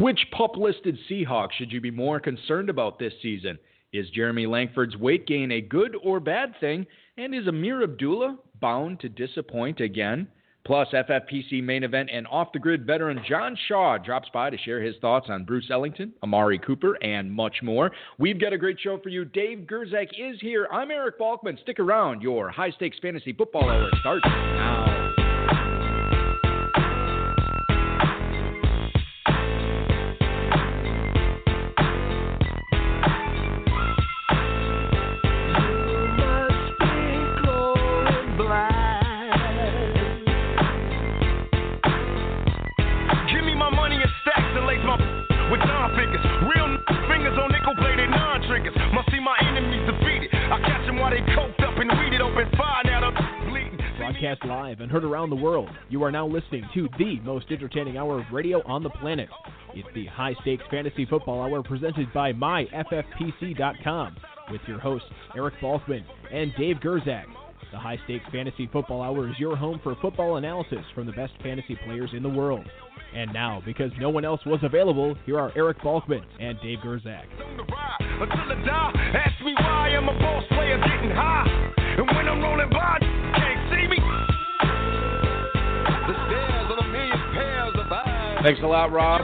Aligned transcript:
Which 0.00 0.20
pup 0.34 0.56
listed 0.56 0.98
Seahawk 1.10 1.52
should 1.52 1.70
you 1.70 1.78
be 1.78 1.90
more 1.90 2.20
concerned 2.20 2.70
about 2.70 2.98
this 2.98 3.12
season? 3.20 3.58
Is 3.92 4.08
Jeremy 4.08 4.46
Langford's 4.46 4.96
weight 4.96 5.26
gain 5.26 5.52
a 5.52 5.60
good 5.60 5.94
or 6.02 6.20
bad 6.20 6.54
thing? 6.58 6.86
And 7.18 7.34
is 7.34 7.46
Ameer 7.46 7.82
Abdullah 7.82 8.38
bound 8.62 9.00
to 9.00 9.10
disappoint 9.10 9.80
again? 9.80 10.26
Plus, 10.64 10.88
FFPC 10.94 11.62
main 11.62 11.84
event 11.84 12.08
and 12.10 12.26
off 12.28 12.48
the 12.54 12.58
grid 12.58 12.86
veteran 12.86 13.20
John 13.28 13.54
Shaw 13.68 13.98
drops 13.98 14.30
by 14.32 14.48
to 14.48 14.56
share 14.56 14.80
his 14.80 14.94
thoughts 15.02 15.26
on 15.28 15.44
Bruce 15.44 15.68
Ellington, 15.70 16.14
Amari 16.22 16.58
Cooper, 16.58 16.94
and 17.02 17.30
much 17.30 17.56
more. 17.62 17.90
We've 18.18 18.40
got 18.40 18.54
a 18.54 18.58
great 18.58 18.80
show 18.80 18.98
for 19.02 19.10
you. 19.10 19.26
Dave 19.26 19.66
Gerczak 19.70 20.08
is 20.18 20.40
here. 20.40 20.66
I'm 20.72 20.90
Eric 20.90 21.18
Balkman. 21.20 21.60
Stick 21.60 21.78
around. 21.78 22.22
Your 22.22 22.48
high 22.48 22.70
stakes 22.70 22.96
fantasy 23.02 23.34
football 23.34 23.68
hour 23.68 23.90
starts 24.00 24.24
now. 24.24 25.09
You 55.90 56.04
are 56.04 56.12
now 56.12 56.24
listening 56.24 56.64
to 56.72 56.88
the 56.98 57.18
most 57.24 57.46
entertaining 57.50 57.98
hour 57.98 58.20
of 58.20 58.26
radio 58.32 58.62
on 58.64 58.84
the 58.84 58.90
planet. 58.90 59.28
It's 59.74 59.88
the 59.92 60.06
High 60.06 60.34
Stakes 60.42 60.62
Fantasy 60.70 61.04
Football 61.04 61.42
Hour 61.42 61.64
presented 61.64 62.12
by 62.12 62.32
MyFFPC.com 62.32 64.16
with 64.52 64.60
your 64.68 64.78
hosts 64.78 65.08
Eric 65.36 65.54
Balkman 65.60 66.04
and 66.32 66.52
Dave 66.56 66.76
Gerczak. 66.76 67.24
The 67.72 67.78
High 67.78 67.98
Stakes 68.04 68.24
Fantasy 68.30 68.68
Football 68.72 69.02
Hour 69.02 69.30
is 69.30 69.34
your 69.40 69.56
home 69.56 69.80
for 69.82 69.96
football 70.00 70.36
analysis 70.36 70.78
from 70.94 71.06
the 71.06 71.12
best 71.12 71.32
fantasy 71.42 71.76
players 71.84 72.10
in 72.12 72.22
the 72.22 72.28
world. 72.28 72.64
And 73.12 73.32
now, 73.32 73.60
because 73.66 73.90
no 73.98 74.10
one 74.10 74.24
else 74.24 74.40
was 74.46 74.60
available, 74.62 75.16
here 75.26 75.40
are 75.40 75.50
Eric 75.56 75.80
Balkman 75.80 76.22
and 76.38 76.56
Dave 76.62 76.78
die. 78.64 78.92
Ask 79.26 79.44
me 79.44 79.54
why 79.54 79.90
I'm 79.90 80.08
a 80.08 80.16
boss 80.20 80.44
player 80.50 80.78
getting 80.78 81.10
high. 81.10 81.72
And 81.98 82.06
when 82.06 82.28
I'm 82.28 82.40
rolling 82.40 82.70
by, 82.70 82.98
can't 83.34 83.70
see 83.72 83.88
me. 83.88 84.09
Thanks 88.42 88.60
a 88.62 88.66
lot, 88.66 88.90
Rob. 88.90 89.20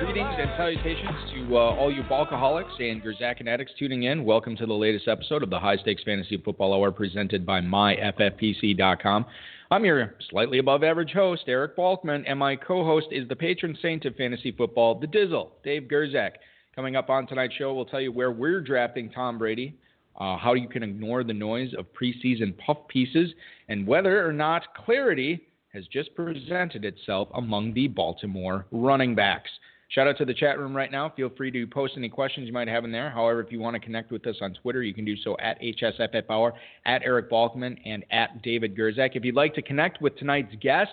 Greetings 0.00 0.34
and 0.36 0.50
salutations 0.56 1.16
to 1.32 1.56
uh, 1.56 1.60
all 1.76 1.92
you 1.92 2.02
Balkaholics 2.02 2.80
and 2.80 3.00
Gerczak 3.00 3.46
addicts 3.46 3.72
tuning 3.78 4.02
in. 4.02 4.24
Welcome 4.24 4.56
to 4.56 4.66
the 4.66 4.74
latest 4.74 5.06
episode 5.06 5.44
of 5.44 5.50
the 5.50 5.60
High 5.60 5.76
Stakes 5.76 6.02
Fantasy 6.02 6.38
Football 6.38 6.74
Hour 6.74 6.90
presented 6.90 7.46
by 7.46 7.60
MyFFPC.com. 7.60 9.26
I'm 9.70 9.84
your 9.84 10.16
slightly 10.28 10.58
above 10.58 10.82
average 10.82 11.12
host, 11.12 11.44
Eric 11.46 11.76
Balkman, 11.76 12.24
and 12.26 12.36
my 12.36 12.56
co 12.56 12.84
host 12.84 13.06
is 13.12 13.28
the 13.28 13.36
patron 13.36 13.78
saint 13.80 14.04
of 14.06 14.16
fantasy 14.16 14.50
football, 14.50 14.98
the 14.98 15.06
Dizzle, 15.06 15.50
Dave 15.62 15.84
Gerczak. 15.84 16.32
Coming 16.74 16.96
up 16.96 17.10
on 17.10 17.28
tonight's 17.28 17.54
show, 17.54 17.72
we'll 17.74 17.84
tell 17.84 18.00
you 18.00 18.10
where 18.10 18.32
we're 18.32 18.60
drafting 18.60 19.08
Tom 19.08 19.38
Brady, 19.38 19.78
uh, 20.18 20.36
how 20.36 20.54
you 20.54 20.68
can 20.68 20.82
ignore 20.82 21.22
the 21.22 21.32
noise 21.32 21.70
of 21.78 21.86
preseason 21.94 22.58
puff 22.58 22.78
pieces, 22.88 23.30
and 23.68 23.86
whether 23.86 24.26
or 24.26 24.32
not 24.32 24.74
clarity 24.74 25.47
has 25.72 25.86
just 25.88 26.14
presented 26.14 26.84
itself 26.84 27.28
among 27.34 27.74
the 27.74 27.88
Baltimore 27.88 28.66
running 28.70 29.14
backs. 29.14 29.50
Shout 29.90 30.06
out 30.06 30.18
to 30.18 30.26
the 30.26 30.34
chat 30.34 30.58
room 30.58 30.76
right 30.76 30.92
now. 30.92 31.10
Feel 31.16 31.30
free 31.34 31.50
to 31.50 31.66
post 31.66 31.94
any 31.96 32.10
questions 32.10 32.46
you 32.46 32.52
might 32.52 32.68
have 32.68 32.84
in 32.84 32.92
there. 32.92 33.08
However, 33.10 33.40
if 33.40 33.50
you 33.50 33.58
want 33.58 33.74
to 33.74 33.80
connect 33.80 34.12
with 34.12 34.26
us 34.26 34.36
on 34.42 34.52
Twitter, 34.52 34.82
you 34.82 34.92
can 34.92 35.06
do 35.06 35.16
so 35.16 35.34
at 35.38 35.58
HSFF 35.62 36.24
Hour, 36.28 36.52
at 36.84 37.02
Eric 37.04 37.30
Balkman, 37.30 37.78
and 37.86 38.04
at 38.10 38.42
David 38.42 38.76
Gerczak. 38.76 39.16
If 39.16 39.24
you'd 39.24 39.34
like 39.34 39.54
to 39.54 39.62
connect 39.62 40.02
with 40.02 40.14
tonight's 40.18 40.54
guest, 40.60 40.90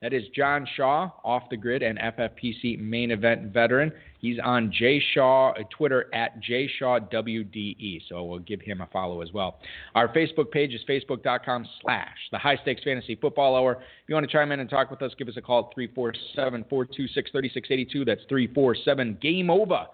that 0.00 0.12
is 0.12 0.22
John 0.34 0.66
Shaw, 0.76 1.10
off 1.24 1.44
the 1.50 1.56
grid 1.56 1.82
and 1.82 1.98
FFPC 1.98 2.78
main 2.78 3.10
event 3.10 3.52
veteran. 3.52 3.92
He's 4.20 4.38
on 4.42 4.72
J 4.72 5.02
Shaw 5.12 5.50
uh, 5.50 5.62
Twitter 5.76 6.06
at 6.14 6.40
JShawWDE, 6.40 8.02
so 8.08 8.22
we'll 8.24 8.38
give 8.38 8.60
him 8.60 8.80
a 8.80 8.86
follow 8.86 9.22
as 9.22 9.32
well. 9.32 9.58
Our 9.96 10.08
Facebook 10.08 10.52
page 10.52 10.72
is 10.72 10.82
facebook.com 10.88 11.66
slash 11.82 12.16
the 12.30 12.38
High 12.38 12.56
Stakes 12.62 12.84
Fantasy 12.84 13.16
Football 13.16 13.56
Hour. 13.56 13.72
If 13.72 14.08
you 14.08 14.14
want 14.14 14.24
to 14.24 14.32
chime 14.32 14.52
in 14.52 14.60
and 14.60 14.70
talk 14.70 14.90
with 14.90 15.02
us, 15.02 15.12
give 15.18 15.28
us 15.28 15.36
a 15.36 15.42
call 15.42 15.68
at 15.68 15.74
347 15.74 16.64
426 16.70 17.30
3682. 17.32 18.04
That's 18.04 18.22
347 18.28 19.18
Game 19.20 19.50
Over. 19.50 19.86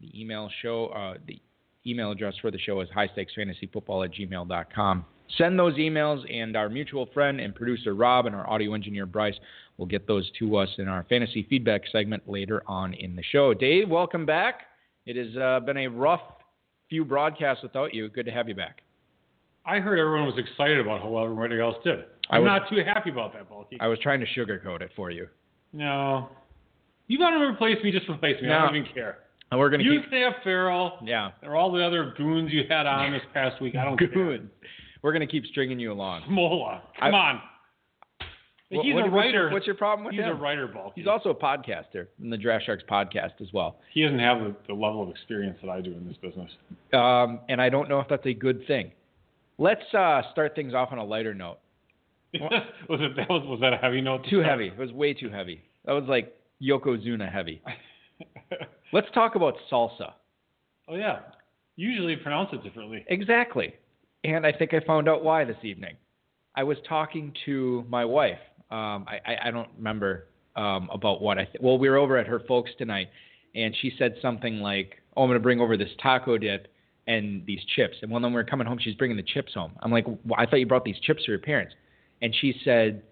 The 0.00 0.20
email 0.20 0.48
show, 0.62 0.86
uh, 0.88 1.14
the 1.26 1.40
email 1.84 2.12
address 2.12 2.34
for 2.40 2.52
the 2.52 2.58
show 2.58 2.80
is 2.80 2.88
highstakesfantasyfootball 2.96 4.04
at 4.04 4.14
gmail.com. 4.14 5.04
Send 5.36 5.58
those 5.58 5.74
emails, 5.74 6.24
and 6.32 6.56
our 6.56 6.68
mutual 6.68 7.06
friend 7.12 7.40
and 7.40 7.54
producer 7.54 7.94
Rob 7.94 8.26
and 8.26 8.34
our 8.34 8.48
audio 8.48 8.74
engineer 8.74 9.04
Bryce 9.06 9.34
will 9.76 9.86
get 9.86 10.06
those 10.06 10.30
to 10.38 10.56
us 10.56 10.68
in 10.78 10.88
our 10.88 11.04
fantasy 11.08 11.46
feedback 11.48 11.82
segment 11.92 12.28
later 12.28 12.62
on 12.66 12.94
in 12.94 13.14
the 13.14 13.22
show. 13.22 13.52
Dave, 13.54 13.88
welcome 13.88 14.24
back. 14.26 14.62
It 15.06 15.16
has 15.16 15.36
uh, 15.36 15.60
been 15.60 15.76
a 15.76 15.86
rough 15.88 16.20
few 16.88 17.04
broadcasts 17.04 17.62
without 17.62 17.92
you. 17.94 18.08
Good 18.08 18.26
to 18.26 18.32
have 18.32 18.48
you 18.48 18.54
back. 18.54 18.80
I 19.66 19.78
heard 19.80 19.98
everyone 19.98 20.26
was 20.26 20.38
excited 20.38 20.80
about 20.80 21.02
how 21.02 21.08
well 21.10 21.24
everybody 21.24 21.60
else 21.60 21.76
did. 21.84 22.04
I'm 22.30 22.42
was- 22.42 22.46
not 22.48 22.68
too 22.70 22.82
happy 22.84 23.10
about 23.10 23.34
that, 23.34 23.48
Bulky. 23.48 23.76
I 23.80 23.86
was 23.86 23.98
trying 24.00 24.20
to 24.20 24.26
sugarcoat 24.26 24.80
it 24.80 24.90
for 24.96 25.10
you. 25.10 25.28
no. 25.72 26.30
You 27.10 27.18
got 27.18 27.30
to 27.30 27.36
replace 27.38 27.82
me, 27.82 27.90
just 27.90 28.06
replace 28.06 28.40
me. 28.42 28.50
I 28.50 28.66
don't 28.66 28.76
even 28.76 28.92
care. 28.92 29.20
And 29.50 29.58
we're 29.58 29.70
going 29.70 29.80
to 29.80 29.86
You 29.86 30.02
keep. 30.02 30.10
can 30.10 30.20
have 30.24 30.34
Farrell 30.44 30.98
Yeah. 31.02 31.30
or 31.42 31.56
all 31.56 31.72
the 31.72 31.82
other 31.82 32.12
goons 32.18 32.52
you 32.52 32.64
had 32.68 32.84
on 32.84 33.12
this 33.12 33.22
past 33.32 33.62
week. 33.62 33.74
I 33.76 33.84
don't 33.86 33.98
care. 33.98 34.40
We're 35.02 35.12
going 35.12 35.26
to 35.26 35.30
keep 35.30 35.46
stringing 35.46 35.78
you 35.78 35.92
along. 35.92 36.22
Mola. 36.28 36.82
Come 36.98 37.14
I- 37.14 37.18
on. 37.18 37.40
What- 38.70 38.84
He's 38.84 38.94
what- 38.94 39.06
a 39.06 39.10
what's 39.10 39.12
your- 39.12 39.16
writer. 39.44 39.50
What's 39.50 39.66
your 39.66 39.74
problem 39.76 40.04
with 40.04 40.12
He's 40.14 40.20
him? 40.22 40.26
He's 40.30 40.38
a 40.38 40.42
writer, 40.42 40.66
Bulky. 40.68 41.00
He's 41.00 41.06
also 41.08 41.30
a 41.30 41.34
podcaster 41.34 42.08
in 42.22 42.28
the 42.28 42.36
Draft 42.36 42.66
Sharks 42.66 42.82
podcast 42.90 43.40
as 43.40 43.50
well. 43.54 43.78
he 43.94 44.02
doesn't 44.02 44.18
have 44.18 44.40
the, 44.40 44.54
the 44.66 44.74
level 44.74 45.02
of 45.02 45.08
experience 45.08 45.56
that 45.62 45.70
I 45.70 45.80
do 45.80 45.92
in 45.92 46.06
this 46.06 46.18
business. 46.18 46.50
Um, 46.92 47.40
and 47.48 47.62
I 47.62 47.70
don't 47.70 47.88
know 47.88 47.98
if 48.00 48.08
that's 48.08 48.26
a 48.26 48.34
good 48.34 48.66
thing. 48.66 48.92
Let's 49.56 49.82
uh, 49.94 50.20
start 50.32 50.54
things 50.54 50.74
off 50.74 50.92
on 50.92 50.98
a 50.98 51.04
lighter 51.04 51.32
note. 51.34 51.58
was 52.34 53.00
it 53.00 53.16
that 53.16 53.30
was 53.30 53.42
was 53.46 53.58
that 53.60 53.72
a 53.72 53.78
heavy 53.78 54.02
note? 54.02 54.24
to 54.24 54.30
Too 54.30 54.36
start? 54.42 54.50
heavy. 54.50 54.66
It 54.68 54.76
was 54.78 54.92
way 54.92 55.14
too 55.14 55.30
heavy. 55.30 55.62
That 55.86 55.92
was 55.92 56.04
like 56.06 56.36
Yokozuna 56.62 57.32
heavy. 57.32 57.62
Let's 58.92 59.06
talk 59.14 59.34
about 59.34 59.54
salsa. 59.72 60.12
oh 60.88 60.94
yeah. 60.96 61.20
Usually 61.76 62.16
pronounce 62.16 62.50
it 62.52 62.62
differently. 62.62 63.04
Exactly. 63.08 63.72
And 64.34 64.46
I 64.46 64.52
think 64.52 64.74
I 64.74 64.80
found 64.80 65.08
out 65.08 65.24
why 65.24 65.44
this 65.44 65.56
evening. 65.62 65.96
I 66.54 66.64
was 66.64 66.76
talking 66.88 67.32
to 67.46 67.84
my 67.88 68.04
wife. 68.04 68.38
Um, 68.70 69.06
I, 69.08 69.20
I, 69.24 69.36
I 69.48 69.50
don't 69.50 69.68
remember 69.76 70.26
um, 70.56 70.88
about 70.92 71.22
what 71.22 71.38
I. 71.38 71.44
Th- 71.44 71.58
well, 71.60 71.78
we 71.78 71.88
were 71.88 71.96
over 71.96 72.18
at 72.18 72.26
her 72.26 72.40
folks 72.40 72.70
tonight, 72.78 73.08
and 73.54 73.74
she 73.80 73.92
said 73.98 74.16
something 74.20 74.60
like, 74.60 74.96
"Oh, 75.16 75.22
I'm 75.22 75.28
going 75.28 75.38
to 75.38 75.42
bring 75.42 75.60
over 75.60 75.76
this 75.76 75.90
taco 76.02 76.36
dip 76.36 76.68
and 77.06 77.46
these 77.46 77.60
chips." 77.76 77.96
And 78.02 78.10
when 78.10 78.22
we 78.22 78.32
were 78.32 78.44
coming 78.44 78.66
home, 78.66 78.78
she's 78.80 78.94
bringing 78.94 79.16
the 79.16 79.22
chips 79.22 79.54
home. 79.54 79.72
I'm 79.80 79.92
like, 79.92 80.06
well, 80.06 80.36
"I 80.36 80.46
thought 80.46 80.56
you 80.56 80.66
brought 80.66 80.84
these 80.84 80.98
chips 81.00 81.24
for 81.24 81.30
your 81.30 81.40
parents." 81.40 81.74
And 82.20 82.34
she 82.40 82.60
said, 82.64 83.02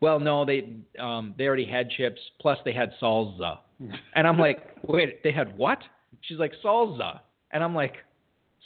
"Well, 0.00 0.18
no, 0.18 0.44
they 0.44 0.72
um, 0.98 1.34
they 1.38 1.46
already 1.46 1.66
had 1.66 1.90
chips. 1.90 2.20
Plus, 2.40 2.58
they 2.64 2.72
had 2.72 2.92
salsa." 3.00 3.58
And 4.16 4.26
I'm 4.26 4.38
like, 4.38 4.58
"Wait, 4.82 5.22
they 5.22 5.30
had 5.30 5.56
what?" 5.56 5.78
She's 6.22 6.38
like, 6.38 6.52
"Salsa." 6.64 7.20
And 7.52 7.62
I'm 7.62 7.76
like, 7.76 7.94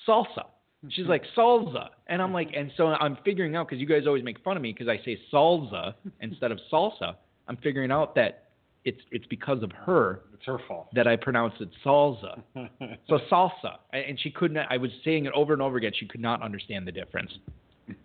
"Salsa." 0.08 0.46
She's 0.90 1.06
like 1.06 1.22
salsa, 1.36 1.88
and 2.08 2.20
I'm 2.20 2.32
like, 2.32 2.48
and 2.56 2.72
so 2.76 2.88
I'm 2.88 3.16
figuring 3.24 3.54
out 3.54 3.68
because 3.68 3.80
you 3.80 3.86
guys 3.86 4.06
always 4.06 4.24
make 4.24 4.42
fun 4.42 4.56
of 4.56 4.62
me 4.62 4.72
because 4.72 4.88
I 4.88 5.02
say 5.04 5.16
salsa 5.32 5.94
instead 6.20 6.50
of 6.50 6.58
salsa. 6.72 7.14
I'm 7.48 7.56
figuring 7.58 7.90
out 7.92 8.14
that 8.16 8.48
it's 8.84 9.00
it's 9.12 9.26
because 9.26 9.62
of 9.62 9.70
her 9.72 10.22
It's 10.34 10.44
her 10.46 10.58
fault. 10.66 10.88
that 10.94 11.06
I 11.06 11.14
pronounced 11.16 11.60
it 11.60 11.68
salsa. 11.84 12.42
So 13.08 13.18
salsa, 13.30 13.76
and 13.92 14.18
she 14.18 14.30
couldn't. 14.30 14.58
I 14.58 14.76
was 14.76 14.90
saying 15.04 15.26
it 15.26 15.32
over 15.34 15.52
and 15.52 15.62
over 15.62 15.76
again. 15.76 15.92
She 15.98 16.06
could 16.06 16.20
not 16.20 16.42
understand 16.42 16.86
the 16.86 16.92
difference. 16.92 17.30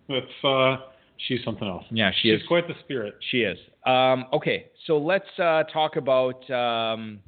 That's 0.08 0.26
uh 0.44 0.76
she's 1.26 1.40
something 1.44 1.66
else. 1.66 1.84
Yeah, 1.90 2.10
she 2.22 2.30
she's 2.30 2.42
is. 2.42 2.46
quite 2.46 2.68
the 2.68 2.74
spirit. 2.84 3.14
She 3.30 3.38
is. 3.42 3.58
Um, 3.86 4.26
okay, 4.32 4.66
so 4.86 4.98
let's 4.98 5.26
uh, 5.38 5.64
talk 5.72 5.96
about 5.96 6.48
um, 6.50 7.18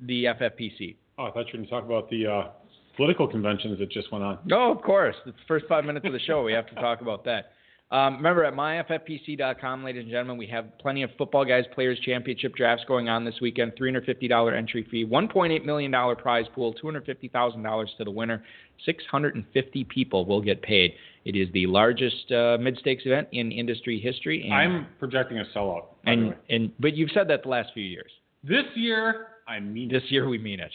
the 0.00 0.24
FFPC. 0.24 0.96
Oh, 1.18 1.24
I 1.26 1.30
thought 1.30 1.46
you 1.52 1.52
were 1.52 1.52
going 1.58 1.64
to 1.66 1.70
talk 1.70 1.84
about 1.84 2.08
the 2.10 2.26
uh, 2.26 2.48
political 2.96 3.26
conventions 3.26 3.78
that 3.78 3.90
just 3.90 4.10
went 4.12 4.24
on. 4.24 4.38
Oh, 4.52 4.72
of 4.72 4.82
course. 4.82 5.16
It's 5.26 5.36
the 5.36 5.44
first 5.48 5.66
five 5.68 5.84
minutes 5.84 6.06
of 6.06 6.12
the 6.12 6.20
show. 6.20 6.42
We 6.42 6.52
have 6.52 6.66
to 6.68 6.74
talk 6.74 7.00
about 7.00 7.24
that. 7.24 7.52
Um, 7.92 8.16
remember, 8.16 8.42
at 8.44 8.54
myffpc.com, 8.54 9.84
ladies 9.84 10.04
and 10.04 10.10
gentlemen, 10.10 10.38
we 10.38 10.46
have 10.46 10.78
plenty 10.78 11.02
of 11.02 11.10
Football 11.18 11.44
Guys 11.44 11.64
Players 11.74 11.98
Championship 12.00 12.54
drafts 12.54 12.84
going 12.88 13.10
on 13.10 13.22
this 13.22 13.34
weekend. 13.42 13.72
$350 13.78 14.56
entry 14.56 14.86
fee, 14.90 15.04
$1.8 15.04 15.64
million 15.66 15.92
prize 16.16 16.46
pool, 16.54 16.74
$250,000 16.82 17.86
to 17.98 18.04
the 18.04 18.10
winner. 18.10 18.42
650 18.86 19.84
people 19.84 20.24
will 20.24 20.40
get 20.40 20.62
paid. 20.62 20.94
It 21.26 21.36
is 21.36 21.48
the 21.52 21.66
largest 21.66 22.32
uh, 22.32 22.56
mid-stakes 22.58 23.02
event 23.04 23.28
in 23.32 23.52
industry 23.52 24.00
history. 24.00 24.42
And, 24.42 24.54
I'm 24.54 24.86
projecting 24.98 25.38
a 25.38 25.44
sellout. 25.54 25.84
and, 26.06 26.34
and 26.48 26.72
but 26.80 26.96
you've 26.96 27.10
said 27.12 27.28
that 27.28 27.42
the 27.42 27.50
last 27.50 27.72
few 27.74 27.84
years. 27.84 28.10
This 28.42 28.64
year, 28.74 29.26
I 29.46 29.60
mean 29.60 29.90
This 29.90 30.02
year 30.08 30.28
we 30.28 30.38
mean 30.38 30.60
it. 30.60 30.72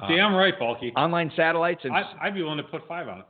Uh, 0.00 0.08
Damn 0.08 0.34
right, 0.34 0.58
Bulky. 0.58 0.92
online 0.96 1.30
satellites 1.36 1.80
and 1.84 1.94
I, 1.94 2.02
I'd 2.22 2.34
be 2.34 2.42
willing 2.42 2.56
to 2.58 2.64
put 2.64 2.86
five 2.88 3.06
on 3.08 3.20
it. 3.20 3.26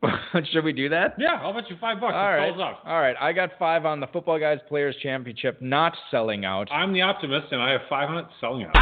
should 0.52 0.62
we 0.64 0.72
do 0.72 0.88
that? 0.90 1.16
Yeah, 1.18 1.40
I'll 1.42 1.52
bet 1.52 1.68
you 1.68 1.76
five 1.80 2.00
bucks. 2.00 2.14
All 2.14 2.20
it 2.20 2.36
right. 2.36 2.48
sells 2.50 2.60
out. 2.60 2.78
All 2.86 3.00
right. 3.00 3.16
I 3.20 3.32
got 3.32 3.50
five 3.58 3.84
on 3.84 3.98
the 3.98 4.06
Football 4.06 4.38
Guys 4.38 4.58
Players 4.68 4.94
Championship 5.02 5.60
not 5.60 5.92
selling 6.10 6.44
out. 6.44 6.70
I'm 6.70 6.92
the 6.92 7.02
optimist, 7.02 7.48
and 7.50 7.60
I 7.60 7.72
have 7.72 7.80
five 7.88 8.08
on 8.08 8.18
it 8.18 8.26
selling 8.40 8.64
out. 8.72 8.74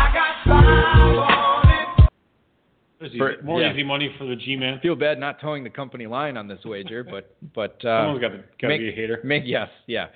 There's 2.98 3.10
easy, 3.10 3.18
For- 3.18 3.42
more 3.42 3.60
yeah. 3.60 3.72
easy 3.72 3.82
money 3.82 4.14
for 4.18 4.24
the 4.26 4.36
G-man. 4.36 4.74
I 4.78 4.80
feel 4.80 4.94
bad 4.96 5.18
not 5.18 5.40
towing 5.40 5.64
the 5.64 5.70
company 5.70 6.06
line 6.06 6.36
on 6.36 6.48
this 6.48 6.60
wager, 6.64 7.04
but 7.04 7.34
but 7.54 7.82
uh, 7.84 8.02
Someone's 8.04 8.20
got 8.20 8.28
to, 8.28 8.36
got 8.38 8.44
to 8.60 8.68
make- 8.68 8.80
be 8.80 8.88
a 8.88 8.92
hater. 8.92 9.20
Make, 9.24 9.42
yes, 9.46 9.68
yeah. 9.86 10.06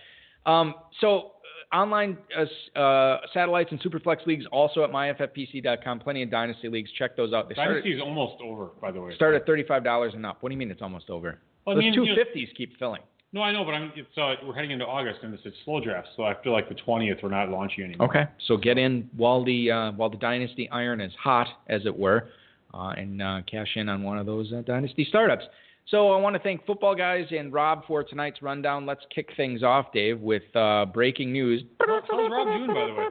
Um, 0.46 0.74
so 1.00 1.32
online 1.72 2.18
uh, 2.36 2.78
uh, 2.78 3.20
satellites 3.32 3.70
and 3.70 3.80
superflex 3.82 4.26
leagues 4.26 4.44
also 4.50 4.82
at 4.84 4.90
myffpc.com. 4.90 6.00
Plenty 6.00 6.22
of 6.22 6.30
dynasty 6.30 6.68
leagues. 6.68 6.90
Check 6.98 7.16
those 7.16 7.32
out. 7.32 7.48
They 7.48 7.54
Dynasty 7.54 7.92
is 7.92 8.00
almost 8.00 8.42
over, 8.42 8.70
by 8.80 8.90
the 8.90 9.00
way. 9.00 9.14
start 9.14 9.34
at 9.34 9.46
thirty-five 9.46 9.84
dollars 9.84 10.12
and 10.14 10.24
up. 10.26 10.38
What 10.40 10.48
do 10.48 10.54
you 10.54 10.58
mean 10.58 10.70
it's 10.70 10.82
almost 10.82 11.10
over? 11.10 11.38
Well, 11.66 11.74
I 11.74 11.76
Those 11.76 11.82
mean, 11.84 11.94
two 11.94 12.04
you 12.04 12.16
know- 12.16 12.22
keep 12.56 12.78
filling. 12.78 13.02
No, 13.32 13.42
I 13.42 13.52
know, 13.52 13.64
but 13.64 13.74
I'm, 13.74 13.92
it's, 13.94 14.08
uh, 14.18 14.34
we're 14.44 14.54
heading 14.54 14.72
into 14.72 14.84
August, 14.84 15.20
and 15.22 15.32
it's 15.32 15.46
a 15.46 15.50
slow 15.64 15.78
draft, 15.78 16.08
so 16.16 16.24
I 16.24 16.34
feel 16.42 16.52
like 16.52 16.68
the 16.68 16.74
20th 16.74 17.22
we're 17.22 17.28
not 17.28 17.48
launching 17.48 17.84
anymore. 17.84 18.08
Okay, 18.08 18.24
so 18.48 18.56
get 18.56 18.76
in 18.76 19.08
while 19.16 19.44
the 19.44 19.70
uh, 19.70 19.92
while 19.92 20.10
the 20.10 20.16
dynasty 20.16 20.68
iron 20.70 21.00
is 21.00 21.12
hot, 21.22 21.46
as 21.68 21.86
it 21.86 21.96
were, 21.96 22.28
uh, 22.74 22.88
and 22.96 23.22
uh, 23.22 23.40
cash 23.48 23.68
in 23.76 23.88
on 23.88 24.02
one 24.02 24.18
of 24.18 24.26
those 24.26 24.52
uh, 24.52 24.62
dynasty 24.62 25.06
startups. 25.08 25.44
So 25.86 26.12
I 26.12 26.20
want 26.20 26.36
to 26.36 26.40
thank 26.42 26.64
football 26.66 26.94
guys 26.94 27.26
and 27.36 27.52
Rob 27.52 27.84
for 27.86 28.04
tonight's 28.04 28.42
rundown. 28.42 28.86
Let's 28.86 29.00
kick 29.14 29.30
things 29.36 29.62
off, 29.62 29.92
Dave, 29.92 30.20
with 30.20 30.44
uh, 30.54 30.86
breaking 30.86 31.32
news. 31.32 31.62
How's 31.80 32.02
Rob 32.08 32.46
doing, 32.46 32.66
by 32.68 32.86
the 32.86 32.94
way? 32.94 33.06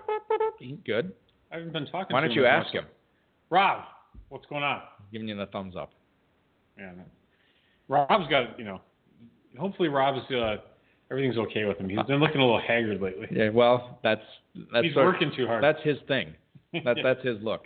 He's 0.60 0.78
good. 0.86 1.12
I 1.52 1.56
haven't 1.56 1.74
been 1.74 1.86
talking 1.88 2.00
to 2.02 2.10
him. 2.10 2.14
Why 2.14 2.22
don't 2.22 2.32
you 2.32 2.46
ask 2.46 2.72
him? 2.74 2.86
Rob, 3.50 3.84
what's 4.30 4.46
going 4.46 4.64
on? 4.64 4.82
Giving 5.12 5.28
you 5.28 5.36
the 5.36 5.48
thumbs 5.48 5.76
up. 5.76 5.92
Yeah. 6.78 6.92
Rob's 7.90 8.30
got, 8.30 8.58
you 8.58 8.64
know, 8.66 8.80
hopefully 9.58 9.90
Rob's, 9.90 10.20
uh, 10.32 10.58
everything's 11.12 11.38
okay 11.38 11.66
with 11.66 11.78
him. 11.80 11.90
He's 11.90 12.02
been 12.04 12.20
looking 12.20 12.40
a 12.40 12.46
little 12.46 12.62
haggard 12.62 13.02
lately. 13.02 13.28
Yeah, 13.32 13.50
well, 13.50 14.00
that's 14.04 14.22
that's 14.72 14.86
He's 14.86 14.96
of- 14.96 15.04
working 15.04 15.32
too 15.36 15.48
hard. 15.48 15.64
That's 15.64 15.82
his 15.84 15.98
thing. 16.08 16.34
That, 16.86 16.98
that's 17.04 17.26
his 17.26 17.38
look. 17.42 17.64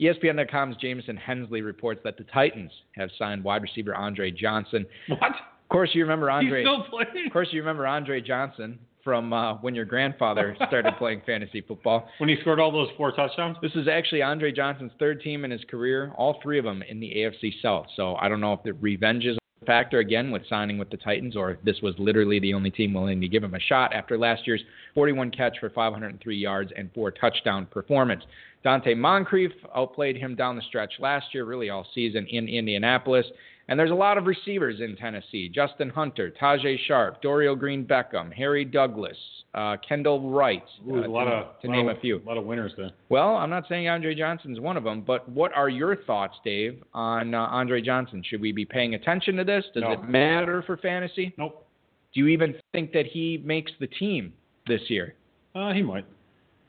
ESPN.com's 0.00 0.76
Jamison 0.76 1.16
Hensley 1.16 1.62
reports 1.62 2.00
that 2.04 2.16
the 2.16 2.24
Titans 2.24 2.72
have 2.96 3.10
signed 3.18 3.44
wide 3.44 3.62
receiver 3.62 3.94
Andre 3.94 4.30
Johnson. 4.30 4.86
what? 5.08 5.20
Of 5.30 5.68
course, 5.70 5.90
you 5.92 6.02
remember 6.02 6.30
Andre. 6.30 6.62
He's 6.62 6.68
still 6.68 6.84
playing? 6.84 7.26
Of 7.26 7.32
course, 7.32 7.48
you 7.50 7.60
remember 7.60 7.86
Andre 7.86 8.20
Johnson 8.20 8.78
from 9.02 9.32
uh, 9.32 9.54
when 9.56 9.74
your 9.74 9.84
grandfather 9.84 10.56
started 10.68 10.94
playing 10.98 11.22
fantasy 11.26 11.60
football. 11.60 12.08
When 12.18 12.28
he 12.28 12.36
scored 12.40 12.60
all 12.60 12.72
those 12.72 12.88
four 12.96 13.12
touchdowns? 13.12 13.56
This 13.62 13.72
is 13.74 13.86
actually 13.88 14.22
Andre 14.22 14.50
Johnson's 14.52 14.92
third 14.98 15.20
team 15.20 15.44
in 15.44 15.50
his 15.50 15.62
career, 15.70 16.12
all 16.16 16.38
three 16.42 16.58
of 16.58 16.64
them 16.64 16.82
in 16.82 17.00
the 17.00 17.12
AFC 17.16 17.52
South. 17.62 17.86
So 17.96 18.16
I 18.16 18.28
don't 18.28 18.40
know 18.40 18.54
if 18.54 18.62
the 18.62 18.72
revenge 18.72 19.24
is 19.24 19.36
factor 19.64 19.98
again 19.98 20.30
with 20.30 20.42
signing 20.48 20.78
with 20.78 20.90
the 20.90 20.96
Titans, 20.96 21.36
or 21.36 21.58
this 21.64 21.80
was 21.82 21.94
literally 21.98 22.38
the 22.38 22.54
only 22.54 22.70
team 22.70 22.94
willing 22.94 23.20
to 23.20 23.28
give 23.28 23.42
him 23.42 23.54
a 23.54 23.60
shot 23.60 23.92
after 23.92 24.16
last 24.16 24.46
year's 24.46 24.62
41 24.94 25.30
catch 25.30 25.58
for 25.58 25.70
503 25.70 26.36
yards 26.36 26.72
and 26.76 26.90
four 26.94 27.10
touchdown 27.10 27.66
performance. 27.66 28.24
Donte 28.64 28.96
Moncrief 28.96 29.52
outplayed 29.74 30.16
him 30.16 30.34
down 30.34 30.56
the 30.56 30.62
stretch 30.62 30.94
last 30.98 31.26
year, 31.34 31.44
really 31.44 31.70
all 31.70 31.86
season 31.94 32.26
in 32.28 32.48
Indianapolis. 32.48 33.26
And 33.68 33.80
there's 33.80 33.90
a 33.90 33.94
lot 33.94 34.18
of 34.18 34.26
receivers 34.26 34.80
in 34.80 34.94
Tennessee 34.96 35.48
Justin 35.48 35.88
Hunter, 35.88 36.30
Tajae 36.40 36.76
Sharpe, 36.86 37.22
Dorial 37.22 37.58
Green 37.58 37.84
Beckham, 37.86 38.30
Harry 38.32 38.64
Douglas, 38.64 39.16
uh, 39.54 39.76
Kendall 39.88 40.30
Wright, 40.30 40.62
Ooh, 40.86 41.02
uh, 41.02 41.06
a 41.06 41.08
lot 41.08 41.24
to, 41.24 41.30
of 41.30 41.60
to 41.62 41.68
name 41.68 41.88
of- 41.88 41.96
a 41.96 42.00
few. 42.00 42.18
A 42.18 42.26
lot 42.26 42.36
of 42.36 42.44
winners 42.44 42.72
there. 42.76 42.90
Well, 43.08 43.36
I'm 43.36 43.48
not 43.48 43.64
saying 43.68 43.88
Andre 43.88 44.14
Johnson's 44.14 44.60
one 44.60 44.76
of 44.76 44.84
them, 44.84 45.00
but 45.00 45.26
what 45.28 45.50
are 45.54 45.70
your 45.70 45.96
thoughts, 45.96 46.34
Dave, 46.44 46.82
on 46.92 47.32
uh, 47.34 47.38
Andre 47.38 47.80
Johnson? 47.80 48.22
Should 48.28 48.42
we 48.42 48.52
be 48.52 48.66
paying 48.66 48.94
attention 48.94 49.36
to 49.36 49.44
this? 49.44 49.64
Does 49.72 49.82
No. 49.84 49.92
it 49.92 50.08
matter 50.08 50.62
for 50.66 50.76
fantasy? 50.76 51.32
Nope. 51.38 51.66
Do 52.12 52.20
you 52.20 52.28
even 52.28 52.54
think 52.72 52.92
that 52.92 53.06
he 53.06 53.40
makes 53.44 53.72
the 53.80 53.86
team 53.86 54.34
this 54.66 54.82
year? 54.88 55.14
Uh, 55.54 55.72
he 55.72 55.82
might. 55.82 56.04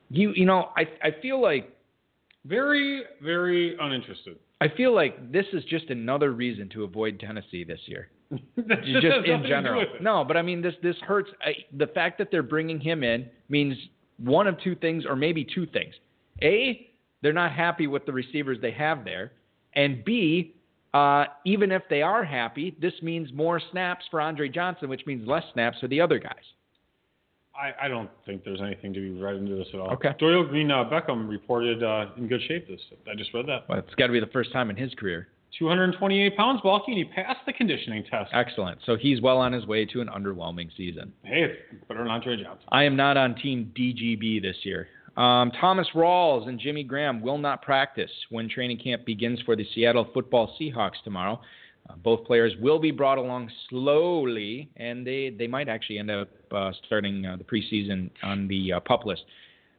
You, 0.09 0.31
you 0.33 0.45
know, 0.45 0.69
I, 0.77 0.83
I 1.03 1.11
feel 1.21 1.41
like 1.41 1.71
Very, 2.45 3.03
very 3.21 3.75
uninterested. 3.81 4.37
I 4.61 4.69
feel 4.69 4.95
like 4.95 5.31
this 5.31 5.45
is 5.53 5.63
just 5.65 5.89
another 5.89 6.31
reason 6.31 6.69
to 6.69 6.83
avoid 6.83 7.19
Tennessee 7.19 7.63
this 7.63 7.81
year. 7.85 8.09
Just 8.31 9.27
in 9.27 9.43
general. 9.47 9.85
No, 10.01 10.23
but 10.23 10.35
I 10.35 10.41
mean 10.41 10.61
this 10.61 10.73
this 10.81 10.95
hurts. 11.01 11.29
I, 11.41 11.53
the 11.77 11.87
fact 11.87 12.17
that 12.17 12.29
they're 12.31 12.41
bringing 12.41 12.79
him 12.79 13.03
in 13.03 13.29
means 13.49 13.77
one 14.17 14.47
of 14.47 14.59
two 14.63 14.75
things, 14.75 15.05
or 15.07 15.15
maybe 15.15 15.45
two 15.45 15.67
things. 15.67 15.93
A, 16.41 16.89
they're 17.21 17.33
not 17.33 17.51
happy 17.51 17.85
with 17.85 18.05
the 18.05 18.11
receivers 18.11 18.57
they 18.61 18.71
have 18.71 19.05
there, 19.05 19.33
and 19.75 20.03
B, 20.03 20.55
uh, 20.93 21.25
even 21.45 21.71
if 21.71 21.83
they 21.89 22.01
are 22.01 22.23
happy, 22.23 22.75
this 22.81 22.93
means 23.01 23.31
more 23.31 23.61
snaps 23.71 24.05
for 24.09 24.19
Andre 24.19 24.49
Johnson, 24.49 24.89
which 24.89 25.05
means 25.05 25.27
less 25.27 25.43
snaps 25.53 25.77
for 25.79 25.87
the 25.87 26.01
other 26.01 26.17
guys. 26.17 26.43
I, 27.59 27.85
I 27.85 27.87
don't 27.87 28.09
think 28.25 28.43
there's 28.43 28.61
anything 28.61 28.93
to 28.93 28.99
be 28.99 29.21
read 29.21 29.35
into 29.35 29.55
this 29.55 29.67
at 29.73 29.79
all. 29.79 29.91
Okay. 29.91 30.09
Doyle 30.19 30.45
Green 30.45 30.71
uh, 30.71 30.83
Beckham 30.85 31.29
reported 31.29 31.83
uh, 31.83 32.07
in 32.17 32.27
good 32.27 32.41
shape. 32.47 32.67
This 32.67 32.81
I 33.09 33.15
just 33.15 33.33
read 33.33 33.47
that. 33.47 33.67
Well, 33.69 33.79
it's 33.79 33.95
got 33.95 34.07
to 34.07 34.13
be 34.13 34.19
the 34.19 34.27
first 34.27 34.51
time 34.51 34.69
in 34.69 34.75
his 34.75 34.93
career. 34.93 35.27
228 35.57 36.35
pounds, 36.35 36.59
bulky, 36.61 36.91
and 36.91 36.97
he 36.97 37.05
passed 37.05 37.39
the 37.45 37.53
conditioning 37.53 38.03
test. 38.09 38.29
Excellent. 38.33 38.79
So 38.85 38.97
he's 38.97 39.21
well 39.21 39.37
on 39.37 39.53
his 39.53 39.65
way 39.65 39.85
to 39.85 40.01
an 40.01 40.09
underwhelming 40.09 40.69
season. 40.75 41.13
Hey, 41.23 41.43
it's 41.71 41.87
better 41.87 42.01
than 42.01 42.11
Andre 42.11 42.35
Johnson. 42.43 42.67
I 42.69 42.83
am 42.83 42.97
not 42.97 43.15
on 43.15 43.35
Team 43.35 43.71
DGB 43.77 44.41
this 44.41 44.57
year. 44.63 44.87
Um, 45.15 45.51
Thomas 45.61 45.87
Rawls 45.95 46.49
and 46.49 46.59
Jimmy 46.59 46.83
Graham 46.83 47.21
will 47.21 47.37
not 47.37 47.61
practice 47.61 48.11
when 48.29 48.49
training 48.49 48.79
camp 48.79 49.05
begins 49.05 49.39
for 49.45 49.55
the 49.55 49.65
Seattle 49.73 50.09
Football 50.13 50.53
Seahawks 50.59 51.01
tomorrow. 51.05 51.39
Uh, 51.89 51.95
both 51.97 52.25
players 52.25 52.53
will 52.59 52.79
be 52.79 52.91
brought 52.91 53.17
along 53.17 53.49
slowly, 53.69 54.69
and 54.77 55.05
they, 55.05 55.29
they 55.37 55.47
might 55.47 55.69
actually 55.69 55.99
end 55.99 56.09
up 56.09 56.29
uh, 56.51 56.71
starting 56.85 57.25
uh, 57.25 57.37
the 57.37 57.43
preseason 57.43 58.09
on 58.23 58.47
the 58.47 58.73
uh, 58.73 58.79
pup 58.79 59.05
list. 59.05 59.23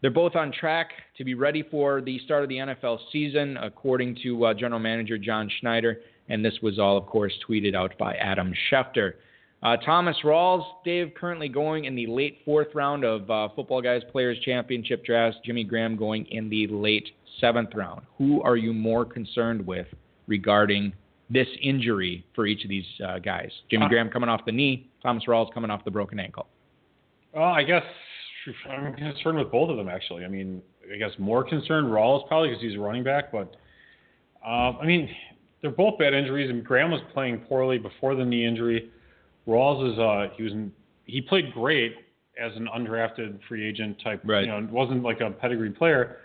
They're 0.03 0.11
both 0.11 0.37
on 0.37 0.53
track 0.53 0.91
to 1.17 1.25
be 1.25 1.35
ready 1.35 1.63
for 1.63 2.01
the 2.01 2.19
start 2.21 2.43
of 2.43 2.49
the 2.49 2.57
NFL 2.57 2.99
season, 3.11 3.57
according 3.57 4.19
to 4.23 4.47
uh, 4.47 4.55
General 4.55 4.79
Manager 4.79 5.19
John 5.19 5.51
Schneider. 5.61 6.01
And 6.29 6.45
this 6.45 6.55
was 6.63 6.79
all, 6.79 6.97
of 6.97 7.07
course, 7.07 7.33
tweeted 7.49 7.75
out 7.75 7.97
by 7.99 8.15
Adam 8.15 8.53
Schefter. 8.71 9.15
Uh, 9.63 9.77
Thomas 9.79 10.17
Rawls, 10.23 10.65
Dave, 10.85 11.13
currently 11.19 11.49
going 11.49 11.87
in 11.87 11.95
the 11.95 12.07
late 12.07 12.39
fourth 12.45 12.69
round 12.75 13.05
of 13.05 13.27
Football 13.57 13.81
Guys 13.81 14.03
Players 14.13 14.39
Championship 14.45 15.05
drafts. 15.05 15.39
Jimmy 15.45 15.65
Graham 15.65 15.97
going 15.97 16.27
in 16.27 16.51
the 16.51 16.67
late 16.69 17.09
seventh 17.41 17.71
round. 17.75 18.03
Who 18.19 18.43
are 18.43 18.57
you 18.57 18.73
more 18.73 19.05
concerned 19.05 19.67
with 19.67 19.87
regarding 20.27 20.93
this 21.29 21.49
injury 21.63 22.25
for 22.35 22.47
each 22.47 22.63
of 22.65 22.71
these 22.71 22.87
uh, 23.07 23.19
guys? 23.19 23.51
Jimmy 23.71 23.87
Uh, 23.87 23.89
Graham 23.89 24.09
coming 24.11 24.29
off 24.29 24.45
the 24.47 24.53
knee, 24.53 24.89
Thomas 25.03 25.25
Rawls 25.27 25.53
coming 25.53 25.71
off 25.71 25.85
the 25.85 25.91
broken 25.91 26.21
ankle. 26.21 26.47
Well, 27.33 27.45
I 27.45 27.63
guess 27.63 27.83
I'm 28.71 28.95
concerned 28.95 29.39
with 29.39 29.51
both 29.51 29.71
of 29.71 29.77
them 29.77 29.89
actually. 29.89 30.25
I 30.25 30.29
mean, 30.29 30.63
I 30.93 30.97
guess 30.97 31.11
more 31.19 31.43
concerned 31.43 31.89
Rawls 31.89 32.27
probably 32.29 32.51
because 32.51 32.63
he's 32.63 32.77
a 32.77 32.81
running 32.81 33.03
back, 33.03 33.33
but 33.33 33.57
um, 34.47 34.79
I 34.81 34.87
mean, 34.87 35.09
they're 35.61 35.71
both 35.71 35.99
bad 35.99 36.15
injuries. 36.15 36.49
And 36.49 36.65
Graham 36.65 36.91
was 36.91 37.01
playing 37.13 37.41
poorly 37.41 37.79
before 37.79 38.15
the 38.15 38.25
knee 38.25 38.47
injury. 38.47 38.91
Rawls 39.49 39.93
is 39.93 39.99
uh, 39.99 40.35
he 40.37 40.45
was 40.45 40.53
in, 40.53 40.73
he 41.05 41.21
played 41.21 41.53
great 41.53 41.95
as 42.41 42.55
an 42.55 42.69
undrafted 42.75 43.41
free 43.49 43.67
agent 43.67 44.01
type. 44.03 44.21
Right. 44.25 44.43
You 44.43 44.49
know, 44.49 44.69
wasn't 44.71 45.03
like 45.03 45.21
a 45.21 45.31
pedigree 45.31 45.71
player, 45.71 46.19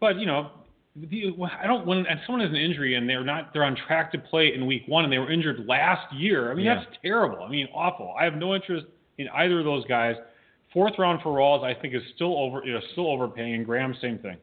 but 0.00 0.18
you 0.18 0.26
know. 0.26 0.50
I 0.96 1.66
don't 1.66 1.86
when 1.86 2.04
someone 2.24 2.40
has 2.42 2.50
an 2.50 2.56
injury 2.56 2.94
and 2.94 3.08
they're 3.08 3.24
not 3.24 3.52
they're 3.52 3.64
on 3.64 3.76
track 3.86 4.12
to 4.12 4.18
play 4.18 4.54
in 4.54 4.64
week 4.66 4.82
one 4.86 5.02
and 5.04 5.12
they 5.12 5.18
were 5.18 5.30
injured 5.30 5.66
last 5.66 6.12
year. 6.14 6.52
I 6.52 6.54
mean 6.54 6.66
Yeah. 6.66 6.76
that's 6.84 6.96
terrible. 7.02 7.42
I 7.42 7.48
mean 7.48 7.66
awful. 7.74 8.14
I 8.18 8.24
have 8.24 8.34
no 8.34 8.54
interest 8.54 8.86
in 9.18 9.28
either 9.28 9.58
of 9.58 9.64
those 9.64 9.84
guys. 9.86 10.14
Fourth 10.72 10.94
round 10.98 11.20
for 11.22 11.36
Rawls, 11.36 11.64
I 11.64 11.74
think 11.80 11.94
is 11.94 12.02
still 12.14 12.36
over. 12.38 12.62
You 12.64 12.74
know, 12.74 12.80
still 12.92 13.08
overpaying. 13.10 13.54
And 13.54 13.66
Graham, 13.66 13.94
same 14.00 14.18
thing. 14.18 14.36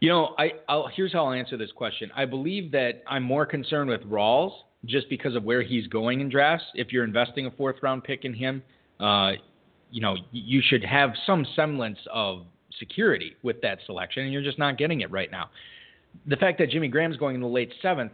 You 0.00 0.08
know, 0.08 0.34
I, 0.38 0.52
I'll, 0.68 0.88
here's 0.94 1.12
how 1.12 1.26
I'll 1.26 1.32
answer 1.32 1.56
this 1.56 1.70
question. 1.72 2.10
I 2.16 2.24
believe 2.24 2.72
that 2.72 3.02
I'm 3.06 3.22
more 3.22 3.44
concerned 3.44 3.90
with 3.90 4.00
Rawls 4.02 4.52
just 4.86 5.08
because 5.10 5.36
of 5.36 5.44
where 5.44 5.62
he's 5.62 5.86
going 5.88 6.20
in 6.20 6.28
drafts. 6.30 6.64
If 6.74 6.90
you're 6.92 7.04
investing 7.04 7.46
a 7.46 7.50
fourth 7.50 7.76
round 7.82 8.02
pick 8.02 8.24
in 8.24 8.32
him, 8.32 8.62
uh, 8.98 9.32
you 9.90 10.00
know, 10.00 10.16
you 10.32 10.62
should 10.64 10.82
have 10.84 11.10
some 11.26 11.46
semblance 11.54 11.98
of 12.12 12.46
security 12.78 13.36
with 13.42 13.60
that 13.60 13.78
selection, 13.86 14.22
and 14.24 14.32
you're 14.32 14.42
just 14.42 14.58
not 14.58 14.78
getting 14.78 15.02
it 15.02 15.10
right 15.10 15.30
now. 15.30 15.50
The 16.26 16.36
fact 16.36 16.58
that 16.58 16.70
Jimmy 16.70 16.88
Graham's 16.88 17.16
going 17.16 17.34
in 17.34 17.40
the 17.40 17.46
late 17.46 17.72
seventh, 17.82 18.12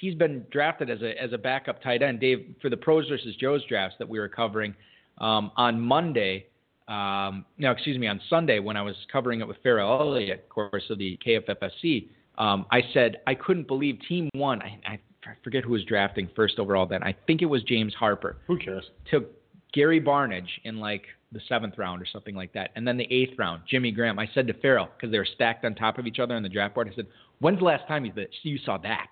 he's 0.00 0.14
been 0.14 0.44
drafted 0.50 0.90
as 0.90 1.00
a 1.02 1.20
as 1.20 1.32
a 1.32 1.38
backup 1.38 1.82
tight 1.82 2.02
end. 2.02 2.20
Dave, 2.20 2.54
for 2.60 2.68
the 2.68 2.76
pros 2.76 3.08
versus 3.08 3.34
Joes 3.36 3.62
drafts 3.68 3.96
that 3.98 4.08
we 4.08 4.18
were 4.18 4.28
covering 4.28 4.74
um, 5.18 5.50
on 5.56 5.80
Monday, 5.80 6.46
um, 6.88 7.44
no, 7.58 7.70
excuse 7.70 7.98
me, 7.98 8.06
on 8.06 8.20
Sunday 8.30 8.58
when 8.58 8.76
I 8.76 8.82
was 8.82 8.94
covering 9.12 9.40
it 9.40 9.48
with 9.48 9.56
Farrell 9.62 10.00
Elliott, 10.00 10.44
of 10.44 10.48
course, 10.48 10.84
of 10.90 10.98
the 10.98 11.18
KFFSC, 11.26 12.08
um, 12.38 12.66
I 12.70 12.82
said 12.92 13.20
I 13.26 13.34
couldn't 13.34 13.66
believe 13.66 13.98
Team 14.08 14.28
One. 14.34 14.62
I, 14.62 14.78
I 14.86 15.00
forget 15.42 15.64
who 15.64 15.72
was 15.72 15.84
drafting 15.84 16.28
first 16.34 16.58
overall 16.58 16.86
then. 16.86 17.02
I 17.02 17.14
think 17.26 17.42
it 17.42 17.46
was 17.46 17.62
James 17.64 17.94
Harper. 17.94 18.38
Who 18.46 18.58
cares? 18.58 18.84
Took 19.10 19.30
Gary 19.72 20.00
Barnidge 20.00 20.48
in 20.64 20.78
like 20.78 21.04
the 21.32 21.40
seventh 21.48 21.76
round 21.76 22.00
or 22.00 22.06
something 22.06 22.34
like 22.34 22.52
that. 22.54 22.70
And 22.74 22.86
then 22.86 22.96
the 22.96 23.10
eighth 23.12 23.38
round, 23.38 23.62
Jimmy 23.68 23.90
Graham. 23.90 24.18
I 24.18 24.28
said 24.34 24.46
to 24.46 24.54
Farrell 24.54 24.88
because 24.96 25.10
they 25.10 25.18
were 25.18 25.28
stacked 25.34 25.64
on 25.64 25.74
top 25.74 25.98
of 25.98 26.06
each 26.06 26.18
other 26.18 26.34
on 26.34 26.42
the 26.42 26.48
draft 26.48 26.74
board. 26.74 26.88
I 26.90 26.96
said, 26.96 27.06
"When's 27.40 27.58
the 27.58 27.64
last 27.64 27.86
time 27.86 28.04
you 28.04 28.12
you 28.42 28.58
saw 28.58 28.78
that?" 28.78 29.08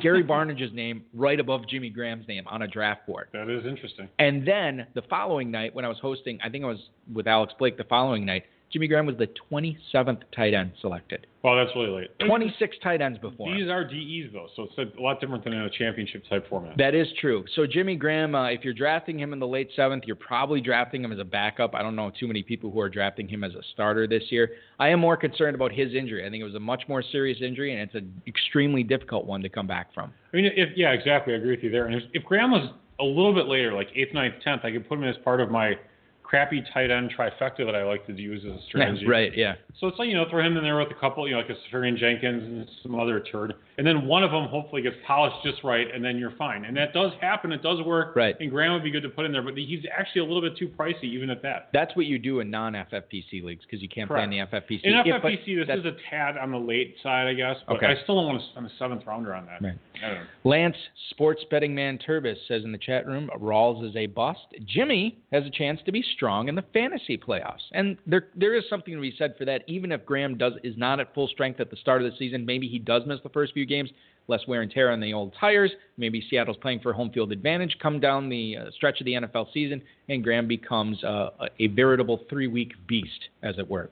Gary 0.00 0.22
Barnidge's 0.26 0.72
name 0.72 1.04
right 1.14 1.38
above 1.40 1.66
Jimmy 1.68 1.90
Graham's 1.90 2.28
name 2.28 2.46
on 2.46 2.62
a 2.62 2.68
draft 2.68 3.06
board. 3.06 3.28
That 3.32 3.48
is 3.48 3.66
interesting. 3.66 4.08
And 4.18 4.46
then 4.46 4.86
the 4.94 5.02
following 5.02 5.50
night, 5.50 5.74
when 5.74 5.84
I 5.84 5.88
was 5.88 5.98
hosting, 5.98 6.38
I 6.42 6.48
think 6.48 6.64
I 6.64 6.68
was 6.68 6.90
with 7.12 7.26
Alex 7.26 7.52
Blake 7.58 7.76
the 7.76 7.84
following 7.84 8.24
night, 8.24 8.44
Jimmy 8.72 8.86
Graham 8.86 9.06
was 9.06 9.16
the 9.16 9.28
27th 9.50 10.22
tight 10.34 10.54
end 10.54 10.72
selected. 10.80 11.26
Well, 11.42 11.56
that's 11.56 11.74
really 11.74 11.90
late. 11.90 12.10
26 12.20 12.76
tight 12.82 13.00
ends 13.00 13.18
before. 13.18 13.52
These 13.52 13.68
are 13.68 13.82
DEs 13.82 14.30
though, 14.32 14.46
so 14.54 14.68
it's 14.70 14.96
a 14.96 15.00
lot 15.00 15.20
different 15.20 15.42
than 15.42 15.54
in 15.54 15.62
a 15.62 15.70
championship 15.70 16.22
type 16.28 16.48
format. 16.48 16.76
That 16.76 16.94
is 16.94 17.08
true. 17.20 17.44
So 17.56 17.66
Jimmy 17.66 17.96
Graham, 17.96 18.34
uh, 18.34 18.48
if 18.48 18.62
you're 18.62 18.74
drafting 18.74 19.18
him 19.18 19.32
in 19.32 19.40
the 19.40 19.46
late 19.46 19.70
seventh, 19.74 20.04
you're 20.06 20.16
probably 20.16 20.60
drafting 20.60 21.02
him 21.02 21.12
as 21.12 21.18
a 21.18 21.24
backup. 21.24 21.74
I 21.74 21.82
don't 21.82 21.96
know 21.96 22.12
too 22.18 22.28
many 22.28 22.42
people 22.42 22.70
who 22.70 22.78
are 22.80 22.90
drafting 22.90 23.26
him 23.26 23.42
as 23.42 23.54
a 23.54 23.62
starter 23.72 24.06
this 24.06 24.24
year. 24.30 24.50
I 24.78 24.88
am 24.88 25.00
more 25.00 25.16
concerned 25.16 25.56
about 25.56 25.72
his 25.72 25.94
injury. 25.94 26.24
I 26.24 26.30
think 26.30 26.40
it 26.40 26.46
was 26.46 26.54
a 26.54 26.60
much 26.60 26.82
more 26.86 27.02
serious 27.02 27.38
injury, 27.42 27.72
and 27.72 27.80
it's 27.80 27.94
an 27.94 28.22
extremely 28.26 28.82
difficult 28.84 29.26
one 29.26 29.40
to 29.42 29.48
come 29.48 29.66
back 29.66 29.92
from. 29.94 30.12
I 30.32 30.36
mean, 30.36 30.44
if, 30.54 30.76
yeah, 30.76 30.92
exactly. 30.92 31.32
I 31.32 31.38
agree 31.38 31.56
with 31.56 31.64
you 31.64 31.70
there. 31.70 31.86
And 31.86 31.96
if, 31.96 32.02
if 32.12 32.24
Graham 32.24 32.52
was 32.52 32.70
a 33.00 33.04
little 33.04 33.34
bit 33.34 33.46
later, 33.46 33.72
like 33.72 33.88
eighth, 33.96 34.12
ninth, 34.14 34.34
tenth, 34.44 34.64
I 34.64 34.70
could 34.70 34.88
put 34.88 34.98
him 34.98 35.04
as 35.04 35.16
part 35.24 35.40
of 35.40 35.50
my 35.50 35.72
crappy 36.30 36.62
tight 36.72 36.92
end 36.92 37.12
trifecta 37.18 37.66
that 37.66 37.74
I 37.74 37.82
like 37.82 38.06
to 38.06 38.12
use 38.14 38.44
as 38.44 38.52
a 38.52 38.64
strategy. 38.68 39.04
right, 39.04 39.36
yeah. 39.36 39.54
So 39.80 39.88
it's 39.88 39.98
like, 39.98 40.08
you 40.08 40.14
know, 40.14 40.26
throw 40.30 40.46
him 40.46 40.56
in 40.56 40.62
there 40.62 40.78
with 40.78 40.92
a 40.92 41.00
couple, 41.00 41.26
you 41.26 41.34
know, 41.34 41.40
like 41.40 41.50
a 41.50 41.56
Seferian 41.68 41.96
Jenkins 41.96 42.44
and 42.44 42.70
some 42.84 42.94
other 42.94 43.18
turd. 43.18 43.54
And 43.78 43.86
then 43.86 44.06
one 44.06 44.22
of 44.22 44.30
them 44.30 44.46
hopefully 44.46 44.80
gets 44.82 44.94
polished 45.04 45.38
just 45.42 45.64
right, 45.64 45.92
and 45.92 46.04
then 46.04 46.18
you're 46.18 46.36
fine. 46.36 46.66
And 46.66 46.76
that 46.76 46.92
does 46.92 47.10
happen. 47.20 47.50
It 47.50 47.62
does 47.62 47.82
work. 47.82 48.14
Right. 48.14 48.36
And 48.38 48.48
Graham 48.48 48.74
would 48.74 48.84
be 48.84 48.92
good 48.92 49.02
to 49.02 49.08
put 49.08 49.24
in 49.24 49.32
there, 49.32 49.42
but 49.42 49.56
he's 49.56 49.82
actually 49.92 50.20
a 50.20 50.24
little 50.24 50.42
bit 50.42 50.56
too 50.56 50.68
pricey 50.68 51.04
even 51.04 51.30
at 51.30 51.42
that. 51.42 51.70
That's 51.72 51.96
what 51.96 52.06
you 52.06 52.18
do 52.18 52.38
in 52.38 52.48
non 52.48 52.74
FFPC 52.74 53.42
leagues 53.42 53.64
because 53.64 53.82
you 53.82 53.88
can't 53.88 54.06
Correct. 54.06 54.28
play 54.28 54.38
in 54.38 54.48
the 54.50 54.56
FFPC. 54.58 54.80
In 54.84 54.92
but 54.92 55.22
FFPC, 55.22 55.66
this 55.66 55.78
is 55.78 55.84
a 55.84 55.96
tad 56.08 56.36
on 56.36 56.52
the 56.52 56.58
late 56.58 56.94
side, 57.02 57.26
I 57.26 57.34
guess, 57.34 57.56
but 57.66 57.78
Okay. 57.78 57.86
I 57.86 58.02
still 58.04 58.14
don't 58.16 58.26
want 58.26 58.40
to 58.40 58.48
spend 58.50 58.66
a 58.66 58.70
seventh 58.78 59.02
rounder 59.04 59.34
on 59.34 59.46
that. 59.46 59.62
Right. 59.62 59.78
I 60.04 60.08
don't 60.08 60.18
know. 60.18 60.24
Lance, 60.44 60.76
sports 61.10 61.42
betting 61.50 61.74
man 61.74 61.98
Turbis 61.98 62.38
says 62.46 62.62
in 62.64 62.70
the 62.70 62.78
chat 62.78 63.06
room, 63.06 63.30
Rawls 63.36 63.88
is 63.88 63.96
a 63.96 64.06
bust. 64.06 64.40
Jimmy 64.66 65.18
has 65.32 65.44
a 65.44 65.50
chance 65.50 65.80
to 65.86 65.92
be 65.92 66.04
strong 66.20 66.48
in 66.48 66.54
the 66.54 66.64
fantasy 66.74 67.16
playoffs, 67.16 67.62
and 67.72 67.96
there 68.06 68.26
there 68.36 68.54
is 68.54 68.62
something 68.68 68.94
to 68.94 69.00
be 69.00 69.14
said 69.16 69.34
for 69.38 69.46
that. 69.46 69.62
Even 69.66 69.90
if 69.90 70.04
Graham 70.04 70.36
does 70.36 70.52
is 70.62 70.76
not 70.76 71.00
at 71.00 71.14
full 71.14 71.26
strength 71.28 71.60
at 71.60 71.70
the 71.70 71.76
start 71.76 72.02
of 72.02 72.12
the 72.12 72.16
season, 72.18 72.44
maybe 72.44 72.68
he 72.68 72.78
does 72.78 73.02
miss 73.06 73.20
the 73.22 73.30
first 73.30 73.54
few 73.54 73.64
games, 73.64 73.88
less 74.28 74.46
wear 74.46 74.60
and 74.60 74.70
tear 74.70 74.90
on 74.90 75.00
the 75.00 75.14
old 75.14 75.34
tires. 75.40 75.70
Maybe 75.96 76.22
Seattle's 76.28 76.58
playing 76.58 76.80
for 76.80 76.92
home 76.92 77.10
field 77.10 77.32
advantage. 77.32 77.74
Come 77.82 78.00
down 78.00 78.28
the 78.28 78.58
uh, 78.58 78.70
stretch 78.76 79.00
of 79.00 79.06
the 79.06 79.14
NFL 79.14 79.50
season, 79.54 79.80
and 80.10 80.22
Graham 80.22 80.46
becomes 80.46 81.02
uh, 81.02 81.30
a- 81.58 81.68
veritable 81.68 82.20
three 82.28 82.48
week 82.48 82.72
beast, 82.86 83.28
as 83.42 83.54
it 83.58 83.68
were. 83.70 83.88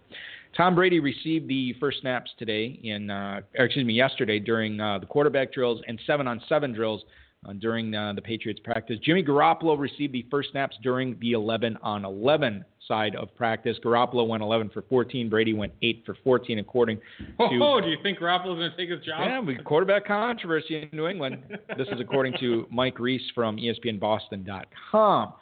Tom 0.54 0.74
Brady 0.74 1.00
received 1.00 1.48
the 1.48 1.74
first 1.80 2.02
snaps 2.02 2.30
today 2.38 2.78
in, 2.82 3.08
uh, 3.08 3.40
excuse 3.54 3.86
me, 3.86 3.94
yesterday 3.94 4.38
during 4.38 4.78
uh, 4.78 4.98
the 4.98 5.06
quarterback 5.06 5.50
drills 5.50 5.80
and 5.88 5.98
seven 6.06 6.26
on 6.26 6.42
seven 6.46 6.74
drills 6.74 7.04
uh, 7.46 7.52
during 7.54 7.94
uh, 7.94 8.12
the 8.14 8.22
Patriots 8.22 8.60
practice. 8.64 8.98
Jimmy 9.02 9.22
Garoppolo 9.22 9.78
received 9.78 10.12
the 10.12 10.26
first 10.30 10.50
snaps 10.50 10.76
during 10.82 11.16
the 11.20 11.32
11 11.32 11.78
on 11.82 12.04
11 12.04 12.64
side 12.86 13.14
of 13.16 13.34
practice. 13.36 13.76
Garoppolo 13.84 14.26
went 14.26 14.42
11 14.42 14.70
for 14.70 14.82
14. 14.82 15.28
Brady 15.28 15.52
went 15.52 15.72
8 15.82 16.02
for 16.04 16.16
14, 16.24 16.58
according 16.58 16.98
to. 16.98 17.02
Oh, 17.38 17.80
do 17.80 17.88
you 17.88 17.98
think 18.02 18.18
Garoppolo's 18.18 18.58
going 18.58 18.70
to 18.70 18.76
take 18.76 18.90
his 18.90 19.04
job? 19.04 19.20
Yeah, 19.24 19.40
we 19.40 19.56
quarterback 19.56 20.06
controversy 20.06 20.88
in 20.90 20.96
New 20.96 21.06
England. 21.06 21.42
this 21.76 21.88
is 21.88 22.00
according 22.00 22.34
to 22.40 22.66
Mike 22.72 22.98
Reiss 22.98 23.22
from 23.34 23.56
ESPNBoston.com. 23.56 25.32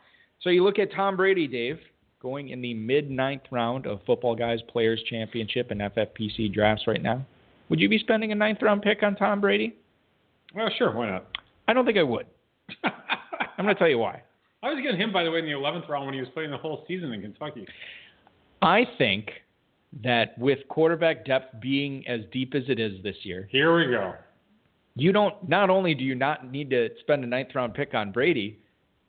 So 0.43 0.51
you 0.51 0.63
look 0.65 0.79
at 0.79 0.93
Tom 0.93 1.17
Brady, 1.17 1.47
Dave, 1.47 1.79
going 2.21 2.51
in 2.51 2.61
the 2.61 2.75
mid 2.75 3.11
ninth 3.11 3.43
round 3.51 3.87
of 3.87 4.01
Football 4.07 4.37
Guys 4.37 4.59
Players 4.69 5.03
Championship 5.09 5.71
and 5.71 5.81
FFPC 5.81 6.53
drafts 6.53 6.87
right 6.87 7.03
now. 7.03 7.25
Would 7.69 7.81
you 7.81 7.89
be 7.89 7.99
spending 7.99 8.33
a 8.33 8.35
ninth 8.35 8.59
round 8.63 8.83
pick 8.83 9.03
on 9.03 9.17
Tom 9.17 9.41
Brady? 9.41 9.77
Well, 10.55 10.69
sure, 10.77 10.93
why 10.93 11.11
not? 11.11 11.27
I 11.69 11.73
don't 11.73 11.85
think 11.85 11.99
I 11.99 12.03
would. 12.03 12.27
I'm 12.85 13.65
going 13.65 13.75
to 13.75 13.79
tell 13.79 13.89
you 13.89 13.99
why. 13.99 14.23
I 14.63 14.71
was 14.73 14.81
getting 14.83 15.01
him, 15.01 15.13
by 15.13 15.23
the 15.25 15.31
way, 15.31 15.39
in 15.41 15.45
the 15.45 15.53
11th 15.53 15.89
round 15.89 16.07
when 16.07 16.15
he 16.15 16.21
was 16.21 16.29
playing 16.35 16.51
the 16.51 16.57
whole 16.57 16.85
season 16.89 17.13
in 17.13 17.21
Kentucky. 17.23 17.67
I 18.63 18.85
think 18.99 19.31
that 20.03 20.37
with 20.39 20.59
quarterback 20.69 21.25
depth 21.25 21.61
being 21.61 22.07
as 22.09 22.21
deep 22.33 22.55
as 22.55 22.63
it 22.69 22.79
is 22.81 23.03
this 23.03 23.17
year, 23.23 23.49
Here 23.51 23.75
we 23.77 23.87
go. 23.93 24.15
you 24.95 25.13
don't 25.13 25.35
not 25.49 25.71
only 25.71 25.95
do 25.95 26.05
you 26.05 26.15
not 26.15 26.51
need 26.51 26.71
to 26.71 26.89
spend 27.01 27.23
a 27.25 27.27
ninth 27.27 27.51
round 27.55 27.75
pick 27.75 27.95
on 27.95 28.13
Brady, 28.13 28.59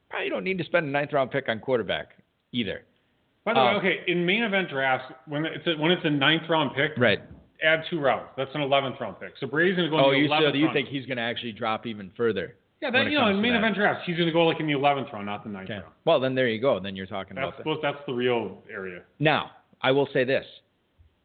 probably 0.10 0.30
don't 0.30 0.44
need 0.44 0.58
to 0.60 0.64
spend 0.66 0.86
a 0.86 0.90
ninth 0.90 1.14
round 1.14 1.32
pick 1.32 1.50
on 1.50 1.60
quarterback 1.60 2.10
either. 2.52 2.84
By 3.46 3.54
the 3.54 3.60
Uh, 3.60 3.66
way, 3.72 3.78
okay, 3.80 4.00
in 4.08 4.26
main 4.26 4.44
event 4.44 4.70
drafts, 4.70 5.12
when 5.28 5.46
it's 5.46 5.66
a, 5.66 5.76
when 5.82 5.92
it's 5.92 6.06
a 6.06 6.10
ninth 6.10 6.44
round 6.50 6.76
pick, 6.76 6.92
Right. 6.98 7.22
Add 7.64 7.84
two 7.90 8.00
rounds. 8.00 8.30
That's 8.38 8.52
an 8.54 8.62
11th 8.62 9.00
round 9.00 9.20
pick. 9.20 9.34
So 9.40 9.48
Brady's 9.48 9.76
going 9.76 9.90
to 9.90 9.96
go 9.96 10.04
Oh, 10.06 10.12
in 10.12 10.20
you 10.20 10.28
the 10.28 10.34
11th 10.34 10.52
so 10.52 10.58
you 10.58 10.70
think 10.74 10.90
he's 10.90 11.06
going 11.06 11.18
to 11.18 11.24
actually 11.24 11.52
drop 11.54 11.86
even 11.86 12.12
further? 12.16 12.56
Yeah, 12.82 12.92
that, 12.92 13.10
you 13.10 13.18
know, 13.18 13.28
in 13.30 13.42
main 13.42 13.56
event 13.56 13.76
drafts, 13.76 14.04
he's 14.06 14.16
going 14.18 14.28
to 14.28 14.34
go 14.34 14.46
like 14.46 14.60
in 14.60 14.68
the 14.68 14.74
11th 14.74 15.12
round, 15.12 15.26
not 15.26 15.44
the 15.44 15.50
ninth 15.50 15.66
Okay. 15.70 15.80
round. 15.80 15.94
Well, 16.06 16.20
then 16.20 16.36
there 16.36 16.48
you 16.48 16.62
go. 16.62 16.80
Then 16.80 16.96
you're 16.96 17.08
talking 17.08 17.36
That's 17.36 17.54
about 17.60 17.82
that. 17.82 17.94
that's 17.94 18.06
the 18.06 18.14
real 18.14 18.62
area. 18.72 19.02
Now, 19.20 19.52
I 19.82 19.92
will 19.92 20.08
say 20.14 20.24
this: 20.24 20.46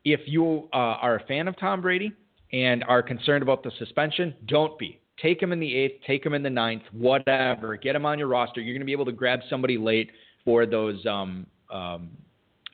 if 0.04 0.20
you 0.26 0.68
uh, 0.72 0.76
are 0.76 1.16
a 1.16 1.24
fan 1.26 1.48
of 1.48 1.58
Tom 1.58 1.82
Brady 1.82 2.12
and 2.52 2.82
are 2.84 3.02
concerned 3.02 3.42
about 3.42 3.62
the 3.62 3.70
suspension, 3.78 4.34
don't 4.46 4.78
be. 4.78 4.98
Take 5.20 5.42
him 5.42 5.52
in 5.52 5.60
the 5.60 5.74
eighth, 5.74 6.00
take 6.06 6.24
him 6.24 6.32
in 6.32 6.42
the 6.42 6.50
ninth, 6.50 6.82
whatever. 6.90 7.76
Get 7.76 7.94
him 7.94 8.06
on 8.06 8.18
your 8.18 8.28
roster. 8.28 8.60
You're 8.62 8.74
going 8.74 8.80
to 8.80 8.86
be 8.86 8.92
able 8.92 9.04
to 9.04 9.12
grab 9.12 9.40
somebody 9.50 9.76
late 9.76 10.10
for 10.44 10.64
those 10.64 11.04
um, 11.06 11.46
um, 11.70 12.10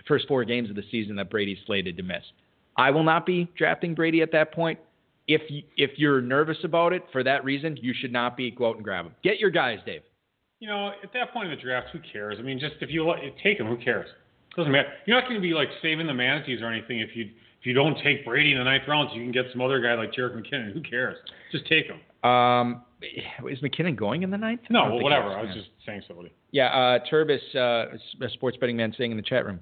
first 0.07 0.27
four 0.29 0.45
games 0.45 0.71
of 0.71 0.77
the 0.77 0.85
season 0.91 1.17
that 1.17 1.31
Brady's 1.31 1.59
slated 1.67 1.97
to 1.97 2.03
miss. 2.05 2.23
I 2.79 2.91
will 2.91 3.03
not 3.03 3.27
be 3.27 3.51
drafting 3.57 3.95
Brady 3.95 4.23
at 4.23 4.33
that 4.33 4.53
point. 4.53 4.79
If 5.27 5.43
you, 5.51 5.63
if 5.77 5.91
you're 5.97 6.23
nervous 6.23 6.57
about 6.65 6.95
it 6.95 7.05
for 7.13 7.23
that 7.23 7.45
reason, 7.45 7.77
you 7.83 7.93
should 7.93 8.13
not 8.13 8.37
be 8.37 8.51
go 8.51 8.71
out 8.71 8.77
and 8.77 8.85
grab 8.85 9.05
him. 9.05 9.15
Get 9.23 9.39
your 9.39 9.51
guys, 9.51 9.79
Dave. 9.85 10.01
You 10.61 10.69
know, 10.69 10.93
at 11.03 11.13
that 11.13 11.33
point 11.33 11.51
in 11.51 11.57
the 11.57 11.63
draft, 11.63 11.89
who 11.93 11.99
cares? 12.13 12.37
I 12.39 12.43
mean, 12.43 12.59
just 12.59 12.77
if 12.81 12.91
you 12.91 13.13
take 13.43 13.59
him, 13.61 13.67
who 13.67 13.77
cares? 13.77 14.09
Doesn't 14.57 14.73
matter. 14.73 14.89
You're 15.07 15.21
not 15.21 15.29
going 15.29 15.41
to 15.41 15.47
be 15.47 15.53
like 15.53 15.69
saving 15.83 16.07
the 16.07 16.15
manatees 16.15 16.63
or 16.63 16.73
anything 16.73 17.01
if 17.01 17.11
you 17.15 17.27
if 17.61 17.67
you 17.67 17.75
don't 17.75 17.97
take 18.03 18.25
Brady 18.25 18.53
in 18.53 18.59
the 18.59 18.65
ninth 18.65 18.85
round. 18.89 19.11
So 19.11 19.17
you 19.17 19.23
can 19.23 19.33
get 19.33 19.47
some 19.53 19.61
other 19.61 19.81
guy 19.81 19.95
like 19.95 20.13
Jerick 20.13 20.35
McKinnon. 20.35 20.73
Who 20.73 20.81
cares? 20.81 21.17
Just 21.53 21.67
take 21.67 21.87
him. 21.87 22.01
Um, 22.25 22.83
is 23.49 23.61
McKinnon 23.61 23.95
going 23.97 24.23
in 24.25 24.31
the 24.31 24.39
ninth? 24.39 24.63
No, 24.71 24.85
well, 24.95 25.03
whatever. 25.03 25.29
I 25.29 25.43
was 25.43 25.55
just 25.55 25.69
saying 25.87 26.03
somebody. 26.09 26.33
Yeah, 26.51 26.67
uh, 26.69 26.99
Turbis, 27.09 27.41
uh, 27.55 27.59
a 28.23 28.29
sports 28.33 28.57
betting 28.57 28.77
man, 28.77 28.93
saying 28.99 29.11
in 29.13 29.17
the 29.17 29.23
chat 29.23 29.45
room, 29.47 29.61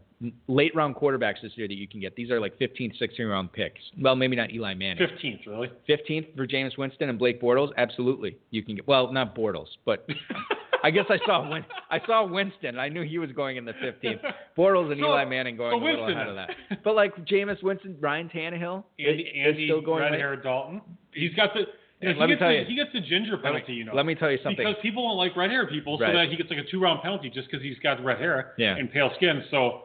late 0.48 0.74
round 0.74 0.94
quarterbacks 0.96 1.42
this 1.42 1.52
year 1.56 1.68
that 1.68 1.74
you 1.74 1.86
can 1.86 2.00
get. 2.00 2.16
These 2.16 2.30
are 2.30 2.40
like 2.40 2.58
15th, 2.58 2.94
16th 3.00 3.28
round 3.30 3.52
picks. 3.52 3.80
Well, 4.00 4.16
maybe 4.16 4.36
not 4.36 4.52
Eli 4.52 4.72
Manning. 4.74 5.06
Fifteenth, 5.06 5.40
really? 5.46 5.68
15th 5.88 6.34
for 6.36 6.46
Jameis 6.46 6.78
Winston 6.78 7.08
and 7.10 7.18
Blake 7.18 7.42
Bortles. 7.42 7.72
Absolutely, 7.76 8.38
you 8.50 8.62
can 8.62 8.76
get. 8.76 8.86
Well, 8.88 9.12
not 9.12 9.34
Bortles, 9.36 9.66
but 9.84 10.06
I 10.82 10.90
guess 10.90 11.06
I 11.10 11.18
saw 11.26 11.46
Win- 11.50 11.64
I 11.90 11.98
saw 12.06 12.24
Winston. 12.26 12.78
I 12.78 12.88
knew 12.88 13.02
he 13.02 13.18
was 13.18 13.32
going 13.32 13.56
in 13.58 13.64
the 13.66 13.72
15th. 13.72 14.20
Bortles 14.56 14.92
and 14.92 15.00
So- 15.00 15.08
Eli 15.08 15.24
Manning 15.26 15.56
going 15.58 15.72
so 15.78 15.84
a 15.84 15.84
little 15.84 16.08
ahead 16.08 16.28
of 16.28 16.36
that. 16.36 16.50
But 16.84 16.94
like 16.94 17.14
Jameis 17.26 17.62
Winston, 17.62 17.96
Ryan 18.00 18.30
Tannehill, 18.32 18.84
Andy, 18.98 19.22
is, 19.24 19.46
Andy 19.46 19.66
still 19.66 19.82
going. 19.82 20.04
red 20.04 20.14
hair 20.14 20.36
Dalton. 20.36 20.80
He's 21.12 21.34
got 21.34 21.50
the. 21.52 21.64
Yeah, 22.00 22.12
he 22.12 22.20
let 22.20 22.26
me 22.28 22.34
gets 22.34 22.40
tell 22.40 22.48
the, 22.50 22.54
you. 22.58 22.64
He 22.66 22.74
gets 22.74 22.92
the 22.92 23.00
ginger 23.00 23.32
Let 23.32 23.40
me, 23.40 23.50
penalty, 23.52 23.72
you 23.72 23.84
know. 23.84 23.94
let 23.94 24.04
me 24.06 24.14
tell 24.14 24.30
you 24.30 24.38
something. 24.42 24.56
Because 24.66 24.76
people 24.82 25.06
don't 25.08 25.16
like 25.16 25.34
red 25.36 25.50
hair 25.50 25.66
people, 25.66 25.96
so 25.98 26.04
Right. 26.04 26.12
that 26.12 26.28
he 26.28 26.36
gets 26.36 26.50
like 26.50 26.58
a 26.58 26.64
two 26.70 26.80
round 26.80 27.00
penalty 27.02 27.30
just 27.30 27.50
because 27.50 27.62
he's 27.64 27.78
got 27.78 28.02
red 28.04 28.18
hair 28.18 28.52
Yeah. 28.58 28.76
and 28.76 28.90
pale 28.92 29.10
skin. 29.16 29.42
So 29.50 29.84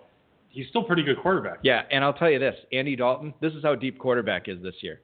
he's 0.49 0.67
still 0.67 0.81
a 0.81 0.85
pretty 0.87 1.03
good 1.03 1.17
quarterback. 1.19 1.59
Yeah, 1.61 1.83
and 1.89 2.03
I'll 2.03 2.13
tell 2.13 2.29
you 2.29 2.39
this, 2.39 2.55
Andy 2.73 2.95
Dalton, 2.97 3.33
this 3.39 3.53
is 3.53 3.63
how 3.63 3.75
deep 3.75 3.97
quarterback 3.97 4.49
is 4.49 4.61
this 4.61 4.75
year. 4.81 4.99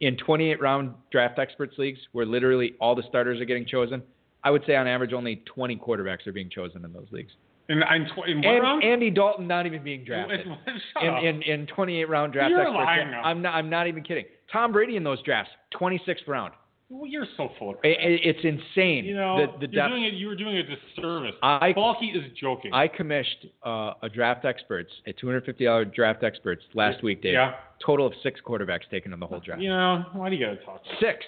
In 0.00 0.16
28 0.16 0.60
round 0.60 0.94
draft 1.10 1.38
experts 1.38 1.76
leagues, 1.78 2.00
where 2.12 2.24
literally 2.26 2.74
all 2.80 2.94
the 2.94 3.02
starters 3.02 3.40
are 3.40 3.44
getting 3.46 3.66
chosen, 3.66 4.02
I 4.44 4.50
would 4.50 4.64
say 4.66 4.76
on 4.76 4.86
average 4.86 5.12
only 5.12 5.36
20 5.46 5.76
quarterbacks 5.76 6.26
are 6.26 6.32
being 6.32 6.48
chosen 6.50 6.84
in 6.84 6.92
those 6.92 7.08
leagues. 7.10 7.32
In, 7.68 7.78
in, 7.78 8.06
tw- 8.06 8.28
in 8.28 8.36
what 8.38 8.46
And 8.46 8.62
round? 8.62 8.84
Andy 8.84 9.10
Dalton 9.10 9.46
not 9.46 9.66
even 9.66 9.82
being 9.82 10.04
drafted. 10.04 10.40
In, 11.02 11.08
up. 11.08 11.22
in, 11.22 11.42
in 11.42 11.66
28 11.66 12.08
round 12.08 12.32
draft 12.32 12.50
You're 12.50 12.70
lying 12.70 13.10
now. 13.10 13.22
I'm 13.22 13.42
not 13.42 13.54
I'm 13.54 13.68
not 13.68 13.86
even 13.86 14.02
kidding. 14.02 14.24
Tom 14.52 14.72
Brady 14.72 14.96
in 14.96 15.04
those 15.04 15.20
drafts, 15.22 15.50
26th 15.78 16.26
round. 16.28 16.54
Well, 16.88 17.06
you're 17.06 17.26
so 17.36 17.50
full 17.58 17.70
of 17.70 17.80
crap. 17.80 17.94
It's 17.98 18.38
insane. 18.44 19.04
you 19.04 19.16
know, 19.16 19.44
the, 19.60 19.66
the 19.66 19.72
you're 19.72 19.88
doing 19.88 20.04
it. 20.04 20.14
You 20.14 20.28
were 20.28 20.36
doing 20.36 20.56
a 20.56 20.62
disservice. 20.62 21.34
I- 21.42 21.72
Balky 21.72 22.06
is 22.06 22.22
joking. 22.40 22.72
I 22.72 22.86
commissioned 22.86 23.50
uh, 23.64 23.94
a 24.02 24.08
draft 24.08 24.44
experts, 24.44 24.90
a 25.06 25.12
$250 25.12 25.92
draft 25.92 26.22
experts 26.22 26.62
last 26.74 27.02
week, 27.02 27.22
Dave. 27.22 27.32
Yeah. 27.34 27.54
Total 27.84 28.06
of 28.06 28.12
six 28.22 28.40
quarterbacks 28.46 28.88
taken 28.90 29.12
in 29.12 29.18
the 29.18 29.26
whole 29.26 29.40
draft. 29.40 29.60
You 29.60 29.70
know, 29.70 30.04
why 30.12 30.30
do 30.30 30.36
you 30.36 30.46
gotta 30.46 30.64
talk? 30.64 30.80
Six. 31.00 31.24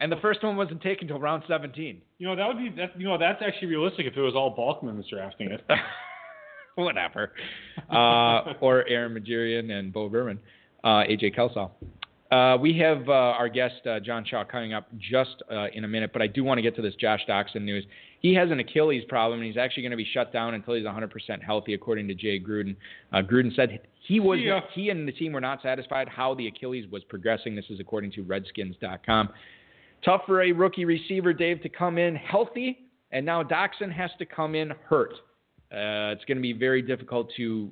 And 0.00 0.12
the 0.12 0.16
first 0.16 0.42
one 0.42 0.56
wasn't 0.56 0.82
taken 0.82 1.04
until 1.04 1.18
round 1.20 1.42
17. 1.48 2.00
You 2.18 2.26
know, 2.26 2.36
that 2.36 2.46
would 2.46 2.58
be 2.58 2.68
that. 2.76 2.98
You 3.00 3.08
know, 3.08 3.16
that's 3.18 3.42
actually 3.44 3.68
realistic 3.68 4.06
if 4.06 4.16
it 4.16 4.20
was 4.20 4.34
all 4.34 4.54
Balkmans 4.54 5.08
drafting 5.08 5.50
it. 5.50 5.64
Whatever. 6.74 7.32
Uh, 7.90 8.52
or 8.60 8.86
Aaron 8.86 9.14
Majirian 9.14 9.70
and 9.72 9.92
Bo 9.92 10.08
Berman, 10.08 10.38
uh, 10.84 11.02
AJ 11.08 11.34
Kelsall. 11.36 11.70
Uh, 12.30 12.58
we 12.60 12.76
have 12.78 13.08
uh, 13.08 13.12
our 13.12 13.48
guest 13.48 13.86
uh, 13.86 13.98
John 14.00 14.22
Shaw 14.24 14.44
coming 14.44 14.74
up 14.74 14.86
just 14.98 15.42
uh, 15.50 15.68
in 15.72 15.84
a 15.84 15.88
minute, 15.88 16.10
but 16.12 16.20
I 16.20 16.26
do 16.26 16.44
want 16.44 16.58
to 16.58 16.62
get 16.62 16.76
to 16.76 16.82
this 16.82 16.94
Josh 16.96 17.20
Doctson 17.26 17.62
news. 17.62 17.84
He 18.20 18.34
has 18.34 18.50
an 18.50 18.60
Achilles 18.60 19.02
problem, 19.08 19.40
and 19.40 19.46
he's 19.48 19.56
actually 19.56 19.84
going 19.84 19.92
to 19.92 19.96
be 19.96 20.06
shut 20.12 20.30
down 20.32 20.52
until 20.52 20.74
he's 20.74 20.84
100% 20.84 21.42
healthy, 21.42 21.72
according 21.72 22.06
to 22.08 22.14
Jay 22.14 22.38
Gruden. 22.38 22.76
Uh, 23.12 23.22
Gruden 23.22 23.56
said 23.56 23.80
he 24.06 24.20
was 24.20 24.38
Yeah. 24.40 24.60
he 24.74 24.90
and 24.90 25.08
the 25.08 25.12
team 25.12 25.32
were 25.32 25.40
not 25.40 25.62
satisfied 25.62 26.06
how 26.08 26.34
the 26.34 26.46
Achilles 26.48 26.84
was 26.92 27.02
progressing. 27.04 27.56
This 27.56 27.64
is 27.70 27.80
according 27.80 28.12
to 28.12 28.22
Redskins.com. 28.22 29.30
Tough 30.04 30.22
for 30.26 30.42
a 30.42 30.52
rookie 30.52 30.84
receiver, 30.84 31.32
Dave, 31.32 31.60
to 31.62 31.68
come 31.68 31.98
in 31.98 32.14
healthy, 32.14 32.78
and 33.10 33.26
now 33.26 33.42
Doctson 33.42 33.92
has 33.92 34.10
to 34.18 34.26
come 34.26 34.54
in 34.54 34.72
hurt. 34.84 35.12
Uh, 35.72 36.14
it's 36.14 36.24
going 36.24 36.38
to 36.38 36.42
be 36.42 36.52
very 36.52 36.82
difficult 36.82 37.30
to 37.36 37.70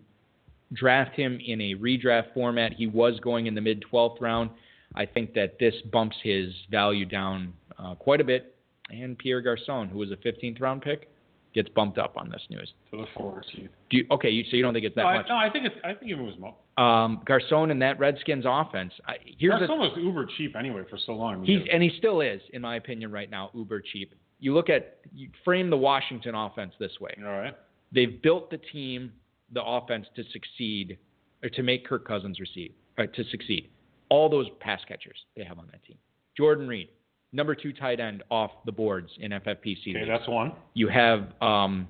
draft 0.73 1.15
him 1.15 1.39
in 1.45 1.61
a 1.61 1.75
redraft 1.75 2.35
format. 2.35 2.73
He 2.73 2.87
was 2.87 3.19
going 3.21 3.47
in 3.47 3.55
the 3.55 3.61
mid 3.61 3.85
12th 3.91 4.21
round. 4.21 4.51
I 4.95 5.07
think 5.07 5.35
that 5.35 5.59
this 5.59 5.75
bumps 5.93 6.17
his 6.23 6.53
value 6.71 7.05
down 7.05 7.53
uh, 7.79 7.95
quite 7.95 8.21
a 8.21 8.25
bit. 8.25 8.55
And 8.91 9.19
Pierre 9.19 9.41
Garcon, 9.41 9.89
who 9.89 9.99
was 9.99 10.11
a 10.11 10.17
15th 10.17 10.61
round 10.61 10.83
pick, 10.83 11.09
gets 11.55 11.69
bumped 11.71 11.99
up 11.99 12.17
on 12.17 12.29
this 12.31 12.43
news. 12.51 12.73
To 12.91 12.99
the 12.99 13.07
forward 13.17 13.45
team. 13.53 13.69
Do 13.91 13.97
you, 13.99 14.07
okay, 14.11 14.31
you, 14.31 14.45
so 14.51 14.57
you 14.57 14.63
don't 14.63 14.75
think 14.75 14.85
it's 14.85 14.95
that 14.95 15.03
No, 15.03 15.09
I, 15.09 15.17
much? 15.19 15.27
no, 15.29 15.37
I 15.37 15.51
think 15.51 15.67
it's. 15.67 15.75
I 15.85 15.95
think 15.95 16.11
it 16.11 16.17
was. 16.17 16.35
Um, 16.79 17.23
Garcon 17.25 17.71
and 17.71 17.81
that 17.81 17.99
Redskins 17.99 18.45
offense. 18.47 18.93
I, 19.07 19.15
here's 19.39 19.59
Garcon 19.59 19.79
was 19.79 19.97
uber 19.97 20.29
cheap 20.37 20.55
anyway 20.57 20.83
for 20.91 20.99
so 21.07 21.13
long. 21.13 21.43
He's 21.45 21.63
and 21.73 21.83
he 21.83 21.91
still 21.99 22.21
is, 22.21 22.41
in 22.53 22.61
my 22.63 22.77
opinion, 22.77 23.11
right 23.11 23.31
now, 23.31 23.51
uber 23.55 23.81
cheap. 23.81 24.15
You 24.41 24.53
look 24.53 24.69
at 24.69 24.99
you 25.15 25.31
frame 25.45 25.71
the 25.71 25.77
Washington 25.79 26.35
offense 26.35 26.75
this 26.79 26.93
way. 27.01 27.17
all 27.25 27.31
right. 27.33 27.57
They've 27.93 28.21
built 28.21 28.51
the 28.51 28.59
team, 28.59 29.13
the 29.53 29.63
offense 29.63 30.07
to 30.17 30.25
succeed, 30.33 30.99
or 31.43 31.49
to 31.51 31.63
make 31.63 31.87
Kirk 31.87 32.07
Cousins 32.07 32.41
receive, 32.41 32.73
or 32.99 33.07
to 33.07 33.25
succeed. 33.31 33.71
All 34.11 34.29
those 34.29 34.47
pass 34.61 34.81
catchers 34.87 35.17
they 35.37 35.45
have 35.45 35.59
on 35.59 35.67
that 35.73 35.83
team. 35.85 35.97
Jordan 36.37 36.69
Reed, 36.69 36.89
number 37.33 37.55
two 37.55 37.73
tight 37.73 38.01
end 38.01 38.23
off 38.31 38.51
the 38.67 38.73
boards 38.73 39.09
in 39.19 39.31
FFPC. 39.31 39.97
Okay, 39.97 40.05
that's 40.07 40.29
one. 40.29 40.53
You 40.75 40.89
have 40.89 41.33
um, 41.41 41.89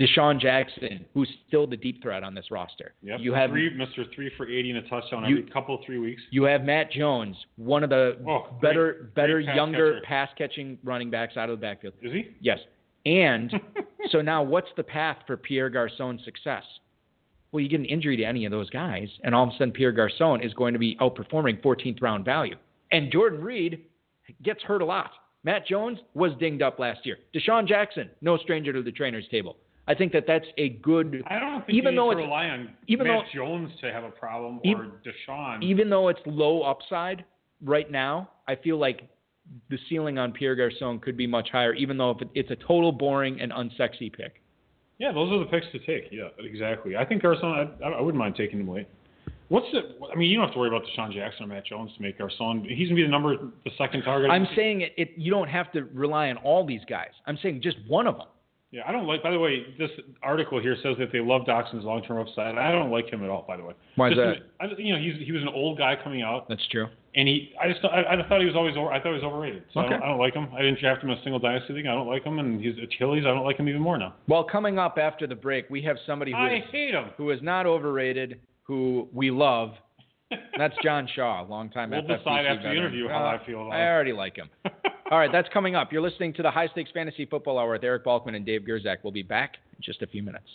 DeSean 0.00 0.40
Jackson, 0.40 1.04
who's 1.14 1.28
still 1.46 1.66
the 1.66 1.76
deep 1.76 2.02
threat 2.02 2.22
on 2.22 2.34
this 2.34 2.50
roster. 2.50 2.94
Yep. 3.02 3.20
You 3.20 3.32
have 3.34 3.50
three, 3.50 3.70
Mr. 3.76 4.04
Three 4.14 4.30
for 4.36 4.48
80 4.48 4.70
and 4.70 4.78
a 4.86 4.88
touchdown 4.88 5.24
You- 5.28 5.38
every 5.38 5.50
couple 5.50 5.78
three 5.84 5.98
weeks. 5.98 6.22
You 6.30 6.44
have 6.44 6.64
Matt 6.64 6.90
Jones, 6.90 7.36
one 7.56 7.82
of 7.84 7.90
the 7.90 8.16
Oh, 8.26 8.46
great- 8.48 8.60
better, 8.60 9.10
better 9.14 9.34
great 9.34 9.46
pass 9.46 9.56
younger 9.56 9.92
catcher. 9.94 10.04
pass 10.06 10.28
catching 10.36 10.78
running 10.82 11.10
backs 11.10 11.36
out 11.36 11.50
of 11.50 11.58
the 11.58 11.60
backfield. 11.60 11.94
Is 12.02 12.12
he? 12.12 12.28
Yes. 12.40 12.58
And 13.06 13.52
so 14.10 14.20
now 14.20 14.42
what's 14.42 14.68
the 14.76 14.82
path 14.84 15.18
for 15.26 15.36
Pierre 15.36 15.70
Garcon's 15.70 16.24
success? 16.24 16.64
Well, 17.52 17.60
you 17.60 17.68
get 17.68 17.80
an 17.80 17.86
injury 17.86 18.16
to 18.16 18.24
any 18.24 18.44
of 18.44 18.52
those 18.52 18.70
guys, 18.70 19.08
and 19.24 19.34
all 19.34 19.44
of 19.44 19.50
a 19.50 19.52
sudden 19.54 19.72
Pierre 19.72 19.90
Garcon 19.92 20.40
is 20.42 20.54
going 20.54 20.72
to 20.72 20.78
be 20.78 20.94
outperforming 20.96 21.60
14th 21.62 22.00
round 22.00 22.24
value. 22.24 22.54
And 22.92 23.10
Jordan 23.10 23.42
Reed 23.42 23.84
gets 24.42 24.62
hurt 24.62 24.82
a 24.82 24.84
lot. 24.84 25.10
Matt 25.42 25.66
Jones 25.66 25.98
was 26.14 26.32
dinged 26.38 26.62
up 26.62 26.78
last 26.78 27.04
year. 27.06 27.16
DeSean 27.34 27.66
Jackson, 27.66 28.10
no 28.20 28.36
stranger 28.36 28.72
to 28.72 28.82
the 28.82 28.92
trainer's 28.92 29.26
table. 29.30 29.56
I 29.88 29.94
think 29.94 30.12
that 30.12 30.24
that's 30.26 30.46
a 30.56 30.68
good, 30.68 31.22
I 31.26 31.38
don't 31.40 31.66
think 31.66 31.76
Even 31.76 31.94
you 31.94 32.00
though 32.00 32.08
need 32.10 32.14
to 32.16 32.20
it's- 32.20 32.26
rely 32.28 32.46
on 32.48 32.70
even 32.86 33.06
Matt 33.08 33.24
though- 33.34 33.38
Jones 33.38 33.72
to 33.80 33.92
have 33.92 34.04
a 34.04 34.10
problem 34.10 34.60
or 34.64 34.92
DeSean. 35.04 35.62
even 35.62 35.90
though 35.90 36.08
it's 36.08 36.20
low 36.26 36.62
upside 36.62 37.24
right 37.64 37.90
now, 37.90 38.30
I 38.46 38.54
feel 38.56 38.76
like 38.78 39.08
the 39.68 39.78
ceiling 39.88 40.16
on 40.18 40.32
Pierre 40.32 40.54
Garcon 40.54 41.00
could 41.00 41.16
be 41.16 41.26
much 41.26 41.48
higher, 41.50 41.74
even 41.74 41.96
though 41.98 42.10
if 42.12 42.18
it's 42.34 42.50
a 42.52 42.56
total 42.56 42.92
boring 42.92 43.40
and 43.40 43.50
unsexy 43.52 44.12
pick. 44.12 44.40
yeah, 44.98 45.10
those 45.12 45.32
are 45.32 45.38
the 45.40 45.46
picks 45.46 45.66
to 45.72 45.78
take. 45.80 46.12
Yeah, 46.12 46.28
exactly. 46.38 46.96
I 46.96 47.04
think 47.04 47.22
Garcon. 47.22 47.70
I, 47.82 47.86
I 47.88 48.00
wouldn't 48.00 48.18
mind 48.18 48.36
taking 48.36 48.60
him 48.60 48.68
late. 48.70 48.86
What's 49.48 49.66
the? 49.72 49.96
I 50.12 50.14
mean, 50.14 50.30
you 50.30 50.36
don't 50.36 50.44
have 50.46 50.52
to 50.54 50.60
worry 50.60 50.68
about 50.68 50.82
DeSean 50.84 51.12
Jackson 51.12 51.44
or 51.46 51.48
Matt 51.48 51.66
Jones 51.66 51.90
to 51.96 52.02
make 52.02 52.18
Garcon. 52.18 52.64
He's 52.68 52.86
gonna 52.88 52.96
be 52.96 53.02
the 53.02 53.08
number, 53.08 53.34
the 53.64 53.70
second 53.76 54.02
target. 54.02 54.30
I'm 54.30 54.46
saying 54.54 54.82
it, 54.82 54.92
it. 54.96 55.10
You 55.16 55.32
don't 55.32 55.48
have 55.48 55.72
to 55.72 55.84
rely 55.92 56.28
on 56.30 56.36
all 56.36 56.64
these 56.64 56.82
guys. 56.88 57.10
I'm 57.26 57.36
saying 57.42 57.62
just 57.62 57.78
one 57.88 58.06
of 58.06 58.16
them. 58.18 58.28
Yeah, 58.72 58.82
I 58.86 58.92
don't 58.92 59.06
like. 59.06 59.20
By 59.22 59.32
the 59.32 59.38
way, 59.38 59.66
this 59.78 59.90
article 60.22 60.60
here 60.60 60.76
says 60.82 60.94
that 61.00 61.10
they 61.12 61.18
love 61.18 61.44
Doctson's 61.44 61.84
long-term 61.84 62.18
upside. 62.18 62.56
I 62.56 62.70
don't 62.70 62.90
like 62.92 63.12
him 63.12 63.24
at 63.24 63.28
all. 63.30 63.44
By 63.46 63.56
the 63.56 63.64
way, 63.64 63.74
Why 63.96 64.10
is 64.10 64.14
Just 64.16 64.40
that? 64.60 64.64
I, 64.64 64.66
you 64.78 64.92
know, 64.94 65.00
he's 65.00 65.26
he 65.26 65.32
was 65.32 65.42
an 65.42 65.48
old 65.48 65.76
guy 65.76 65.96
coming 66.02 66.22
out, 66.22 66.48
That's 66.48 66.64
true. 66.68 66.86
and 67.16 67.26
he. 67.26 67.52
I 67.60 67.68
just 67.68 67.84
I, 67.84 68.02
I 68.14 68.28
thought 68.28 68.38
he 68.40 68.46
was 68.46 68.54
always 68.54 68.76
over. 68.76 68.92
I 68.92 68.98
thought 69.02 69.08
he 69.08 69.14
was 69.14 69.24
overrated. 69.24 69.64
So 69.74 69.80
I, 69.80 69.84
Okay. 69.86 69.94
don't, 69.94 70.02
I 70.04 70.06
don't 70.06 70.18
like 70.20 70.34
him. 70.34 70.48
I 70.56 70.62
didn't 70.62 70.78
draft 70.78 71.02
him 71.02 71.10
in 71.10 71.18
a 71.18 71.22
single 71.24 71.40
dynasty 71.40 71.72
league. 71.72 71.86
I 71.86 71.94
don't 71.94 72.06
like 72.06 72.22
him, 72.22 72.38
and 72.38 72.60
he's 72.62 72.74
Achilles. 72.80 73.24
I 73.26 73.30
don't 73.34 73.44
like 73.44 73.56
him 73.56 73.68
even 73.68 73.82
more 73.82 73.98
now. 73.98 74.14
Well, 74.28 74.44
coming 74.44 74.78
up 74.78 74.98
after 74.98 75.26
the 75.26 75.34
break, 75.34 75.68
we 75.68 75.82
have 75.82 75.96
somebody 76.06 76.30
who 76.30 76.38
I 76.38 76.58
is, 76.58 76.62
hate 76.70 76.94
him. 76.94 77.06
who 77.16 77.30
is 77.30 77.40
not 77.42 77.66
overrated, 77.66 78.40
who 78.62 79.08
we 79.12 79.32
love. 79.32 79.72
That's 80.56 80.74
John 80.82 81.08
Shaw, 81.14 81.42
longtime 81.48 81.90
We'll 81.90 82.02
FFPC 82.02 82.18
decide 82.18 82.46
after 82.46 82.68
the 82.68 82.76
interview 82.76 83.08
how 83.08 83.24
Uh, 83.24 83.38
I 83.40 83.46
feel 83.46 83.62
about 83.62 83.72
I 83.72 83.88
already 83.88 84.12
like 84.12 84.36
him. 84.36 84.48
All 85.10 85.18
right, 85.18 85.30
that's 85.32 85.48
coming 85.52 85.74
up. 85.74 85.92
You're 85.92 86.02
listening 86.02 86.32
to 86.34 86.42
the 86.42 86.50
High 86.50 86.68
Stakes 86.68 86.90
Fantasy 86.92 87.26
Football 87.26 87.58
Hour 87.58 87.72
with 87.72 87.82
Eric 87.84 88.04
Balkman 88.04 88.36
and 88.36 88.46
Dave 88.46 88.62
Gerczak. 88.62 88.98
We'll 89.02 89.12
be 89.12 89.22
back 89.22 89.56
in 89.76 89.82
just 89.82 90.02
a 90.02 90.06
few 90.06 90.22
minutes. 90.22 90.46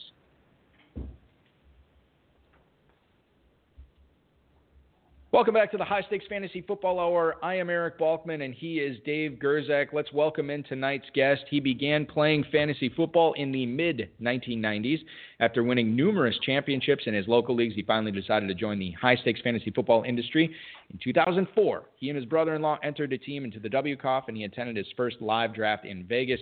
Welcome 5.35 5.53
back 5.53 5.69
to 5.71 5.77
the 5.77 5.83
High 5.83 6.01
Stakes 6.03 6.23
Fantasy 6.29 6.61
Football 6.61 6.97
Hour. 6.97 7.35
I 7.43 7.55
am 7.55 7.69
Eric 7.69 7.99
Balkman 7.99 8.45
and 8.45 8.53
he 8.53 8.79
is 8.79 8.97
Dave 9.05 9.31
Gerczak. 9.33 9.87
Let's 9.91 10.13
welcome 10.13 10.49
in 10.49 10.63
tonight's 10.63 11.07
guest. 11.13 11.41
He 11.49 11.59
began 11.59 12.05
playing 12.05 12.45
fantasy 12.53 12.87
football 12.87 13.33
in 13.33 13.51
the 13.51 13.65
mid 13.65 14.11
1990s. 14.21 14.99
After 15.41 15.61
winning 15.61 15.93
numerous 15.93 16.37
championships 16.43 17.03
in 17.05 17.13
his 17.13 17.27
local 17.27 17.53
leagues, 17.53 17.75
he 17.75 17.83
finally 17.83 18.13
decided 18.13 18.47
to 18.47 18.55
join 18.55 18.79
the 18.79 18.91
high 18.91 19.17
stakes 19.17 19.41
fantasy 19.41 19.71
football 19.71 20.03
industry. 20.03 20.49
In 20.89 20.99
2004, 21.03 21.83
he 21.97 22.09
and 22.09 22.15
his 22.15 22.25
brother 22.25 22.55
in 22.55 22.61
law 22.61 22.79
entered 22.81 23.11
a 23.11 23.17
team 23.17 23.43
into 23.43 23.59
the 23.59 23.67
WCOF 23.67 24.29
and 24.29 24.37
he 24.37 24.45
attended 24.45 24.77
his 24.77 24.87
first 24.95 25.17
live 25.19 25.53
draft 25.53 25.83
in 25.83 26.05
Vegas. 26.05 26.39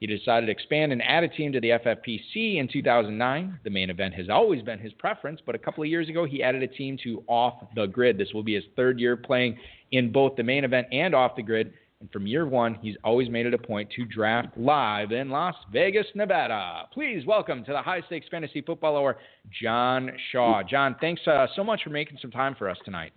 He 0.00 0.06
decided 0.06 0.46
to 0.46 0.52
expand 0.52 0.92
and 0.92 1.02
add 1.02 1.24
a 1.24 1.28
team 1.28 1.52
to 1.52 1.60
the 1.60 1.70
FFPC 1.70 2.58
in 2.58 2.68
2009. 2.70 3.60
The 3.64 3.70
main 3.70 3.90
event 3.90 4.14
has 4.14 4.28
always 4.28 4.62
been 4.62 4.78
his 4.78 4.92
preference, 4.94 5.40
but 5.44 5.54
a 5.54 5.58
couple 5.58 5.82
of 5.82 5.88
years 5.88 6.08
ago, 6.08 6.26
he 6.26 6.42
added 6.42 6.62
a 6.62 6.68
team 6.68 6.98
to 7.04 7.22
Off 7.26 7.54
the 7.74 7.86
Grid. 7.86 8.18
This 8.18 8.32
will 8.34 8.42
be 8.42 8.54
his 8.54 8.64
third 8.76 8.98
year 8.98 9.16
playing 9.16 9.56
in 9.92 10.12
both 10.12 10.36
the 10.36 10.42
main 10.42 10.64
event 10.64 10.88
and 10.92 11.14
Off 11.14 11.36
the 11.36 11.42
Grid. 11.42 11.72
And 12.00 12.10
from 12.10 12.26
year 12.26 12.46
one, 12.46 12.74
he's 12.82 12.96
always 13.02 13.30
made 13.30 13.46
it 13.46 13.54
a 13.54 13.58
point 13.58 13.88
to 13.96 14.04
draft 14.04 14.58
live 14.58 15.12
in 15.12 15.30
Las 15.30 15.54
Vegas, 15.72 16.06
Nevada. 16.14 16.82
Please 16.92 17.24
welcome 17.24 17.64
to 17.64 17.72
the 17.72 17.80
High 17.80 18.02
Stakes 18.06 18.26
Fantasy 18.30 18.60
Football 18.60 18.98
Hour, 18.98 19.16
John 19.62 20.10
Shaw. 20.30 20.62
John, 20.62 20.96
thanks 21.00 21.22
uh, 21.26 21.46
so 21.56 21.64
much 21.64 21.82
for 21.82 21.90
making 21.90 22.18
some 22.20 22.30
time 22.30 22.56
for 22.58 22.68
us 22.68 22.76
tonight. 22.84 23.12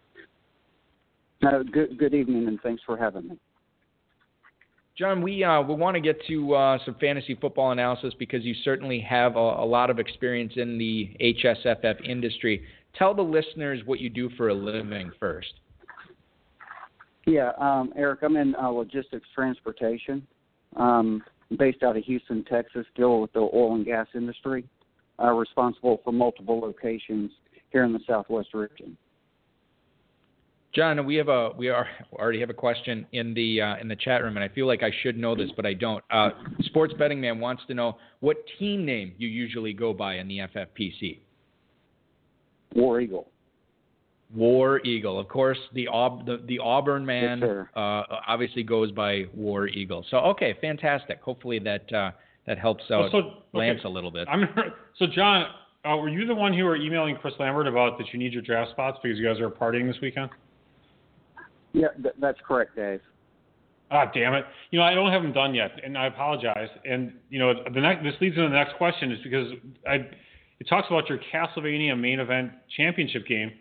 Uh, 1.45 1.63
good, 1.71 1.97
good 1.97 2.13
evening, 2.13 2.47
and 2.47 2.61
thanks 2.61 2.81
for 2.85 2.95
having 2.95 3.27
me. 3.27 3.37
John, 4.97 5.21
we 5.21 5.43
uh, 5.43 5.61
we 5.61 5.75
want 5.75 5.93
to 5.93 6.01
get 6.01 6.19
to 6.27 6.55
uh, 6.55 6.79
some 6.83 6.95
fantasy 6.99 7.35
football 7.35 7.71
analysis 7.71 8.15
because 8.17 8.43
you 8.43 8.55
certainly 8.63 8.99
have 9.01 9.35
a, 9.35 9.39
a 9.39 9.65
lot 9.65 9.91
of 9.91 9.99
experience 9.99 10.53
in 10.55 10.79
the 10.79 11.15
HSFF 11.21 12.03
industry. 12.03 12.63
Tell 12.97 13.13
the 13.13 13.21
listeners 13.21 13.81
what 13.85 13.99
you 13.99 14.09
do 14.09 14.29
for 14.37 14.49
a 14.49 14.53
living 14.55 15.11
first. 15.19 15.53
Yeah, 17.27 17.51
um, 17.59 17.93
Eric, 17.95 18.21
I'm 18.23 18.37
in 18.37 18.55
uh, 18.55 18.69
logistics 18.69 19.27
transportation, 19.35 20.25
um, 20.77 21.21
based 21.59 21.83
out 21.83 21.95
of 21.97 22.03
Houston, 22.05 22.43
Texas, 22.45 22.85
deal 22.95 23.21
with 23.21 23.33
the 23.33 23.39
oil 23.39 23.75
and 23.75 23.85
gas 23.85 24.07
industry, 24.15 24.63
uh, 25.21 25.31
responsible 25.31 26.01
for 26.03 26.11
multiple 26.11 26.59
locations 26.59 27.29
here 27.69 27.83
in 27.83 27.93
the 27.93 27.99
Southwest 28.07 28.53
region. 28.53 28.97
John, 30.77 31.03
we 31.07 31.15
have 31.15 31.27
a 31.27 31.49
we 31.57 31.69
are 31.69 31.87
already 32.13 32.39
have 32.39 32.51
a 32.51 32.53
question 32.53 33.07
in 33.11 33.33
the 33.33 33.59
uh, 33.59 33.77
in 33.81 33.87
the 33.87 33.95
chat 33.95 34.21
room, 34.21 34.37
and 34.37 34.43
I 34.43 34.47
feel 34.47 34.67
like 34.67 34.83
I 34.83 34.91
should 35.01 35.17
know 35.17 35.33
this, 35.35 35.49
but 35.55 35.65
I 35.65 35.73
don't. 35.73 36.03
Uh, 36.11 36.29
Sports 36.65 36.93
betting 36.99 37.19
man 37.19 37.39
wants 37.39 37.63
to 37.69 37.73
know 37.73 37.97
what 38.19 38.37
team 38.59 38.85
name 38.85 39.13
you 39.17 39.27
usually 39.27 39.73
go 39.73 39.91
by 39.91 40.17
in 40.17 40.27
the 40.27 40.37
FFPC. 40.37 41.17
War 42.75 43.01
Eagle. 43.01 43.27
War 44.35 44.79
Eagle, 44.85 45.19
of 45.19 45.27
course. 45.27 45.57
The 45.73 45.87
Aub- 45.87 46.27
the, 46.27 46.43
the 46.45 46.59
Auburn 46.59 47.03
man 47.03 47.39
Yes, 47.39 47.65
uh, 47.75 48.03
obviously 48.27 48.61
goes 48.61 48.91
by 48.91 49.25
War 49.33 49.67
Eagle. 49.67 50.05
So 50.11 50.17
okay, 50.17 50.55
fantastic. 50.61 51.21
Hopefully 51.23 51.57
that 51.57 51.91
uh, 51.91 52.11
that 52.45 52.59
helps 52.59 52.83
out 52.91 53.09
so, 53.11 53.17
okay. 53.17 53.37
Lance 53.51 53.81
a 53.83 53.89
little 53.89 54.11
bit. 54.11 54.27
I'm 54.29 54.43
so 54.99 55.07
John. 55.07 55.47
Uh, 55.83 55.95
were 55.95 56.09
you 56.09 56.27
the 56.27 56.35
one 56.35 56.53
who 56.53 56.65
were 56.65 56.75
emailing 56.75 57.15
Chris 57.15 57.33
Lambert 57.39 57.65
about 57.65 57.97
that 57.97 58.07
you 58.13 58.19
need 58.19 58.33
your 58.33 58.43
draft 58.43 58.71
spots 58.71 58.99
because 59.01 59.17
you 59.17 59.25
guys 59.25 59.39
are 59.39 59.49
partying 59.49 59.91
this 59.91 59.99
weekend? 60.01 60.29
Yeah, 61.77 61.89
th- 62.01 62.15
that's 62.19 62.39
correct, 62.45 62.75
Dave. 62.75 63.01
Ah, 63.89 64.11
damn 64.13 64.33
it! 64.33 64.45
You 64.71 64.79
know 64.79 64.85
I 64.85 64.93
don't 64.93 65.11
have 65.11 65.21
them 65.21 65.31
done 65.31 65.53
yet, 65.55 65.71
and 65.83 65.97
I 65.97 66.07
apologize. 66.07 66.69
And 66.83 67.13
you 67.29 67.39
know 67.39 67.53
the 67.73 67.79
next 67.79 68.03
this 68.03 68.15
leads 68.19 68.35
into 68.35 68.49
the 68.49 68.55
next 68.55 68.75
question 68.75 69.11
is 69.11 69.19
because 69.23 69.47
I 69.87 70.07
it 70.59 70.67
talks 70.67 70.87
about 70.87 71.07
your 71.07 71.19
Castlevania 71.31 71.97
main 71.97 72.19
event 72.19 72.51
championship 72.75 73.27
game, 73.27 73.51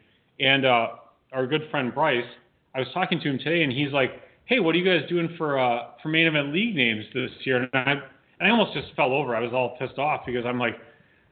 and 0.40 0.64
uh, 0.64 0.88
our 1.32 1.46
good 1.46 1.68
friend 1.70 1.94
Bryce. 1.94 2.24
I 2.74 2.80
was 2.80 2.88
talking 2.92 3.20
to 3.20 3.28
him 3.30 3.38
today, 3.38 3.62
and 3.62 3.72
he's 3.72 3.92
like, 3.92 4.22
"Hey, 4.46 4.58
what 4.60 4.74
are 4.74 4.78
you 4.78 4.84
guys 4.84 5.08
doing 5.08 5.34
for 5.36 5.58
uh, 5.58 5.90
for 6.02 6.08
main 6.08 6.26
event 6.26 6.52
league 6.52 6.74
names 6.74 7.04
this 7.14 7.30
year?" 7.44 7.62
And 7.62 7.70
I, 7.74 7.92
and 7.92 8.48
I 8.48 8.50
almost 8.50 8.74
just 8.74 8.88
fell 8.96 9.12
over. 9.12 9.36
I 9.36 9.40
was 9.40 9.52
all 9.52 9.76
pissed 9.78 9.98
off 9.98 10.22
because 10.26 10.44
I'm 10.44 10.58
like 10.58 10.76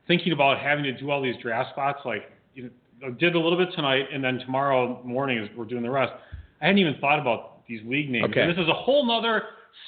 thinking 0.06 0.32
about 0.32 0.58
having 0.60 0.84
to 0.84 0.92
do 0.92 1.10
all 1.10 1.22
these 1.22 1.36
draft 1.42 1.70
spots. 1.70 2.00
Like, 2.04 2.30
you 2.54 2.70
know, 3.00 3.10
did 3.10 3.34
a 3.34 3.40
little 3.40 3.58
bit 3.58 3.74
tonight, 3.74 4.04
and 4.12 4.22
then 4.22 4.38
tomorrow 4.38 5.02
morning 5.04 5.48
we're 5.56 5.64
doing 5.64 5.82
the 5.82 5.90
rest. 5.90 6.12
I 6.64 6.68
hadn't 6.68 6.78
even 6.80 6.96
thought 7.00 7.18
about 7.20 7.64
these 7.68 7.80
league 7.84 8.10
names. 8.10 8.24
Okay. 8.30 8.40
And 8.40 8.50
this 8.50 8.58
is 8.58 8.68
a 8.68 8.74
whole 8.74 9.06
nother 9.06 9.42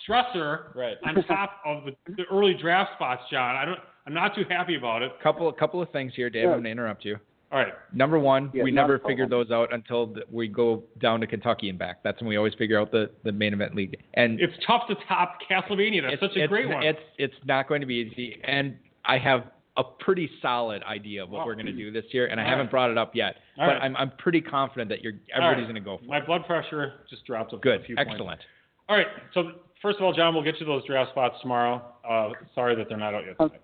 stressor 0.07 0.75
Right. 0.75 0.97
on 1.05 1.15
top 1.25 1.61
of 1.65 1.85
the, 1.85 1.93
the 2.17 2.25
early 2.31 2.55
draft 2.55 2.91
spots, 2.97 3.23
John. 3.31 3.57
I 3.57 3.65
don't. 3.65 3.79
I'm 4.07 4.15
not 4.15 4.35
too 4.37 4.45
happy 4.49 4.77
about 4.77 5.03
it. 5.03 5.11
Couple 5.23 5.51
couple 5.53 5.83
of 5.83 5.91
things 5.91 6.13
here, 6.15 6.31
Dave. 6.31 6.45
Yeah. 6.45 6.49
I'm 6.51 6.55
going 6.57 6.65
to 6.65 6.71
interrupt 6.71 7.05
you. 7.05 7.17
All 7.51 7.59
right. 7.59 7.73
Number 7.93 8.19
one, 8.19 8.51
Yeah, 8.53 8.63
we 8.65 8.71
never 8.73 8.95
a 8.95 8.99
problem. 8.99 9.13
figured 9.13 9.31
those 9.31 9.51
out 9.51 9.73
until 9.73 10.09
th- 10.09 10.27
we 10.31 10.49
go 10.49 10.83
down 11.01 11.21
to 11.21 11.27
Kentucky 11.27 11.69
and 11.71 11.79
back. 11.79 12.03
That's 12.05 12.21
when 12.21 12.29
we 12.29 12.37
always 12.37 12.55
figure 12.55 12.79
out 12.79 12.91
the, 12.91 13.11
the 13.25 13.31
main 13.33 13.53
event 13.55 13.75
league. 13.75 13.97
And 14.15 14.41
It's 14.41 14.53
tough 14.67 14.83
to 14.89 14.97
top 15.09 15.39
Castlevania. 15.49 16.03
That's 16.03 16.21
such 16.21 16.37
a 16.37 16.47
great 16.49 16.69
one. 16.69 16.83
It's 16.83 16.99
it's 17.19 17.35
not 17.45 17.69
going 17.69 17.81
to 17.81 17.87
be 17.87 17.95
easy. 18.13 18.41
And 18.45 18.77
I 19.05 19.19
have 19.19 19.45
a 19.77 19.85
pretty 19.85 20.31
solid 20.41 20.83
idea 20.85 21.23
of 21.23 21.31
what 21.31 21.43
Oh. 21.43 21.47
we're 21.47 21.55
going 21.55 21.67
to 21.67 21.73
do 21.73 21.91
this 21.91 22.05
year, 22.13 22.27
and 22.27 22.41
I 22.41 22.45
All 22.45 22.49
haven't 22.51 22.67
right. 22.67 22.71
brought 22.71 22.91
it 22.91 22.99
up 22.99 23.15
yet. 23.15 23.37
All 23.59 23.67
but 23.67 23.73
right. 23.75 23.83
I'm 23.83 23.97
I'm 23.97 24.11
pretty 24.19 24.41
confident 24.41 24.89
that 24.91 25.03
you're 25.03 25.13
All 25.35 25.41
right. 25.41 25.45
everybody's 25.53 25.65
going 25.67 25.75
to 25.75 25.81
go 25.81 25.99
for 25.99 26.05
My 26.05 26.17
it. 26.17 26.21
My 26.21 26.27
blood 26.27 26.47
pressure 26.47 26.95
just 27.11 27.25
dropped 27.27 27.53
a, 27.53 27.57
Good, 27.59 27.81
a 27.83 27.85
few 27.85 27.97
points. 27.97 28.11
excellent. 28.13 28.41
All 28.89 28.97
right. 28.97 29.07
So 29.35 29.53
first 29.83 29.99
of 29.99 30.05
all, 30.05 30.13
John, 30.13 30.35
we'll 30.35 30.45
get 30.45 30.59
you 30.61 30.67
those 30.67 30.85
draft 30.87 31.11
spots 31.11 31.37
tomorrow. 31.43 31.83
Uh, 32.09 32.31
sorry 32.55 32.75
that 32.77 32.89
they're 32.89 32.97
not 32.99 33.15
out 33.15 33.25
yet. 33.27 33.37
Okay. 33.41 33.57
Tonight. 33.57 33.63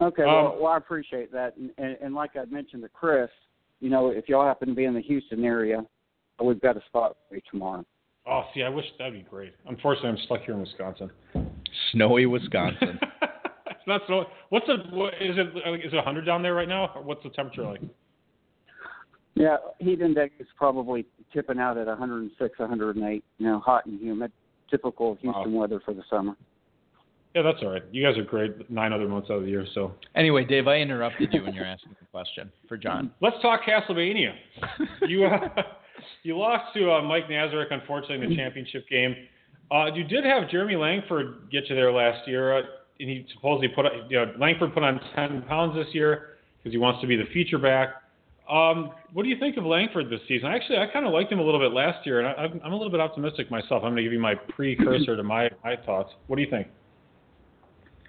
Okay, 0.00 0.22
Um, 0.22 0.28
well, 0.28 0.58
well, 0.62 0.72
I 0.72 0.76
appreciate 0.76 1.32
that, 1.32 1.56
and, 1.56 1.70
and, 1.76 1.96
and 2.00 2.14
like 2.14 2.36
I 2.36 2.44
mentioned 2.44 2.82
to 2.84 2.88
Chris, 2.88 3.28
you 3.80 3.90
know, 3.90 4.10
if 4.10 4.28
y'all 4.28 4.46
happen 4.46 4.68
to 4.68 4.74
be 4.74 4.84
in 4.84 4.94
the 4.94 5.00
Houston 5.00 5.44
area, 5.44 5.84
we've 6.40 6.60
got 6.60 6.76
a 6.76 6.80
spot 6.86 7.16
for 7.28 7.34
you 7.34 7.40
tomorrow. 7.50 7.84
Oh, 8.24 8.44
see, 8.54 8.62
I 8.62 8.68
wish 8.68 8.84
that'd 8.98 9.12
be 9.12 9.28
great. 9.28 9.54
Unfortunately, 9.66 10.10
I'm 10.10 10.18
stuck 10.26 10.42
here 10.42 10.54
in 10.54 10.60
Wisconsin. 10.60 11.10
Snowy 11.90 12.26
Wisconsin. 12.26 13.00
it's 13.96 14.04
not. 14.08 14.28
What's 14.50 14.66
the? 14.66 14.76
What, 14.90 15.14
is 15.14 15.36
it? 15.36 15.56
Is 15.84 15.92
it 15.92 15.96
100 15.96 16.24
down 16.24 16.42
there 16.42 16.54
right 16.54 16.68
now? 16.68 16.90
Or 16.94 17.02
what's 17.02 17.22
the 17.22 17.30
temperature 17.30 17.64
like? 17.64 17.80
Yeah, 19.34 19.56
heat 19.78 20.00
index 20.00 20.34
is 20.40 20.48
probably 20.56 21.06
tipping 21.32 21.58
out 21.58 21.78
at 21.78 21.86
106, 21.86 22.58
108. 22.58 23.24
You 23.38 23.46
know, 23.46 23.60
hot 23.60 23.86
and 23.86 24.00
humid, 24.00 24.32
typical 24.68 25.16
Houston 25.20 25.54
weather 25.54 25.80
for 25.84 25.94
the 25.94 26.02
summer. 26.10 26.34
Yeah, 27.34 27.42
that's 27.42 27.58
all 27.62 27.70
right. 27.70 27.84
You 27.92 28.02
guys 28.02 28.18
are 28.18 28.24
great. 28.24 28.68
Nine 28.70 28.92
other 28.92 29.06
months 29.06 29.28
out 29.30 29.36
of 29.36 29.42
the 29.42 29.48
year, 29.48 29.66
so 29.74 29.92
anyway, 30.16 30.44
Dave, 30.44 30.66
I 30.66 30.78
interrupted 30.78 31.32
you 31.32 31.44
when 31.44 31.54
you're 31.54 31.66
asking 31.66 31.94
the 32.00 32.06
question 32.06 32.50
for 32.66 32.76
John. 32.76 33.12
let's 33.20 33.36
talk 33.42 33.60
Castlevania. 33.62 34.32
you 35.06 35.26
uh, 35.26 35.62
you 36.22 36.36
lost 36.36 36.74
to 36.74 36.90
uh, 36.90 37.02
Mike 37.02 37.28
Nazarek, 37.28 37.70
unfortunately, 37.70 38.24
in 38.24 38.30
the 38.30 38.36
championship 38.36 38.88
game. 38.88 39.14
Uh, 39.70 39.86
you 39.94 40.04
did 40.04 40.24
have 40.24 40.50
Jeremy 40.50 40.76
Langford 40.76 41.48
get 41.52 41.68
you 41.68 41.76
there 41.76 41.92
last 41.92 42.26
year, 42.26 42.58
uh, 42.58 42.62
and 43.00 43.08
he 43.08 43.26
supposedly 43.34 43.68
put 43.68 43.86
you 44.08 44.18
know, 44.18 44.32
Langford 44.38 44.74
put 44.74 44.82
on 44.82 45.00
10 45.14 45.42
pounds 45.42 45.74
this 45.74 45.94
year 45.94 46.38
because 46.58 46.72
he 46.72 46.78
wants 46.78 47.00
to 47.00 47.06
be 47.06 47.16
the 47.16 47.26
feature 47.32 47.58
back. 47.58 48.02
Um, 48.50 48.92
what 49.12 49.24
do 49.24 49.28
you 49.28 49.38
think 49.38 49.56
of 49.58 49.64
Langford 49.64 50.08
this 50.10 50.20
season? 50.26 50.48
Actually, 50.48 50.78
I 50.78 50.86
kind 50.90 51.06
of 51.06 51.12
liked 51.12 51.30
him 51.30 51.38
a 51.38 51.42
little 51.42 51.60
bit 51.60 51.72
last 51.72 52.06
year, 52.06 52.20
and 52.20 52.28
I, 52.28 52.32
I'm, 52.32 52.60
I'm 52.64 52.72
a 52.72 52.76
little 52.76 52.90
bit 52.90 53.00
optimistic 53.00 53.50
myself. 53.50 53.82
I'm 53.84 53.90
going 53.90 53.96
to 53.96 54.02
give 54.02 54.12
you 54.12 54.18
my 54.18 54.34
precursor 54.34 55.16
to 55.16 55.22
my, 55.22 55.50
my 55.62 55.76
thoughts. 55.84 56.12
What 56.28 56.36
do 56.36 56.42
you 56.42 56.50
think? 56.50 56.66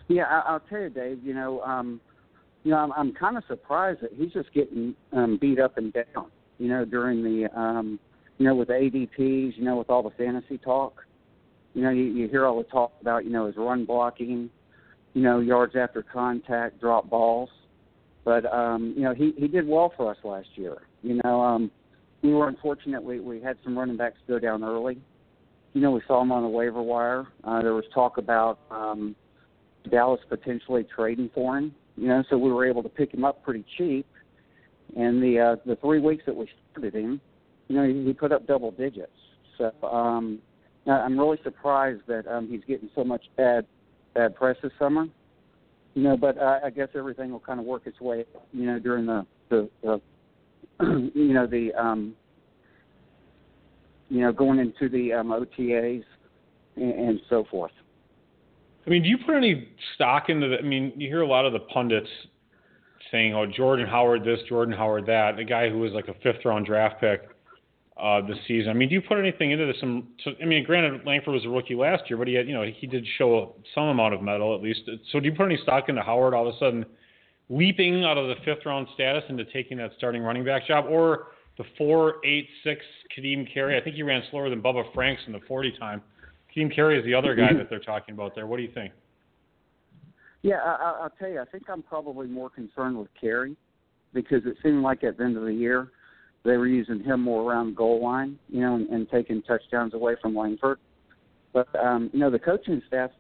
Yeah, 0.08 0.24
I, 0.24 0.52
I'll 0.52 0.62
tell 0.62 0.80
you, 0.80 0.90
Dave. 0.90 1.20
You 1.24 1.34
know, 1.34 1.62
um, 1.62 2.00
you 2.64 2.72
know, 2.72 2.78
I'm, 2.78 2.92
I'm 2.94 3.14
kind 3.14 3.38
of 3.38 3.44
surprised 3.48 4.02
that 4.02 4.12
he's 4.16 4.32
just 4.32 4.52
getting 4.54 4.96
um, 5.12 5.38
beat 5.42 5.60
up 5.60 5.78
and 5.78 5.92
down. 5.92 6.32
You 6.58 6.70
know, 6.70 6.86
during 6.86 7.22
the, 7.22 7.50
um, 7.58 8.00
you 8.38 8.46
know, 8.46 8.56
with 8.56 8.70
the 8.70 8.74
ADPs, 8.76 9.58
you 9.58 9.64
know, 9.64 9.76
with 9.76 9.90
all 9.90 10.04
the 10.04 10.10
fantasy 10.12 10.58
talk. 10.58 11.06
You 11.74 11.84
know, 11.84 11.90
you, 11.90 12.04
you 12.04 12.28
hear 12.30 12.46
all 12.46 12.58
the 12.58 12.64
talk 12.64 12.94
about, 13.02 13.26
you 13.26 13.30
know, 13.30 13.46
his 13.46 13.56
run 13.56 13.86
blocking, 13.86 14.50
you 15.14 15.22
know, 15.22 15.40
yards 15.40 15.76
after 15.76 16.04
contact, 16.04 16.80
drop 16.80 17.10
balls. 17.10 17.50
But 18.26 18.46
um, 18.54 18.94
you 18.96 19.04
know, 19.04 19.14
he 19.14 19.34
he 19.38 19.48
did 19.48 19.68
well 19.68 19.94
for 19.96 20.12
us 20.12 20.18
last 20.24 20.50
year. 20.56 20.78
You 21.02 21.20
know, 21.24 21.42
um, 21.42 21.72
we 22.22 22.34
were 22.34 22.48
unfortunate. 22.48 23.02
We 23.04 23.20
we 23.20 23.42
had 23.42 23.58
some 23.64 23.78
running 23.78 23.98
backs 23.98 24.18
go 24.28 24.40
down 24.40 24.64
early. 24.64 25.00
You 25.74 25.82
know, 25.82 25.92
we 25.92 26.02
saw 26.08 26.22
him 26.22 26.32
on 26.32 26.44
the 26.44 26.50
waiver 26.50 26.82
wire. 26.82 27.28
Uh, 27.44 27.62
there 27.62 27.74
was 27.74 27.86
talk 27.94 28.18
about. 28.18 28.60
Um, 28.70 29.16
Dallas 29.90 30.20
potentially 30.30 30.84
trading 30.84 31.30
for 31.34 31.58
him. 31.58 31.74
You 31.96 32.08
know, 32.08 32.24
so 32.30 32.38
we 32.38 32.52
were 32.52 32.66
able 32.66 32.84
to 32.84 32.90
pick 32.90 33.14
him 33.14 33.26
up 33.26 33.44
pretty 33.44 33.66
cheap. 33.78 34.06
And 34.96 35.22
the 35.22 35.40
uh, 35.40 35.56
the 35.66 35.76
three 35.78 36.00
weeks 36.00 36.24
that 36.26 36.36
we 36.36 36.50
started 36.72 36.96
him, 36.96 37.22
you 37.68 37.76
know, 37.76 37.88
he, 37.88 38.06
he 38.06 38.14
put 38.14 38.32
up 38.32 38.48
double 38.48 38.72
digits. 38.72 39.12
So 39.58 39.72
um, 39.84 40.40
I'm 40.88 41.20
really 41.20 41.38
surprised 41.44 42.02
that 42.08 42.26
um, 42.28 42.48
he's 42.50 42.62
getting 42.68 42.90
so 42.96 43.04
much 43.04 43.24
bad 43.38 43.66
bad 44.14 44.36
press 44.36 44.56
this 44.62 44.72
summer. 44.80 45.08
You 45.96 46.04
know, 46.04 46.18
but 46.18 46.38
uh, 46.38 46.60
I 46.64 46.70
guess 46.70 46.90
everything 46.96 47.32
will 47.32 47.40
kind 47.40 47.60
of 47.60 47.66
work 47.66 47.84
its 47.86 48.00
way. 48.00 48.26
You 48.54 48.66
know, 48.66 48.80
during 48.80 49.06
the 49.06 49.26
the, 49.50 49.70
the 49.82 50.02
you 51.14 51.34
know 51.34 51.48
the 51.48 51.74
um, 51.74 52.14
you 54.10 54.22
know 54.22 54.32
going 54.32 54.60
into 54.60 54.90
the 54.90 55.14
um, 55.14 55.28
OTAs 55.28 56.04
and, 56.76 56.92
and 56.94 57.22
so 57.30 57.46
forth. 57.50 57.72
I 58.86 58.90
mean, 58.90 59.04
do 59.04 59.10
you 59.10 59.18
put 59.18 59.36
any 59.36 59.70
stock 59.96 60.30
into 60.30 60.48
the? 60.48 60.58
I 60.60 60.62
mean, 60.62 60.94
you 60.96 61.08
hear 61.08 61.22
a 61.22 61.28
lot 61.28 61.46
of 61.46 61.54
the 61.54 61.60
pundits 61.60 62.10
saying, 63.12 63.34
"Oh, 63.34 63.46
Jordan 63.46 63.88
Howard 63.88 64.24
this, 64.24 64.40
Jordan 64.48 64.76
Howard 64.76 65.06
that." 65.08 65.38
The 65.38 65.44
guy 65.44 65.70
who 65.70 65.80
was 65.80 65.92
like 65.92 66.08
a 66.08 66.14
fifth 66.24 66.46
round 66.46 66.66
draft 66.66 67.02
pick 67.02 67.22
uh, 68.02 68.26
this 68.26 68.38
season. 68.48 68.70
I 68.70 68.74
mean, 68.74 68.90
do 68.90 68.96
you 68.96 69.02
put 69.02 69.20
anything 69.20 69.52
into 69.52 69.66
this? 69.66 69.76
I 69.84 70.46
mean, 70.46 70.64
granted, 70.64 71.02
Langford 71.06 71.34
was 71.34 71.46
a 71.46 71.50
rookie 71.50 71.76
last 71.76 72.04
year, 72.10 72.18
but 72.18 72.28
he 72.28 72.34
had, 72.34 72.48
you 72.48 72.54
know, 72.54 72.64
he 72.64 72.88
did 72.88 73.06
show 73.18 73.56
some 73.76 73.86
amount 73.86 74.14
of 74.14 74.22
metal 74.22 74.56
at 74.56 74.62
least. 74.62 74.82
So, 75.12 75.20
do 75.20 75.28
you 75.28 75.36
put 75.36 75.46
any 75.46 75.58
stock 75.64 75.90
into 75.90 76.02
Howard 76.02 76.34
all 76.34 76.48
of 76.48 76.56
a 76.56 76.58
sudden 76.58 76.86
leaping 77.50 78.06
out 78.06 78.18
of 78.18 78.28
the 78.28 78.36
fifth 78.46 78.66
round 78.66 78.88
status 78.94 79.24
into 79.30 79.44
taking 79.46 79.78
that 79.78 79.92
starting 79.98 80.22
running 80.22 80.46
back 80.46 80.68
job, 80.68 80.86
or 80.88 81.28
the 81.58 81.64
four 81.78 82.16
eight 82.26 82.48
six 82.64 82.82
Ka'Deem 83.16 83.52
Carey? 83.54 83.78
I 83.78 83.84
think 83.84 83.96
he 83.96 84.04
ran 84.04 84.24
slower 84.32 84.50
than 84.50 84.62
Bubba 84.62 84.92
Franks 84.94 85.22
in 85.28 85.34
the 85.34 85.42
forty 85.48 85.74
time. 85.80 86.02
Ka'Deem 86.54 86.74
Carey 86.74 86.98
is 86.98 87.06
the 87.06 87.14
other 87.14 87.36
guy 87.36 87.54
that 87.54 87.70
they're 87.70 87.80
talking 87.80 88.14
about 88.14 88.34
there. 88.36 88.48
What 88.48 88.58
do 88.58 88.64
you 88.64 88.72
think? 88.74 88.94
Yeah, 90.42 90.58
I, 90.64 91.00
I'll 91.02 91.14
tell 91.20 91.30
you. 91.30 91.42
I 91.42 91.46
think 91.46 91.64
I'm 91.70 91.84
probably 91.84 92.28
more 92.28 92.50
concerned 92.50 92.98
with 92.98 93.10
Carey 93.20 93.56
because 94.14 94.46
it 94.46 94.56
seemed 94.64 94.82
like 94.82 95.04
at 95.04 95.18
the 95.18 95.24
end 95.24 95.36
of 95.36 95.44
the 95.44 95.54
year 95.54 95.92
they 96.44 96.58
were 96.58 96.68
using 96.68 97.04
him 97.04 97.22
more 97.22 97.50
around 97.50 97.76
goal 97.76 98.02
line, 98.02 98.40
you 98.50 98.62
know, 98.62 98.76
and, 98.76 98.88
and 98.90 99.10
taking 99.10 99.42
touchdowns 99.44 99.94
away 99.94 100.16
from 100.22 100.36
Langford. 100.36 100.80
But 101.54 101.68
um, 101.76 102.10
you 102.14 102.20
know, 102.20 102.30
the 102.30 102.40
coaching 102.40 102.82
staff, 102.88 103.12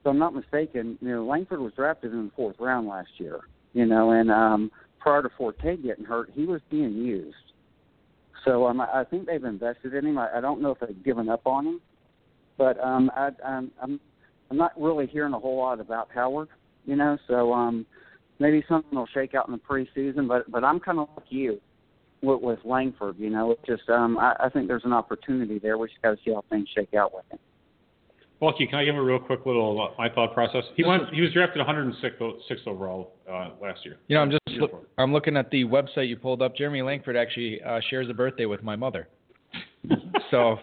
if 0.00 0.06
I'm 0.06 0.18
not 0.18 0.34
mistaken, 0.34 0.98
you 1.00 1.08
know, 1.08 1.26
Langford 1.26 1.60
was 1.60 1.72
drafted 1.74 2.12
in 2.12 2.26
the 2.26 2.32
fourth 2.34 2.56
round 2.58 2.88
last 2.88 3.10
year. 3.18 3.40
You 3.72 3.86
know, 3.86 4.12
and 4.12 4.30
um, 4.30 4.70
prior 5.00 5.22
to 5.22 5.28
Forte 5.36 5.76
getting 5.78 6.04
hurt, 6.04 6.30
he 6.32 6.44
was 6.44 6.60
being 6.70 6.94
used. 6.94 7.36
So 8.44 8.66
um, 8.66 8.80
I 8.80 9.00
I 9.00 9.04
think 9.04 9.26
they've 9.26 9.44
invested 9.44 9.94
in 9.94 10.06
him. 10.06 10.18
I, 10.18 10.38
I 10.38 10.40
don't 10.40 10.62
know 10.62 10.70
if 10.70 10.78
they've 10.80 11.04
given 11.04 11.28
up 11.28 11.46
on 11.46 11.66
him, 11.66 11.80
but 12.56 12.78
um, 12.80 13.10
I, 13.14 13.30
I'm, 13.44 13.70
I'm 13.82 14.00
I'm 14.50 14.56
not 14.56 14.72
really 14.80 15.06
hearing 15.06 15.34
a 15.34 15.38
whole 15.38 15.58
lot 15.58 15.80
about 15.80 16.08
Howard, 16.14 16.48
you 16.86 16.96
know. 16.96 17.18
So 17.26 17.52
um, 17.52 17.84
maybe 18.38 18.64
something 18.68 18.96
will 18.96 19.08
shake 19.12 19.34
out 19.34 19.48
in 19.48 19.52
the 19.52 19.58
preseason. 19.58 20.28
But 20.28 20.50
but 20.50 20.64
I'm 20.64 20.80
kind 20.80 20.98
of 20.98 21.08
like 21.16 21.26
you 21.30 21.60
with, 22.24 22.40
with 22.40 22.58
Langford, 22.64 23.16
you 23.18 23.30
know. 23.30 23.52
It's 23.52 23.62
just 23.66 23.88
um, 23.88 24.18
I, 24.18 24.34
I 24.40 24.48
think 24.48 24.68
there's 24.68 24.84
an 24.84 24.92
opportunity 24.92 25.58
there. 25.58 25.78
We 25.78 25.88
just 25.88 26.02
got 26.02 26.12
to 26.12 26.16
see 26.24 26.32
how 26.32 26.44
things 26.50 26.68
shake 26.74 26.94
out 26.94 27.14
with 27.14 27.24
him. 27.30 27.38
Bucky, 28.40 28.66
can 28.66 28.78
I 28.78 28.84
give 28.84 28.96
a 28.96 29.02
real 29.02 29.18
quick 29.18 29.46
little 29.46 29.80
uh, 29.80 29.94
my 29.96 30.08
thought 30.08 30.34
process? 30.34 30.64
He 30.76 30.84
went. 30.84 31.04
He 31.12 31.20
was 31.20 31.32
drafted 31.32 31.64
106th 31.64 32.20
o- 32.20 32.70
overall 32.70 33.14
uh, 33.30 33.50
last 33.62 33.84
year. 33.84 33.96
You 34.08 34.16
know, 34.16 34.22
I'm 34.22 34.30
just 34.30 34.40
Year 34.48 34.60
look, 34.60 34.72
before. 34.72 34.86
I'm 34.98 35.12
looking 35.12 35.36
at 35.36 35.50
the 35.50 35.64
website 35.64 36.08
you 36.08 36.16
pulled 36.16 36.42
up. 36.42 36.56
Jeremy 36.56 36.82
Langford 36.82 37.16
actually 37.16 37.62
uh, 37.62 37.80
shares 37.88 38.08
a 38.10 38.14
birthday 38.14 38.46
with 38.46 38.62
my 38.62 38.76
mother. 38.76 39.08
so 40.30 40.58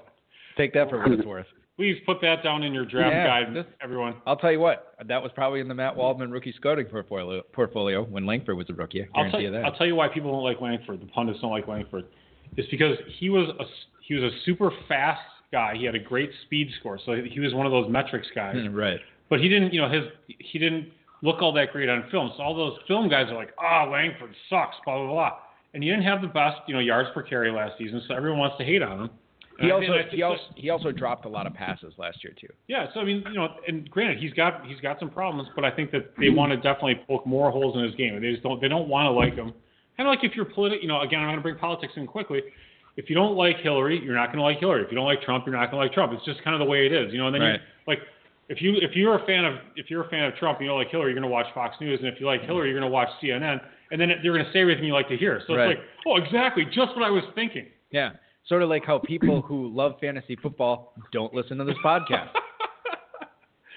take 0.58 0.74
that 0.74 0.90
for 0.90 1.00
what 1.00 1.12
it's 1.12 1.26
worth. 1.26 1.48
Please 1.82 1.98
put 2.06 2.22
that 2.22 2.44
down 2.44 2.62
in 2.62 2.76
your 2.76 2.86
draft 2.86 3.12
Yeah, 3.12 3.26
guide, 3.26 3.56
this- 3.56 3.66
everyone. 3.82 4.14
I'll 4.28 4.36
tell 4.36 4.52
you 4.52 4.60
what, 4.60 4.94
that 5.04 5.20
was 5.20 5.32
probably 5.34 5.62
in 5.62 5.68
the 5.68 5.74
Matt 5.74 5.96
Waldman 5.96 6.30
rookie 6.30 6.54
scouting 6.56 6.86
portfolio, 6.86 7.42
portfolio 7.54 8.04
when 8.04 8.28
Langford 8.28 8.56
was 8.56 8.70
a 8.70 8.74
rookie. 8.74 9.02
I 9.02 9.06
I'll 9.06 9.12
guarantee 9.14 9.32
tell, 9.32 9.42
you 9.42 9.52
that. 9.54 9.66
I'll 9.66 9.74
tell 9.74 9.88
you 9.88 9.96
why 9.96 10.08
people 10.08 10.32
don't 10.32 10.44
like 10.44 10.62
Langford. 10.62 11.02
The 11.02 11.08
pundits 11.08 11.40
don't 11.42 11.50
like 11.50 11.68
Langford. 11.68 12.06
It's 12.56 12.70
because 12.70 12.98
he 13.18 13.32
was 13.32 13.50
a 13.60 13.64
he 14.08 14.14
was 14.14 14.32
a 14.32 14.36
super 14.46 14.70
fast 14.88 15.24
guy. 15.52 15.74
He 15.76 15.86
had 15.86 15.96
a 15.96 16.00
great 16.00 16.30
speed 16.46 16.70
score, 16.80 17.00
so 17.04 17.16
he 17.16 17.40
was 17.40 17.56
one 17.56 17.66
of 17.66 17.72
those 17.72 17.90
metrics 17.90 18.28
guys. 18.36 18.58
Hmm, 18.58 18.76
right. 18.76 19.00
But 19.32 19.40
he 19.40 19.50
didn't, 19.50 19.74
you 19.74 19.82
know, 19.82 19.90
his 19.90 20.04
he 20.38 20.60
didn't 20.60 20.90
look 21.24 21.42
all 21.42 21.54
that 21.54 21.72
great 21.72 21.90
on 21.90 22.08
film. 22.12 22.32
So 22.38 22.44
all 22.44 22.54
those 22.54 22.78
film 22.88 23.10
guys 23.10 23.26
are 23.32 23.36
like, 23.36 23.56
ah, 23.60 23.90
Langford 23.90 24.36
sucks, 24.52 24.76
blah 24.86 24.98
blah 25.00 25.08
blah. 25.08 25.32
And 25.74 25.82
he 25.82 25.90
didn't 25.90 26.04
have 26.04 26.22
the 26.22 26.28
best, 26.28 26.58
you 26.68 26.76
know, 26.76 26.80
yards 26.80 27.10
per 27.16 27.24
carry 27.24 27.50
last 27.52 27.80
season, 27.80 28.04
so 28.08 28.14
everyone 28.14 28.38
wants 28.38 28.58
to 28.60 28.64
hate 28.64 28.84
on 28.84 29.06
him. 29.06 29.10
He 29.62 29.72
I 29.72 29.76
also 29.76 29.88
think 29.88 30.04
that's 30.04 30.16
he 30.16 30.22
also 30.24 30.42
he 30.56 30.70
also 30.70 30.92
dropped 30.92 31.26
a 31.26 31.30
lot 31.30 31.48
of 31.48 31.54
passes 31.54 31.94
last 31.98 32.24
year 32.24 32.34
too. 32.40 32.48
yeah, 32.68 32.88
so 32.94 33.00
I 33.00 33.04
mean, 33.04 33.24
you 33.28 33.36
know, 33.36 33.48
and 33.68 33.90
granted, 33.90 34.18
he's 34.20 34.34
got 34.34 34.66
he's 34.66 34.80
got 34.80 35.00
some 35.00 35.10
problems, 35.10 35.50
but 35.56 35.64
I 35.66 35.72
think 35.72 35.92
that 35.92 36.12
they 36.20 36.30
want 36.30 36.52
to 36.52 36.58
definitely 36.58 37.02
poke 37.08 37.26
more 37.26 37.52
holes 37.52 37.76
in 37.78 37.84
his 37.84 37.96
game. 37.96 38.20
They 38.22 38.32
just 38.32 38.44
don't 38.44 38.60
they 38.62 38.68
don't 38.68 38.88
want 38.88 39.06
to 39.08 39.12
like 39.12 39.36
him. 39.36 39.54
Kind 39.98 40.08
of 40.08 40.16
like 40.16 40.24
if 40.24 40.36
you're 40.36 40.46
politi- 40.46 40.82
you 40.82 40.88
know, 40.88 41.02
again, 41.02 41.20
I'm 41.20 41.28
going 41.28 41.36
to 41.38 41.42
bring 41.44 41.58
politics 41.58 41.94
in 41.96 42.08
quickly. 42.08 42.42
If 42.98 43.10
you 43.10 43.16
don't 43.16 43.36
like 43.36 43.58
Hillary, 43.58 44.02
you're 44.04 44.16
not 44.16 44.28
going 44.28 44.38
to 44.40 44.44
like 44.44 44.60
Hillary. 44.60 44.84
If 44.84 44.92
you 44.92 44.96
don't 44.96 45.06
like 45.06 45.22
Trump, 45.22 45.46
you're 45.46 45.56
not 45.56 45.72
going 45.72 45.80
to 45.82 45.86
like 45.88 45.94
Trump. 45.94 46.12
It's 46.14 46.26
just 46.26 46.44
kind 46.44 46.54
of 46.54 46.60
the 46.60 46.70
way 46.70 46.86
it 46.86 46.92
is, 46.92 47.14
you 47.14 47.20
know. 47.20 47.28
And 47.28 47.36
then 47.36 47.42
Right. 47.42 47.54
you, 47.60 47.60
like 47.88 48.00
if 48.50 48.62
you 48.62 48.76
if 48.82 48.96
you're 48.96 49.16
a 49.16 49.26
fan 49.26 49.46
of 49.46 49.56
if 49.76 49.90
you're 49.90 50.04
a 50.06 50.10
fan 50.10 50.26
of 50.26 50.36
Trump 50.36 50.58
and 50.60 50.66
you 50.66 50.72
don't 50.72 50.80
like 50.80 50.90
Hillary, 50.90 51.12
you're 51.12 51.20
going 51.20 51.30
to 51.30 51.34
watch 51.34 51.48
Fox 51.54 51.76
News, 51.80 52.00
and 52.00 52.08
if 52.10 52.20
you 52.20 52.26
like 52.26 52.42
Hillary, 52.42 52.70
you're 52.70 52.80
going 52.80 52.90
to 52.90 52.94
watch 52.94 53.08
CNN, 53.24 53.62
and 53.92 54.00
then 54.02 54.10
they're 54.24 54.34
going 54.34 54.44
to 54.46 54.52
say 54.52 54.60
everything 54.62 54.84
you 54.86 54.94
like 54.94 55.08
to 55.10 55.18
hear. 55.18 55.42
So 55.48 55.56
Right. 55.56 55.70
it's 55.72 55.80
like, 55.80 55.88
oh, 56.08 56.16
exactly, 56.18 56.66
just 56.66 56.96
what 56.96 57.04
I 57.04 57.10
was 57.10 57.24
thinking. 57.36 57.68
Yeah. 57.92 58.12
Sort 58.48 58.64
of 58.64 58.70
like 58.70 58.86
how 58.86 59.00
people 59.00 59.42
who 59.42 59.74
love 59.74 59.94
fantasy 60.02 60.36
football 60.36 60.94
don't 61.14 61.34
listen 61.34 61.58
to 61.58 61.64
this 61.64 61.78
podcast. 61.84 62.30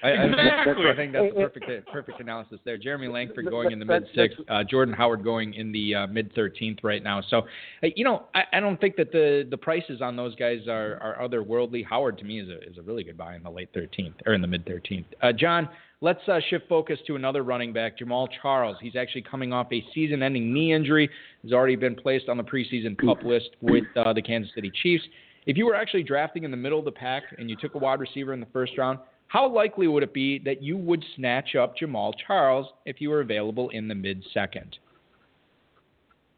I, 0.05 0.09
I, 0.09 0.23
Exactly. 0.25 0.85
I 0.89 0.95
think 0.95 1.13
that's 1.13 1.31
a 1.31 1.35
perfect 1.35 1.91
perfect 1.91 2.19
analysis 2.19 2.59
there. 2.63 2.77
Jeremy 2.77 3.07
Langford 3.07 3.49
going 3.49 3.71
in 3.71 3.79
the 3.79 3.85
mid 3.85 4.03
That's- 4.03 4.29
sixth, 4.31 4.49
uh, 4.49 4.63
Jordan 4.63 4.93
Howard 4.93 5.23
going 5.23 5.53
in 5.53 5.71
the 5.71 5.95
uh, 5.95 6.07
mid 6.07 6.33
thirteenth 6.35 6.79
right 6.83 7.01
now. 7.03 7.21
So, 7.29 7.39
uh, 7.83 7.87
you 7.95 8.03
know, 8.03 8.23
I, 8.35 8.43
I 8.53 8.59
don't 8.59 8.79
think 8.79 8.95
that 8.97 9.11
the 9.11 9.47
the 9.49 9.57
prices 9.57 10.01
on 10.01 10.15
those 10.15 10.35
guys 10.35 10.67
are, 10.67 10.97
are 10.97 11.27
otherworldly. 11.27 11.85
Howard 11.85 12.17
to 12.19 12.23
me 12.23 12.39
is 12.39 12.49
a 12.49 12.61
is 12.69 12.77
a 12.77 12.81
really 12.81 13.03
good 13.03 13.17
buy 13.17 13.35
in 13.35 13.43
the 13.43 13.49
late 13.49 13.69
thirteenth 13.73 14.15
or 14.25 14.33
in 14.33 14.41
the 14.41 14.47
mid 14.47 14.65
thirteenth. 14.65 15.07
Uh, 15.23 15.31
John, 15.31 15.67
let's 16.01 16.21
uh, 16.27 16.39
shift 16.49 16.69
focus 16.69 16.99
to 17.07 17.15
another 17.15 17.43
running 17.43 17.73
back, 17.73 17.97
Jamaal 17.97 18.27
Charles. 18.41 18.77
He's 18.81 18.95
actually 18.95 19.23
coming 19.23 19.53
off 19.53 19.67
a 19.71 19.83
season-ending 19.93 20.53
knee 20.53 20.73
injury. 20.73 21.09
Has 21.43 21.51
already 21.51 21.75
been 21.75 21.95
placed 21.95 22.29
on 22.29 22.37
the 22.37 22.43
preseason 22.43 22.97
pup 22.97 23.23
list 23.23 23.49
with 23.61 23.85
uh, 23.95 24.13
the 24.13 24.21
Kansas 24.21 24.51
City 24.53 24.71
Chiefs. 24.83 25.03
If 25.47 25.57
you 25.57 25.65
were 25.65 25.75
actually 25.75 26.03
drafting 26.03 26.43
in 26.43 26.51
the 26.51 26.57
middle 26.57 26.79
of 26.79 26.85
the 26.85 26.91
pack 26.91 27.23
and 27.37 27.49
you 27.49 27.55
took 27.55 27.75
a 27.75 27.77
wide 27.77 27.99
receiver 27.99 28.33
in 28.33 28.39
the 28.39 28.47
first 28.47 28.77
round, 28.79 28.97
how 29.27 29.47
likely 29.49 29.87
would 29.87 30.03
it 30.03 30.13
be 30.13 30.39
that 30.39 30.61
you 30.61 30.77
would 30.77 31.03
snatch 31.15 31.55
up 31.55 31.75
Jamaal 31.77 32.13
Charles 32.25 32.67
if 32.85 33.01
you 33.01 33.09
were 33.09 33.21
available 33.21 33.69
in 33.69 33.87
the 33.87 33.95
mid 33.95 34.23
second? 34.33 34.77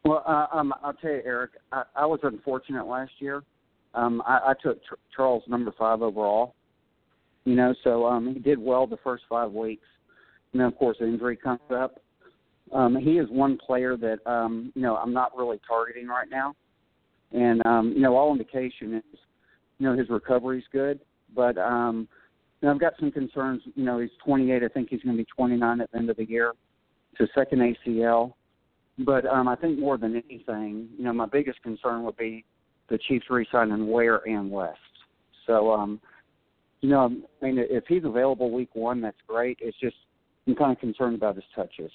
Well, 0.04 0.22
uh, 0.26 0.46
um, 0.56 0.72
I'll 0.82 0.94
tell 0.94 1.10
you, 1.10 1.22
Eric, 1.24 1.52
I, 1.70 1.82
I 1.94 2.06
was 2.06 2.20
unfortunate 2.22 2.86
last 2.86 3.12
year. 3.18 3.42
Um, 3.94 4.22
I, 4.26 4.38
I 4.48 4.54
took 4.62 4.82
Ch- 4.82 4.98
Charles 5.14 5.42
number 5.48 5.72
five 5.78 6.02
overall. 6.02 6.54
You 7.44 7.54
know, 7.54 7.74
so 7.82 8.06
um, 8.06 8.32
he 8.32 8.40
did 8.40 8.58
well 8.58 8.86
the 8.86 8.98
first 9.02 9.24
five 9.28 9.52
weeks, 9.52 9.86
and 10.52 10.60
then 10.60 10.68
of 10.68 10.76
course 10.76 10.98
injury 11.00 11.36
comes 11.36 11.60
up. 11.74 12.00
Um, 12.72 12.96
he 12.96 13.12
is 13.12 13.28
one 13.30 13.56
player 13.56 13.96
that 13.96 14.18
um, 14.30 14.72
you 14.74 14.82
know 14.82 14.96
I'm 14.96 15.12
not 15.12 15.36
really 15.36 15.58
targeting 15.66 16.08
right 16.08 16.28
now, 16.30 16.54
and 17.32 17.64
um, 17.64 17.92
you 17.94 18.02
know 18.02 18.16
all 18.16 18.32
indication 18.32 18.94
is 18.94 19.18
you 19.78 19.88
know 19.88 19.96
his 19.96 20.10
recovery's 20.10 20.64
good, 20.72 21.00
but 21.34 21.56
um, 21.56 22.06
know 22.62 22.70
I've 22.70 22.80
got 22.80 22.94
some 22.98 23.10
concerns. 23.10 23.62
You 23.74 23.84
know 23.84 23.98
he's 23.98 24.10
28. 24.24 24.62
I 24.62 24.68
think 24.68 24.88
he's 24.90 25.02
going 25.02 25.16
to 25.16 25.22
be 25.22 25.28
29 25.36 25.80
at 25.80 25.90
the 25.90 25.98
end 25.98 26.10
of 26.10 26.16
the 26.16 26.28
year. 26.28 26.52
It's 27.12 27.30
a 27.30 27.38
second 27.38 27.76
ACL. 27.86 28.34
But 28.98 29.26
um, 29.26 29.46
I 29.46 29.54
think 29.54 29.78
more 29.78 29.96
than 29.96 30.20
anything, 30.28 30.88
you 30.96 31.04
know, 31.04 31.12
my 31.12 31.26
biggest 31.26 31.62
concern 31.62 32.02
would 32.02 32.16
be 32.16 32.44
the 32.88 32.98
Chiefs 32.98 33.26
re-signing 33.30 33.88
Ware 33.88 34.26
and 34.26 34.50
West. 34.50 34.78
So, 35.46 35.72
um, 35.72 36.00
you 36.80 36.88
know, 36.88 37.04
I 37.40 37.44
mean, 37.44 37.58
if 37.58 37.84
he's 37.86 38.04
available 38.04 38.50
week 38.50 38.70
one, 38.74 39.00
that's 39.00 39.16
great. 39.26 39.58
It's 39.60 39.78
just 39.78 39.96
I'm 40.46 40.54
kind 40.54 40.72
of 40.72 40.78
concerned 40.78 41.14
about 41.14 41.36
his 41.36 41.44
touches. 41.54 41.92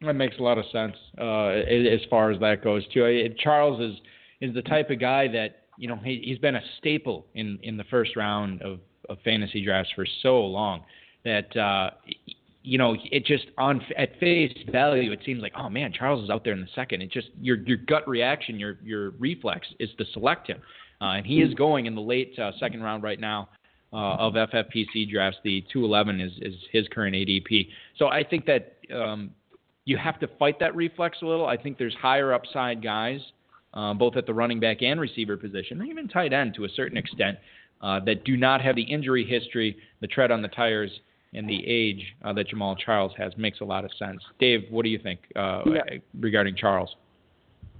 That 0.00 0.14
makes 0.14 0.36
a 0.38 0.42
lot 0.42 0.58
of 0.58 0.64
sense 0.72 0.94
uh, 1.20 1.48
as 1.48 2.00
far 2.08 2.30
as 2.30 2.38
that 2.40 2.62
goes 2.62 2.86
too. 2.92 3.28
Charles 3.38 3.80
is 3.80 4.00
is 4.40 4.54
the 4.54 4.62
type 4.62 4.90
of 4.90 5.00
guy 5.00 5.26
that 5.28 5.62
you 5.78 5.88
know 5.88 5.96
he, 5.96 6.20
he's 6.24 6.38
been 6.38 6.56
a 6.56 6.62
staple 6.78 7.26
in 7.34 7.58
in 7.62 7.76
the 7.76 7.84
first 7.84 8.16
round 8.16 8.60
of, 8.62 8.80
of 9.08 9.18
fantasy 9.24 9.64
drafts 9.64 9.92
for 9.94 10.06
so 10.22 10.40
long 10.40 10.82
that 11.24 11.56
uh, 11.56 11.90
you 12.62 12.76
know 12.76 12.96
it 13.10 13.24
just 13.24 13.46
on 13.56 13.80
at 13.96 14.18
face 14.18 14.52
value 14.70 15.12
it 15.12 15.20
seems 15.24 15.40
like 15.40 15.52
oh 15.56 15.68
man 15.68 15.92
Charles 15.92 16.24
is 16.24 16.30
out 16.30 16.44
there 16.44 16.52
in 16.52 16.60
the 16.60 16.68
second. 16.74 17.02
It 17.02 17.10
just 17.10 17.28
your 17.40 17.56
your 17.58 17.78
gut 17.78 18.06
reaction, 18.08 18.58
your 18.58 18.78
your 18.82 19.10
reflex 19.12 19.66
is 19.78 19.90
to 19.98 20.04
select 20.12 20.48
him, 20.48 20.60
uh, 21.00 21.12
and 21.12 21.26
he 21.26 21.40
is 21.40 21.54
going 21.54 21.86
in 21.86 21.94
the 21.94 22.02
late 22.02 22.38
uh, 22.38 22.52
second 22.58 22.82
round 22.82 23.02
right 23.02 23.20
now. 23.20 23.48
Uh, 23.90 24.16
of 24.16 24.34
FFPC 24.34 25.10
drafts, 25.10 25.38
the 25.44 25.64
211 25.72 26.20
is, 26.20 26.32
is 26.42 26.54
his 26.70 26.86
current 26.88 27.16
ADP. 27.16 27.68
So 27.96 28.08
I 28.08 28.22
think 28.22 28.44
that 28.44 28.76
um, 28.94 29.30
you 29.86 29.96
have 29.96 30.20
to 30.20 30.28
fight 30.38 30.60
that 30.60 30.76
reflex 30.76 31.16
a 31.22 31.24
little. 31.24 31.46
I 31.46 31.56
think 31.56 31.78
there's 31.78 31.94
higher 31.94 32.34
upside 32.34 32.82
guys, 32.82 33.22
uh, 33.74 33.94
both 33.94 34.16
at 34.16 34.26
the 34.26 34.34
running 34.34 34.60
back 34.60 34.82
and 34.82 35.00
receiver 35.00 35.36
position, 35.36 35.80
or 35.80 35.84
even 35.84 36.08
tight 36.08 36.32
end 36.32 36.54
to 36.54 36.64
a 36.64 36.68
certain 36.70 36.96
extent, 36.96 37.38
uh, 37.82 38.00
that 38.00 38.24
do 38.24 38.36
not 38.36 38.60
have 38.60 38.74
the 38.76 38.82
injury 38.82 39.24
history, 39.24 39.76
the 40.00 40.06
tread 40.06 40.30
on 40.30 40.42
the 40.42 40.48
tires, 40.48 40.90
and 41.34 41.48
the 41.48 41.62
age 41.66 42.02
uh, 42.24 42.32
that 42.32 42.48
Jamaal 42.48 42.76
Charles 42.78 43.12
has. 43.18 43.36
Makes 43.36 43.60
a 43.60 43.64
lot 43.64 43.84
of 43.84 43.90
sense. 43.98 44.22
Dave, 44.40 44.64
what 44.70 44.82
do 44.84 44.88
you 44.88 44.98
think 44.98 45.20
uh, 45.36 45.62
Yeah. 45.66 45.98
regarding 46.18 46.56
Charles? 46.56 46.96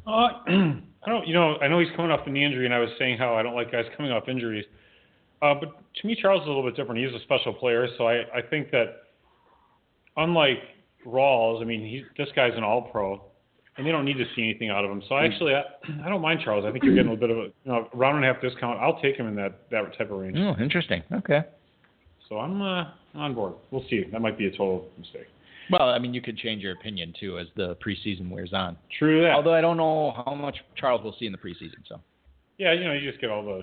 Uh, 0.07 0.11
I 0.47 1.11
don't, 1.11 1.27
you 1.27 1.33
know, 1.35 1.57
I 1.59 1.69
know 1.69 1.79
he's 1.81 1.95
coming 1.97 2.11
off 2.11 2.25
the 2.25 2.31
knee 2.31 2.45
injury, 2.45 2.67
and 2.67 2.75
I 2.75 2.79
was 2.79 2.91
saying 2.99 3.19
how 3.19 3.35
I 3.35 3.43
don't 3.43 3.55
like 3.55 3.73
guys 3.73 3.87
coming 3.97 4.13
off 4.13 4.29
injuries. 4.29 4.67
Uh, 5.41 5.55
but 5.55 5.81
to 5.95 6.07
me, 6.07 6.17
Charles 6.21 6.43
is 6.43 6.47
a 6.47 6.51
little 6.51 6.65
bit 6.65 6.77
different. 6.77 7.05
He's 7.05 7.15
a 7.19 7.23
special 7.25 7.55
player, 7.55 7.87
so 7.97 8.07
I, 8.07 8.23
I 8.37 8.43
think 8.43 8.71
that 8.73 8.97
unlike 10.17 10.59
Rawls, 11.07 11.63
I 11.63 11.65
mean, 11.65 11.81
he, 11.81 12.05
this 12.23 12.29
guy's 12.35 12.53
an 12.57 12.65
All-Pro, 12.65 13.23
and 13.79 13.87
they 13.87 13.93
don't 13.93 14.05
need 14.05 14.19
to 14.19 14.25
see 14.35 14.43
anything 14.43 14.71
out 14.71 14.85
of 14.85 14.91
him. 14.91 15.03
So 15.09 15.15
I 15.15 15.25
actually, 15.25 15.55
I, 15.55 15.63
I 16.05 16.09
don't 16.09 16.21
mind 16.21 16.41
Charles. 16.45 16.65
I 16.67 16.73
think 16.73 16.85
you're 16.85 16.95
getting 16.95 17.09
a 17.09 17.15
little 17.15 17.29
bit 17.29 17.31
of 17.31 17.39
a, 17.39 17.43
you 17.43 17.73
know, 17.73 17.89
round 17.95 18.17
and 18.17 18.25
a 18.25 18.33
half 18.33 18.43
discount. 18.43 18.79
I'll 18.81 19.01
take 19.01 19.17
him 19.17 19.29
in 19.29 19.37
that 19.37 19.61
that 19.71 19.97
type 19.97 20.11
of 20.11 20.19
range. 20.19 20.37
Oh, 20.39 20.61
interesting. 20.61 21.03
Okay. 21.13 21.43
So 22.29 22.39
I'm 22.39 22.61
uh, 22.61 22.85
on 23.15 23.35
board. 23.35 23.55
We'll 23.71 23.85
see. 23.89 24.05
That 24.13 24.21
might 24.21 24.37
be 24.37 24.47
a 24.47 24.51
total 24.51 24.87
mistake. 24.99 25.29
Well, 25.71 25.89
I 25.89 25.99
mean, 25.99 26.13
you 26.13 26.21
could 26.21 26.37
change 26.37 26.63
your 26.63 26.73
opinion 26.73 27.15
too 27.19 27.39
as 27.39 27.47
the 27.57 27.77
preseason 27.77 28.31
wears 28.31 28.53
on. 28.53 28.77
True 28.99 29.23
that. 29.23 29.33
Although 29.33 29.55
I 29.55 29.61
don't 29.61 29.77
know 29.77 30.23
how 30.25 30.35
much 30.35 30.57
Charles 30.77 31.03
will 31.05 31.15
see 31.19 31.27
in 31.27 31.33
the 31.33 31.39
preseason. 31.39 31.77
So. 31.89 32.01
yeah, 32.59 32.73
you 32.73 32.85
know, 32.85 32.93
you 32.93 33.09
just 33.09 33.21
get 33.21 33.31
all 33.31 33.45
the 33.45 33.63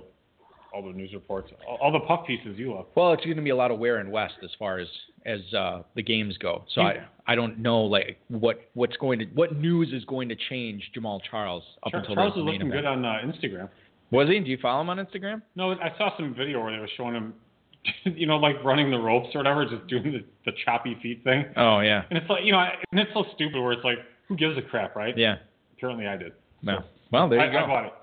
all 0.76 0.84
the 0.84 0.92
news 0.92 1.14
reports, 1.14 1.52
all, 1.68 1.78
all 1.82 1.92
the 1.92 2.00
puff 2.02 2.28
pieces 2.28 2.58
you 2.58 2.74
love. 2.74 2.88
Well, 2.96 3.14
it's 3.14 3.24
going 3.24 3.38
to 3.38 3.42
be 3.42 3.50
a 3.52 3.56
lot 3.56 3.72
of 3.72 3.80
Ware 3.80 3.98
and 3.98 4.12
West 4.12 4.36
as 4.44 4.50
far 4.60 4.80
as 4.80 4.88
as 5.26 5.40
uh, 5.54 5.84
the 5.96 6.04
games 6.04 6.38
go. 6.38 6.66
So 6.74 6.82
I 6.82 7.06
I 7.28 7.36
don't 7.36 7.60
know 7.60 7.82
like 7.82 8.18
what 8.28 8.60
what's 8.74 8.98
going 8.98 9.20
to 9.20 9.26
what 9.28 9.56
news 9.56 9.94
is 9.94 10.04
going 10.06 10.30
to 10.30 10.36
change 10.50 10.92
Jamaal 10.96 11.22
Charles 11.30 11.64
up 11.86 11.92
Char- 11.92 12.02
until 12.02 12.16
Charles 12.16 12.34
is 12.34 12.44
looking 12.44 12.62
event. 12.62 12.74
good 12.74 12.86
on 12.86 13.06
uh, 13.06 13.20
Instagram. 13.26 13.70
Was 14.12 14.28
he? 14.28 14.40
Do 14.40 14.50
you 14.50 14.58
follow 14.62 14.82
him 14.82 14.90
on 14.90 14.98
Instagram? 14.98 15.42
No, 15.56 15.72
I 15.72 15.92
saw 15.98 16.16
some 16.18 16.36
video 16.36 16.62
where 16.62 16.72
they 16.72 16.80
were 16.80 16.90
showing 16.96 17.16
him, 17.16 17.34
you 18.04 18.28
know, 18.28 18.38
like 18.38 18.64
running 18.64 18.92
the 18.92 18.98
ropes 19.00 19.30
or 19.34 19.40
whatever, 19.40 19.66
just 19.66 19.88
doing 19.88 20.04
the, 20.04 20.26
the 20.46 20.52
choppy 20.64 20.98
feet 21.02 21.24
thing. 21.24 21.46
Oh 21.58 21.80
yeah, 21.80 22.04
And 22.10 22.18
it's 22.18 22.30
like, 22.30 22.44
you 22.44 22.52
know, 22.52 22.60
and 22.92 23.00
it's 23.00 23.12
so 23.14 23.26
stupid 23.34 23.62
where 23.62 23.72
it's 23.72 23.84
like, 23.84 23.98
who 24.28 24.36
gives 24.36 24.58
a 24.58 24.62
crap, 24.62 24.96
right? 24.96 25.18
yeah. 25.18 25.38
Apparently 25.78 26.08
I 26.08 26.18
did. 26.18 26.34
Well, 26.64 26.86
well 27.12 27.28
there 27.30 27.40
I, 27.40 27.48
you 27.48 27.52
go. 27.52 27.58
I 27.60 27.68
bought 27.68 27.86
it. 27.86 27.94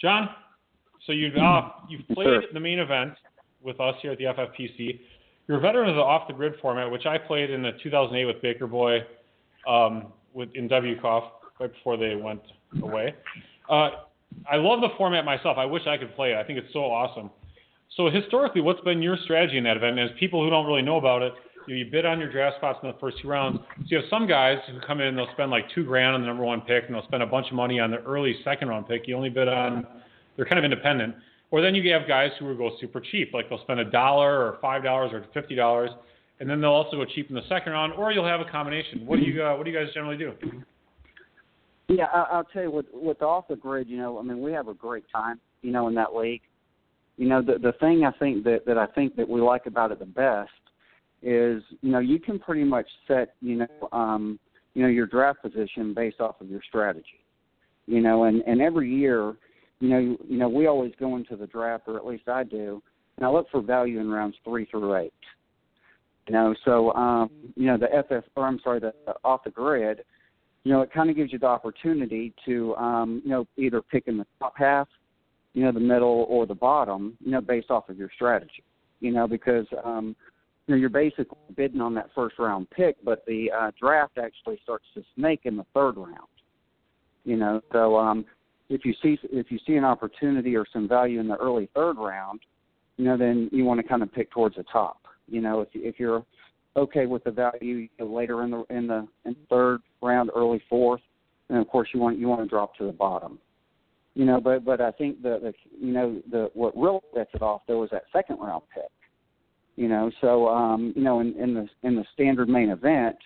John, 0.00 0.28
so 1.06 1.12
you've 1.12 1.36
uh, 1.36 1.68
you've 1.88 2.06
played 2.08 2.26
Sure. 2.26 2.42
the 2.52 2.60
main 2.60 2.78
event 2.78 3.14
with 3.62 3.80
us 3.80 3.94
here 4.02 4.12
at 4.12 4.18
the 4.18 4.24
FFPC. 4.24 5.00
You're 5.48 5.58
a 5.58 5.60
veteran 5.60 5.88
of 5.90 5.96
the 5.96 6.02
off 6.02 6.28
the 6.28 6.34
grid 6.34 6.54
format, 6.62 6.90
which 6.90 7.06
I 7.06 7.18
played 7.18 7.50
in 7.50 7.62
the 7.62 7.72
2008 7.82 8.24
with 8.24 8.40
Baker 8.42 8.66
Boy, 8.66 9.00
um, 9.68 10.12
with 10.32 10.48
in 10.54 10.68
WCOF 10.68 11.24
right 11.58 11.72
before 11.72 11.96
they 11.96 12.14
went 12.16 12.40
away. 12.82 13.14
Uh, 13.68 13.90
I 14.50 14.56
love 14.56 14.80
the 14.80 14.90
format 14.96 15.24
myself. 15.24 15.58
I 15.58 15.64
wish 15.66 15.86
I 15.86 15.96
could 15.96 16.14
play 16.14 16.32
it. 16.32 16.36
I 16.36 16.44
think 16.44 16.58
it's 16.58 16.72
so 16.72 16.80
awesome. 16.84 17.30
So 17.96 18.08
historically, 18.08 18.60
what's 18.60 18.80
been 18.82 19.02
your 19.02 19.16
strategy 19.24 19.58
in 19.58 19.64
that 19.64 19.76
event? 19.76 19.98
And 19.98 20.08
as 20.10 20.16
people 20.18 20.42
who 20.44 20.50
don't 20.50 20.66
really 20.66 20.82
know 20.82 20.96
about 20.96 21.22
it, 21.22 21.32
you, 21.66 21.74
you 21.74 21.90
bid 21.90 22.06
on 22.06 22.20
your 22.20 22.30
draft 22.30 22.56
spots 22.58 22.78
in 22.82 22.88
the 22.88 22.96
first 23.00 23.18
two 23.20 23.28
rounds. 23.28 23.58
So 23.78 23.84
you 23.88 23.96
have 23.96 24.06
some 24.08 24.28
guys 24.28 24.58
who 24.70 24.78
come 24.86 25.00
in 25.00 25.08
and 25.08 25.18
they'll 25.18 25.32
spend 25.32 25.50
like 25.50 25.64
two 25.74 25.84
grand 25.84 26.14
on 26.14 26.20
the 26.20 26.26
number 26.28 26.44
one 26.44 26.60
pick, 26.60 26.84
and 26.86 26.94
they'll 26.94 27.04
spend 27.06 27.22
a 27.24 27.26
bunch 27.26 27.48
of 27.48 27.54
money 27.54 27.80
on 27.80 27.90
the 27.90 27.98
early 27.98 28.36
second 28.44 28.68
round 28.68 28.86
pick. 28.86 29.08
You 29.08 29.16
only 29.16 29.30
bid 29.30 29.48
on, 29.48 29.86
they're 30.40 30.48
kind 30.48 30.58
of 30.58 30.64
independent. 30.64 31.14
Or 31.50 31.60
then 31.60 31.74
you 31.74 31.92
have 31.92 32.08
guys 32.08 32.30
who 32.38 32.46
will 32.46 32.56
go 32.56 32.70
super 32.80 32.98
cheap, 32.98 33.34
like 33.34 33.50
they'll 33.50 33.60
spend 33.60 33.78
a 33.78 33.84
dollar 33.84 34.46
or 34.46 34.56
five 34.62 34.82
dollars 34.82 35.10
or 35.12 35.26
fifty 35.34 35.54
dollars, 35.54 35.90
and 36.38 36.48
then 36.48 36.62
they'll 36.62 36.70
also 36.70 36.96
go 36.96 37.04
cheap 37.04 37.28
in 37.28 37.34
the 37.34 37.46
second 37.46 37.72
round. 37.72 37.92
Or 37.92 38.10
you'll 38.10 38.26
have 38.26 38.40
a 38.40 38.50
combination. 38.50 39.04
What 39.04 39.18
do 39.18 39.26
you 39.26 39.44
uh, 39.44 39.54
What 39.54 39.66
do 39.66 39.70
you 39.70 39.78
guys 39.78 39.92
generally 39.92 40.16
do? 40.16 40.32
Yeah, 41.88 42.06
I'll 42.06 42.44
tell 42.44 42.62
you 42.62 42.70
with 42.70 42.86
with 42.94 43.20
off 43.20 43.48
the 43.48 43.56
grid. 43.56 43.86
You 43.86 43.98
know, 43.98 44.18
I 44.18 44.22
mean, 44.22 44.40
we 44.40 44.50
have 44.52 44.68
a 44.68 44.72
great 44.72 45.04
time. 45.12 45.38
You 45.60 45.72
know, 45.72 45.88
in 45.88 45.94
that 45.96 46.14
league. 46.14 46.40
You 47.18 47.28
know, 47.28 47.42
the 47.42 47.58
the 47.58 47.72
thing 47.80 48.04
I 48.06 48.12
think 48.18 48.42
that 48.44 48.64
that 48.64 48.78
I 48.78 48.86
think 48.86 49.14
that 49.16 49.28
we 49.28 49.42
like 49.42 49.66
about 49.66 49.92
it 49.92 49.98
the 49.98 50.06
best 50.06 50.48
is 51.22 51.62
you 51.82 51.92
know 51.92 51.98
you 51.98 52.18
can 52.18 52.38
pretty 52.38 52.64
much 52.64 52.86
set 53.06 53.34
you 53.42 53.56
know 53.56 53.88
um, 53.92 54.40
you 54.72 54.80
know 54.80 54.88
your 54.88 55.06
draft 55.06 55.42
position 55.42 55.92
based 55.92 56.18
off 56.18 56.40
of 56.40 56.48
your 56.48 56.62
strategy. 56.66 57.20
You 57.86 58.00
know, 58.00 58.24
and 58.24 58.40
and 58.46 58.62
every 58.62 58.90
year, 58.90 59.34
you 59.80 59.88
know, 59.88 59.98
you, 59.98 60.18
you 60.28 60.38
know 60.38 60.48
we 60.48 60.66
always 60.66 60.92
go 61.00 61.16
into 61.16 61.36
the 61.36 61.46
draft, 61.46 61.84
or 61.86 61.96
at 61.96 62.06
least 62.06 62.28
I 62.28 62.44
do, 62.44 62.82
and 63.16 63.26
I 63.26 63.30
look 63.30 63.46
for 63.50 63.60
value 63.60 64.00
in 64.00 64.10
rounds 64.10 64.36
three 64.44 64.66
through 64.66 64.94
eight. 64.96 65.12
You 66.28 66.34
know, 66.34 66.54
so 66.64 66.92
um, 66.92 67.30
you 67.56 67.66
know 67.66 67.76
the 67.76 67.88
FF, 67.88 68.28
or 68.36 68.46
I'm 68.46 68.60
sorry, 68.62 68.80
the 68.80 68.92
off 69.24 69.44
the 69.44 69.50
grid 69.50 70.02
you 70.64 70.72
know, 70.72 70.82
it 70.82 70.92
kind 70.92 71.08
of 71.08 71.16
gives 71.16 71.32
you 71.32 71.38
the 71.38 71.46
opportunity 71.46 72.34
to, 72.44 72.74
um, 72.76 73.22
you 73.24 73.30
know, 73.30 73.46
either 73.56 73.80
pick 73.80 74.04
in 74.08 74.18
the 74.18 74.26
top 74.38 74.54
half, 74.56 74.88
you 75.54 75.64
know, 75.64 75.72
the 75.72 75.80
middle 75.80 76.26
or 76.28 76.46
the 76.46 76.54
bottom, 76.54 77.16
you 77.24 77.30
know, 77.30 77.40
based 77.40 77.70
off 77.70 77.88
of 77.88 77.96
your 77.96 78.10
strategy. 78.14 78.64
You 79.00 79.12
know, 79.12 79.26
because 79.26 79.64
um, 79.82 80.14
you 80.66 80.74
know 80.74 80.78
you're 80.78 80.90
basically 80.90 81.38
bidding 81.56 81.80
on 81.80 81.94
that 81.94 82.10
first 82.14 82.38
round 82.38 82.68
pick, 82.68 83.02
but 83.02 83.24
the 83.26 83.50
uh, 83.50 83.70
draft 83.80 84.18
actually 84.18 84.60
starts 84.62 84.84
to 84.94 85.02
snake 85.16 85.40
in 85.44 85.56
the 85.56 85.64
third 85.72 85.96
round. 85.96 86.28
You 87.24 87.38
know, 87.38 87.62
so 87.72 87.96
um, 87.96 88.26
if 88.70 88.84
you 88.84 88.94
see 89.02 89.18
if 89.24 89.50
you 89.50 89.58
see 89.66 89.74
an 89.74 89.84
opportunity 89.84 90.56
or 90.56 90.64
some 90.72 90.88
value 90.88 91.20
in 91.20 91.28
the 91.28 91.36
early 91.36 91.68
third 91.74 91.98
round, 91.98 92.40
you 92.96 93.04
know, 93.04 93.18
then 93.18 93.50
you 93.52 93.64
want 93.64 93.80
to 93.80 93.86
kind 93.86 94.02
of 94.02 94.12
pick 94.14 94.30
towards 94.30 94.56
the 94.56 94.64
top. 94.72 95.00
You 95.28 95.40
know, 95.40 95.60
if 95.60 95.68
if 95.74 95.98
you're 95.98 96.24
okay 96.76 97.06
with 97.06 97.24
the 97.24 97.32
value 97.32 97.76
you 97.76 97.88
know, 97.98 98.06
later 98.06 98.44
in 98.44 98.52
the 98.52 98.64
in 98.70 98.86
the 98.86 99.06
in 99.24 99.36
third 99.50 99.80
round, 100.00 100.30
early 100.34 100.62
fourth, 100.70 101.02
and 101.48 101.58
of 101.58 101.68
course 101.68 101.88
you 101.92 102.00
want 102.00 102.18
you 102.18 102.28
want 102.28 102.40
to 102.40 102.46
drop 102.46 102.76
to 102.76 102.86
the 102.86 102.92
bottom. 102.92 103.38
You 104.14 104.24
know, 104.24 104.40
but 104.40 104.64
but 104.64 104.80
I 104.80 104.92
think 104.92 105.20
the, 105.20 105.38
the 105.42 105.52
you 105.78 105.92
know 105.92 106.22
the 106.30 106.50
what 106.54 106.76
really 106.76 107.00
sets 107.14 107.30
it 107.34 107.42
off 107.42 107.62
though 107.66 107.80
was 107.80 107.90
that 107.90 108.04
second 108.12 108.38
round 108.38 108.62
pick. 108.72 108.84
You 109.74 109.88
know, 109.88 110.10
so 110.20 110.48
um, 110.48 110.92
you 110.94 111.02
know 111.02 111.20
in, 111.20 111.34
in 111.40 111.54
the 111.54 111.68
in 111.82 111.96
the 111.96 112.04
standard 112.14 112.48
main 112.48 112.70
event, 112.70 113.16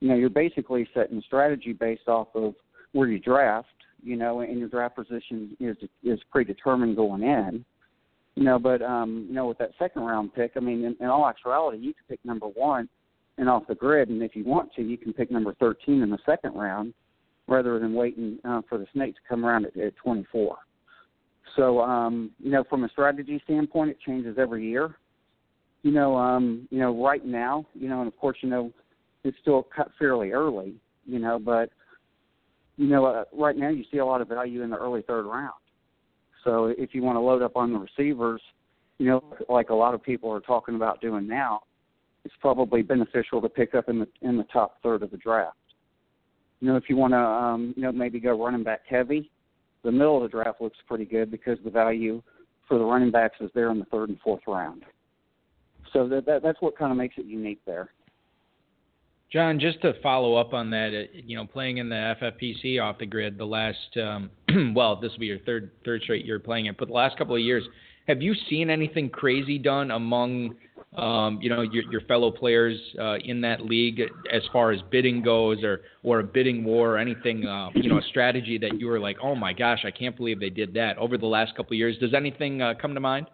you 0.00 0.08
know 0.08 0.14
you're 0.14 0.30
basically 0.30 0.88
setting 0.94 1.22
strategy 1.26 1.74
based 1.74 2.08
off 2.08 2.28
of 2.34 2.54
where 2.92 3.08
you 3.08 3.18
draft. 3.18 3.68
You 4.02 4.16
know, 4.16 4.40
and 4.40 4.58
your 4.58 4.68
draft 4.68 4.96
position 4.96 5.56
is 5.60 5.76
is 6.02 6.20
predetermined 6.30 6.96
going 6.96 7.22
in. 7.22 7.64
You 8.34 8.44
know, 8.44 8.58
but 8.58 8.82
um, 8.82 9.26
you 9.28 9.34
know, 9.34 9.46
with 9.46 9.58
that 9.58 9.72
second 9.78 10.02
round 10.02 10.34
pick, 10.34 10.52
I 10.56 10.60
mean, 10.60 10.84
in, 10.84 10.96
in 11.00 11.06
all 11.06 11.26
actuality, 11.26 11.78
you 11.78 11.92
can 11.92 12.04
pick 12.08 12.24
number 12.24 12.46
one 12.46 12.88
and 13.36 13.48
off 13.48 13.66
the 13.66 13.74
grid, 13.74 14.08
and 14.08 14.22
if 14.22 14.34
you 14.34 14.44
want 14.44 14.72
to, 14.74 14.82
you 14.82 14.98
can 14.98 15.12
pick 15.12 15.30
number 15.30 15.54
13 15.54 16.02
in 16.02 16.10
the 16.10 16.18
second 16.26 16.54
round, 16.54 16.92
rather 17.46 17.78
than 17.78 17.94
waiting 17.94 18.38
uh, 18.44 18.62
for 18.68 18.78
the 18.78 18.86
snake 18.92 19.14
to 19.14 19.20
come 19.28 19.44
around 19.44 19.64
at, 19.66 19.76
at 19.76 19.96
24. 19.96 20.56
So, 21.56 21.80
um, 21.80 22.30
you 22.38 22.50
know, 22.50 22.64
from 22.68 22.84
a 22.84 22.88
strategy 22.90 23.40
standpoint, 23.44 23.90
it 23.90 23.98
changes 24.04 24.36
every 24.38 24.68
year. 24.68 24.96
You 25.82 25.92
know, 25.92 26.16
um, 26.16 26.68
you 26.70 26.78
know, 26.78 27.04
right 27.04 27.24
now, 27.24 27.66
you 27.74 27.88
know, 27.88 28.00
and 28.00 28.08
of 28.08 28.16
course, 28.18 28.36
you 28.40 28.50
know, 28.50 28.72
it's 29.24 29.36
still 29.40 29.66
cut 29.74 29.90
fairly 29.98 30.32
early. 30.32 30.74
You 31.06 31.18
know, 31.18 31.38
but 31.38 31.70
you 32.78 32.86
know, 32.86 33.04
uh, 33.04 33.24
right 33.32 33.56
now 33.56 33.68
you 33.68 33.84
see 33.90 33.98
a 33.98 34.06
lot 34.06 34.20
of 34.20 34.28
value 34.28 34.62
in 34.62 34.70
the 34.70 34.76
early 34.76 35.02
third 35.02 35.26
round. 35.26 35.52
So 36.44 36.66
if 36.78 36.94
you 36.94 37.02
want 37.02 37.16
to 37.16 37.20
load 37.20 37.42
up 37.42 37.56
on 37.56 37.72
the 37.72 37.78
receivers, 37.78 38.40
you 38.98 39.06
know, 39.06 39.22
like 39.48 39.70
a 39.70 39.74
lot 39.74 39.94
of 39.94 40.02
people 40.02 40.30
are 40.30 40.40
talking 40.40 40.76
about 40.76 41.00
doing 41.00 41.26
now, 41.26 41.62
it's 42.24 42.34
probably 42.40 42.82
beneficial 42.82 43.42
to 43.42 43.48
pick 43.48 43.74
up 43.74 43.88
in 43.88 43.98
the 43.98 44.08
in 44.22 44.36
the 44.36 44.44
top 44.44 44.80
third 44.82 45.02
of 45.02 45.10
the 45.10 45.16
draft. 45.16 45.56
You 46.60 46.68
know, 46.68 46.76
if 46.76 46.84
you 46.88 46.96
want 46.96 47.12
to, 47.12 47.18
um, 47.18 47.74
you 47.76 47.82
know, 47.82 47.92
maybe 47.92 48.20
go 48.20 48.42
running 48.42 48.64
back 48.64 48.80
heavy, 48.88 49.30
the 49.82 49.92
middle 49.92 50.16
of 50.16 50.22
the 50.22 50.28
draft 50.28 50.60
looks 50.60 50.78
pretty 50.86 51.04
good 51.04 51.30
because 51.30 51.58
the 51.64 51.70
value 51.70 52.22
for 52.68 52.78
the 52.78 52.84
running 52.84 53.10
backs 53.10 53.36
is 53.40 53.50
there 53.54 53.70
in 53.70 53.78
the 53.78 53.84
third 53.86 54.08
and 54.08 54.18
fourth 54.20 54.42
round. 54.46 54.84
So 55.92 56.08
that, 56.08 56.26
that 56.26 56.42
that's 56.42 56.60
what 56.60 56.76
kind 56.76 56.92
of 56.92 56.98
makes 56.98 57.16
it 57.18 57.26
unique 57.26 57.60
there. 57.66 57.90
John, 59.30 59.60
just 59.60 59.82
to 59.82 59.92
follow 60.02 60.36
up 60.36 60.54
on 60.54 60.70
that, 60.70 60.88
uh, 60.94 61.18
you 61.26 61.36
know, 61.36 61.44
playing 61.44 61.78
in 61.78 61.90
the 61.90 62.14
FFPC 62.20 62.82
off 62.82 62.98
the 62.98 63.04
grid 63.04 63.36
the 63.36 63.44
last, 63.44 63.96
um, 63.96 64.30
well, 64.74 64.96
this 64.96 65.12
will 65.12 65.18
be 65.18 65.26
your 65.26 65.38
third 65.40 65.70
third 65.84 66.02
straight 66.02 66.24
year 66.24 66.38
playing 66.38 66.66
it, 66.66 66.78
but 66.78 66.88
the 66.88 66.94
last 66.94 67.18
couple 67.18 67.34
of 67.34 67.42
years, 67.42 67.62
have 68.06 68.22
you 68.22 68.34
seen 68.48 68.70
anything 68.70 69.10
crazy 69.10 69.58
done 69.58 69.90
among, 69.90 70.54
um, 70.96 71.38
you 71.42 71.50
know, 71.50 71.60
your, 71.60 71.84
your 71.92 72.00
fellow 72.02 72.30
players 72.30 72.80
uh, 72.98 73.16
in 73.16 73.42
that 73.42 73.60
league 73.60 74.00
as 74.32 74.40
far 74.50 74.72
as 74.72 74.80
bidding 74.90 75.22
goes, 75.22 75.62
or 75.62 75.82
or 76.02 76.20
a 76.20 76.24
bidding 76.24 76.64
war, 76.64 76.94
or 76.94 76.98
anything, 76.98 77.46
uh, 77.46 77.68
you 77.74 77.90
know, 77.90 77.98
a 77.98 78.02
strategy 78.08 78.56
that 78.56 78.80
you 78.80 78.86
were 78.86 78.98
like, 78.98 79.18
oh 79.22 79.34
my 79.34 79.52
gosh, 79.52 79.80
I 79.84 79.90
can't 79.90 80.16
believe 80.16 80.40
they 80.40 80.48
did 80.48 80.72
that 80.72 80.96
over 80.96 81.18
the 81.18 81.26
last 81.26 81.54
couple 81.54 81.74
of 81.74 81.78
years? 81.78 81.98
Does 81.98 82.14
anything 82.14 82.62
uh, 82.62 82.72
come 82.80 82.94
to 82.94 83.00
mind? 83.00 83.26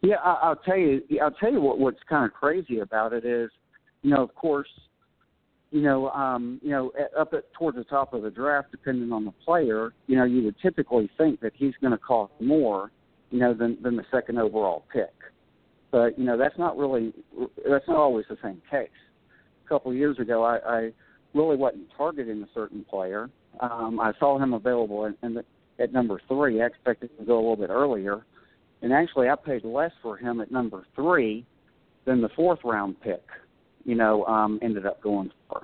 Yeah, 0.00 0.16
I, 0.24 0.34
I'll 0.42 0.56
tell 0.56 0.76
you. 0.76 1.02
I'll 1.20 1.32
tell 1.32 1.50
you 1.50 1.60
what 1.60 1.80
what's 1.80 1.98
kind 2.08 2.24
of 2.24 2.32
crazy 2.32 2.78
about 2.78 3.12
it 3.12 3.24
is 3.24 3.50
you 4.02 4.10
know, 4.10 4.22
of 4.22 4.34
course, 4.34 4.68
you 5.70 5.82
know, 5.82 6.08
um, 6.10 6.60
you 6.62 6.70
know, 6.70 6.92
up 7.18 7.34
at 7.34 7.52
towards 7.52 7.76
the 7.76 7.84
top 7.84 8.14
of 8.14 8.22
the 8.22 8.30
draft, 8.30 8.70
depending 8.70 9.12
on 9.12 9.24
the 9.24 9.32
player, 9.32 9.92
you 10.06 10.16
know, 10.16 10.24
you 10.24 10.42
would 10.44 10.56
typically 10.62 11.10
think 11.18 11.40
that 11.40 11.52
he's 11.54 11.74
going 11.80 11.90
to 11.90 11.98
cost 11.98 12.32
more, 12.40 12.90
you 13.30 13.38
know, 13.38 13.52
than 13.52 13.76
than 13.82 13.96
the 13.96 14.04
second 14.10 14.38
overall 14.38 14.84
pick. 14.92 15.12
But 15.90 16.18
you 16.18 16.24
know, 16.24 16.38
that's 16.38 16.58
not 16.58 16.76
really 16.78 17.12
that's 17.68 17.86
not 17.86 17.96
always 17.96 18.24
the 18.28 18.38
same 18.42 18.62
case. 18.70 18.88
A 19.64 19.68
couple 19.68 19.90
of 19.90 19.96
years 19.96 20.18
ago, 20.18 20.42
I, 20.42 20.56
I 20.58 20.92
really 21.34 21.56
wasn't 21.56 21.88
targeting 21.96 22.42
a 22.42 22.48
certain 22.54 22.84
player. 22.88 23.28
Um, 23.60 24.00
I 24.00 24.12
saw 24.18 24.38
him 24.38 24.54
available 24.54 25.04
in, 25.04 25.16
in 25.22 25.34
the, 25.34 25.44
at 25.78 25.92
number 25.92 26.20
three. 26.28 26.62
I 26.62 26.66
expected 26.66 27.10
to 27.18 27.24
go 27.24 27.34
a 27.34 27.40
little 27.40 27.56
bit 27.56 27.70
earlier, 27.70 28.24
and 28.80 28.92
actually, 28.92 29.28
I 29.28 29.34
paid 29.36 29.64
less 29.64 29.92
for 30.02 30.16
him 30.16 30.40
at 30.40 30.50
number 30.50 30.86
three 30.94 31.44
than 32.06 32.22
the 32.22 32.30
fourth 32.30 32.60
round 32.64 32.98
pick 33.02 33.22
you 33.84 33.94
know, 33.94 34.24
um, 34.26 34.58
ended 34.62 34.86
up 34.86 35.02
going 35.02 35.30
for. 35.48 35.62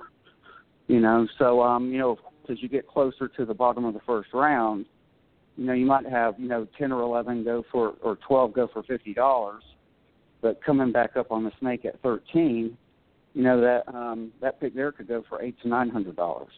You 0.87 0.99
know, 0.99 1.27
so 1.39 1.61
um, 1.61 1.91
you 1.91 1.97
know, 1.97 2.17
as 2.49 2.61
you 2.61 2.69
get 2.69 2.87
closer 2.87 3.27
to 3.27 3.45
the 3.45 3.53
bottom 3.53 3.85
of 3.85 3.93
the 3.93 4.01
first 4.05 4.29
round, 4.33 4.85
you 5.57 5.65
know, 5.65 5.73
you 5.73 5.85
might 5.85 6.05
have, 6.05 6.35
you 6.39 6.47
know, 6.47 6.67
ten 6.77 6.91
or 6.91 7.01
eleven 7.01 7.43
go 7.43 7.63
for 7.71 7.95
or 8.03 8.17
twelve 8.27 8.53
go 8.53 8.67
for 8.71 8.83
fifty 8.83 9.13
dollars, 9.13 9.63
but 10.41 10.63
coming 10.63 10.91
back 10.91 11.15
up 11.17 11.31
on 11.31 11.43
the 11.43 11.51
snake 11.59 11.85
at 11.85 12.01
thirteen, 12.01 12.77
you 13.33 13.43
know, 13.43 13.59
that 13.61 13.87
um 13.93 14.31
that 14.41 14.59
pick 14.59 14.75
there 14.75 14.91
could 14.91 15.07
go 15.07 15.23
for 15.27 15.41
eight 15.41 15.55
to 15.61 15.67
nine 15.67 15.89
hundred 15.89 16.15
dollars. 16.15 16.51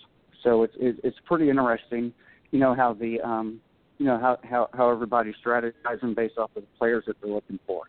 So 0.44 0.64
it's 0.64 0.76
it's 0.80 1.18
pretty 1.26 1.50
interesting, 1.50 2.14
you 2.52 2.60
know, 2.60 2.76
how 2.76 2.94
the 2.94 3.22
um 3.22 3.62
you 3.98 4.06
know 4.06 4.20
how 4.20 4.38
how 4.44 4.70
how 4.74 4.90
everybody's 4.90 5.36
strategizing 5.46 6.16
based 6.16 6.38
off 6.38 6.52
of 6.56 6.64
the 6.64 6.68
players 6.78 7.04
that 7.08 7.16
they're 7.22 7.32
looking 7.32 7.60
for. 7.66 7.84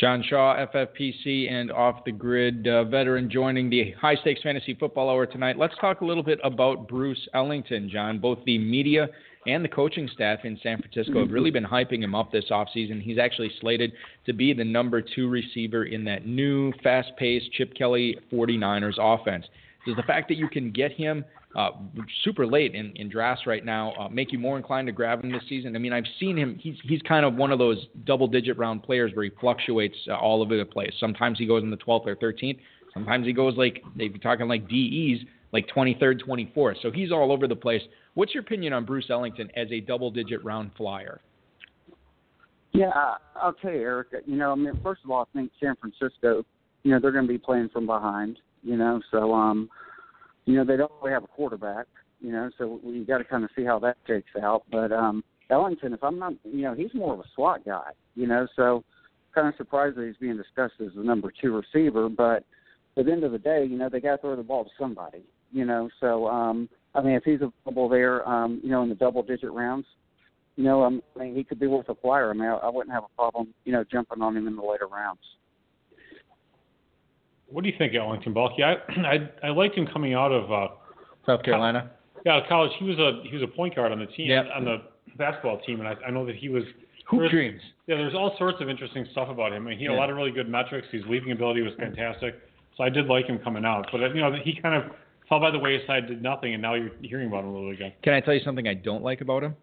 John 0.00 0.24
Shaw, 0.26 0.56
FFPC 0.56 1.52
and 1.52 1.70
Off 1.70 2.06
the 2.06 2.12
Grid 2.12 2.66
uh, 2.66 2.84
veteran, 2.84 3.30
joining 3.30 3.68
the 3.68 3.90
High 4.00 4.14
Stakes 4.14 4.40
Fantasy 4.42 4.72
Football 4.72 5.10
Hour 5.10 5.26
tonight. 5.26 5.58
Let's 5.58 5.74
talk 5.78 6.00
a 6.00 6.06
little 6.06 6.22
bit 6.22 6.38
about 6.42 6.88
Bruce 6.88 7.28
Ellington, 7.34 7.90
John. 7.92 8.18
Both 8.18 8.38
the 8.46 8.56
media 8.56 9.10
and 9.46 9.62
the 9.62 9.68
coaching 9.68 10.08
staff 10.10 10.38
in 10.44 10.58
San 10.62 10.78
Francisco 10.78 11.20
have 11.20 11.30
really 11.30 11.50
been 11.50 11.66
hyping 11.66 12.02
him 12.02 12.14
up 12.14 12.32
this 12.32 12.46
offseason. 12.50 13.02
He's 13.02 13.18
actually 13.18 13.50
slated 13.60 13.92
to 14.24 14.32
be 14.32 14.54
the 14.54 14.64
number 14.64 15.02
two 15.02 15.28
receiver 15.28 15.84
in 15.84 16.02
that 16.04 16.24
new, 16.24 16.72
fast 16.82 17.10
paced 17.18 17.52
Chip 17.52 17.74
Kelly 17.74 18.16
49ers 18.32 18.96
offense. 18.98 19.44
Does 19.86 19.96
the 19.96 20.02
fact 20.04 20.28
that 20.28 20.38
you 20.38 20.48
can 20.48 20.70
get 20.70 20.92
him 20.92 21.26
uh, 21.56 21.70
super 22.22 22.46
late 22.46 22.74
in, 22.74 22.92
in 22.94 23.08
drafts 23.08 23.46
right 23.46 23.64
now 23.64 23.92
uh, 23.98 24.08
make 24.08 24.32
you 24.32 24.38
more 24.38 24.56
inclined 24.56 24.86
to 24.86 24.92
grab 24.92 25.24
him 25.24 25.32
this 25.32 25.42
season? 25.48 25.74
I 25.74 25.78
mean, 25.78 25.92
I've 25.92 26.04
seen 26.18 26.36
him. 26.36 26.58
He's 26.60 26.76
he's 26.84 27.02
kind 27.02 27.24
of 27.24 27.34
one 27.34 27.50
of 27.50 27.58
those 27.58 27.86
double-digit 28.04 28.56
round 28.56 28.82
players 28.82 29.12
where 29.14 29.24
he 29.24 29.30
fluctuates 29.40 29.96
uh, 30.08 30.14
all 30.14 30.42
over 30.42 30.56
the 30.56 30.64
place. 30.64 30.92
Sometimes 31.00 31.38
he 31.38 31.46
goes 31.46 31.62
in 31.62 31.70
the 31.70 31.76
12th 31.76 32.06
or 32.06 32.16
13th. 32.16 32.58
Sometimes 32.94 33.26
he 33.26 33.32
goes 33.32 33.56
like 33.56 33.82
they'd 33.96 34.12
be 34.12 34.18
talking 34.18 34.48
like 34.48 34.68
DEs, 34.68 35.26
like 35.52 35.66
23rd, 35.74 36.22
24th. 36.26 36.76
So 36.82 36.90
he's 36.90 37.10
all 37.12 37.32
over 37.32 37.48
the 37.48 37.56
place. 37.56 37.82
What's 38.14 38.34
your 38.34 38.42
opinion 38.42 38.72
on 38.72 38.84
Bruce 38.84 39.06
Ellington 39.10 39.50
as 39.56 39.68
a 39.70 39.80
double-digit 39.80 40.44
round 40.44 40.72
flyer? 40.76 41.20
Yeah, 42.72 42.90
I'll 43.34 43.52
tell 43.52 43.72
you, 43.72 43.80
Eric. 43.80 44.08
You 44.26 44.36
know, 44.36 44.52
I 44.52 44.54
mean, 44.54 44.78
first 44.82 45.02
of 45.04 45.10
all, 45.10 45.22
I 45.22 45.36
think 45.36 45.50
San 45.60 45.74
Francisco, 45.76 46.44
you 46.84 46.92
know, 46.92 47.00
they're 47.00 47.12
going 47.12 47.26
to 47.26 47.32
be 47.32 47.38
playing 47.38 47.68
from 47.70 47.86
behind. 47.86 48.38
You 48.62 48.76
know, 48.76 49.00
so 49.10 49.32
um, 49.32 49.68
you 50.44 50.56
know, 50.56 50.64
they 50.64 50.76
don't 50.76 50.92
really 51.00 51.12
have 51.12 51.24
a 51.24 51.28
quarterback, 51.28 51.86
you 52.20 52.32
know, 52.32 52.50
so 52.58 52.80
you 52.84 53.04
got 53.04 53.18
to 53.18 53.24
kind 53.24 53.44
of 53.44 53.50
see 53.56 53.64
how 53.64 53.78
that 53.80 53.96
shakes 54.06 54.30
out. 54.42 54.62
But 54.70 54.92
um, 54.92 55.22
Ellington, 55.50 55.92
if 55.92 56.02
I'm 56.02 56.18
not, 56.18 56.34
you 56.44 56.62
know, 56.62 56.74
he's 56.74 56.94
more 56.94 57.14
of 57.14 57.20
a 57.20 57.24
slot 57.34 57.64
guy, 57.64 57.90
you 58.14 58.26
know, 58.26 58.46
so 58.56 58.84
kind 59.34 59.48
of 59.48 59.54
surprised 59.56 59.96
that 59.96 60.06
he's 60.06 60.16
being 60.16 60.36
discussed 60.36 60.74
as 60.80 60.92
the 60.94 61.02
number 61.02 61.32
two 61.40 61.56
receiver. 61.56 62.08
But 62.08 62.44
at 62.96 63.06
the 63.06 63.12
end 63.12 63.24
of 63.24 63.32
the 63.32 63.38
day, 63.38 63.64
you 63.64 63.78
know, 63.78 63.88
they 63.88 64.00
got 64.00 64.16
to 64.16 64.22
throw 64.22 64.36
the 64.36 64.42
ball 64.42 64.64
to 64.64 64.70
somebody, 64.78 65.22
you 65.52 65.64
know. 65.64 65.88
So 66.00 66.26
um, 66.26 66.68
I 66.94 67.02
mean, 67.02 67.14
if 67.14 67.24
he's 67.24 67.40
available 67.40 67.88
there, 67.88 68.28
um, 68.28 68.60
you 68.62 68.70
know, 68.70 68.82
in 68.82 68.88
the 68.88 68.94
double-digit 68.94 69.50
rounds, 69.50 69.86
you 70.56 70.64
know, 70.64 70.82
um, 70.82 71.02
I 71.18 71.24
mean, 71.24 71.36
he 71.36 71.44
could 71.44 71.60
be 71.60 71.66
worth 71.66 71.88
a 71.88 71.94
flyer. 71.94 72.30
I 72.30 72.32
mean, 72.34 72.48
I, 72.48 72.54
I 72.54 72.68
wouldn't 72.68 72.94
have 72.94 73.04
a 73.04 73.16
problem, 73.16 73.54
you 73.64 73.72
know, 73.72 73.84
jumping 73.90 74.20
on 74.20 74.36
him 74.36 74.46
in 74.46 74.56
the 74.56 74.62
later 74.62 74.88
rounds. 74.88 75.20
What 77.50 77.64
do 77.64 77.70
you 77.70 77.76
think, 77.76 77.94
Ellington 77.94 78.32
Balky? 78.32 78.62
I 78.62 78.74
I, 78.88 79.48
I 79.48 79.50
liked 79.50 79.76
him 79.76 79.86
coming 79.86 80.14
out 80.14 80.32
of 80.32 80.50
uh, 80.50 80.68
South 81.26 81.42
Carolina. 81.42 81.90
Yeah, 82.24 82.40
college. 82.48 82.72
He 82.78 82.84
was 82.84 82.98
a 82.98 83.22
he 83.28 83.34
was 83.34 83.42
a 83.42 83.56
point 83.56 83.76
guard 83.76 83.92
on 83.92 83.98
the 83.98 84.06
team 84.06 84.28
yep. 84.28 84.46
on 84.54 84.64
the 84.64 84.82
basketball 85.16 85.60
team, 85.60 85.80
and 85.80 85.88
I, 85.88 85.94
I 86.06 86.10
know 86.10 86.26
that 86.26 86.36
he 86.36 86.48
was 86.48 86.64
hoop 87.06 87.30
dreams. 87.30 87.60
Yeah, 87.86 87.96
there's 87.96 88.14
all 88.14 88.34
sorts 88.38 88.58
of 88.60 88.68
interesting 88.68 89.06
stuff 89.12 89.28
about 89.28 89.52
him. 89.52 89.66
I 89.66 89.70
mean, 89.70 89.78
he 89.78 89.84
had 89.84 89.92
yeah. 89.92 89.98
a 89.98 90.00
lot 90.00 90.10
of 90.10 90.16
really 90.16 90.30
good 90.30 90.48
metrics. 90.48 90.86
His 90.92 91.02
leaping 91.08 91.32
ability 91.32 91.62
was 91.62 91.72
fantastic. 91.78 92.34
So 92.76 92.84
I 92.84 92.88
did 92.88 93.06
like 93.06 93.26
him 93.26 93.38
coming 93.38 93.64
out, 93.64 93.86
but 93.90 94.00
you 94.14 94.20
know 94.20 94.32
he 94.42 94.58
kind 94.60 94.74
of 94.74 94.92
fell 95.28 95.40
by 95.40 95.50
the 95.50 95.58
wayside, 95.58 96.08
did 96.08 96.22
nothing, 96.22 96.54
and 96.54 96.62
now 96.62 96.74
you're 96.74 96.90
hearing 97.02 97.28
about 97.28 97.44
him 97.44 97.50
a 97.50 97.52
little 97.52 97.70
again. 97.70 97.92
Can 98.02 98.12
I 98.12 98.20
tell 98.20 98.34
you 98.34 98.40
something 98.44 98.68
I 98.68 98.74
don't 98.74 99.02
like 99.02 99.20
about 99.20 99.42
him? 99.42 99.56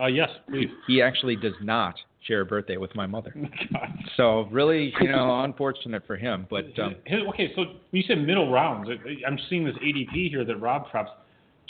Uh, 0.00 0.06
yes, 0.06 0.28
please. 0.48 0.68
He 0.86 1.02
actually 1.02 1.36
does 1.36 1.54
not 1.62 1.94
share 2.26 2.40
a 2.40 2.46
birthday 2.46 2.76
with 2.76 2.94
my 2.94 3.06
mother. 3.06 3.34
God. 3.72 3.88
So 4.16 4.48
really, 4.50 4.92
you 5.00 5.08
know, 5.08 5.42
unfortunate 5.42 6.06
for 6.06 6.16
him. 6.16 6.46
But 6.50 6.66
um, 6.78 6.96
okay, 7.30 7.52
so 7.54 7.64
you 7.92 8.02
said 8.06 8.18
middle 8.18 8.50
rounds. 8.50 8.88
I'm 9.26 9.38
seeing 9.48 9.64
this 9.64 9.76
ADP 9.76 10.30
here 10.30 10.44
that 10.44 10.56
Rob 10.56 10.90
drops. 10.90 11.10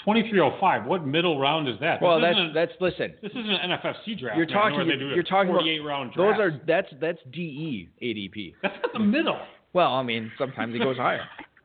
2305. 0.05 0.87
What 0.87 1.05
middle 1.05 1.41
round 1.41 1.69
is 1.69 1.75
that? 1.81 2.01
Well, 2.01 2.21
this 2.21 2.37
that's 2.55 2.71
that's 2.79 2.81
listen. 2.81 3.15
This 3.23 3.33
is 3.33 3.39
an 3.39 3.71
NFFC 3.71 4.19
draft. 4.21 4.37
You're 4.37 4.47
talking. 4.47 4.87
you're 4.87 5.23
talking 5.25 5.53
48 5.53 5.81
about 5.81 5.89
round 5.89 6.13
those 6.17 6.39
are 6.39 6.61
that's 6.67 6.89
that's 7.01 7.19
DE 7.33 7.89
ADP. 8.01 8.55
That's 8.63 8.75
not 8.83 8.93
the 8.93 9.01
middle. 9.01 9.39
Well, 9.73 9.95
I 9.95 10.03
mean, 10.03 10.31
sometimes 10.39 10.75
it 10.75 10.79
goes 10.79 10.97
higher. 10.97 11.23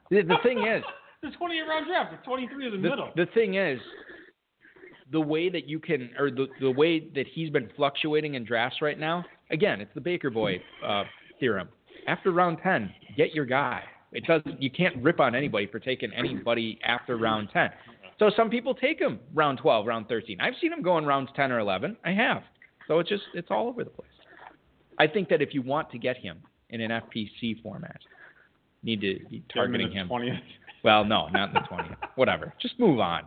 The, 0.10 0.24
the 0.24 0.38
thing 0.44 0.66
is, 0.66 0.84
the 1.22 1.30
28 1.38 1.62
round 1.62 1.88
draft. 1.88 2.12
The 2.12 2.26
23 2.26 2.66
is 2.66 2.72
the, 2.72 2.78
the 2.78 2.90
middle. 2.90 3.12
The 3.16 3.28
thing 3.34 3.56
is, 3.56 3.80
the 5.12 5.22
way 5.22 5.50
that 5.50 5.68
you 5.68 5.80
can, 5.80 6.12
or 6.18 6.32
the 6.32 6.48
the 6.60 6.72
way 6.72 7.00
that 7.16 7.26
he's 7.34 7.50
been 7.50 7.70
fluctuating 7.76 8.36
in 8.36 8.46
drafts 8.46 8.82
right 8.82 9.00
now. 9.00 9.26
Again, 9.50 9.82
it's 9.82 9.94
the 9.94 10.02
Baker 10.02 10.30
Boy 10.30 10.62
uh, 10.86 11.04
theorem. 11.40 11.70
After 12.08 12.32
round 12.32 12.60
ten, 12.64 12.94
get 13.18 13.34
your 13.34 13.46
guy. 13.46 13.84
It 14.12 14.26
does. 14.26 14.42
You 14.60 14.72
can't 14.72 14.96
rip 15.04 15.20
on 15.20 15.36
anybody 15.36 15.68
for 15.68 15.80
taking 15.80 16.12
anybody 16.14 16.80
after 16.84 17.18
round 17.18 17.50
ten. 17.52 17.70
So 18.20 18.32
some 18.36 18.50
people 18.50 18.74
take 18.74 19.00
him 19.00 19.20
round 19.34 19.60
twelve, 19.60 19.86
round 19.86 20.08
thirteen. 20.08 20.40
I've 20.40 20.54
seen 20.62 20.72
him 20.72 20.82
going 20.82 21.06
rounds 21.06 21.30
ten 21.36 21.52
or 21.52 21.60
eleven. 21.60 21.98
I 22.06 22.12
have. 22.12 22.44
So 22.88 23.00
it's 23.00 23.10
just 23.10 23.24
it's 23.34 23.48
all 23.52 23.68
over 23.68 23.84
the 23.84 23.90
place. 23.90 24.08
I 25.00 25.08
think 25.08 25.30
that 25.30 25.42
if 25.42 25.54
you 25.54 25.62
want 25.62 25.90
to 25.92 25.98
get 25.98 26.18
him 26.18 26.40
in 26.70 26.82
an 26.82 26.92
FPC 26.92 27.62
format, 27.62 28.00
you 28.84 28.96
need 28.96 29.02
to 29.02 29.26
be 29.30 29.44
targeting 29.54 29.92
him. 29.92 30.08
20th. 30.10 30.40
Well, 30.84 31.06
no, 31.06 31.28
not 31.30 31.50
in 31.50 31.54
the 31.56 31.60
20th. 31.62 31.96
Whatever. 32.16 32.54
Just 32.62 32.80
move 32.80 33.00
on. 33.00 33.24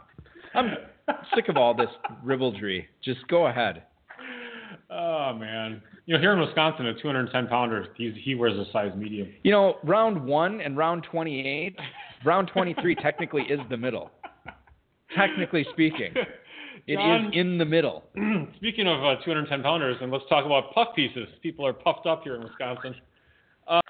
I'm 0.55 0.75
sick 1.35 1.49
of 1.49 1.57
all 1.57 1.75
this 1.75 1.91
ribaldry. 2.23 2.89
Just 3.03 3.27
go 3.29 3.47
ahead. 3.47 3.83
Oh 4.91 5.33
man, 5.35 5.83
you 6.07 6.15
know 6.15 6.21
here 6.21 6.33
in 6.33 6.41
Wisconsin, 6.41 6.87
a 6.87 6.95
210 7.01 7.47
pounder, 7.49 7.87
he's, 7.97 8.13
he 8.23 8.35
wears 8.35 8.57
a 8.57 8.71
size 8.71 8.93
medium. 8.97 9.29
You 9.43 9.51
know, 9.53 9.77
round 9.83 10.25
one 10.25 10.61
and 10.61 10.77
round 10.77 11.05
28, 11.11 11.77
round 12.25 12.49
23 12.53 12.95
technically 12.97 13.43
is 13.43 13.61
the 13.71 13.77
middle. 13.77 14.11
Technically 15.17 15.67
speaking, 15.73 16.13
it 16.87 16.93
is 16.93 16.99
John- 16.99 17.33
in 17.33 17.57
the 17.59 17.65
middle. 17.65 18.05
Speaking 18.57 18.87
of 18.87 19.03
uh, 19.03 19.23
210 19.25 19.63
pounders, 19.63 19.97
and 20.01 20.11
let's 20.13 20.25
talk 20.29 20.45
about 20.45 20.73
puff 20.75 20.89
pieces. 20.95 21.29
People 21.43 21.67
are 21.67 21.73
puffed 21.73 22.07
up 22.07 22.23
here 22.25 22.35
in 22.35 22.43
Wisconsin. 22.43 22.95
Uh, 23.67 23.81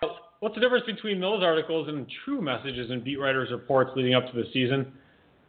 what's 0.41 0.55
the 0.55 0.61
difference 0.61 0.85
between 0.87 1.21
those 1.21 1.43
articles 1.43 1.89
and 1.89 2.07
true 2.25 2.41
messages 2.41 2.91
in 2.91 3.03
beat 3.03 3.17
writers' 3.17 3.51
reports 3.51 3.91
leading 3.97 4.15
up 4.15 4.31
to 4.31 4.33
the 4.33 4.45
season? 4.53 4.93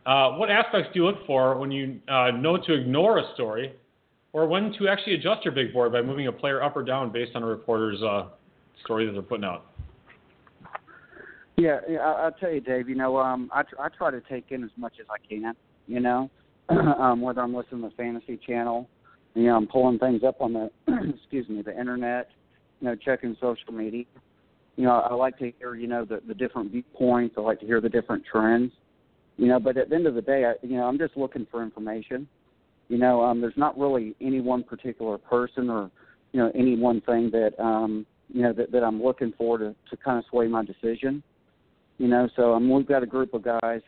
Uh, 0.06 0.34
what 0.34 0.51
aspects 0.51 0.89
do 0.93 0.99
you 0.99 1.06
look 1.06 1.26
for 1.26 1.58
when 1.58 1.72
you 1.72 1.99
uh, 2.08 2.30
know 2.32 2.58
to 2.58 2.74
ignore 2.74 3.18
a 3.18 3.34
story, 3.34 3.74
or 4.34 4.47
when 4.47 4.72
to 4.78 4.88
actually 4.88 5.16
adjust 5.16 5.43
your 5.43 5.53
big 5.53 5.74
board 5.74 5.91
by 5.91 6.01
moving 6.01 6.28
a 6.28 6.32
player 6.32 6.62
up 6.62 6.76
or 6.76 6.84
down 6.84 7.12
based 7.12 7.32
on 7.36 7.41
a 7.41 7.45
reporter's 7.45 8.01
uh, 8.03 8.28
story 8.84 9.06
that 9.06 9.14
they're 9.14 9.22
putting 9.24 9.45
out? 9.45 9.66
Yeah, 11.58 11.80
yeah, 11.89 11.99
I'll 11.99 12.34
tell 12.34 12.51
you, 12.51 12.62
Dave. 12.62 12.88
You 12.89 12.95
know, 12.95 13.18
um, 13.18 13.49
I 13.53 13.64
tr- 13.64 13.80
I 13.80 13.88
try 13.89 14.12
to 14.12 14.22
take 14.22 14.51
in 14.51 14.64
as 14.64 14.70
much 14.78 14.93
as 14.99 15.08
I 15.10 15.26
can. 15.26 15.53
You 15.88 16.01
know, 16.01 16.30
um, 16.70 17.22
whether 17.22 17.41
I'm 17.41 17.56
listening 17.56 17.82
to 17.82 17.89
the 17.89 17.95
Fantasy 17.95 18.38
Channel, 18.45 18.88
you 19.34 19.43
know, 19.43 19.56
I'm 19.56 19.68
pulling 19.68 19.97
things 19.97 20.22
up 20.24 20.41
on 20.41 20.53
the 20.53 20.70
excuse 21.18 21.47
me, 21.49 21.62
the 21.62 21.78
internet. 21.78 22.30
You 22.82 22.89
know, 22.89 22.95
checking 22.95 23.36
social 23.39 23.74
media. 23.74 24.03
You 24.76 24.84
know, 24.84 24.91
I 24.91 25.14
like 25.16 25.38
to 25.39 25.51
hear 25.58 25.76
you 25.76 25.88
know 25.88 26.06
the 26.06 26.22
the 26.28 26.36
different 26.36 26.72
viewpoints. 26.72 27.36
I 27.38 27.41
like 27.41 27.62
to 27.62 27.66
hear 27.66 27.82
the 27.82 27.89
different 27.89 28.24
trends. 28.30 28.72
You 29.38 29.48
know, 29.48 29.60
but 29.60 29.78
at 29.78 29.90
the 29.90 29.96
end 29.96 30.08
of 30.08 30.16
the 30.16 30.22
day, 30.22 30.46
I, 30.46 30.54
you 30.66 30.78
know, 30.78 30.86
I'm 30.86 30.98
just 30.98 31.18
looking 31.18 31.46
for 31.52 31.62
information. 31.62 32.28
You 32.88 32.98
know, 32.98 33.22
um, 33.22 33.42
there's 33.42 33.58
not 33.58 33.78
really 33.78 34.16
any 34.22 34.40
one 34.42 34.64
particular 34.64 35.18
person 35.18 35.70
or 35.70 35.90
you 36.32 36.40
know 36.40 36.52
any 36.56 36.78
one 36.78 37.02
thing 37.02 37.32
that 37.32 37.60
um, 37.62 38.06
you 38.34 38.42
know 38.42 38.54
that, 38.54 38.72
that 38.72 38.84
I'm 38.84 39.02
looking 39.02 39.34
for 39.38 39.58
to 39.58 39.76
to 39.90 39.98
kind 39.98 40.20
of 40.20 40.26
sway 40.30 40.48
my 40.48 40.64
decision. 40.64 41.24
You 41.98 42.08
know, 42.08 42.30
so 42.36 42.54
um, 42.54 42.70
we've 42.70 42.88
got 42.88 43.04
a 43.04 43.06
group 43.06 43.34
of 43.34 43.44
guys, 43.44 43.82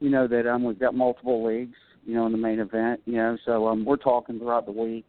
you 0.00 0.08
know, 0.08 0.26
that 0.28 0.46
um, 0.50 0.64
we've 0.64 0.78
got 0.78 0.94
multiple 0.94 1.44
leagues, 1.44 1.76
you 2.06 2.14
know, 2.14 2.24
in 2.24 2.32
the 2.32 2.38
main 2.38 2.58
event, 2.58 3.02
you 3.04 3.16
know, 3.16 3.36
so 3.44 3.68
um, 3.68 3.84
we're 3.84 3.96
talking 3.96 4.38
throughout 4.38 4.64
the 4.64 4.72
week, 4.72 5.04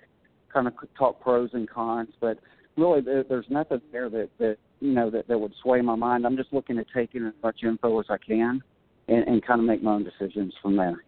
kind 0.54 0.68
of 0.68 0.74
talk 0.98 1.22
pros 1.22 1.50
and 1.54 1.70
cons, 1.70 2.10
but 2.20 2.38
really 2.76 3.00
there, 3.00 3.24
there's 3.24 3.46
nothing 3.50 3.82
there 3.92 4.10
that 4.10 4.30
that 4.40 4.58
you 4.80 4.92
know 4.92 5.10
that 5.10 5.28
that 5.28 5.40
would 5.40 5.54
sway 5.62 5.82
my 5.82 5.96
mind. 5.96 6.26
I'm 6.26 6.38
just 6.38 6.52
looking 6.54 6.76
to 6.78 6.86
take 6.94 7.16
in 7.16 7.26
as 7.28 7.34
much 7.44 7.64
info 7.64 8.00
as 8.00 8.06
I 8.10 8.18
can, 8.18 8.62
and, 9.10 9.28
and 9.28 9.46
kind 9.46 9.60
of 9.60 9.66
make 9.66 9.82
my 9.84 9.92
own 9.94 10.04
decisions 10.04 10.54
from 10.62 10.76
there. 10.78 11.04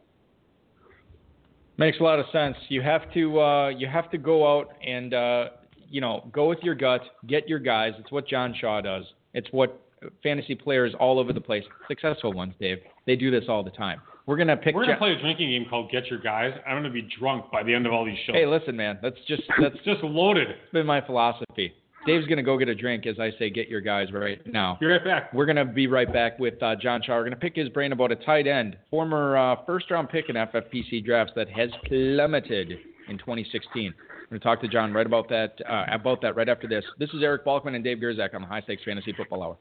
Makes 1.77 1.99
a 1.99 2.03
lot 2.03 2.19
of 2.19 2.25
sense. 2.31 2.55
You 2.69 2.81
have 2.81 3.11
to 3.13 3.39
uh, 3.39 3.69
you 3.69 3.87
have 3.87 4.11
to 4.11 4.17
go 4.17 4.45
out 4.59 4.69
and 4.85 5.13
uh, 5.13 5.45
you 5.89 6.01
know 6.01 6.29
go 6.31 6.47
with 6.49 6.59
your 6.61 6.75
gut, 6.75 7.01
get 7.27 7.47
your 7.49 7.59
guys. 7.59 7.93
It's 7.99 8.11
what 8.11 8.27
John 8.27 8.53
Shaw 8.59 8.81
does. 8.81 9.05
It's 9.33 9.47
what 9.51 9.79
fantasy 10.21 10.53
players 10.55 10.93
all 10.99 11.19
over 11.19 11.31
the 11.33 11.41
place, 11.41 11.63
successful 11.87 12.33
ones, 12.33 12.53
Dave. 12.59 12.79
They 13.07 13.15
do 13.15 13.31
this 13.31 13.45
all 13.47 13.63
the 13.63 13.71
time. 13.71 14.01
We're 14.27 14.37
gonna 14.37 14.57
pick. 14.57 14.75
We're 14.75 14.81
gonna 14.83 14.93
Ja- 14.93 14.99
play 14.99 15.13
a 15.13 15.19
drinking 15.19 15.49
game 15.49 15.65
called 15.69 15.89
Get 15.91 16.07
Your 16.07 16.19
Guys. 16.19 16.53
I'm 16.67 16.77
gonna 16.77 16.91
be 16.91 17.07
drunk 17.19 17.45
by 17.51 17.63
the 17.63 17.73
end 17.73 17.87
of 17.87 17.93
all 17.93 18.05
these 18.05 18.17
shows. 18.27 18.35
Hey, 18.35 18.45
listen, 18.45 18.75
man. 18.75 18.99
That's 19.01 19.17
just 19.27 19.43
that's 19.61 19.77
just 19.83 20.03
loaded. 20.03 20.49
been 20.73 20.85
my 20.85 21.01
philosophy. 21.01 21.73
Dave's 22.05 22.25
gonna 22.27 22.43
go 22.43 22.57
get 22.57 22.67
a 22.67 22.75
drink 22.75 23.05
as 23.05 23.19
I 23.19 23.31
say, 23.37 23.49
get 23.49 23.67
your 23.67 23.81
guys 23.81 24.11
right 24.11 24.41
now. 24.47 24.77
Be 24.79 24.87
right 24.87 25.03
back. 25.03 25.33
We're 25.33 25.45
gonna 25.45 25.65
be 25.65 25.87
right 25.87 26.11
back 26.11 26.39
with 26.39 26.61
uh, 26.63 26.75
John 26.75 27.01
Shaw. 27.03 27.15
We're 27.17 27.25
gonna 27.25 27.35
pick 27.35 27.55
his 27.55 27.69
brain 27.69 27.91
about 27.91 28.11
a 28.11 28.15
tight 28.15 28.47
end, 28.47 28.77
former 28.89 29.37
uh, 29.37 29.57
first-round 29.65 30.09
pick 30.09 30.29
in 30.29 30.35
FFPC 30.35 31.05
drafts 31.05 31.33
that 31.35 31.49
has 31.49 31.69
plummeted 31.85 32.71
in 33.07 33.17
2016. 33.19 33.93
We're 34.31 34.37
gonna 34.37 34.39
talk 34.39 34.61
to 34.61 34.67
John 34.67 34.93
right 34.93 35.05
about 35.05 35.29
that 35.29 35.59
uh, 35.69 35.85
about 35.91 36.21
that 36.21 36.35
right 36.35 36.49
after 36.49 36.67
this. 36.67 36.83
This 36.97 37.09
is 37.11 37.21
Eric 37.21 37.45
Balkman 37.45 37.75
and 37.75 37.83
Dave 37.83 37.97
Gerczak 37.97 38.33
on 38.33 38.41
the 38.41 38.47
High 38.47 38.61
Stakes 38.61 38.83
Fantasy 38.83 39.13
Football 39.13 39.43
Hour. 39.43 39.57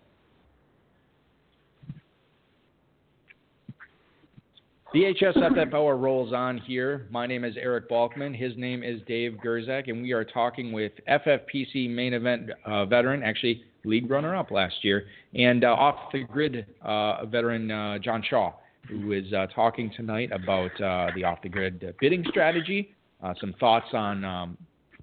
VHS 4.95 5.35
FF 5.35 5.73
rolls 5.73 6.33
on 6.33 6.59
here. 6.59 7.07
My 7.11 7.25
name 7.25 7.45
is 7.45 7.55
Eric 7.57 7.89
Balkman. 7.89 8.37
His 8.37 8.57
name 8.57 8.83
is 8.83 9.01
Dave 9.07 9.39
Gerczak, 9.45 9.89
and 9.89 10.03
we 10.03 10.11
are 10.11 10.25
talking 10.25 10.73
with 10.73 10.91
FFPC 11.09 11.89
main 11.89 12.13
event 12.13 12.51
uh, 12.67 12.87
veteran, 12.87 13.23
actually 13.23 13.63
league 13.85 14.11
runner-up 14.11 14.51
last 14.51 14.75
year, 14.83 15.05
and 15.33 15.63
uh, 15.63 15.69
off 15.69 16.11
the 16.13 16.25
grid 16.25 16.67
uh, 16.83 17.25
veteran 17.27 17.71
uh, 17.71 17.99
John 17.99 18.21
Shaw, 18.29 18.53
who 18.89 19.13
is 19.13 19.33
uh, 19.33 19.47
talking 19.55 19.93
tonight 19.97 20.31
about 20.33 20.73
uh, 20.81 21.13
the 21.15 21.23
off 21.23 21.39
the 21.41 21.49
grid 21.49 21.95
bidding 22.01 22.25
strategy, 22.29 22.93
some 23.41 23.55
thoughts 23.61 23.87
on 23.93 24.25
um, 24.25 24.59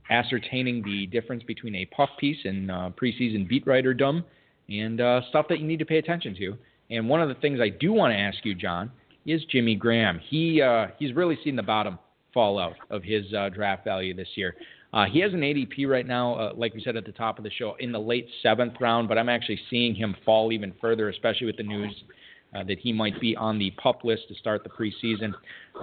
ascertaining 0.09 0.83
the 0.83 1.05
difference 1.07 1.43
between 1.43 1.75
a 1.75 1.85
puff 1.85 2.09
piece 2.19 2.39
and 2.43 2.69
preseason 2.97 3.47
beat 3.47 3.65
writer 3.65 3.93
dumb, 3.93 4.25
and 4.67 4.99
stuff 5.29 5.45
that 5.47 5.61
you 5.61 5.65
need 5.65 5.79
to 5.79 5.85
pay 5.85 5.97
attention 5.97 6.35
to. 6.35 6.57
And 6.89 7.07
one 7.07 7.21
of 7.21 7.29
the 7.29 7.35
things 7.35 7.61
I 7.61 7.69
do 7.69 7.93
want 7.93 8.11
to 8.11 8.17
ask 8.17 8.43
you, 8.43 8.53
John, 8.53 8.91
is 9.27 9.43
Jimmy 9.51 9.75
Graham. 9.75 10.19
He 10.29 10.61
uh, 10.61 10.87
he's 10.97 11.13
really 11.13 11.37
seen 11.43 11.55
the 11.55 11.63
bottom 11.63 11.99
fall 12.33 12.57
out 12.57 12.75
of 12.89 13.03
his 13.03 13.25
uh, 13.33 13.49
draft 13.49 13.83
value 13.83 14.15
this 14.15 14.29
year. 14.35 14.55
Uh, 14.93 15.05
he 15.05 15.19
has 15.19 15.33
an 15.33 15.41
ADP 15.41 15.87
right 15.87 16.07
now, 16.07 16.35
uh, 16.35 16.53
like 16.55 16.73
we 16.73 16.81
said 16.81 16.95
at 16.95 17.05
the 17.05 17.11
top 17.11 17.37
of 17.37 17.43
the 17.43 17.51
show, 17.51 17.75
in 17.79 17.91
the 17.91 17.99
late 17.99 18.27
seventh 18.41 18.73
round, 18.79 19.09
but 19.09 19.17
I'm 19.17 19.27
actually 19.27 19.59
seeing 19.69 19.93
him 19.93 20.15
fall 20.25 20.51
even 20.51 20.73
further, 20.79 21.09
especially 21.09 21.45
with 21.45 21.57
the 21.57 21.63
news 21.63 21.93
uh, 22.55 22.63
that 22.63 22.79
he 22.79 22.93
might 22.93 23.19
be 23.19 23.35
on 23.35 23.59
the 23.59 23.71
pup 23.71 24.05
list 24.05 24.23
to 24.29 24.35
start 24.35 24.63
the 24.63 24.69
preseason. 24.69 25.33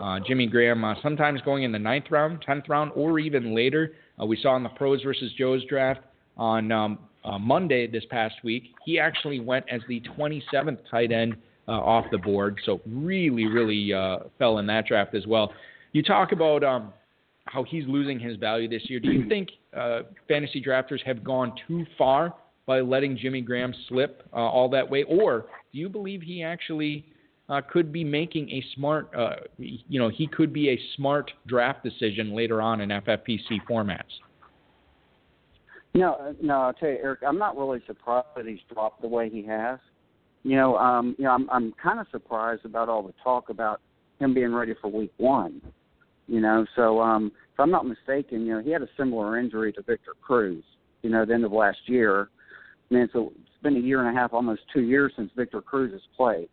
Uh, 0.01 0.21
Jimmy 0.27 0.47
Graham, 0.47 0.83
sometimes 1.03 1.43
going 1.43 1.65
in 1.65 1.71
the 1.71 1.79
ninth 1.79 2.07
round, 2.11 2.41
tenth 2.41 2.65
round, 2.69 2.93
or 2.95 3.19
even 3.19 3.55
later. 3.55 3.93
We 4.27 4.39
saw 4.41 4.57
in 4.57 4.63
the 4.63 4.71
pros 4.71 5.03
versus 5.03 5.33
Joe's 5.37 5.63
draft 5.69 6.01
on 6.39 6.73
um, 6.73 6.99
Monday 7.41 7.87
this 7.87 8.05
past 8.11 8.37
week, 8.43 8.75
he 8.87 8.99
actually 8.99 9.41
went 9.41 9.67
as 9.71 9.83
the 9.87 10.03
27th 10.17 10.79
tight 10.91 11.13
end 11.13 11.37
uh, 11.69 11.73
off 11.73 12.07
the 12.11 12.19
board. 12.19 12.61
So 12.65 12.81
really, 12.87 13.47
really 13.47 13.93
uh, 13.93 14.19
fell 14.39 14.59
in 14.59 14.67
that 14.67 14.87
draft 14.87 15.15
as 15.15 15.27
well. 15.27 15.53
You 15.93 16.03
talk 16.03 16.33
about 16.33 16.65
um, 16.65 16.93
how 17.47 17.65
he's 17.65 17.85
losing 17.87 18.19
his 18.19 18.37
value 18.37 18.69
this 18.69 18.83
year. 18.87 19.01
Do 19.01 19.11
you 19.11 19.29
think 19.29 19.49
uh, 19.77 20.01
fantasy 20.29 20.63
drafters 20.63 21.03
have 21.05 21.23
gone 21.23 21.53
too 21.67 21.87
far 21.97 22.35
by 22.67 22.81
letting 22.81 23.17
Jimmy 23.17 23.43
Graham 23.43 23.75
slip 23.89 24.27
uh, 24.33 24.37
all 24.37 24.69
that 24.71 24.89
way, 24.89 25.03
or 25.05 25.47
do 25.73 25.79
you 25.79 25.89
believe 25.89 26.23
he 26.23 26.43
actually 26.43 27.05
uh, 27.49 27.61
could 27.71 27.93
be 27.93 28.03
making 28.03 28.51
a 28.51 28.65
smart, 28.75 29.11
uh, 29.15 29.37
you 29.59 30.01
know, 30.01 30.09
he 30.09 30.27
could 30.27 30.53
be 30.53 30.71
a 30.71 30.81
smart 30.97 31.31
draft 31.47 31.85
decision 31.85 32.35
later 32.35 32.63
on 32.63 32.81
in 32.81 32.89
FFPC 32.89 33.61
formats? 33.69 34.03
No, 35.93 36.35
no, 36.43 36.63
I'll 36.63 36.73
tell 36.73 36.89
you, 36.89 36.99
Eric, 37.03 37.21
I'm 37.27 37.39
not 37.39 37.57
really 37.57 37.81
surprised 37.87 38.29
that 38.37 38.47
he's 38.47 38.59
dropped 38.73 39.01
the 39.03 39.09
way 39.09 39.29
he 39.29 39.45
has. 39.45 39.79
You 40.45 40.57
know, 40.57 40.77
um, 40.77 41.17
you 41.19 41.25
know, 41.25 41.31
I'm 41.31 41.49
I'm 41.51 41.73
kind 41.83 41.99
of 41.99 42.07
surprised 42.13 42.65
about 42.65 42.89
all 42.89 43.03
the 43.03 43.15
talk 43.23 43.49
about 43.49 43.81
him 44.21 44.35
being 44.35 44.55
ready 44.55 44.75
for 44.81 44.89
week 44.89 45.13
one. 45.17 45.61
You 46.29 46.41
know, 46.41 46.67
so 46.77 47.01
um 47.01 47.33
if 47.53 47.61
I'm 47.61 47.71
not 47.71 47.87
mistaken, 47.87 48.47
you 48.47 48.55
know, 48.55 48.63
he 48.63 48.71
had 48.71 48.83
a 48.83 48.89
similar 48.97 49.39
injury 49.39 49.73
to 49.73 49.83
Victor 49.83 50.13
Cruz, 50.21 50.63
you 51.03 51.11
know, 51.11 51.23
at 51.23 51.29
the 51.29 51.35
end 51.35 51.45
of 51.45 51.53
last 51.53 51.79
year. 51.87 52.29
I 52.91 52.95
mean, 52.95 53.09
so 53.13 53.33
it's 53.37 53.63
been 53.63 53.77
a 53.77 53.81
year 53.81 54.07
and 54.07 54.17
a 54.17 54.21
half, 54.21 54.33
almost 54.33 54.63
two 54.73 54.83
years 54.83 55.13
since 55.17 55.31
Victor 55.35 55.63
Cruz 55.63 55.93
has 55.93 56.03
played. 56.17 56.49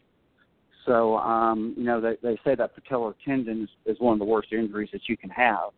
So, 0.85 1.17
um, 1.17 1.75
you 1.77 1.83
know, 1.83 1.99
they 1.99 2.15
they 2.23 2.39
say 2.43 2.55
that 2.55 2.71
patellar 2.75 3.13
tendon 3.25 3.63
is, 3.63 3.95
is 3.95 3.99
one 3.99 4.13
of 4.13 4.19
the 4.19 4.25
worst 4.25 4.53
injuries 4.53 4.89
that 4.93 5.01
you 5.07 5.17
can 5.17 5.29
have. 5.29 5.71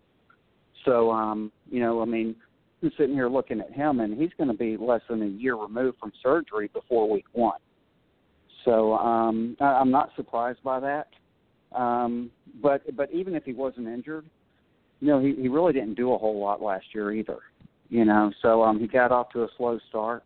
So, 0.86 1.12
um, 1.12 1.52
you 1.70 1.80
know, 1.80 2.02
I 2.02 2.06
mean, 2.06 2.36
I'm 2.82 2.92
sitting 2.98 3.16
here 3.16 3.30
looking 3.30 3.60
at 3.60 3.72
him, 3.72 4.02
and 4.02 4.20
he's 4.20 4.32
going 4.38 4.50
to 4.50 4.58
be 4.58 4.78
less 4.78 5.02
than 5.10 5.22
a 5.24 5.28
year 5.28 5.56
removed 5.56 5.98
from 6.00 6.12
surgery 6.22 6.70
before 6.74 7.10
week 7.10 7.26
one. 7.32 7.60
So 8.66 8.94
um, 8.96 9.58
I, 9.60 9.66
I'm 9.66 9.92
not 9.92 10.12
surprised 10.16 10.64
by 10.64 10.80
that. 10.80 11.08
Um, 11.76 12.30
but 12.62 12.96
but 12.96 13.12
even 13.12 13.36
if 13.36 13.44
he 13.44 13.54
wasn't 13.54 13.88
injured, 13.88 14.26
you 15.00 15.08
know, 15.08 15.20
he, 15.20 15.34
he 15.36 15.48
really 15.48 15.74
didn't 15.74 15.96
do 15.96 16.14
a 16.14 16.18
whole 16.18 16.40
lot 16.40 16.62
last 16.62 16.86
year 16.94 17.12
either. 17.12 17.40
You 17.90 18.06
know, 18.06 18.32
so 18.42 18.64
um, 18.64 18.80
he 18.80 18.88
got 18.88 19.12
off 19.12 19.30
to 19.34 19.44
a 19.44 19.48
slow 19.58 19.80
start. 19.90 20.24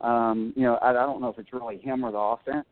Um, 0.00 0.52
you 0.56 0.62
know, 0.62 0.76
I, 0.76 0.90
I 0.90 1.06
don't 1.06 1.20
know 1.20 1.28
if 1.28 1.38
it's 1.38 1.52
really 1.52 1.78
him 1.78 2.04
or 2.04 2.12
the 2.12 2.18
offense. 2.18 2.66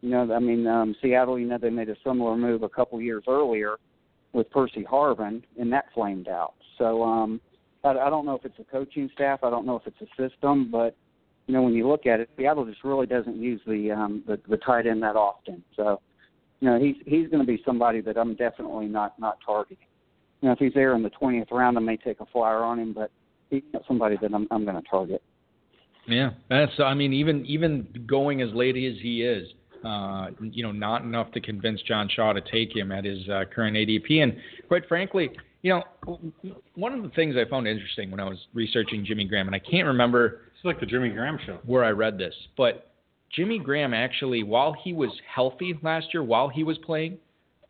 You 0.00 0.10
know, 0.10 0.32
I 0.32 0.38
mean, 0.38 0.66
um, 0.66 0.94
Seattle, 1.00 1.38
you 1.38 1.46
know, 1.46 1.58
they 1.58 1.70
made 1.70 1.88
a 1.88 1.96
similar 2.04 2.36
move 2.36 2.62
a 2.62 2.68
couple 2.68 3.00
years 3.00 3.24
earlier, 3.26 3.78
with 4.34 4.50
Percy 4.50 4.84
Harvin, 4.84 5.42
and 5.58 5.72
that 5.72 5.86
flamed 5.94 6.28
out. 6.28 6.54
So 6.76 7.02
um, 7.02 7.40
I, 7.84 7.90
I 7.90 8.10
don't 8.10 8.26
know 8.26 8.34
if 8.34 8.44
it's 8.44 8.58
a 8.58 8.64
coaching 8.64 9.08
staff. 9.14 9.40
I 9.42 9.48
don't 9.48 9.64
know 9.64 9.76
if 9.76 9.86
it's 9.86 9.96
a 10.02 10.28
system, 10.28 10.70
but 10.70 10.96
you 11.46 11.54
know 11.54 11.62
when 11.62 11.74
you 11.74 11.88
look 11.88 12.06
at 12.06 12.20
it, 12.20 12.30
Seattle 12.36 12.64
just 12.64 12.84
really 12.84 13.06
doesn't 13.06 13.36
use 13.36 13.60
the 13.66 13.90
um, 13.90 14.22
the, 14.26 14.40
the 14.48 14.56
tight 14.58 14.86
end 14.86 15.02
that 15.02 15.16
often. 15.16 15.62
So 15.76 16.00
you 16.60 16.68
know 16.68 16.78
he's 16.78 16.96
he's 17.06 17.28
going 17.28 17.44
to 17.44 17.46
be 17.46 17.62
somebody 17.64 18.00
that 18.02 18.16
I'm 18.16 18.34
definitely 18.34 18.86
not 18.86 19.18
not 19.18 19.38
targeting. 19.44 19.86
You 20.40 20.48
know 20.48 20.52
if 20.52 20.58
he's 20.58 20.74
there 20.74 20.94
in 20.94 21.02
the 21.02 21.10
20th 21.10 21.50
round, 21.50 21.76
I 21.76 21.80
may 21.80 21.96
take 21.96 22.20
a 22.20 22.26
flyer 22.26 22.62
on 22.62 22.78
him, 22.78 22.92
but 22.92 23.10
he's 23.50 23.62
not 23.72 23.82
somebody 23.86 24.16
that 24.20 24.32
I'm 24.32 24.46
I'm 24.50 24.64
going 24.64 24.80
to 24.80 24.88
target. 24.88 25.22
Yeah, 26.06 26.30
that's. 26.50 26.72
I 26.78 26.94
mean, 26.94 27.12
even 27.12 27.44
even 27.46 27.86
going 28.06 28.42
as 28.42 28.50
late 28.52 28.76
as 28.76 29.00
he 29.00 29.22
is, 29.22 29.48
uh, 29.84 30.28
you 30.40 30.62
know, 30.62 30.72
not 30.72 31.02
enough 31.02 31.32
to 31.32 31.40
convince 31.40 31.80
John 31.82 32.08
Shaw 32.14 32.32
to 32.32 32.40
take 32.40 32.74
him 32.74 32.92
at 32.92 33.04
his 33.04 33.26
uh, 33.28 33.44
current 33.54 33.76
ADP. 33.76 34.22
And 34.22 34.36
quite 34.68 34.86
frankly, 34.86 35.30
you 35.62 35.70
know, 35.70 36.18
one 36.74 36.92
of 36.92 37.02
the 37.02 37.08
things 37.10 37.36
I 37.36 37.48
found 37.48 37.66
interesting 37.66 38.10
when 38.10 38.20
I 38.20 38.24
was 38.24 38.38
researching 38.52 39.04
Jimmy 39.04 39.24
Graham, 39.24 39.46
and 39.46 39.56
I 39.56 39.60
can't 39.60 39.86
remember. 39.86 40.42
It's 40.64 40.66
like 40.66 40.80
the 40.80 40.86
Jimmy 40.86 41.10
Graham 41.10 41.38
show. 41.44 41.58
Where 41.66 41.84
I 41.84 41.90
read 41.90 42.16
this, 42.16 42.34
but 42.56 42.90
Jimmy 43.36 43.58
Graham 43.58 43.92
actually, 43.92 44.42
while 44.42 44.74
he 44.82 44.94
was 44.94 45.10
healthy 45.32 45.78
last 45.82 46.06
year, 46.14 46.22
while 46.22 46.48
he 46.48 46.64
was 46.64 46.78
playing 46.78 47.18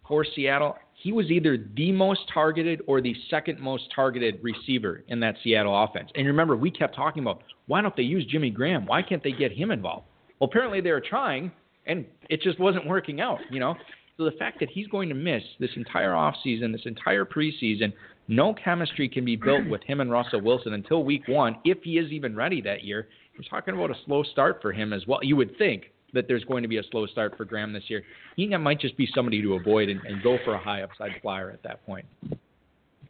for 0.06 0.24
Seattle, 0.36 0.76
he 1.02 1.10
was 1.10 1.28
either 1.28 1.58
the 1.74 1.90
most 1.90 2.20
targeted 2.32 2.82
or 2.86 3.00
the 3.00 3.12
second 3.28 3.58
most 3.58 3.88
targeted 3.92 4.38
receiver 4.44 5.02
in 5.08 5.18
that 5.18 5.34
Seattle 5.42 5.82
offense. 5.82 6.08
And 6.14 6.24
remember, 6.24 6.54
we 6.54 6.70
kept 6.70 6.94
talking 6.94 7.24
about 7.24 7.42
why 7.66 7.82
don't 7.82 7.96
they 7.96 8.04
use 8.04 8.26
Jimmy 8.26 8.50
Graham? 8.50 8.86
Why 8.86 9.02
can't 9.02 9.24
they 9.24 9.32
get 9.32 9.50
him 9.50 9.72
involved? 9.72 10.06
Well, 10.38 10.48
apparently 10.48 10.80
they 10.80 10.92
were 10.92 11.02
trying, 11.04 11.50
and 11.86 12.04
it 12.30 12.42
just 12.42 12.60
wasn't 12.60 12.86
working 12.86 13.20
out, 13.20 13.40
you 13.50 13.58
know? 13.58 13.74
So 14.16 14.24
the 14.24 14.36
fact 14.38 14.60
that 14.60 14.68
he's 14.70 14.86
going 14.86 15.08
to 15.08 15.16
miss 15.16 15.42
this 15.58 15.70
entire 15.74 16.12
offseason, 16.12 16.70
this 16.70 16.86
entire 16.86 17.24
preseason, 17.24 17.92
no 18.28 18.54
chemistry 18.54 19.08
can 19.08 19.24
be 19.24 19.36
built 19.36 19.66
with 19.68 19.82
him 19.82 20.00
and 20.00 20.10
Russell 20.10 20.40
Wilson 20.40 20.72
until 20.72 21.04
week 21.04 21.22
one, 21.28 21.56
if 21.64 21.82
he 21.82 21.98
is 21.98 22.10
even 22.10 22.34
ready 22.34 22.60
that 22.62 22.84
year. 22.84 23.08
We're 23.36 23.48
talking 23.48 23.74
about 23.74 23.90
a 23.90 23.96
slow 24.06 24.22
start 24.22 24.60
for 24.62 24.72
him 24.72 24.92
as 24.92 25.06
well. 25.06 25.20
You 25.22 25.36
would 25.36 25.58
think 25.58 25.90
that 26.12 26.28
there's 26.28 26.44
going 26.44 26.62
to 26.62 26.68
be 26.68 26.78
a 26.78 26.82
slow 26.90 27.06
start 27.06 27.36
for 27.36 27.44
Graham 27.44 27.72
this 27.72 27.84
year. 27.88 28.02
He 28.36 28.46
might 28.56 28.80
just 28.80 28.96
be 28.96 29.08
somebody 29.14 29.42
to 29.42 29.54
avoid 29.54 29.88
and, 29.88 30.00
and 30.04 30.22
go 30.22 30.38
for 30.44 30.54
a 30.54 30.58
high 30.58 30.82
upside 30.82 31.10
flyer 31.20 31.50
at 31.50 31.62
that 31.64 31.84
point. 31.84 32.06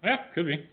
Yeah, 0.02 0.16
could 0.34 0.46
be. 0.46 0.66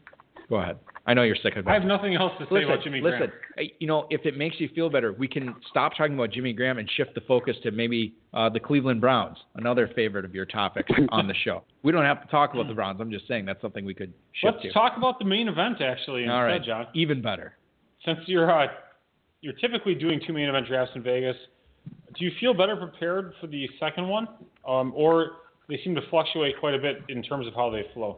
Go 0.51 0.57
ahead. 0.57 0.79
I 1.07 1.13
know 1.13 1.23
you're 1.23 1.37
sick 1.37 1.55
of 1.55 1.65
it. 1.65 1.69
I 1.69 1.73
have 1.73 1.85
nothing 1.85 2.13
else 2.15 2.33
to 2.37 2.43
say 2.43 2.55
listen, 2.55 2.69
about 2.71 2.83
Jimmy 2.83 2.99
Graham. 2.99 3.21
listen, 3.21 3.33
Graham. 3.55 3.69
you 3.79 3.87
know, 3.87 4.05
if 4.09 4.25
it 4.25 4.37
makes 4.37 4.59
you 4.59 4.67
feel 4.75 4.89
better, 4.89 5.13
we 5.13 5.25
can 5.25 5.55
stop 5.69 5.93
talking 5.97 6.13
about 6.13 6.31
Jimmy 6.31 6.51
Graham 6.51 6.77
and 6.77 6.89
shift 6.97 7.15
the 7.15 7.21
focus 7.21 7.55
to 7.63 7.71
maybe 7.71 8.13
uh, 8.33 8.49
the 8.49 8.59
Cleveland 8.59 8.99
Browns, 8.99 9.37
another 9.55 9.89
favorite 9.95 10.25
of 10.25 10.35
your 10.35 10.45
topics 10.45 10.91
on 11.09 11.29
the 11.29 11.33
show. 11.45 11.63
We 11.83 11.93
don't 11.93 12.03
have 12.03 12.21
to 12.21 12.27
talk 12.29 12.53
about 12.53 12.67
the 12.67 12.73
Browns. 12.73 12.99
I'm 12.99 13.09
just 13.09 13.29
saying 13.29 13.45
that's 13.45 13.61
something 13.61 13.85
we 13.85 13.93
could 13.93 14.13
shift 14.33 14.55
Let's 14.57 14.67
to. 14.67 14.73
talk 14.73 14.97
about 14.97 15.19
the 15.19 15.25
main 15.25 15.47
event 15.47 15.81
actually 15.81 16.23
instead, 16.23 16.35
All 16.35 16.43
right, 16.43 16.61
John. 16.61 16.87
even 16.93 17.21
better. 17.21 17.53
Since 18.05 18.19
you're 18.25 18.51
uh, 18.51 18.67
you're 19.39 19.53
typically 19.53 19.95
doing 19.95 20.19
two 20.27 20.33
main 20.33 20.49
event 20.49 20.67
drafts 20.67 20.91
in 20.95 21.01
Vegas, 21.01 21.37
do 22.19 22.25
you 22.25 22.31
feel 22.41 22.53
better 22.53 22.75
prepared 22.75 23.33
for 23.39 23.47
the 23.47 23.69
second 23.79 24.05
one, 24.05 24.27
um, 24.67 24.91
or 24.97 25.31
they 25.69 25.79
seem 25.81 25.95
to 25.95 26.01
fluctuate 26.09 26.55
quite 26.59 26.73
a 26.73 26.79
bit 26.79 27.03
in 27.07 27.23
terms 27.23 27.47
of 27.47 27.53
how 27.53 27.69
they 27.69 27.85
flow? 27.93 28.17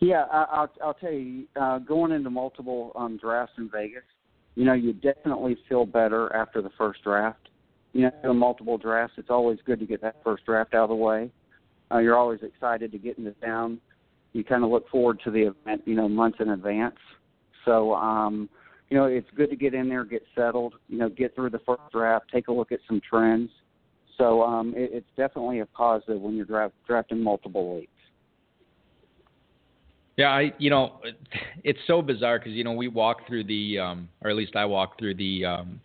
Yeah, 0.00 0.24
I, 0.30 0.46
I'll 0.50 0.70
I'll 0.84 0.94
tell 0.94 1.12
you, 1.12 1.44
uh, 1.60 1.78
going 1.78 2.12
into 2.12 2.30
multiple 2.30 2.92
um, 2.94 3.16
drafts 3.16 3.54
in 3.58 3.68
Vegas, 3.70 4.04
you 4.54 4.64
know, 4.64 4.74
you 4.74 4.92
definitely 4.92 5.56
feel 5.68 5.86
better 5.86 6.34
after 6.34 6.62
the 6.62 6.70
first 6.78 7.02
draft. 7.02 7.48
You 7.92 8.02
know, 8.02 8.10
doing 8.22 8.38
multiple 8.38 8.78
drafts, 8.78 9.14
it's 9.18 9.30
always 9.30 9.58
good 9.64 9.80
to 9.80 9.86
get 9.86 10.00
that 10.02 10.16
first 10.22 10.44
draft 10.44 10.74
out 10.74 10.84
of 10.84 10.88
the 10.90 10.94
way. 10.94 11.30
Uh, 11.90 11.98
you're 11.98 12.16
always 12.16 12.40
excited 12.42 12.92
to 12.92 12.98
get 12.98 13.18
into 13.18 13.32
town. 13.32 13.80
You 14.34 14.44
kind 14.44 14.62
of 14.62 14.70
look 14.70 14.88
forward 14.90 15.20
to 15.24 15.30
the 15.30 15.42
event, 15.42 15.82
you 15.86 15.94
know, 15.94 16.08
months 16.08 16.38
in 16.40 16.50
advance. 16.50 16.96
So, 17.64 17.94
um, 17.94 18.48
you 18.90 18.96
know, 18.96 19.06
it's 19.06 19.28
good 19.36 19.50
to 19.50 19.56
get 19.56 19.74
in 19.74 19.88
there, 19.88 20.04
get 20.04 20.22
settled, 20.34 20.74
you 20.88 20.98
know, 20.98 21.08
get 21.08 21.34
through 21.34 21.50
the 21.50 21.60
first 21.60 21.82
draft, 21.90 22.26
take 22.32 22.48
a 22.48 22.52
look 22.52 22.72
at 22.72 22.80
some 22.86 23.00
trends. 23.08 23.50
So, 24.18 24.42
um, 24.42 24.74
it, 24.76 24.90
it's 24.92 25.06
definitely 25.16 25.60
a 25.60 25.66
positive 25.66 26.20
when 26.20 26.36
you're 26.36 26.44
draft, 26.44 26.74
drafting 26.86 27.22
multiple 27.22 27.76
leagues. 27.76 27.90
Yeah, 30.18 30.30
I 30.30 30.52
you 30.58 30.68
know, 30.68 31.00
it's 31.64 31.78
so 31.86 32.02
bizarre 32.02 32.38
because 32.38 32.52
you 32.52 32.64
know 32.64 32.72
we 32.72 32.88
walked 32.88 33.26
through 33.26 33.44
the, 33.44 33.78
um, 33.78 34.08
or 34.22 34.30
at 34.30 34.36
least 34.36 34.56
I 34.56 34.66
walked 34.66 34.98
through 34.98 35.14
the, 35.14 35.46
um, 35.46 35.80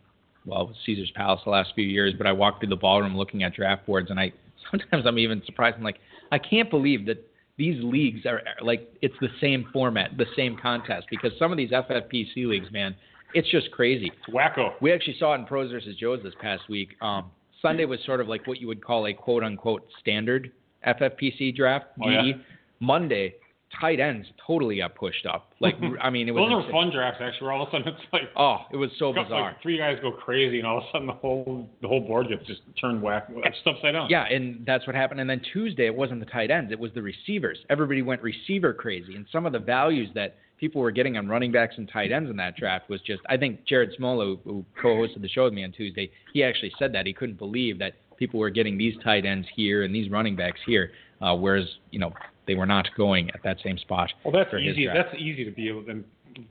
well, 0.45 0.73
Caesar's 0.85 1.11
Palace 1.15 1.39
the 1.45 1.51
last 1.51 1.71
few 1.75 1.85
years, 1.85 2.13
but 2.17 2.27
I 2.27 2.33
walked 2.33 2.59
through 2.59 2.69
the 2.69 2.75
ballroom 2.75 3.15
looking 3.15 3.43
at 3.43 3.53
draft 3.53 3.85
boards, 3.85 4.09
and 4.09 4.19
I 4.19 4.33
sometimes 4.71 5.05
I'm 5.05 5.19
even 5.19 5.41
surprised. 5.45 5.77
I'm 5.77 5.83
like, 5.83 5.99
I 6.31 6.39
can't 6.39 6.69
believe 6.69 7.05
that 7.05 7.25
these 7.57 7.81
leagues 7.83 8.25
are 8.25 8.41
like 8.61 8.91
it's 9.01 9.15
the 9.21 9.29
same 9.39 9.69
format, 9.71 10.17
the 10.17 10.25
same 10.35 10.57
contest, 10.61 11.07
because 11.09 11.31
some 11.37 11.51
of 11.51 11.57
these 11.57 11.69
FFPC 11.69 12.47
leagues, 12.47 12.71
man, 12.71 12.95
it's 13.35 13.49
just 13.49 13.71
crazy. 13.71 14.11
It's 14.17 14.35
wacko. 14.35 14.71
We 14.81 14.91
actually 14.91 15.15
saw 15.19 15.33
it 15.35 15.39
in 15.39 15.45
Pros 15.45 15.71
versus 15.71 15.95
Joes 15.95 16.21
this 16.23 16.33
past 16.41 16.63
week. 16.69 16.95
Um, 17.01 17.29
Sunday 17.61 17.85
was 17.85 17.99
sort 18.05 18.19
of 18.19 18.27
like 18.27 18.47
what 18.47 18.59
you 18.59 18.67
would 18.67 18.83
call 18.83 19.05
a 19.05 19.13
quote 19.13 19.43
unquote 19.43 19.87
standard 19.99 20.51
FFPC 20.87 21.55
draft. 21.55 21.85
Oh, 22.03 22.09
yeah? 22.09 22.33
Monday, 22.79 23.35
tight 23.79 23.99
ends 23.99 24.27
totally 24.45 24.77
got 24.77 24.95
pushed 24.95 25.25
up. 25.25 25.51
Like 25.59 25.75
I 26.01 26.09
mean, 26.09 26.27
it 26.27 26.31
was 26.31 26.49
Those 26.49 26.65
insane. 26.65 26.71
fun 26.71 26.91
drafts 26.91 27.19
actually. 27.21 27.45
Where 27.45 27.53
all 27.53 27.63
of 27.63 27.69
a 27.69 27.71
sudden 27.71 27.87
it's 27.87 28.01
like 28.11 28.23
Oh, 28.35 28.57
it 28.71 28.77
was 28.77 28.89
so 28.99 29.13
got, 29.13 29.25
bizarre. 29.25 29.41
like 29.53 29.61
three 29.61 29.77
guys 29.77 29.97
go 30.01 30.11
crazy, 30.11 30.59
and 30.59 30.67
all 30.67 30.77
of 30.79 30.83
a 30.83 30.87
sudden 30.91 31.07
the 31.07 31.13
whole 31.13 31.67
the 31.81 31.87
whole 31.87 32.01
board 32.01 32.27
gets 32.29 32.45
just 32.47 32.61
turned 32.79 33.01
whack, 33.01 33.27
upside 33.65 33.93
down. 33.93 34.09
Yeah, 34.09 34.25
and 34.25 34.65
that's 34.65 34.85
what 34.87 34.95
happened. 34.95 35.19
And 35.19 35.29
then 35.29 35.41
Tuesday, 35.53 35.85
it 35.85 35.95
wasn't 35.95 36.19
the 36.19 36.25
tight 36.25 36.51
ends; 36.51 36.71
it 36.71 36.79
was 36.79 36.91
the 36.93 37.01
receivers. 37.01 37.57
Everybody 37.69 38.01
went 38.01 38.21
receiver 38.21 38.73
crazy, 38.73 39.15
and 39.15 39.25
some 39.31 39.45
of 39.45 39.53
the 39.53 39.59
values 39.59 40.09
that 40.15 40.35
people 40.57 40.79
were 40.79 40.91
getting 40.91 41.17
on 41.17 41.27
running 41.27 41.51
backs 41.51 41.75
and 41.77 41.89
tight 41.91 42.11
ends 42.11 42.29
in 42.29 42.37
that 42.37 42.55
draft 42.55 42.89
was 42.89 43.01
just. 43.01 43.21
I 43.27 43.37
think 43.37 43.65
Jared 43.65 43.91
Smola, 43.99 44.37
who, 44.43 44.49
who 44.49 44.65
co-hosted 44.81 45.21
the 45.21 45.27
show 45.29 45.43
with 45.45 45.53
me 45.53 45.63
on 45.63 45.71
Tuesday, 45.71 46.09
he 46.33 46.43
actually 46.43 46.71
said 46.79 46.93
that 46.93 47.05
he 47.05 47.13
couldn't 47.13 47.37
believe 47.37 47.79
that 47.79 47.93
people 48.17 48.39
were 48.39 48.49
getting 48.49 48.77
these 48.77 48.93
tight 49.03 49.25
ends 49.25 49.47
here 49.55 49.83
and 49.83 49.93
these 49.93 50.09
running 50.09 50.35
backs 50.35 50.59
here, 50.65 50.91
uh, 51.21 51.35
whereas 51.35 51.65
you 51.91 51.99
know 51.99 52.13
they 52.47 52.55
were 52.55 52.65
not 52.65 52.87
going 52.97 53.29
at 53.31 53.43
that 53.43 53.57
same 53.63 53.77
spot. 53.77 54.11
Well, 54.23 54.33
that's 54.33 54.53
easy. 54.53 54.87
That's 54.87 55.13
easy 55.17 55.45
to 55.45 55.51
be 55.51 55.69
able 55.69 55.83
to 55.83 56.03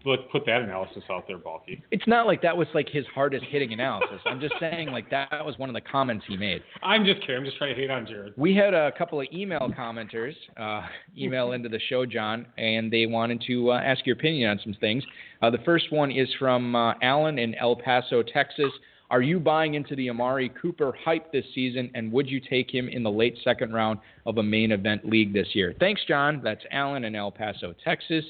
look, 0.05 0.31
put 0.31 0.47
that 0.47 0.63
analysis 0.63 1.03
out 1.11 1.27
there, 1.27 1.39
Balky. 1.39 1.83
It's 1.91 2.07
not 2.07 2.27
like 2.27 2.43
that 2.43 2.57
was 2.57 2.69
like 2.75 2.89
his 2.89 3.05
hardest 3.15 3.45
hitting 3.45 3.73
analysis. 3.73 4.21
I'm 4.27 4.41
just 4.41 4.55
saying 4.61 4.91
like 4.91 5.11
that 5.11 5.45
was 5.45 5.59
one 5.59 5.69
of 5.69 5.75
the 5.75 5.81
comments 5.81 6.25
he 6.29 6.37
made. 6.37 6.63
I'm 6.83 7.05
just 7.05 7.21
kidding. 7.21 7.37
I'm 7.37 7.45
just 7.45 7.57
trying 7.59 7.75
to 7.75 7.81
hate 7.81 7.91
on 7.91 8.07
Jared. 8.07 8.35
We 8.37 8.55
had 8.55 8.75
a 8.75 8.93
couple 8.93 9.21
of 9.21 9.27
email 9.33 9.73
commenters 9.79 10.35
uh, 10.57 10.83
email 11.17 11.53
into 11.53 11.69
the 11.69 11.81
show, 11.89 12.07
John, 12.07 12.47
and 12.59 12.93
they 12.93 13.07
wanted 13.07 13.43
to 13.47 13.73
uh, 13.73 13.81
ask 13.81 14.07
your 14.07 14.17
opinion 14.17 14.51
on 14.51 14.61
some 14.63 14.75
things. 14.81 15.05
Uh, 15.41 15.51
the 15.51 15.59
first 15.65 15.93
one 15.93 16.11
is 16.11 16.29
from 16.39 16.77
uh, 16.77 16.95
Alan 17.03 17.39
in 17.39 17.55
El 17.57 17.77
Paso, 17.77 18.23
Texas. 18.23 18.73
Are 19.13 19.21
you 19.21 19.39
buying 19.39 19.75
into 19.75 19.95
the 19.95 20.09
Amari 20.09 20.51
Cooper 20.61 20.95
hype 21.05 21.31
this 21.33 21.45
season, 21.55 21.91
and 21.95 22.11
would 22.13 22.31
you 22.31 22.41
take 22.41 22.73
him 22.73 22.89
in 22.89 23.03
the 23.03 23.11
late 23.11 23.37
second 23.45 23.75
round 23.75 23.99
of 24.25 24.39
a 24.39 24.43
main 24.43 24.73
event 24.73 25.07
league 25.07 25.35
this 25.35 25.49
year? 25.53 25.75
Thanks, 25.79 26.01
John. 26.09 26.41
That's 26.43 26.63
Alan 26.71 27.05
in 27.05 27.15
El 27.15 27.31
Paso, 27.31 27.75
Texas. 27.85 28.25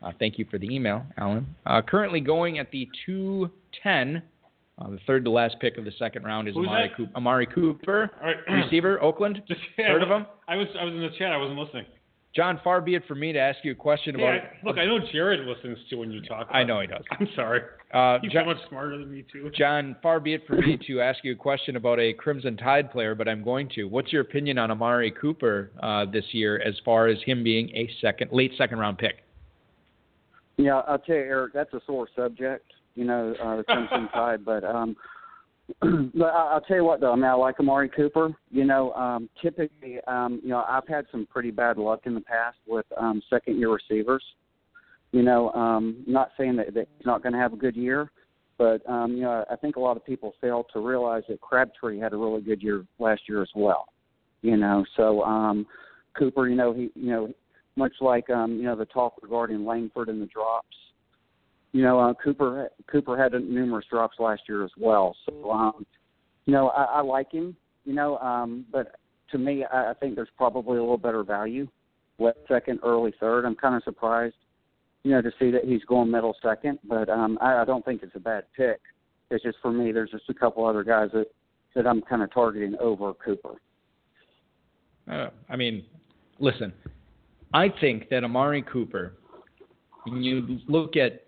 Uh, 0.00 0.12
thank 0.20 0.38
you 0.38 0.46
for 0.48 0.56
the 0.58 0.72
email, 0.72 1.04
Alan. 1.16 1.44
Uh, 1.66 1.82
currently 1.82 2.20
going 2.20 2.60
at 2.60 2.70
the 2.70 2.88
210, 3.04 4.22
uh, 4.78 4.90
the 4.90 5.00
third 5.08 5.24
to 5.24 5.30
last 5.32 5.56
pick 5.60 5.76
of 5.76 5.84
the 5.84 5.90
second 5.98 6.22
round 6.22 6.46
is 6.46 6.54
Amari? 6.54 6.92
Coop- 6.96 7.16
Amari 7.16 7.46
Cooper, 7.46 8.08
right. 8.22 8.36
receiver, 8.64 9.02
Oakland. 9.02 9.42
Just, 9.48 9.60
Heard 9.76 10.04
of 10.04 10.08
him? 10.08 10.24
I 10.46 10.54
was 10.54 10.68
I 10.78 10.84
was 10.84 10.94
in 10.94 11.00
the 11.00 11.10
chat. 11.18 11.32
I 11.32 11.36
wasn't 11.36 11.58
listening. 11.58 11.86
John, 12.38 12.60
far 12.62 12.80
be 12.80 12.94
it 12.94 13.02
for 13.08 13.16
me 13.16 13.32
to 13.32 13.38
ask 13.40 13.58
you 13.64 13.72
a 13.72 13.74
question 13.74 14.14
Hey, 14.14 14.22
about. 14.22 14.34
I, 14.34 14.64
look, 14.64 14.78
I 14.78 14.84
know 14.84 15.00
Jared 15.10 15.40
listens 15.40 15.76
to 15.90 15.96
when 15.96 16.12
you 16.12 16.22
talk. 16.22 16.46
I 16.52 16.62
know 16.62 16.78
he 16.78 16.86
does. 16.86 17.02
I'm 17.10 17.26
sorry. 17.34 17.62
Uh, 17.92 18.20
He's 18.22 18.30
John, 18.30 18.44
so 18.44 18.54
much 18.54 18.58
smarter 18.68 18.96
than 18.96 19.10
me 19.10 19.24
too. 19.32 19.50
John, 19.58 19.96
far 20.04 20.20
be 20.20 20.34
it 20.34 20.42
for 20.46 20.54
me 20.54 20.78
to 20.86 21.00
ask 21.00 21.24
you 21.24 21.32
a 21.32 21.34
question 21.34 21.74
about 21.74 21.98
a 21.98 22.12
Crimson 22.12 22.56
Tide 22.56 22.92
player, 22.92 23.16
but 23.16 23.26
I'm 23.26 23.42
going 23.42 23.68
to. 23.74 23.86
What's 23.86 24.12
your 24.12 24.22
opinion 24.22 24.56
on 24.56 24.70
Amari 24.70 25.10
Cooper 25.10 25.72
uh, 25.82 26.04
this 26.12 26.26
year, 26.30 26.62
as 26.64 26.74
far 26.84 27.08
as 27.08 27.18
him 27.26 27.42
being 27.42 27.70
a 27.70 27.90
second, 28.00 28.30
late 28.30 28.52
second 28.56 28.78
round 28.78 28.98
pick? 28.98 29.24
Yeah, 30.58 30.76
I'll 30.86 31.00
tell 31.00 31.16
you, 31.16 31.22
Eric, 31.22 31.54
that's 31.54 31.74
a 31.74 31.80
sore 31.86 32.06
subject. 32.14 32.72
You 32.94 33.04
know, 33.04 33.34
uh, 33.42 33.56
the 33.56 33.64
Crimson 33.64 34.08
Tide, 34.14 34.44
but 34.44 34.62
um, 34.62 34.94
but 34.94 34.96
I- 35.82 36.48
I'll 36.52 36.60
tell 36.62 36.76
you 36.76 36.84
what 36.84 37.00
though. 37.00 37.12
I 37.12 37.16
mean, 37.16 37.24
I 37.24 37.34
like 37.34 37.60
Amari 37.60 37.88
Cooper. 37.88 38.34
You 38.50 38.64
know, 38.64 38.92
um, 38.94 39.28
typically, 39.40 39.98
um, 40.06 40.40
you 40.42 40.50
know, 40.50 40.64
I've 40.68 40.86
had 40.88 41.06
some 41.10 41.26
pretty 41.26 41.50
bad 41.50 41.76
luck 41.76 42.00
in 42.04 42.14
the 42.14 42.20
past 42.20 42.56
with 42.66 42.86
um, 42.96 43.22
second 43.28 43.58
year 43.58 43.72
receivers. 43.72 44.24
You 45.12 45.22
know, 45.22 45.50
um, 45.52 46.04
not 46.06 46.30
saying 46.36 46.56
that, 46.56 46.74
that 46.74 46.88
he's 46.96 47.06
not 47.06 47.22
going 47.22 47.32
to 47.32 47.38
have 47.38 47.52
a 47.54 47.56
good 47.56 47.76
year, 47.76 48.10
but 48.58 48.88
um, 48.88 49.12
you 49.14 49.22
know, 49.22 49.44
I 49.50 49.56
think 49.56 49.76
a 49.76 49.80
lot 49.80 49.96
of 49.96 50.04
people 50.04 50.34
fail 50.40 50.66
to 50.72 50.80
realize 50.80 51.22
that 51.28 51.40
Crabtree 51.40 51.98
had 51.98 52.12
a 52.12 52.16
really 52.16 52.42
good 52.42 52.62
year 52.62 52.84
last 52.98 53.22
year 53.28 53.42
as 53.42 53.50
well. 53.54 53.86
You 54.42 54.56
know, 54.56 54.84
so 54.96 55.22
um, 55.22 55.66
Cooper, 56.18 56.48
you 56.48 56.56
know, 56.56 56.72
he, 56.72 56.90
you 56.94 57.10
know, 57.10 57.32
much 57.76 57.94
like 58.00 58.28
um, 58.28 58.56
you 58.56 58.64
know 58.64 58.76
the 58.76 58.84
talk 58.86 59.14
regarding 59.22 59.64
Langford 59.64 60.08
and 60.08 60.20
the 60.20 60.26
drops. 60.26 60.76
You 61.72 61.82
know, 61.82 62.00
uh, 62.00 62.14
Cooper 62.14 62.70
Cooper 62.90 63.16
had 63.16 63.32
numerous 63.32 63.86
drops 63.90 64.18
last 64.18 64.42
year 64.48 64.64
as 64.64 64.70
well. 64.78 65.14
So, 65.26 65.50
um, 65.50 65.86
you 66.46 66.52
know, 66.52 66.68
I, 66.68 66.84
I 66.84 67.00
like 67.02 67.32
him. 67.32 67.56
You 67.84 67.94
know, 67.94 68.18
um, 68.18 68.66
but 68.72 68.96
to 69.30 69.38
me, 69.38 69.64
I, 69.64 69.90
I 69.90 69.94
think 69.94 70.14
there's 70.14 70.28
probably 70.36 70.78
a 70.78 70.80
little 70.80 70.98
better 70.98 71.22
value, 71.22 71.68
late 72.18 72.34
second, 72.48 72.80
early 72.82 73.12
third. 73.20 73.44
I'm 73.44 73.54
kind 73.54 73.74
of 73.74 73.82
surprised, 73.82 74.34
you 75.04 75.10
know, 75.10 75.22
to 75.22 75.30
see 75.38 75.50
that 75.50 75.64
he's 75.64 75.84
going 75.84 76.10
middle 76.10 76.36
second, 76.42 76.78
but 76.88 77.08
um, 77.08 77.38
I, 77.40 77.58
I 77.58 77.64
don't 77.64 77.84
think 77.84 78.02
it's 78.02 78.16
a 78.16 78.20
bad 78.20 78.44
pick. 78.56 78.80
It's 79.30 79.44
just 79.44 79.58
for 79.60 79.70
me, 79.70 79.92
there's 79.92 80.10
just 80.10 80.28
a 80.28 80.34
couple 80.34 80.64
other 80.66 80.84
guys 80.84 81.10
that 81.12 81.26
that 81.74 81.86
I'm 81.86 82.00
kind 82.02 82.22
of 82.22 82.32
targeting 82.32 82.74
over 82.80 83.12
Cooper. 83.14 83.54
Uh, 85.10 85.28
I 85.48 85.56
mean, 85.56 85.84
listen, 86.38 86.72
I 87.52 87.68
think 87.80 88.08
that 88.08 88.24
Amari 88.24 88.62
Cooper, 88.62 89.14
when 90.04 90.22
you 90.22 90.58
look 90.66 90.96
at 90.96 91.27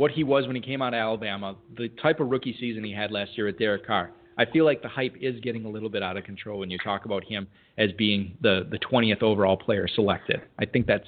what 0.00 0.10
he 0.10 0.24
was 0.24 0.46
when 0.46 0.56
he 0.56 0.62
came 0.62 0.80
out 0.80 0.94
of 0.94 0.98
Alabama, 0.98 1.54
the 1.76 1.90
type 2.02 2.20
of 2.20 2.30
rookie 2.30 2.56
season 2.58 2.82
he 2.82 2.90
had 2.90 3.12
last 3.12 3.36
year 3.36 3.48
at 3.48 3.58
Derek 3.58 3.86
Carr, 3.86 4.10
I 4.38 4.46
feel 4.46 4.64
like 4.64 4.80
the 4.80 4.88
hype 4.88 5.14
is 5.20 5.38
getting 5.40 5.66
a 5.66 5.68
little 5.68 5.90
bit 5.90 6.02
out 6.02 6.16
of 6.16 6.24
control 6.24 6.60
when 6.60 6.70
you 6.70 6.78
talk 6.78 7.04
about 7.04 7.22
him 7.22 7.46
as 7.76 7.92
being 7.98 8.34
the 8.40 8.66
the 8.70 8.78
20th 8.78 9.22
overall 9.22 9.58
player 9.58 9.86
selected. 9.94 10.40
I 10.58 10.64
think 10.64 10.86
that's 10.86 11.06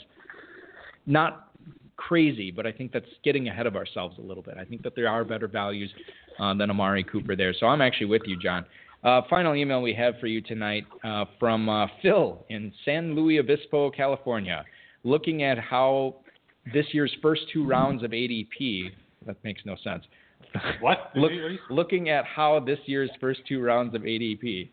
not 1.07 1.53
crazy, 1.97 2.51
but 2.51 2.67
I 2.67 2.73
think 2.73 2.93
that's 2.93 3.07
getting 3.25 3.49
ahead 3.49 3.67
of 3.67 3.77
ourselves 3.77 4.19
a 4.19 4.21
little 4.21 4.43
bit. 4.43 4.57
I 4.61 4.65
think 4.67 4.83
that 4.83 4.95
there 4.95 5.09
are 5.09 5.25
better 5.25 5.49
values 5.49 5.91
uh, 6.39 6.53
than 6.53 6.69
Amari 6.69 7.03
Cooper 7.03 7.35
there. 7.35 7.55
So 7.59 7.65
I'm 7.65 7.81
actually 7.81 8.09
with 8.09 8.23
you, 8.27 8.39
John. 8.39 8.67
Uh, 9.03 9.23
final 9.31 9.55
email 9.55 9.81
we 9.81 9.95
have 9.95 10.17
for 10.21 10.27
you 10.27 10.43
tonight 10.43 10.85
uh, 11.03 11.25
from 11.41 11.67
uh, 11.71 11.87
Phil 12.03 12.45
in 12.51 12.71
San 12.85 13.15
Luis 13.15 13.41
Obispo, 13.41 13.91
California, 13.91 14.67
looking 15.03 15.45
at 15.45 15.59
how 15.59 16.17
this 16.73 16.87
year's 16.93 17.15
first 17.21 17.43
two 17.53 17.67
rounds 17.67 18.03
of 18.03 18.11
ADP. 18.11 18.91
That 19.27 19.37
makes 19.45 19.63
no 19.65 19.77
sense. 19.83 20.05
What? 20.81 21.11
Look, 21.15 21.33
looking 21.71 22.09
at 22.09 22.25
how 22.25 22.61
this 22.61 22.79
year's 22.87 23.11
first 23.21 23.41
two 23.49 23.63
rounds 23.63 23.95
of 23.95 24.03
ADP. 24.03 24.71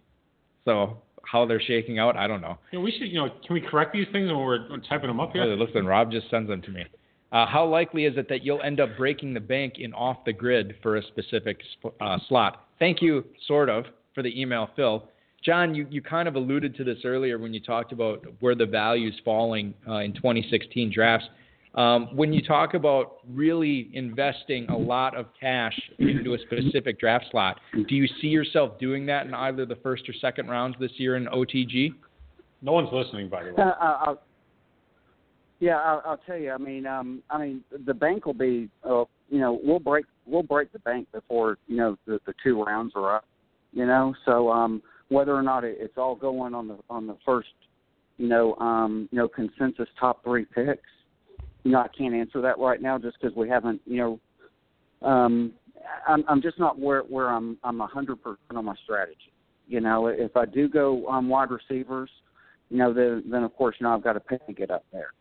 So 0.66 0.98
how 1.24 1.46
they're 1.46 1.62
shaking 1.62 2.00
out, 2.00 2.18
I 2.18 2.28
don't 2.28 2.42
know. 2.42 2.58
Yeah, 2.72 2.80
we 2.80 2.92
should, 2.92 3.08
you 3.08 3.20
know, 3.20 3.30
can 3.46 3.54
we 3.54 3.62
correct 3.62 3.94
these 3.94 4.08
things 4.12 4.28
when 4.28 4.40
we're 4.40 4.68
typing 4.90 5.08
them 5.08 5.20
up 5.20 5.32
here? 5.32 5.44
Oh, 5.44 5.56
listen, 5.56 5.86
Rob 5.86 6.12
just 6.12 6.30
sends 6.30 6.50
them 6.50 6.62
to 6.64 6.72
me. 6.72 6.86
Uh, 7.32 7.46
how 7.46 7.66
likely 7.66 8.06
is 8.06 8.18
it 8.18 8.28
that 8.30 8.44
you'll 8.44 8.62
end 8.64 8.80
up 8.80 8.90
breaking 8.98 9.34
the 9.34 9.40
bank 9.40 9.76
in 9.78 9.94
off 9.94 10.18
the 10.26 10.34
grid 10.34 10.76
for 10.82 10.98
a 10.98 11.04
specific 11.04 11.60
uh, 12.02 12.18
slot? 12.28 12.66
Thank 12.80 13.02
you, 13.02 13.24
sort 13.46 13.70
of, 13.70 13.86
for 14.16 14.24
the 14.24 14.42
email, 14.42 14.70
Phil. 14.76 15.08
John, 15.46 15.76
you, 15.76 15.88
you 15.90 16.02
kind 16.02 16.28
of 16.28 16.36
alluded 16.36 16.76
to 16.78 16.84
this 16.84 16.98
earlier 17.06 17.38
when 17.38 17.54
you 17.54 17.60
talked 17.60 17.92
about 17.92 18.26
where 18.40 18.56
the 18.56 18.66
value's 18.66 19.16
falling 19.24 19.74
uh, 19.88 19.98
in 19.98 20.14
2016 20.14 20.92
drafts. 20.94 21.28
Um, 21.76 22.16
when 22.16 22.34
you 22.34 22.42
talk 22.42 22.74
about 22.74 23.18
really 23.30 23.90
investing 23.94 24.68
a 24.70 24.78
lot 24.78 25.16
of 25.16 25.28
cash 25.40 25.80
into 26.00 26.34
a 26.34 26.40
specific 26.40 27.00
draft 27.00 27.26
slot, 27.32 27.60
do 27.88 27.96
you 27.96 28.08
see 28.22 28.28
yourself 28.28 28.80
doing 28.80 29.06
that 29.06 29.28
in 29.28 29.34
either 29.34 29.66
the 29.66 29.76
first 29.78 30.10
or 30.10 30.14
second 30.14 30.50
rounds 30.50 30.76
this 30.80 30.92
year 30.98 31.16
in 31.16 31.28
OTG? 31.28 31.94
No 32.62 32.72
one's 32.72 32.90
listening, 32.92 33.30
by 33.30 33.44
the 33.44 33.52
way. 33.52 33.64
Uh, 33.64 33.74
I'll, 33.80 34.22
yeah, 35.60 35.78
I'll, 35.78 36.02
I'll 36.06 36.20
tell 36.26 36.38
you. 36.38 36.52
I 36.52 36.58
mean, 36.58 36.88
um, 36.88 37.22
I 37.30 37.38
mean, 37.38 37.64
the 37.86 37.94
bank 37.94 38.26
will 38.26 38.34
be, 38.34 38.70
uh, 38.84 39.04
you 39.30 39.40
know, 39.40 39.60
we'll 39.64 39.80
break 39.80 40.06
we'll 40.26 40.44
break 40.44 40.72
the 40.74 40.80
bank 40.80 41.08
before 41.12 41.58
you 41.68 41.78
know 41.78 41.98
the, 42.08 42.20
the 42.26 42.34
two 42.44 42.64
rounds 42.64 42.94
are 42.96 43.18
up. 43.18 43.26
You 43.72 43.86
know, 43.86 44.16
so 44.26 44.50
um, 44.50 44.82
whether 45.10 45.36
or 45.36 45.44
not 45.44 45.64
it, 45.64 45.78
it's 45.80 45.98
all 45.98 46.16
going 46.16 46.56
on 46.56 46.68
the 46.68 46.78
on 46.90 47.06
the 47.06 47.16
first, 47.26 47.50
you 48.18 48.28
know, 48.28 48.56
um, 48.56 49.08
you 49.12 49.20
know, 49.20 49.28
consensus 49.28 49.88
top 50.00 50.24
three 50.24 50.46
picks 50.46 50.82
you 51.64 51.72
know, 51.72 51.80
I 51.80 51.88
can't 51.88 52.14
answer 52.14 52.42
that 52.42 52.58
right 52.58 52.82
now 52.82 52.98
just 52.98 53.18
because 53.20 53.36
we 53.36 53.50
haven't, 53.50 53.82
you 53.86 53.98
know, 53.98 55.08
um, 55.08 55.54
I'm, 56.08 56.24
I'm 56.28 56.42
just 56.42 56.60
not 56.60 56.80
where 56.80 57.02
where 57.02 57.30
I'm 57.30 57.58
I'm 57.64 57.82
a 57.82 57.88
hundred 57.88 58.22
percent 58.22 58.56
on 58.56 58.66
my 58.66 58.76
strategy. 58.84 59.32
You 59.68 59.82
know, 59.82 60.08
if 60.08 60.36
I 60.36 60.46
do 60.46 60.68
go 60.68 61.08
um, 61.08 61.30
wide 61.30 61.50
receivers, 61.52 62.10
you 62.70 62.78
know, 62.78 62.94
then 62.94 63.24
then 63.30 63.44
of 63.44 63.56
course 63.56 63.76
you 63.80 63.86
know 63.86 63.94
I've 63.94 64.04
got 64.04 64.14
to 64.14 64.20
pay 64.20 64.38
to 64.46 64.54
get 64.54 64.72
up 64.72 64.86
there. 64.92 65.14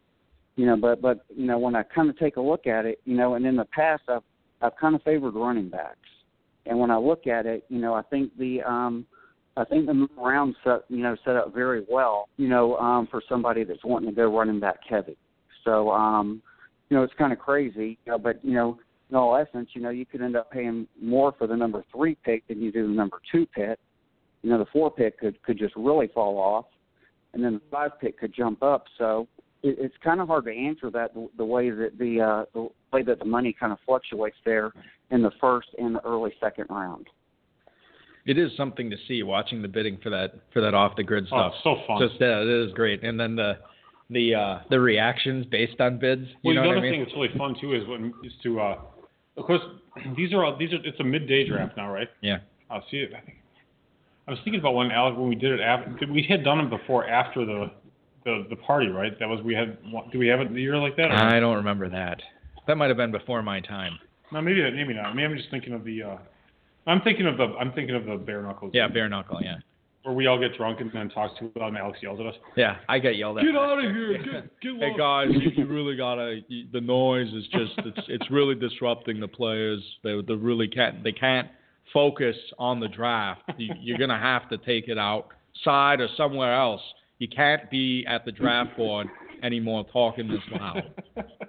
You 0.57 0.67
know, 0.67 0.77
but 0.77 1.01
but 1.01 1.25
you 1.35 1.47
know 1.47 1.59
when 1.59 1.77
I 1.77 1.83
kind 1.83 2.11
of 2.11 2.19
take 2.19 2.37
a 2.37 2.41
look 2.41 2.67
at 2.67 2.87
it, 2.87 3.01
you 3.05 3.17
know, 3.17 3.35
and 3.35 3.47
in 3.47 3.57
the 3.57 3.67
past 3.67 4.03
I've 4.09 4.23
I've 4.61 4.77
kind 4.77 4.95
of 4.95 5.03
favored 5.03 5.35
running 5.35 5.69
backs, 5.69 5.99
and 6.67 6.79
when 6.79 6.91
I 6.91 6.99
look 6.99 7.27
at 7.27 7.47
it, 7.47 7.65
you 7.69 7.79
know, 7.79 7.95
I 7.95 8.03
think 8.03 8.37
the 8.37 8.63
um, 8.63 9.07
I 9.57 9.65
think 9.65 9.87
the 9.87 10.09
round 10.17 10.57
set 10.65 10.81
you 10.89 11.03
know 11.03 11.17
set 11.25 11.37
up 11.37 11.55
very 11.55 11.85
well, 11.89 12.29
you 12.37 12.49
know, 12.49 12.77
um, 12.79 13.07
for 13.11 13.23
somebody 13.29 13.65
that's 13.65 13.85
wanting 13.85 14.11
to 14.11 14.17
go 14.17 14.37
running 14.37 14.61
back 14.61 14.79
heavy. 14.89 15.17
So, 15.65 15.91
um, 15.91 16.43
you 16.89 16.97
know, 16.97 17.03
it's 17.03 17.15
kind 17.19 17.33
of 17.33 17.39
crazy, 17.39 17.99
you 18.05 18.13
know, 18.13 18.19
but, 18.19 18.45
you 18.45 18.55
know, 18.55 18.79
in 19.11 19.17
all 19.17 19.37
essence, 19.37 19.71
you 19.73 19.81
know, 19.81 19.91
you 19.91 20.05
could 20.05 20.23
end 20.23 20.37
up 20.37 20.51
paying 20.51 20.87
more 21.01 21.35
for 21.39 21.47
the 21.47 21.57
number 21.57 21.85
three 21.95 22.17
pick 22.25 22.47
than 22.49 22.61
you 22.61 22.71
do 22.71 22.87
the 22.87 22.93
number 22.93 23.21
two 23.31 23.47
pick. 23.47 23.79
You 24.43 24.51
know, 24.51 24.59
the 24.59 24.67
four 24.73 24.91
pick 24.91 25.19
could 25.19 25.43
could 25.43 25.59
just 25.59 25.75
really 25.77 26.09
fall 26.09 26.39
off, 26.39 26.67
and 27.33 27.43
then 27.43 27.55
the 27.55 27.61
five 27.71 27.99
pick 28.01 28.19
could 28.21 28.33
jump 28.33 28.63
up. 28.63 28.85
So 28.97 29.27
it, 29.63 29.77
it's 29.81 29.95
kind 30.03 30.21
of 30.21 30.29
hard 30.29 30.45
to 30.45 30.53
answer 30.53 30.91
that 30.91 31.15
the, 31.15 31.29
the 31.37 31.45
way 31.45 31.71
that 31.71 31.99
the 31.99 32.21
uh, 32.21 32.45
the 32.55 32.69
way 32.93 33.03
that 33.03 33.19
the 33.19 33.25
money 33.25 33.55
kind 33.59 33.73
of 33.73 33.79
fluctuates 33.85 34.37
there 34.45 34.73
in 35.11 35.23
the 35.23 35.33
first 35.41 35.69
and 35.79 35.97
the 35.97 36.05
early 36.05 36.33
second 36.41 36.67
round. 36.71 37.07
It 38.27 38.39
is 38.39 38.51
something 38.57 38.91
to 38.91 38.97
see 39.09 39.23
watching 39.23 39.63
the 39.63 39.69
bidding 39.69 39.99
for 40.03 40.11
that 40.11 40.35
for 40.53 40.61
that 40.61 40.75
off 40.75 40.95
the 40.97 41.03
grid 41.03 41.27
stuff. 41.27 41.55
Oh, 41.65 41.77
so 41.77 41.87
fun! 41.87 42.09
Just 42.09 42.21
uh, 42.23 42.43
it 42.43 42.69
is 42.69 42.73
great, 42.75 43.03
and 43.03 43.19
then 43.19 43.35
the 43.35 43.59
the 44.11 44.35
uh, 44.35 44.59
the 44.71 44.81
reactions 44.81 45.47
based 45.47 45.81
on 45.81 45.99
bids. 45.99 46.23
You 46.23 46.37
well, 46.45 46.55
know 46.55 46.63
the 46.63 46.69
what 46.69 46.77
other 46.79 46.87
I 46.87 46.91
mean? 46.91 46.93
thing 46.93 47.05
that's 47.05 47.15
really 47.15 47.37
fun 47.37 47.57
too 47.61 47.75
is 47.75 47.87
when 47.87 48.13
is 48.25 48.33
to 48.43 48.61
uh, 48.61 48.79
of 49.37 49.45
course 49.45 49.61
these 50.17 50.33
are 50.33 50.45
all 50.45 50.57
these 50.57 50.73
are 50.73 50.85
it's 50.85 50.99
a 51.01 51.05
midday 51.05 51.47
draft 51.47 51.77
now, 51.77 51.93
right? 51.93 52.09
Yeah. 52.21 52.39
I'll 52.71 52.85
see 52.91 52.99
it. 52.99 53.11
I 53.17 53.21
think 53.21 53.39
I 54.27 54.31
was 54.31 54.41
thinking 54.45 54.61
about 54.61 54.75
when 54.75 54.91
Alex 54.91 55.17
when 55.19 55.29
we 55.29 55.35
did 55.35 55.53
it 55.53 55.61
after 55.61 56.07
we 56.13 56.23
had 56.29 56.45
done 56.45 56.61
it 56.61 56.71
before 56.71 57.09
after 57.09 57.45
the 57.45 57.71
the 58.25 58.47
the 58.51 58.57
party, 58.57 58.89
right? 58.89 59.19
That 59.19 59.29
was 59.29 59.43
we 59.43 59.55
had. 59.55 59.79
Do 60.13 60.19
we 60.19 60.29
have 60.29 60.41
it 60.41 60.53
the 60.53 60.61
year 60.61 60.77
like 60.77 60.97
that? 60.97 61.11
Or? 61.11 61.15
I 61.15 61.41
don't 61.41 61.57
remember 61.57 61.89
that. 61.89 62.21
That 62.67 62.77
might 62.77 62.89
have 62.89 62.97
been 62.99 63.13
before 63.13 63.43
my 63.43 63.61
time. 63.61 63.99
No, 64.33 64.43
maybe 64.43 64.63
maybe 64.71 64.93
not. 64.95 65.15
Maybe 65.15 65.25
I'm 65.25 65.37
just 65.37 65.51
thinking 65.51 65.73
of 65.73 65.85
the. 65.85 66.03
uh 66.03 66.17
I'm 66.87 67.01
thinking 67.03 67.27
of 67.27 67.37
the 67.37 67.45
I'm 67.59 67.73
thinking 67.73 67.95
of 67.95 68.05
the 68.05 68.17
bare 68.17 68.43
knuckles. 68.43 68.73
Yeah, 68.75 68.89
bare 68.89 69.09
knuckle. 69.09 69.41
Yeah. 69.43 69.57
Where 70.05 70.15
we 70.15 70.27
all 70.27 70.39
get 70.39 70.57
drunk 70.57 70.81
and 70.81 70.91
then 70.93 71.11
talk 71.11 71.39
too 71.39 71.51
loud 71.57 71.69
and 71.69 71.77
Alex 71.77 71.99
yells 72.03 72.21
at 72.21 72.27
us. 72.27 72.35
Yeah, 72.57 72.77
I 72.89 72.99
get 72.99 73.17
yelled 73.17 73.39
at. 73.39 73.45
Get 73.45 73.57
out 73.57 73.85
of 73.85 73.91
here! 73.91 74.19
Get 74.19 74.61
get 74.61 74.73
Hey 74.79 74.97
guys, 74.97 75.29
you, 75.33 75.51
you 75.57 75.67
really 75.67 75.97
gotta. 75.97 76.41
You, 76.49 76.67
the 76.73 76.81
noise 76.81 77.29
is 77.35 77.45
just 77.53 77.73
it's 77.79 78.07
it's 78.09 78.31
really 78.31 78.55
disrupting 78.55 79.21
the 79.21 79.29
players. 79.29 79.83
They 80.05 80.21
they 80.27 80.35
really 80.35 80.69
can't 80.69 81.03
they 81.03 81.13
can't 81.13 81.49
focus 81.93 82.37
on 82.59 82.81
the 82.81 82.89
draft. 82.89 83.43
You, 83.59 83.75
you're 83.81 83.99
gonna 83.99 84.19
have 84.19 84.49
to 84.51 84.59
take 84.59 84.89
it 84.89 84.99
outside 84.99 86.01
or 86.01 86.09
somewhere 86.17 86.55
else. 86.55 86.83
You 87.19 87.29
can't 87.29 87.69
be 87.71 88.07
at 88.07 88.25
the 88.25 88.33
draft 88.33 88.77
board 88.77 89.09
anymore 89.43 89.85
talking 89.93 90.29
this 90.29 90.41
loud. 90.53 90.93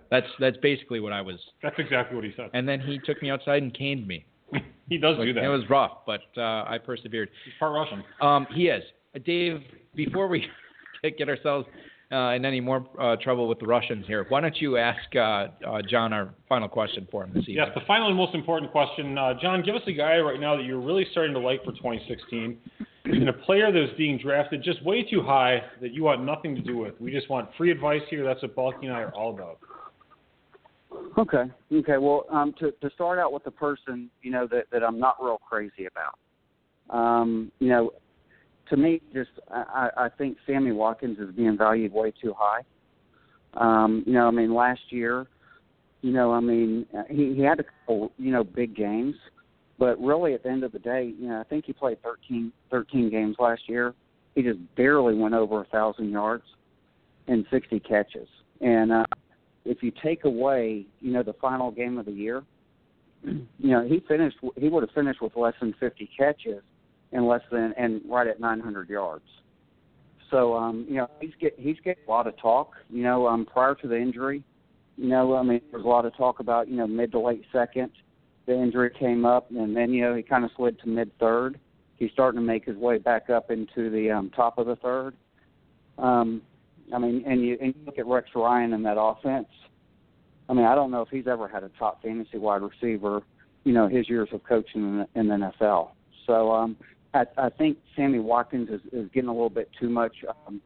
That's 0.10 0.28
that's 0.40 0.58
basically 0.58 1.00
what 1.00 1.14
I 1.14 1.22
was. 1.22 1.36
That's 1.62 1.78
exactly 1.78 2.16
what 2.16 2.26
he 2.26 2.34
said. 2.36 2.50
And 2.54 2.68
then 2.68 2.80
he 2.80 3.00
took 3.06 3.22
me 3.22 3.30
outside 3.30 3.62
and 3.62 3.74
caned 3.78 4.08
me. 4.08 4.26
he 4.90 4.98
does 4.98 5.18
Like, 5.18 5.28
do 5.28 5.34
that. 5.34 5.44
It 5.44 5.48
was 5.50 5.64
rough, 5.70 6.06
but 6.06 6.22
uh, 6.38 6.66
I 6.68 6.78
persevered. 6.84 7.30
He's 7.46 7.54
part 7.60 7.74
Russian. 7.74 8.04
Um, 8.22 8.48
he 8.54 8.68
is. 8.68 8.84
Uh, 9.16 9.20
Dave, 9.26 9.62
before 9.96 10.28
we 10.28 10.46
get 11.18 11.30
ourselves 11.30 11.68
uh, 12.12 12.32
in 12.32 12.44
any 12.44 12.60
more 12.60 12.86
uh, 13.00 13.16
trouble 13.18 13.48
with 13.48 13.60
the 13.60 13.68
Russians 13.68 14.06
here, 14.08 14.26
why 14.30 14.42
don't 14.42 14.58
you 14.58 14.78
ask 14.78 15.00
uh, 15.16 15.20
uh, 15.68 15.82
John 15.88 16.12
our 16.14 16.30
final 16.48 16.68
question 16.68 17.08
for 17.12 17.24
him 17.24 17.32
this 17.34 17.44
evening? 17.44 17.58
Yes, 17.58 17.70
the 17.76 17.82
final 17.86 18.08
and 18.08 18.18
most 18.18 18.34
important 18.36 18.72
question. 18.72 19.18
Uh, 19.18 19.34
John, 19.42 19.62
give 19.64 19.76
us 19.76 19.84
a 19.88 19.94
guy 19.94 20.18
right 20.18 20.40
now 20.40 20.56
that 20.58 20.64
you're 20.64 20.80
really 20.82 21.06
starting 21.12 21.34
to 21.34 21.40
like 21.40 21.64
for 21.64 21.72
2016, 21.74 22.58
and 23.06 23.30
a 23.30 23.34
player 23.34 23.72
that 23.72 23.84
is 23.84 23.90
being 23.98 24.18
drafted 24.18 24.64
just 24.64 24.84
way 24.84 25.04
too 25.04 25.22
high 25.22 25.62
that 25.82 25.94
you 25.94 26.04
want 26.04 26.24
nothing 26.24 26.56
to 26.56 26.62
do 26.62 26.78
with. 26.78 26.94
We 27.00 27.12
just 27.12 27.30
want 27.30 27.50
free 27.58 27.72
advice 27.72 28.02
here. 28.10 28.24
That's 28.24 28.42
what 28.42 28.56
Balky 28.56 28.86
and 28.88 28.96
I 28.96 29.02
are 29.02 29.14
all 29.16 29.34
about. 29.34 29.60
Okay. 31.18 31.44
Okay. 31.72 31.98
Well, 31.98 32.26
um, 32.32 32.54
to 32.60 32.72
to 32.72 32.90
start 32.96 33.20
out 33.20 33.32
with 33.32 33.44
the 33.44 33.52
person, 33.52 34.10
you 34.22 34.32
know 34.32 34.48
that 34.48 34.66
that 34.72 34.84
I'm 34.84 35.00
not 35.00 35.18
real 35.22 35.38
crazy 35.38 35.86
about. 35.86 36.18
Um, 36.96 37.52
you 37.60 37.70
know, 37.70 37.92
to 38.70 38.78
me, 38.78 39.02
just 39.14 39.30
I, 39.52 39.90
I 39.98 40.10
think 40.10 40.38
Sammy 40.46 40.72
Watkins 40.72 41.20
is 41.20 41.34
being 41.36 41.58
valued 41.58 41.94
way 41.94 42.12
too 42.22 42.34
high. 42.38 42.62
Um, 43.56 44.04
you 44.06 44.14
know, 44.14 44.28
I 44.28 44.32
mean, 44.32 44.54
last 44.54 44.82
year, 44.90 45.28
you 46.02 46.12
know, 46.12 46.32
I 46.32 46.40
mean, 46.40 46.86
he 47.10 47.34
he 47.34 47.42
had 47.42 47.60
a 47.60 47.64
couple, 47.64 48.12
you 48.18 48.32
know, 48.32 48.44
big 48.44 48.76
games, 48.76 49.16
but 49.78 50.00
really 50.00 50.34
at 50.34 50.44
the 50.44 50.50
end 50.50 50.64
of 50.64 50.72
the 50.72 50.80
day, 50.80 51.14
you 51.20 51.28
know, 51.28 51.40
I 51.40 51.44
think 51.44 51.66
he 51.66 51.74
played 51.74 52.02
13, 52.04 52.52
13 52.72 53.10
games 53.10 53.36
last 53.40 53.64
year. 53.68 53.94
He 54.36 54.44
just 54.44 54.60
barely 54.76 55.16
went 55.16 55.34
over 55.34 55.62
a 55.62 55.66
thousand 55.66 56.10
yards 56.10 56.44
and 57.28 57.46
60 57.52 57.80
catches. 57.82 58.28
And 58.62 58.92
uh, 58.92 59.06
if 59.66 59.84
you 59.84 59.92
take 60.04 60.26
away, 60.26 60.86
you 61.00 61.12
know, 61.12 61.24
the 61.24 61.34
final 61.34 61.72
game 61.72 61.98
of 61.98 62.06
the 62.06 62.12
year, 62.12 62.44
you 63.24 63.48
know, 63.60 63.88
he 63.88 64.04
finished. 64.08 64.38
He 64.58 64.70
would 64.70 64.84
have 64.84 64.92
finished 64.92 65.22
with 65.22 65.36
less 65.36 65.54
than 65.60 65.74
50 65.80 66.10
catches 66.18 66.62
and 67.12 67.28
less 67.28 67.42
than 67.52 67.74
and 67.78 68.02
right 68.08 68.28
at 68.28 68.40
900 68.40 68.90
yards. 68.90 69.26
So, 70.32 70.56
um, 70.56 70.86
you 70.88 70.96
know, 70.96 71.10
he's 71.20 71.34
get 71.40 71.56
he's 71.58 71.78
getting 71.84 72.04
a 72.08 72.12
lot 72.12 72.28
of 72.28 72.38
talk. 72.38 72.74
You 72.90 73.04
know, 73.04 73.28
um, 73.28 73.46
prior 73.46 73.76
to 73.76 73.88
the 73.88 73.98
injury, 73.98 74.44
you 74.98 75.08
know, 75.08 75.36
I 75.36 75.44
mean, 75.44 75.62
there 75.72 75.80
was 75.80 75.86
a 75.86 75.90
lot 75.90 76.06
of 76.06 76.16
talk 76.16 76.40
about 76.40 76.68
you 76.68 76.78
know 76.78 76.88
mid 76.88 77.12
to 77.14 77.20
late 77.20 77.44
second. 77.52 77.92
The 78.46 78.54
injury 78.54 78.92
came 78.98 79.26
up, 79.26 79.50
and 79.52 79.76
then 79.76 79.92
you 79.92 80.02
know 80.04 80.16
he 80.16 80.24
kind 80.24 80.46
of 80.46 80.52
slid 80.56 80.80
to 80.80 80.88
mid 80.88 81.12
third. 81.20 81.60
he's 81.98 82.12
starting 82.12 82.40
to 82.40 82.46
make 82.46 82.66
his 82.66 82.78
way 82.78 82.98
back 82.98 83.30
up 83.30 83.52
into 83.52 83.90
the 83.90 84.12
um, 84.12 84.30
top 84.36 84.58
of 84.58 84.68
the 84.68 84.76
third. 84.78 85.16
Um, 85.98 86.42
I 86.94 86.98
mean, 86.98 87.24
and 87.26 87.42
you 87.42 87.58
and 87.62 87.74
you 87.76 87.86
look 87.86 88.00
at 88.00 88.08
Rex 88.08 88.30
Ryan 88.36 88.74
in 88.74 88.84
that 88.84 89.00
offense. 89.00 89.48
I 90.48 90.54
mean, 90.54 90.66
I 90.66 90.74
don't 90.74 90.90
know 90.92 91.02
if 91.02 91.10
he's 91.10 91.28
ever 91.28 91.48
had 91.48 91.64
a 91.64 91.70
top 91.78 92.02
fantasy 92.02 92.38
wide 92.38 92.62
receiver. 92.62 93.22
You 93.64 93.74
know, 93.74 93.88
his 93.88 94.10
years 94.10 94.30
of 94.32 94.44
coaching 94.46 94.82
in 94.82 94.98
the, 95.00 95.20
in 95.20 95.28
the 95.28 95.36
NFL. 95.36 95.92
So 96.26 96.52
um, 96.52 96.78
I, 97.14 97.26
I 97.38 97.50
think 97.50 97.78
Sammy 97.96 98.20
Watkins 98.20 98.70
is, 98.70 98.82
is 98.94 99.10
getting 99.14 99.30
a 99.30 99.34
little 99.34 99.50
bit 99.50 99.70
too 99.80 99.90
much, 99.90 100.16
um, 100.48 100.62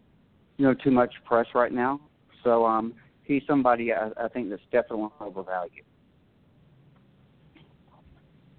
you 0.57 0.65
know, 0.65 0.74
too 0.74 0.91
much 0.91 1.13
press 1.26 1.47
right 1.55 1.71
now. 1.71 1.99
So 2.43 2.65
um, 2.65 2.93
he's 3.24 3.41
somebody 3.47 3.91
I, 3.91 4.09
I 4.21 4.28
think 4.28 4.49
that's 4.49 4.61
definitely 4.71 5.07
overvalued. 5.19 5.86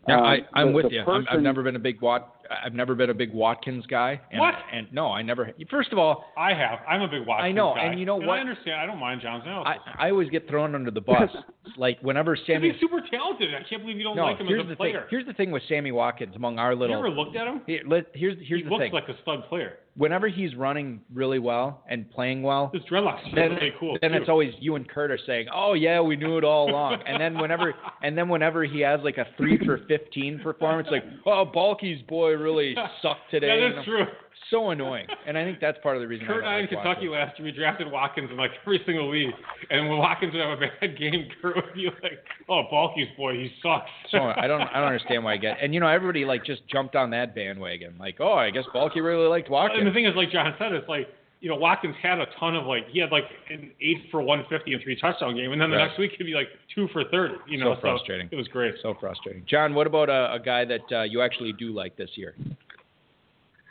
Yeah, 0.08 0.18
Um, 0.18 0.24
I, 0.24 0.38
I'm 0.54 0.72
with 0.72 0.86
you. 0.90 1.00
I'm, 1.02 1.26
I've 1.30 1.40
never 1.40 1.62
been 1.62 1.76
a 1.76 1.80
big 1.80 2.00
Wat. 2.00 2.34
I've 2.64 2.74
never 2.74 2.95
been 2.95 3.11
a 3.11 3.14
big 3.14 3.32
Watkins 3.32 3.86
guy. 3.86 4.20
And, 4.30 4.40
What? 4.40 4.55
And 4.72 4.92
no, 4.92 5.11
I 5.12 5.22
never. 5.22 5.51
First 5.70 5.92
of 5.92 5.99
all, 5.99 6.26
I 6.36 6.53
have. 6.55 6.80
I'm 6.88 7.03
a 7.03 7.09
big 7.09 7.26
Watkins 7.26 7.49
I 7.49 7.53
know, 7.53 7.74
guy. 7.74 7.84
and 7.84 7.99
you 7.99 8.07
know 8.07 8.16
what? 8.16 8.38
I 8.38 8.40
understand. 8.40 8.80
I 8.80 8.86
don't 8.86 8.99
mind 8.99 9.20
John's 9.22 9.45
I. 9.47 9.76
I 9.99 10.11
always 10.11 10.30
get 10.30 10.49
thrown 10.49 10.74
under 10.74 10.90
the 10.90 11.01
bus. 11.01 11.30
like 11.76 11.99
whenever 12.01 12.36
Sammy. 12.47 12.70
he's 12.70 12.80
super 12.80 13.01
talented. 13.11 13.55
I 13.55 13.68
can't 13.68 13.82
believe 13.82 13.97
you 13.97 14.05
don't 14.05 14.16
no, 14.16 14.24
like 14.26 14.38
him 14.38 14.47
here's 14.47 14.61
as 14.61 14.66
a 14.66 14.70
the 14.70 14.76
player. 14.76 15.01
thing. 15.01 15.09
Here's 15.11 15.26
the 15.26 15.32
thing 15.32 15.51
with 15.51 15.62
Sammy 15.68 15.92
Watkins 15.92 16.36
among 16.36 16.59
our 16.59 16.74
little. 16.74 16.97
you 16.97 16.99
ever 17.07 17.11
looked 17.11 17.36
at 17.36 17.47
him? 17.47 17.62
Here, 17.66 17.82
let, 17.86 18.07
here's 18.14 18.36
here's 18.42 18.62
he 18.62 18.68
the 18.68 18.74
looks 18.74 18.92
like 18.92 19.09
a 19.09 19.20
stud 19.22 19.45
player. 19.49 19.78
Whenever 19.97 20.26
he's 20.26 20.57
running 20.57 21.01
really 21.12 21.38
well 21.38 21.84
and 21.88 22.11
playing 22.11 22.42
well, 22.42 22.70
His 22.74 22.82
dreadlocks 22.82 23.32
are 23.32 23.34
then, 23.36 23.51
really 23.57 23.72
cool. 23.78 23.97
then 24.01 24.11
too. 24.11 24.16
it's 24.16 24.28
always 24.28 24.53
you 24.59 24.74
and 24.74 24.88
Kurt 24.88 25.12
are 25.12 25.18
saying, 25.24 25.47
"Oh 25.55 25.74
yeah, 25.74 26.01
we 26.01 26.16
knew 26.16 26.36
it 26.36 26.42
all 26.42 26.68
along." 26.68 26.99
and 27.07 27.20
then 27.20 27.38
whenever 27.38 27.72
and 28.03 28.18
then 28.18 28.28
whenever 28.28 28.64
he 28.64 28.80
has 28.80 29.01
like 29.05 29.18
a 29.18 29.26
three 29.36 29.57
for 29.64 29.78
fifteen 29.86 30.40
performance, 30.40 30.88
like, 30.90 31.05
"Oh, 31.26 31.45
Balky's 31.45 32.03
boy 32.09 32.30
really 32.32 32.74
sucked 33.03 33.20
today." 33.30 33.68
That 33.70 33.76
know? 33.76 33.84
true. 33.84 34.05
So 34.51 34.70
annoying, 34.70 35.07
and 35.26 35.39
I 35.39 35.45
think 35.45 35.59
that's 35.61 35.78
part 35.82 35.97
of 35.97 36.03
the 36.03 36.09
reason. 36.09 36.26
Kurt 36.26 36.39
and 36.45 36.47
I 36.47 36.55
in 36.57 36.61
like 36.62 36.70
Kentucky 36.70 37.09
Watkins. 37.09 37.12
last 37.12 37.39
year, 37.39 37.47
we 37.47 37.53
drafted 37.53 37.91
Watkins 37.91 38.30
in 38.30 38.37
like 38.37 38.51
every 38.62 38.80
single 38.85 39.11
league. 39.11 39.32
And 39.70 39.89
when 39.89 39.99
Watkins 39.99 40.32
would 40.35 40.43
have 40.43 40.59
a 40.59 40.61
bad 40.80 40.99
game, 40.99 41.28
Kurt 41.43 41.57
would 41.57 41.74
be 41.74 41.87
like, 42.03 42.20
"Oh, 42.49 42.62
Balky's 42.70 43.09
boy, 43.16 43.35
he 43.35 43.51
sucks." 43.62 43.89
So 44.11 44.18
I 44.18 44.47
don't 44.47 44.61
I 44.62 44.74
don't 44.74 44.85
understand 44.89 45.24
why 45.24 45.35
I 45.35 45.37
get 45.39 45.57
and 45.62 45.72
you 45.72 45.80
know 45.80 45.89
everybody 45.89 46.24
like 46.24 46.45
just 46.45 46.66
jumped 46.68 46.95
on 46.95 47.11
that 47.11 47.35
bandwagon 47.35 47.95
like 47.99 48.16
oh 48.20 48.35
I 48.35 48.51
guess 48.51 48.64
Balky 48.72 49.01
really 49.01 49.26
liked 49.28 49.49
Watkins." 49.51 49.78
And 49.80 49.89
the 49.89 49.93
thing 49.93 50.05
is, 50.07 50.14
like 50.14 50.30
John 50.30 50.55
said, 50.59 50.72
it's 50.72 50.89
like 50.89 51.09
you 51.41 51.49
know 51.49 51.57
Watkins 51.57 51.97
had 52.03 52.18
a 52.20 52.26
ton 52.39 52.55
of 52.55 52.66
like 52.66 52.87
he 52.91 53.01
had 53.01 53.11
like 53.11 53.24
an 53.51 53.70
eight 53.80 53.99
for 54.11 54.20
150 54.22 54.72
and 54.74 54.82
three 54.82 54.97
touchdown 55.01 55.35
game, 55.35 55.53
and 55.53 55.61
then 55.61 55.70
the 55.70 55.76
Right. 55.76 55.87
next 55.87 55.99
week 55.99 56.12
he'd 56.18 56.24
be 56.24 56.35
like 56.35 56.49
two 56.74 56.87
for 56.93 57.05
30. 57.11 57.35
You 57.49 57.59
know, 57.59 57.74
So 57.76 57.80
frustrating. 57.80 58.28
it 58.30 58.37
was 58.37 58.49
great. 58.49 58.74
So 58.82 58.95
frustrating. 59.01 59.45
John, 59.49 59.74
what 59.74 59.87
about 59.87 60.09
a, 60.11 60.35
a 60.35 60.39
guy 60.39 60.64
that 60.66 60.80
uh, 60.93 61.03
you 61.03 61.22
actually 61.22 61.53
do 61.53 61.72
like 61.72 61.97
this 61.97 62.11
year? 62.14 62.35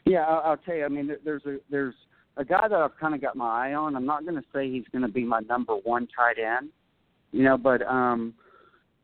Yeah, 0.05 0.25
I'll, 0.25 0.51
I'll 0.51 0.57
tell 0.57 0.75
you. 0.75 0.85
I 0.85 0.89
mean, 0.89 1.11
there's 1.23 1.45
a 1.45 1.57
there's 1.69 1.95
a 2.37 2.45
guy 2.45 2.67
that 2.67 2.79
I've 2.79 2.97
kind 2.99 3.15
of 3.15 3.21
got 3.21 3.35
my 3.35 3.69
eye 3.69 3.73
on. 3.73 3.95
I'm 3.95 4.05
not 4.05 4.23
going 4.23 4.35
to 4.35 4.47
say 4.53 4.69
he's 4.69 4.87
going 4.91 5.03
to 5.03 5.07
be 5.07 5.23
my 5.23 5.39
number 5.41 5.75
one 5.75 6.07
tight 6.15 6.37
end, 6.39 6.69
you 7.31 7.43
know, 7.43 7.57
but 7.57 7.81
um, 7.83 8.33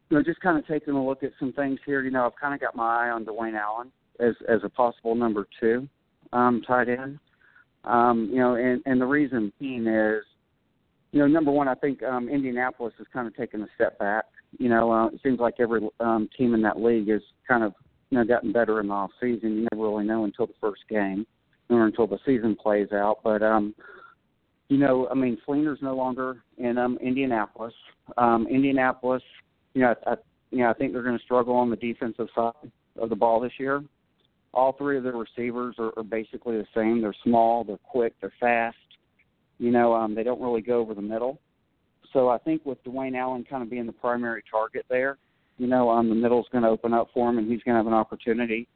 you 0.10 0.18
know, 0.18 0.24
just 0.24 0.42
kind 0.42 0.58
of 0.58 0.68
taking 0.68 0.94
a 0.94 1.06
look 1.06 1.24
at 1.24 1.32
some 1.40 1.54
things 1.54 1.80
here. 1.86 2.04
You 2.04 2.12
know, 2.12 2.26
I've 2.26 2.36
kind 2.36 2.54
of 2.54 2.60
got 2.60 2.76
my 2.76 3.08
eye 3.08 3.10
on 3.10 3.26
Dwayne 3.26 3.58
Allen 3.58 3.92
as 4.20 4.36
as 4.48 4.62
a 4.64 4.70
possible 4.70 5.16
number 5.16 5.48
two 5.60 5.88
um, 6.34 6.62
tight 6.66 6.90
end. 6.90 7.20
Um, 7.86 8.30
you 8.32 8.40
know, 8.40 8.56
and 8.56 8.82
and 8.86 9.00
the 9.00 9.06
reason 9.06 9.54
being 9.60 9.88
is, 9.88 10.24
you 11.12 11.20
know, 11.20 11.28
number 11.28 11.52
one, 11.52 11.68
I 11.68 11.76
think 11.76 12.04
um, 12.04 12.28
Indianapolis 12.30 12.94
has 12.98 13.08
kind 13.14 13.28
of 13.28 13.36
taken 13.36 13.62
a 13.62 13.68
step 13.76 13.98
back. 14.00 14.26
You 14.58 14.70
know, 14.70 14.92
uh, 14.92 15.08
it 15.08 15.20
seems 15.24 15.40
like 15.40 15.56
every 15.60 15.88
um, 16.00 16.28
team 16.38 16.54
in 16.56 16.62
that 16.64 16.80
league 16.80 17.10
is 17.10 17.22
kind 17.48 17.64
of 17.64 17.74
you 18.10 18.18
know 18.18 18.24
gotten 18.24 18.52
better 18.52 18.80
in 18.80 18.88
the 18.88 18.94
off 18.94 19.12
season. 19.20 19.58
You 19.58 19.68
never 19.72 19.90
really 19.90 20.06
know 20.06 20.24
until 20.26 20.48
the 20.48 20.54
first 20.60 20.82
game 20.90 21.26
or 21.70 21.86
until 21.86 22.08
the 22.08 22.20
season 22.26 22.56
plays 22.56 22.92
out. 22.92 23.20
But 23.24 23.44
um, 23.44 23.76
you 24.70 24.78
know, 24.78 25.08
I 25.10 25.16
mean, 25.16 25.38
Fleener's 25.48 25.82
no 25.82 25.96
longer 25.96 26.44
in 26.58 26.78
um, 26.78 26.98
Indianapolis. 27.02 27.74
Um, 28.18 28.48
Indianapolis, 28.50 29.24
you 29.74 29.82
know, 29.82 29.96
I, 30.06 30.16
you 30.52 30.60
know, 30.60 30.70
I 30.70 30.74
think 30.74 30.94
they're 30.94 31.04
going 31.04 31.18
to 31.18 31.24
struggle 31.24 31.56
on 31.56 31.70
the 31.70 31.76
defensive 31.76 32.28
side 32.36 32.54
of 33.00 33.10
the 33.10 33.16
ball 33.16 33.40
this 33.40 33.54
year. 33.58 33.84
All 34.54 34.74
three 34.74 34.98
of 34.98 35.04
their 35.04 35.14
receivers 35.14 35.76
are, 35.78 35.92
are 35.98 36.04
basically 36.04 36.58
the 36.58 36.68
same. 36.76 37.02
They're 37.02 37.16
small, 37.24 37.64
they're 37.64 37.78
quick, 37.78 38.14
they're 38.20 38.34
fast. 38.40 38.78
You 39.60 39.72
know, 39.72 39.94
um, 39.94 40.16
they 40.16 40.24
don't 40.24 40.42
really 40.42 40.62
go 40.62 40.80
over 40.80 40.94
the 40.94 41.02
middle. 41.02 41.40
So 42.14 42.30
I 42.30 42.40
think 42.40 42.66
with 42.66 42.84
Dwayne 42.84 43.16
Allen 43.16 43.46
kind 43.48 43.62
of 43.62 43.70
being 43.70 43.86
the 43.86 43.92
primary 43.92 44.44
target 44.50 44.86
there, 44.90 45.18
you 45.60 45.68
know, 45.68 45.90
um, 45.90 46.10
the 46.10 46.16
middle's 46.16 46.48
going 46.52 46.64
to 46.64 46.70
open 46.70 46.94
up 46.94 47.10
for 47.14 47.30
him, 47.30 47.38
and 47.38 47.52
he's 47.52 47.62
going 47.64 47.74
to 47.74 47.80
have 47.80 47.88
an 47.88 47.94
opportunity, 47.94 48.68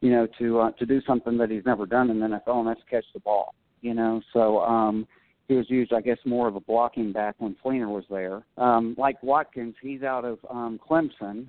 you 0.00 0.10
know, 0.10 0.26
to 0.38 0.60
uh, 0.60 0.70
to 0.72 0.86
do 0.86 1.02
something 1.06 1.36
that 1.36 1.50
he's 1.50 1.64
never 1.66 1.84
done 1.84 2.08
in 2.08 2.20
the 2.20 2.26
NFL, 2.26 2.60
and 2.60 2.68
that's 2.68 2.80
catch 2.88 3.04
the 3.12 3.20
ball. 3.20 3.54
You 3.82 3.94
know, 3.94 4.22
so 4.32 4.60
um, 4.60 5.06
he 5.48 5.54
was 5.54 5.68
used, 5.68 5.92
I 5.92 6.00
guess, 6.00 6.18
more 6.24 6.46
of 6.46 6.54
a 6.54 6.60
blocking 6.60 7.12
back 7.12 7.34
when 7.38 7.56
Fleener 7.64 7.88
was 7.88 8.04
there. 8.08 8.42
Um, 8.56 8.94
like 8.96 9.20
Watkins, 9.22 9.74
he's 9.82 10.02
out 10.02 10.24
of 10.24 10.38
um, 10.48 10.78
Clemson, 10.88 11.48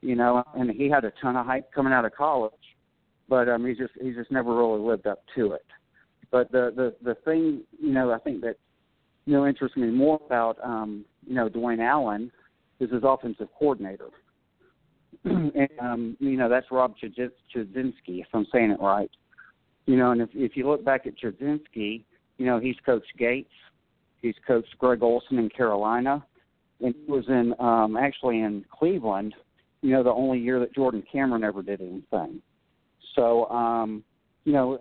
you 0.00 0.16
know, 0.16 0.42
and 0.54 0.70
he 0.70 0.88
had 0.88 1.04
a 1.04 1.12
ton 1.22 1.36
of 1.36 1.46
hype 1.46 1.72
coming 1.72 1.92
out 1.92 2.04
of 2.04 2.14
college, 2.14 2.52
but 3.28 3.48
um, 3.48 3.64
he's 3.64 3.78
just 3.78 3.92
he's 4.02 4.16
just 4.16 4.32
never 4.32 4.54
really 4.54 4.80
lived 4.80 5.06
up 5.06 5.22
to 5.36 5.52
it. 5.52 5.66
But 6.32 6.50
the 6.50 6.72
the 6.74 6.94
the 7.04 7.14
thing, 7.24 7.62
you 7.80 7.92
know, 7.92 8.10
I 8.10 8.18
think 8.18 8.40
that 8.40 8.56
you 9.26 9.34
know 9.34 9.46
interests 9.46 9.76
me 9.76 9.90
more 9.90 10.20
about 10.26 10.58
um, 10.64 11.04
you 11.24 11.34
know 11.34 11.48
Dwayne 11.48 11.80
Allen 11.80 12.32
is 12.80 12.90
his 12.90 13.02
offensive 13.04 13.48
coordinator. 13.58 14.08
and 15.24 15.68
um, 15.80 16.16
you 16.20 16.36
know 16.36 16.48
that's 16.48 16.66
Rob 16.70 16.94
Chudzinski, 17.02 18.20
if 18.20 18.26
I'm 18.32 18.46
saying 18.52 18.70
it 18.70 18.80
right. 18.80 19.10
You 19.86 19.96
know, 19.96 20.12
and 20.12 20.20
if 20.20 20.28
if 20.34 20.56
you 20.56 20.68
look 20.68 20.84
back 20.84 21.06
at 21.06 21.14
Chudzinski, 21.18 22.04
you 22.36 22.46
know 22.46 22.58
he's 22.58 22.76
coached 22.84 23.12
Gates, 23.18 23.50
he's 24.20 24.34
coached 24.46 24.76
Greg 24.78 25.02
Olsen 25.02 25.38
in 25.38 25.48
Carolina, 25.48 26.24
and 26.80 26.94
he 26.94 27.10
was 27.10 27.24
in 27.28 27.54
um, 27.58 27.96
actually 27.96 28.40
in 28.40 28.64
Cleveland. 28.70 29.34
You 29.80 29.92
know, 29.92 30.02
the 30.02 30.10
only 30.10 30.38
year 30.38 30.60
that 30.60 30.74
Jordan 30.74 31.02
Cameron 31.10 31.44
ever 31.44 31.62
did 31.62 31.80
anything. 31.80 32.42
So, 33.14 33.46
um, 33.46 34.02
you 34.44 34.52
know, 34.52 34.78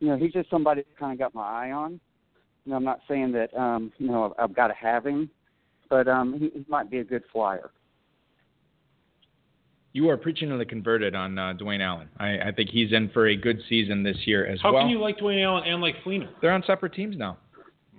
you 0.00 0.08
know 0.08 0.16
he's 0.16 0.32
just 0.32 0.50
somebody 0.50 0.82
that 0.82 0.98
kind 0.98 1.12
of 1.12 1.18
got 1.18 1.34
my 1.34 1.42
eye 1.42 1.70
on. 1.72 2.00
You 2.64 2.70
know, 2.70 2.76
I'm 2.76 2.84
not 2.84 3.00
saying 3.08 3.32
that 3.32 3.54
um, 3.58 3.92
you 3.98 4.08
know 4.08 4.24
I've, 4.24 4.50
I've 4.50 4.56
got 4.56 4.68
to 4.68 4.74
have 4.74 5.06
him, 5.06 5.30
but 5.92 6.08
um, 6.08 6.32
he, 6.32 6.48
he 6.48 6.64
might 6.68 6.90
be 6.90 6.98
a 6.98 7.04
good 7.04 7.22
flyer. 7.30 7.70
You 9.92 10.08
are 10.08 10.16
preaching 10.16 10.48
to 10.48 10.56
the 10.56 10.64
converted 10.64 11.14
on 11.14 11.38
uh, 11.38 11.52
Dwayne 11.60 11.82
Allen. 11.82 12.08
I, 12.18 12.38
I 12.48 12.52
think 12.56 12.70
he's 12.70 12.94
in 12.94 13.10
for 13.10 13.26
a 13.26 13.36
good 13.36 13.60
season 13.68 14.02
this 14.02 14.16
year 14.24 14.46
as 14.46 14.58
How 14.62 14.72
well. 14.72 14.80
How 14.80 14.86
can 14.86 14.90
you 14.90 14.98
like 14.98 15.18
Dwayne 15.18 15.44
Allen 15.44 15.64
and 15.66 15.82
like 15.82 15.96
Fleener? 16.02 16.30
They're 16.40 16.52
on 16.52 16.64
separate 16.66 16.94
teams 16.94 17.18
now. 17.18 17.36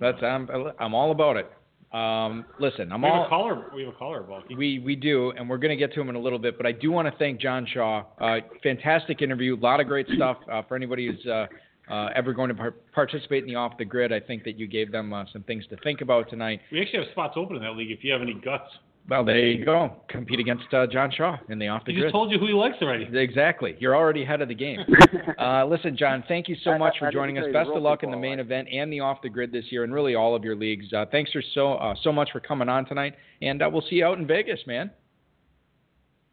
That's 0.02 0.18
I'm 0.24 0.50
I'm 0.80 0.96
all 0.96 1.12
about 1.12 1.38
it. 1.38 1.52
Um, 1.96 2.46
listen, 2.60 2.92
I'm 2.92 3.04
We 3.04 3.10
have 3.10 3.18
all 3.18 3.26
a 3.28 3.30
caller. 3.30 3.66
We 3.76 3.84
have 3.84 3.94
a 3.94 3.96
caller, 3.96 4.24
Balky. 4.24 4.56
We 4.56 4.80
we 4.80 4.96
do, 4.96 5.30
and 5.38 5.48
we're 5.48 5.60
going 5.60 5.70
to 5.70 5.76
get 5.76 5.94
to 5.94 6.02
him 6.02 6.10
in 6.10 6.16
a 6.16 6.20
little 6.20 6.40
bit. 6.40 6.58
But 6.58 6.66
I 6.66 6.72
do 6.72 6.92
want 6.92 7.08
to 7.08 7.16
thank 7.20 7.40
John 7.40 7.68
Shaw. 7.72 8.06
Uh, 8.20 8.38
fantastic 8.64 9.22
interview, 9.22 9.56
a 9.56 9.62
lot 9.62 9.80
of 9.80 9.86
great 9.86 10.08
stuff 10.16 10.38
uh, 10.52 10.64
for 10.64 10.76
anybody 10.76 11.06
who's 11.06 11.24
uh, 11.28 11.46
uh, 11.90 12.10
ever 12.16 12.34
going 12.34 12.50
to 12.50 12.56
par- 12.56 12.76
participate 12.94 13.44
in 13.44 13.50
the 13.50 13.56
off 13.56 13.78
the 13.78 13.86
grid. 13.86 14.12
I 14.14 14.20
think 14.20 14.44
that 14.46 14.58
you 14.58 14.68
gave 14.68 14.92
them 14.92 15.14
uh, 15.14 15.26
some 15.34 15.44
things 15.44 15.66
to 15.68 15.78
think 15.78 16.02
about 16.02 16.30
tonight. 16.30 16.62
We 16.72 16.82
actually 16.82 17.00
have 17.04 17.12
spots 17.12 17.34
open 17.38 17.58
in 17.58 17.62
that 17.64 17.72
league 17.76 17.92
if 17.92 18.04
you 18.04 18.12
have 18.14 18.22
any 18.22 18.34
guts. 18.34 18.70
Well, 19.10 19.26
there 19.26 19.38
you 19.38 19.66
go. 19.66 19.98
Compete 20.08 20.40
against 20.40 20.74
uh, 20.74 20.88
John 20.88 21.12
Shaw 21.12 21.36
in 21.50 21.60
the 21.60 21.68
off 21.68 21.84
the 21.84 21.92
He 21.92 21.98
grid. 21.98 22.06
just 22.06 22.14
told 22.14 22.32
you 22.32 22.40
who 22.40 22.48
he 22.48 22.54
likes 22.54 22.78
already. 22.82 23.06
Exactly. 23.12 23.76
You're 23.80 23.98
already 23.98 24.24
ahead 24.24 24.42
of 24.42 24.48
the 24.48 24.56
game. 24.56 24.80
Uh, 25.38 25.66
listen, 25.66 25.98
John, 25.98 26.24
thank 26.30 26.48
you 26.48 26.56
so 26.64 26.72
I- 26.72 26.78
much 26.78 26.94
I 26.98 27.00
for 27.00 27.06
didn't 27.08 27.16
joining 27.20 27.38
us. 27.38 27.42
tell 27.42 27.48
you 27.48 27.54
the 27.54 27.60
Best 27.66 27.76
of 27.76 27.84
luck 27.84 28.04
in 28.04 28.12
the 28.12 28.18
main 28.18 28.38
like. 28.38 28.46
event 28.46 28.70
and 28.72 28.92
the 28.94 29.02
off 29.02 29.22
the 29.22 29.28
grid 29.30 29.52
this 29.52 29.66
year, 29.72 29.84
and 29.84 29.94
really 29.94 30.16
all 30.16 30.36
of 30.36 30.44
your 30.46 30.56
leagues. 30.56 30.92
Uh, 30.94 31.06
thanks 31.12 31.32
for 31.32 31.42
so 31.54 31.74
uh, 31.74 31.94
so 32.02 32.14
much 32.14 32.30
for 32.32 32.40
coming 32.40 32.70
on 32.70 32.86
tonight, 32.86 33.16
and 33.42 33.62
uh, 33.62 33.70
we'll 33.72 33.82
see 33.90 33.98
you 33.98 34.06
out 34.06 34.18
in 34.20 34.26
Vegas, 34.28 34.60
man. 34.68 34.90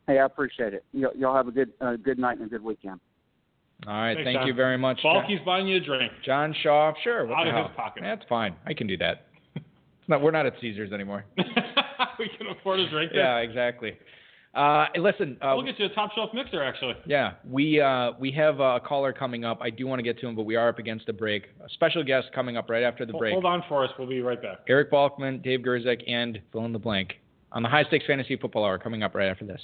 Hey, 0.06 0.18
I 0.20 0.26
appreciate 0.26 0.74
it. 0.74 0.84
Y'all 0.92 1.34
have 1.34 1.48
a 1.48 1.52
good 1.52 1.72
uh, 1.80 1.96
good 1.96 2.18
night 2.20 2.38
and 2.38 2.46
a 2.46 2.50
good 2.50 2.62
weekend. 2.62 3.00
All 3.86 3.94
right, 3.94 4.14
Thanks, 4.14 4.26
thank 4.26 4.38
John. 4.38 4.46
you 4.46 4.54
very 4.54 4.76
much, 4.76 5.00
John, 5.02 5.22
Balky's 5.22 5.40
buying 5.44 5.66
you 5.66 5.76
a 5.78 5.80
drink. 5.80 6.12
John 6.24 6.54
Shaw. 6.62 6.92
Sure, 7.02 7.26
what 7.26 7.38
Out 7.38 7.44
the 7.44 7.50
of 7.50 7.56
hell? 7.56 7.68
his 7.68 7.76
pocket. 7.76 8.02
That's 8.04 8.24
fine. 8.28 8.54
I 8.66 8.74
can 8.74 8.86
do 8.86 8.96
that. 8.98 9.26
It's 9.56 10.08
not, 10.08 10.22
we're 10.22 10.30
not 10.32 10.44
at 10.46 10.54
Caesars 10.60 10.92
anymore. 10.92 11.24
we 12.18 12.28
can 12.36 12.48
afford 12.48 12.80
a 12.80 12.90
drink. 12.90 13.12
yeah, 13.14 13.36
exactly. 13.38 13.92
Uh, 14.54 14.86
listen, 14.98 15.36
uh, 15.40 15.52
We'll 15.54 15.64
get 15.64 15.78
you 15.78 15.86
a 15.86 15.88
top 15.90 16.10
shelf 16.14 16.30
mixer, 16.34 16.60
actually. 16.64 16.94
Yeah, 17.06 17.34
we 17.48 17.80
uh, 17.80 18.12
we 18.18 18.32
have 18.32 18.58
a 18.58 18.80
caller 18.80 19.12
coming 19.12 19.44
up. 19.44 19.58
I 19.62 19.70
do 19.70 19.86
want 19.86 20.00
to 20.00 20.02
get 20.02 20.18
to 20.20 20.26
him, 20.26 20.34
but 20.34 20.42
we 20.42 20.56
are 20.56 20.68
up 20.70 20.80
against 20.80 21.08
a 21.08 21.12
break. 21.12 21.44
A 21.64 21.68
special 21.68 22.02
guest 22.02 22.28
coming 22.34 22.56
up 22.56 22.68
right 22.68 22.82
after 22.82 23.06
the 23.06 23.12
Hold- 23.12 23.20
break. 23.20 23.32
Hold 23.34 23.44
on 23.44 23.62
for 23.68 23.84
us. 23.84 23.90
We'll 23.98 24.08
be 24.08 24.20
right 24.20 24.42
back. 24.42 24.58
Eric 24.68 24.90
Balkman, 24.90 25.42
Dave 25.44 25.60
Gerczak, 25.60 26.02
and 26.10 26.40
fill 26.50 26.64
in 26.64 26.72
the 26.72 26.78
blank 26.80 27.14
on 27.52 27.62
the 27.62 27.68
High 27.68 27.84
Stakes 27.84 28.06
Fantasy 28.06 28.34
Football 28.36 28.64
Hour 28.64 28.78
coming 28.78 29.04
up 29.04 29.14
right 29.14 29.28
after 29.28 29.44
this. 29.46 29.62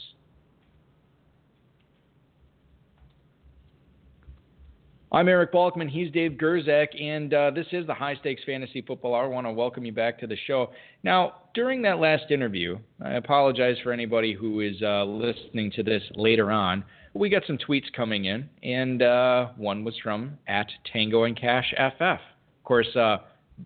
I'm 5.16 5.28
Eric 5.28 5.50
Balkman. 5.50 5.88
He's 5.88 6.10
Dave 6.10 6.32
Gerczak, 6.32 6.88
and 7.02 7.32
uh, 7.32 7.50
this 7.50 7.66
is 7.72 7.86
the 7.86 7.94
High 7.94 8.16
Stakes 8.16 8.42
Fantasy 8.44 8.82
Football 8.82 9.14
Hour. 9.14 9.24
I 9.24 9.28
want 9.28 9.46
to 9.46 9.50
welcome 9.50 9.86
you 9.86 9.92
back 9.92 10.18
to 10.18 10.26
the 10.26 10.36
show. 10.46 10.72
Now, 11.04 11.36
during 11.54 11.80
that 11.82 12.00
last 12.00 12.30
interview, 12.30 12.78
I 13.02 13.14
apologize 13.14 13.76
for 13.82 13.92
anybody 13.92 14.34
who 14.34 14.60
is 14.60 14.74
uh, 14.82 15.04
listening 15.04 15.72
to 15.76 15.82
this 15.82 16.02
later 16.16 16.50
on. 16.50 16.84
we 17.14 17.30
got 17.30 17.44
some 17.46 17.56
tweets 17.56 17.90
coming 17.96 18.26
in, 18.26 18.46
and 18.62 19.00
uh, 19.00 19.46
one 19.56 19.84
was 19.84 19.94
from 20.02 20.36
at 20.48 20.66
Tango 20.92 21.24
and 21.24 21.34
Cash 21.34 21.72
FF. 21.78 22.02
Of 22.02 22.64
course, 22.64 22.94
uh, 22.94 23.16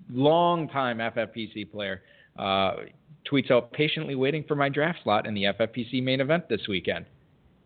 long 0.09 0.69
time 0.69 0.99
FFPC 0.99 1.73
player 1.73 2.03
uh, 2.39 2.75
tweets 3.29 3.51
out 3.51 3.73
patiently 3.73 4.15
waiting 4.15 4.45
for 4.47 4.55
my 4.55 4.69
draft 4.69 5.01
slot 5.03 5.27
in 5.27 5.35
the 5.35 5.43
FFPC 5.59 6.01
main 6.01 6.21
event 6.21 6.49
this 6.49 6.69
weekend. 6.69 7.07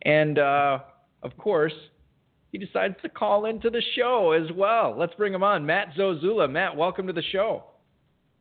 And 0.07 0.39
uh, 0.39 0.79
of 1.23 1.37
course, 1.37 1.75
he 2.55 2.59
decides 2.59 2.95
to 3.03 3.09
call 3.09 3.47
into 3.47 3.69
the 3.69 3.83
show 3.97 4.31
as 4.31 4.49
well. 4.57 4.95
Let's 4.97 5.13
bring 5.15 5.35
him 5.35 5.43
on, 5.43 5.67
Matt 5.67 5.89
Zozula. 5.99 6.49
Matt, 6.49 6.77
welcome 6.77 7.05
to 7.09 7.13
the 7.13 7.23
show. 7.33 7.65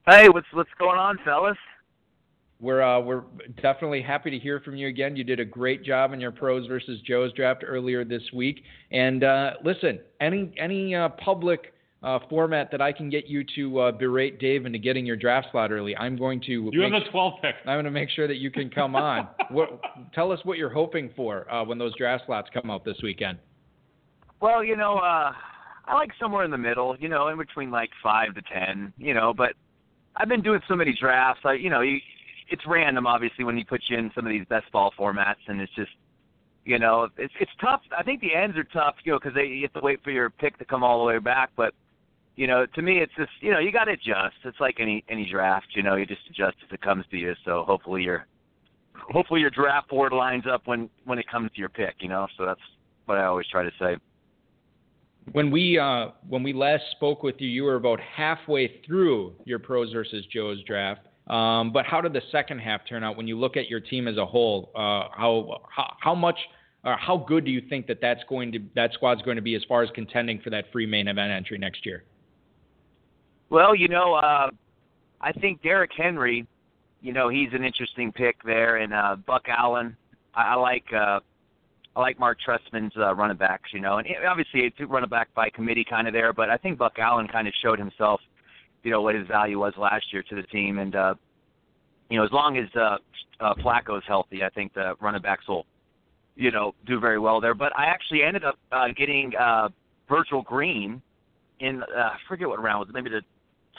Hey, 0.07 0.29
what's 0.29 0.45
what's 0.53 0.69
going 0.77 0.99
on, 0.99 1.17
fellas? 1.25 1.57
We're 2.59 2.83
uh, 2.83 2.99
we're 2.99 3.23
definitely 3.63 4.03
happy 4.03 4.29
to 4.29 4.37
hear 4.37 4.59
from 4.59 4.75
you 4.75 4.87
again. 4.87 5.15
You 5.15 5.23
did 5.23 5.39
a 5.39 5.45
great 5.45 5.83
job 5.83 6.13
in 6.13 6.19
your 6.19 6.29
pros 6.29 6.67
versus 6.67 7.01
Joe's 7.07 7.33
draft 7.33 7.63
earlier 7.65 8.05
this 8.05 8.21
week. 8.31 8.61
And 8.91 9.23
uh, 9.23 9.53
listen, 9.65 9.97
any 10.21 10.53
any 10.59 10.93
uh, 10.93 11.09
public 11.09 11.73
uh, 12.03 12.19
format 12.29 12.69
that 12.69 12.83
I 12.83 12.91
can 12.91 13.09
get 13.09 13.25
you 13.25 13.43
to 13.55 13.79
uh, 13.79 13.91
berate 13.93 14.39
Dave 14.39 14.67
into 14.67 14.77
getting 14.77 15.07
your 15.07 15.15
draft 15.15 15.47
slot 15.51 15.71
early, 15.71 15.97
I'm 15.97 16.17
going 16.17 16.39
to. 16.41 16.69
You 16.71 16.83
have 16.83 16.91
the 16.91 17.09
12 17.09 17.33
pick. 17.41 17.55
I'm 17.65 17.77
going 17.77 17.85
to 17.85 17.89
make 17.89 18.11
sure 18.11 18.27
that 18.27 18.37
you 18.37 18.51
can 18.51 18.69
come 18.69 18.95
on. 18.95 19.29
what, 19.49 19.81
tell 20.13 20.31
us 20.31 20.39
what 20.43 20.59
you're 20.59 20.69
hoping 20.69 21.09
for 21.15 21.51
uh, 21.51 21.65
when 21.65 21.79
those 21.79 21.95
draft 21.97 22.25
slots 22.27 22.49
come 22.53 22.69
out 22.69 22.85
this 22.85 22.97
weekend. 23.01 23.39
Well, 24.43 24.61
you 24.61 24.75
know, 24.75 24.97
uh, 24.97 25.31
I 25.85 25.93
like 25.93 26.09
somewhere 26.19 26.43
in 26.43 26.51
the 26.51 26.57
middle. 26.57 26.97
You 26.99 27.07
know, 27.07 27.29
in 27.29 27.37
between 27.37 27.71
like 27.71 27.89
five 28.03 28.35
to 28.35 28.41
ten. 28.41 28.91
You 28.97 29.13
know, 29.13 29.33
but 29.33 29.53
I've 30.17 30.27
been 30.27 30.41
doing 30.41 30.59
so 30.67 30.75
many 30.75 30.93
drafts. 30.99 31.43
I, 31.45 31.53
you 31.53 31.69
know, 31.69 31.79
you, 31.79 31.97
it's 32.49 32.63
random, 32.67 33.07
obviously, 33.07 33.45
when 33.45 33.57
you 33.57 33.63
put 33.63 33.79
you 33.87 33.97
in 33.97 34.11
some 34.13 34.25
of 34.25 34.31
these 34.33 34.45
best 34.49 34.69
ball 34.73 34.91
formats, 34.99 35.39
and 35.47 35.61
it's 35.61 35.73
just 35.75 35.91
you 36.65 36.77
know, 36.77 37.07
it's 37.17 37.33
it's 37.39 37.51
tough. 37.61 37.79
I 37.97 38.03
think 38.03 38.19
the 38.19 38.35
ends 38.35 38.57
are 38.57 38.65
tough, 38.65 38.95
you 39.05 39.13
know, 39.13 39.19
because 39.19 39.31
you 39.37 39.61
have 39.61 39.81
to 39.81 39.81
wait 39.81 40.03
for 40.03 40.11
your 40.11 40.29
pick 40.29 40.57
to 40.57 40.65
come 40.65 40.83
all 40.83 40.99
the 40.99 41.05
way 41.05 41.19
back. 41.19 41.51
But 41.55 41.73
you 42.35 42.45
know, 42.45 42.65
to 42.65 42.81
me, 42.81 42.99
it's 42.99 43.13
just 43.17 43.31
you 43.39 43.51
know, 43.51 43.59
you 43.59 43.71
got 43.71 43.85
to 43.85 43.93
adjust. 43.93 44.35
It's 44.43 44.59
like 44.59 44.75
any 44.81 45.05
any 45.07 45.25
draft, 45.31 45.67
you 45.73 45.83
know, 45.83 45.95
you 45.95 46.05
just 46.05 46.27
adjust 46.29 46.57
as 46.65 46.73
it 46.73 46.81
comes 46.81 47.05
to 47.11 47.17
you. 47.17 47.33
So 47.45 47.63
hopefully 47.65 48.03
your 48.03 48.27
hopefully 49.09 49.39
your 49.39 49.51
draft 49.51 49.87
board 49.87 50.11
lines 50.11 50.43
up 50.51 50.63
when 50.65 50.89
when 51.05 51.17
it 51.17 51.29
comes 51.31 51.49
to 51.53 51.59
your 51.59 51.69
pick, 51.69 51.95
you 52.01 52.09
know. 52.09 52.27
So 52.37 52.45
that's 52.45 52.59
what 53.05 53.17
I 53.17 53.23
always 53.23 53.47
try 53.47 53.63
to 53.63 53.71
say. 53.79 53.95
When 55.31 55.49
we 55.51 55.79
uh, 55.79 56.09
when 56.27 56.43
we 56.43 56.53
last 56.53 56.83
spoke 56.91 57.23
with 57.23 57.35
you, 57.39 57.47
you 57.47 57.63
were 57.63 57.75
about 57.75 57.99
halfway 57.99 58.81
through 58.85 59.33
your 59.45 59.59
pros 59.59 59.91
versus 59.93 60.25
Joe's 60.31 60.63
draft. 60.65 61.01
Um, 61.27 61.71
but 61.71 61.85
how 61.85 62.01
did 62.01 62.11
the 62.11 62.21
second 62.31 62.59
half 62.59 62.81
turn 62.87 63.03
out 63.03 63.15
when 63.15 63.27
you 63.27 63.39
look 63.39 63.55
at 63.55 63.69
your 63.69 63.79
team 63.79 64.07
as 64.07 64.17
a 64.17 64.25
whole? 64.25 64.69
Uh, 64.75 65.07
how, 65.15 65.61
how 65.69 65.95
how 66.01 66.15
much 66.15 66.37
or 66.83 66.97
how 66.97 67.17
good 67.17 67.45
do 67.45 67.51
you 67.51 67.61
think 67.69 67.87
that 67.87 67.99
that's 68.01 68.21
going 68.27 68.51
to 68.51 68.59
that 68.75 68.91
squad's 68.93 69.21
going 69.21 69.37
to 69.37 69.41
be 69.41 69.55
as 69.55 69.63
far 69.67 69.83
as 69.83 69.89
contending 69.95 70.39
for 70.41 70.49
that 70.49 70.65
free 70.71 70.85
main 70.85 71.07
event 71.07 71.31
entry 71.31 71.57
next 71.57 71.85
year? 71.85 72.03
Well, 73.49 73.73
you 73.75 73.87
know, 73.87 74.15
uh, 74.15 74.49
I 75.21 75.31
think 75.31 75.61
Derrick 75.61 75.91
Henry, 75.95 76.45
you 77.01 77.13
know, 77.13 77.29
he's 77.29 77.49
an 77.53 77.63
interesting 77.63 78.11
pick 78.11 78.43
there, 78.43 78.77
and 78.77 78.93
uh, 78.93 79.15
Buck 79.25 79.43
Allen. 79.47 79.95
I, 80.33 80.41
I 80.41 80.55
like 80.55 80.85
uh, 80.93 81.19
I 81.95 81.99
like 81.99 82.19
Marc 82.19 82.39
Trestman's 82.45 82.93
uh, 82.97 83.13
running 83.13 83.37
backs, 83.37 83.69
you 83.71 83.79
know, 83.79 83.97
and 83.97 84.07
obviously 84.27 84.61
it's 84.61 84.75
running 84.89 85.09
back 85.09 85.33
by 85.35 85.49
committee 85.49 85.85
kind 85.87 86.07
of 86.07 86.13
there, 86.13 86.33
but 86.33 86.49
I 86.49 86.57
think 86.57 86.77
Buck 86.77 86.97
Allen 86.97 87.27
kind 87.27 87.47
of 87.47 87.53
showed 87.61 87.77
himself, 87.77 88.19
you 88.83 88.91
know, 88.91 89.01
what 89.01 89.15
his 89.15 89.27
value 89.27 89.59
was 89.59 89.73
last 89.77 90.11
year 90.11 90.23
to 90.23 90.35
the 90.35 90.43
team, 90.43 90.79
and 90.79 90.95
uh, 90.95 91.13
you 92.09 92.17
know, 92.17 92.25
as 92.25 92.31
long 92.31 92.57
as 92.57 92.67
uh, 92.75 92.97
uh, 93.39 93.53
Flacco's 93.55 94.03
healthy, 94.07 94.43
I 94.43 94.49
think 94.49 94.73
the 94.73 94.95
running 95.01 95.21
backs 95.21 95.47
will, 95.47 95.65
you 96.35 96.51
know, 96.51 96.73
do 96.85 96.99
very 96.99 97.19
well 97.19 97.39
there. 97.39 97.53
But 97.53 97.77
I 97.77 97.85
actually 97.85 98.23
ended 98.23 98.43
up 98.43 98.57
uh, 98.71 98.87
getting 98.95 99.31
uh, 99.35 99.69
Virgil 100.09 100.41
Green 100.41 101.01
in 101.59 101.83
uh, 101.83 101.99
I 101.99 102.17
forget 102.27 102.47
what 102.47 102.61
round 102.61 102.79
was 102.79 102.89
it, 102.89 102.93
maybe 102.93 103.09
the 103.09 103.21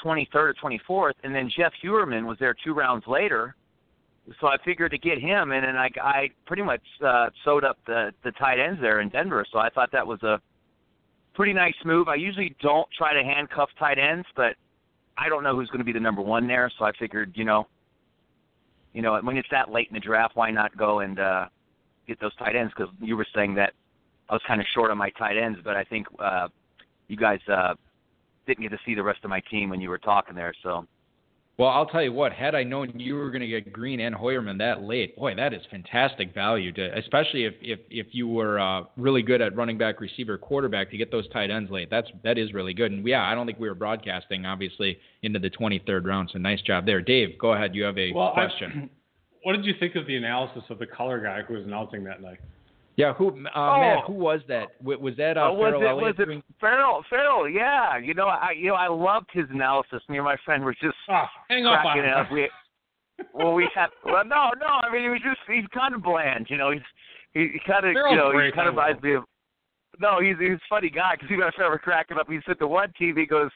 23rd 0.04 0.26
or 0.34 0.54
24th, 0.54 1.12
and 1.22 1.34
then 1.34 1.50
Jeff 1.56 1.72
Heuerman 1.82 2.26
was 2.26 2.36
there 2.38 2.54
two 2.64 2.74
rounds 2.74 3.04
later. 3.06 3.54
So 4.40 4.46
I 4.46 4.56
figured 4.64 4.90
to 4.92 4.98
get 4.98 5.18
him, 5.18 5.52
and 5.52 5.64
then 5.64 5.76
I, 5.76 5.90
I 6.00 6.30
pretty 6.46 6.62
much 6.62 6.80
uh, 7.04 7.28
sewed 7.44 7.62
up 7.62 7.76
the 7.86 8.10
the 8.24 8.32
tight 8.32 8.58
ends 8.58 8.80
there 8.80 9.00
in 9.00 9.10
Denver. 9.10 9.44
So 9.52 9.58
I 9.58 9.68
thought 9.68 9.92
that 9.92 10.06
was 10.06 10.22
a 10.22 10.40
pretty 11.34 11.52
nice 11.52 11.74
move. 11.84 12.08
I 12.08 12.14
usually 12.14 12.56
don't 12.62 12.88
try 12.96 13.12
to 13.12 13.22
handcuff 13.22 13.68
tight 13.78 13.98
ends, 13.98 14.26
but 14.34 14.56
I 15.18 15.28
don't 15.28 15.42
know 15.42 15.54
who's 15.54 15.68
going 15.68 15.80
to 15.80 15.84
be 15.84 15.92
the 15.92 16.00
number 16.00 16.22
one 16.22 16.46
there. 16.46 16.70
So 16.78 16.86
I 16.86 16.92
figured, 16.98 17.32
you 17.34 17.44
know, 17.44 17.66
you 18.94 19.02
know, 19.02 19.20
when 19.20 19.36
it's 19.36 19.48
that 19.50 19.70
late 19.70 19.88
in 19.88 19.94
the 19.94 20.00
draft, 20.00 20.36
why 20.36 20.50
not 20.50 20.74
go 20.76 21.00
and 21.00 21.18
uh, 21.18 21.46
get 22.06 22.18
those 22.18 22.34
tight 22.36 22.56
ends? 22.56 22.72
Because 22.74 22.92
you 23.00 23.16
were 23.16 23.26
saying 23.34 23.54
that 23.56 23.74
I 24.30 24.34
was 24.34 24.42
kind 24.46 24.60
of 24.60 24.66
short 24.72 24.90
on 24.90 24.96
my 24.96 25.10
tight 25.10 25.36
ends, 25.36 25.58
but 25.62 25.76
I 25.76 25.84
think 25.84 26.06
uh, 26.18 26.48
you 27.08 27.18
guys 27.18 27.40
uh, 27.52 27.74
didn't 28.46 28.62
get 28.62 28.70
to 28.70 28.78
see 28.86 28.94
the 28.94 29.02
rest 29.02 29.20
of 29.22 29.28
my 29.28 29.40
team 29.50 29.68
when 29.68 29.82
you 29.82 29.90
were 29.90 29.98
talking 29.98 30.34
there. 30.34 30.54
So. 30.62 30.86
Well, 31.56 31.68
I'll 31.68 31.86
tell 31.86 32.02
you 32.02 32.12
what. 32.12 32.32
Had 32.32 32.56
I 32.56 32.64
known 32.64 32.98
you 32.98 33.14
were 33.14 33.30
going 33.30 33.42
to 33.42 33.46
get 33.46 33.72
Green 33.72 34.00
and 34.00 34.14
Heuerman 34.14 34.58
that 34.58 34.82
late, 34.82 35.14
boy, 35.14 35.36
that 35.36 35.54
is 35.54 35.62
fantastic 35.70 36.34
value. 36.34 36.72
To 36.72 36.98
especially 36.98 37.44
if 37.44 37.54
if 37.60 37.78
if 37.90 38.08
you 38.10 38.26
were 38.26 38.58
uh, 38.58 38.82
really 38.96 39.22
good 39.22 39.40
at 39.40 39.54
running 39.54 39.78
back, 39.78 40.00
receiver, 40.00 40.36
quarterback 40.36 40.90
to 40.90 40.96
get 40.96 41.12
those 41.12 41.28
tight 41.28 41.50
ends 41.50 41.70
late. 41.70 41.90
That's 41.90 42.08
that 42.24 42.38
is 42.38 42.52
really 42.52 42.74
good. 42.74 42.90
And 42.90 43.06
yeah, 43.06 43.22
I 43.22 43.36
don't 43.36 43.46
think 43.46 43.60
we 43.60 43.68
were 43.68 43.76
broadcasting 43.76 44.46
obviously 44.46 44.98
into 45.22 45.38
the 45.38 45.50
23rd 45.50 46.04
round. 46.04 46.30
So 46.32 46.40
nice 46.40 46.60
job 46.60 46.86
there, 46.86 47.00
Dave. 47.00 47.38
Go 47.38 47.52
ahead. 47.52 47.74
You 47.74 47.84
have 47.84 47.98
a 47.98 48.12
well, 48.12 48.32
question. 48.32 48.90
I, 48.90 48.90
what 49.44 49.54
did 49.54 49.64
you 49.64 49.74
think 49.78 49.94
of 49.94 50.08
the 50.08 50.16
analysis 50.16 50.64
of 50.70 50.80
the 50.80 50.86
color 50.86 51.20
guy 51.20 51.42
who 51.42 51.54
was 51.54 51.64
announcing 51.64 52.02
that 52.04 52.20
night? 52.20 52.40
Yeah, 52.96 53.12
who 53.14 53.28
uh, 53.28 53.50
oh. 53.56 53.80
Matt? 53.80 54.04
Who 54.06 54.12
was 54.12 54.40
that? 54.48 54.68
Was 54.82 55.14
that 55.16 55.36
uh, 55.36 55.48
oh, 55.48 55.52
was 55.54 55.72
Farrell 55.72 55.82
it, 55.82 55.86
Elliott? 55.86 56.18
Was 56.18 56.28
it 56.28 56.44
Farrell? 56.60 57.04
Farrell? 57.10 57.48
Yeah. 57.48 57.98
You 57.98 58.14
know, 58.14 58.26
I 58.26 58.52
you 58.56 58.68
know 58.68 58.74
I 58.74 58.88
loved 58.88 59.30
his 59.32 59.46
analysis. 59.50 60.00
Me 60.08 60.18
and 60.18 60.24
my 60.24 60.36
friend 60.44 60.64
were 60.64 60.74
just 60.74 60.96
oh, 61.10 61.24
hang 61.48 61.66
up 61.66 61.82
cracking 61.82 62.02
on 62.04 62.26
up. 62.26 62.32
We, 62.32 62.48
well, 63.32 63.52
we 63.52 63.68
had 63.74 63.88
well, 64.04 64.24
no, 64.24 64.50
no. 64.60 64.66
I 64.66 64.92
mean, 64.92 65.02
he 65.02 65.08
was 65.08 65.20
just 65.24 65.40
he's 65.48 65.66
kind 65.74 65.94
of 65.94 66.02
bland. 66.02 66.46
You 66.48 66.56
know, 66.56 66.70
he's 66.70 66.82
he, 67.32 67.50
he 67.54 67.60
kind 67.66 67.84
of 67.84 67.92
you 68.10 68.16
know 68.16 68.30
he 68.30 68.52
kind 68.52 68.68
of 68.68 68.74
reminds 68.74 69.02
me 69.02 69.14
of. 69.14 69.24
No, 70.00 70.20
he's 70.20 70.36
he's 70.38 70.58
a 70.58 70.68
funny 70.68 70.90
guy 70.90 71.14
because 71.14 71.28
he 71.28 71.36
got 71.36 71.52
ever 71.60 71.78
cracking 71.78 72.18
up. 72.18 72.28
He 72.28 72.38
said 72.46 72.56
the 72.58 72.66
one 72.66 72.92
team 72.98 73.16
he 73.16 73.26
goes, 73.26 73.50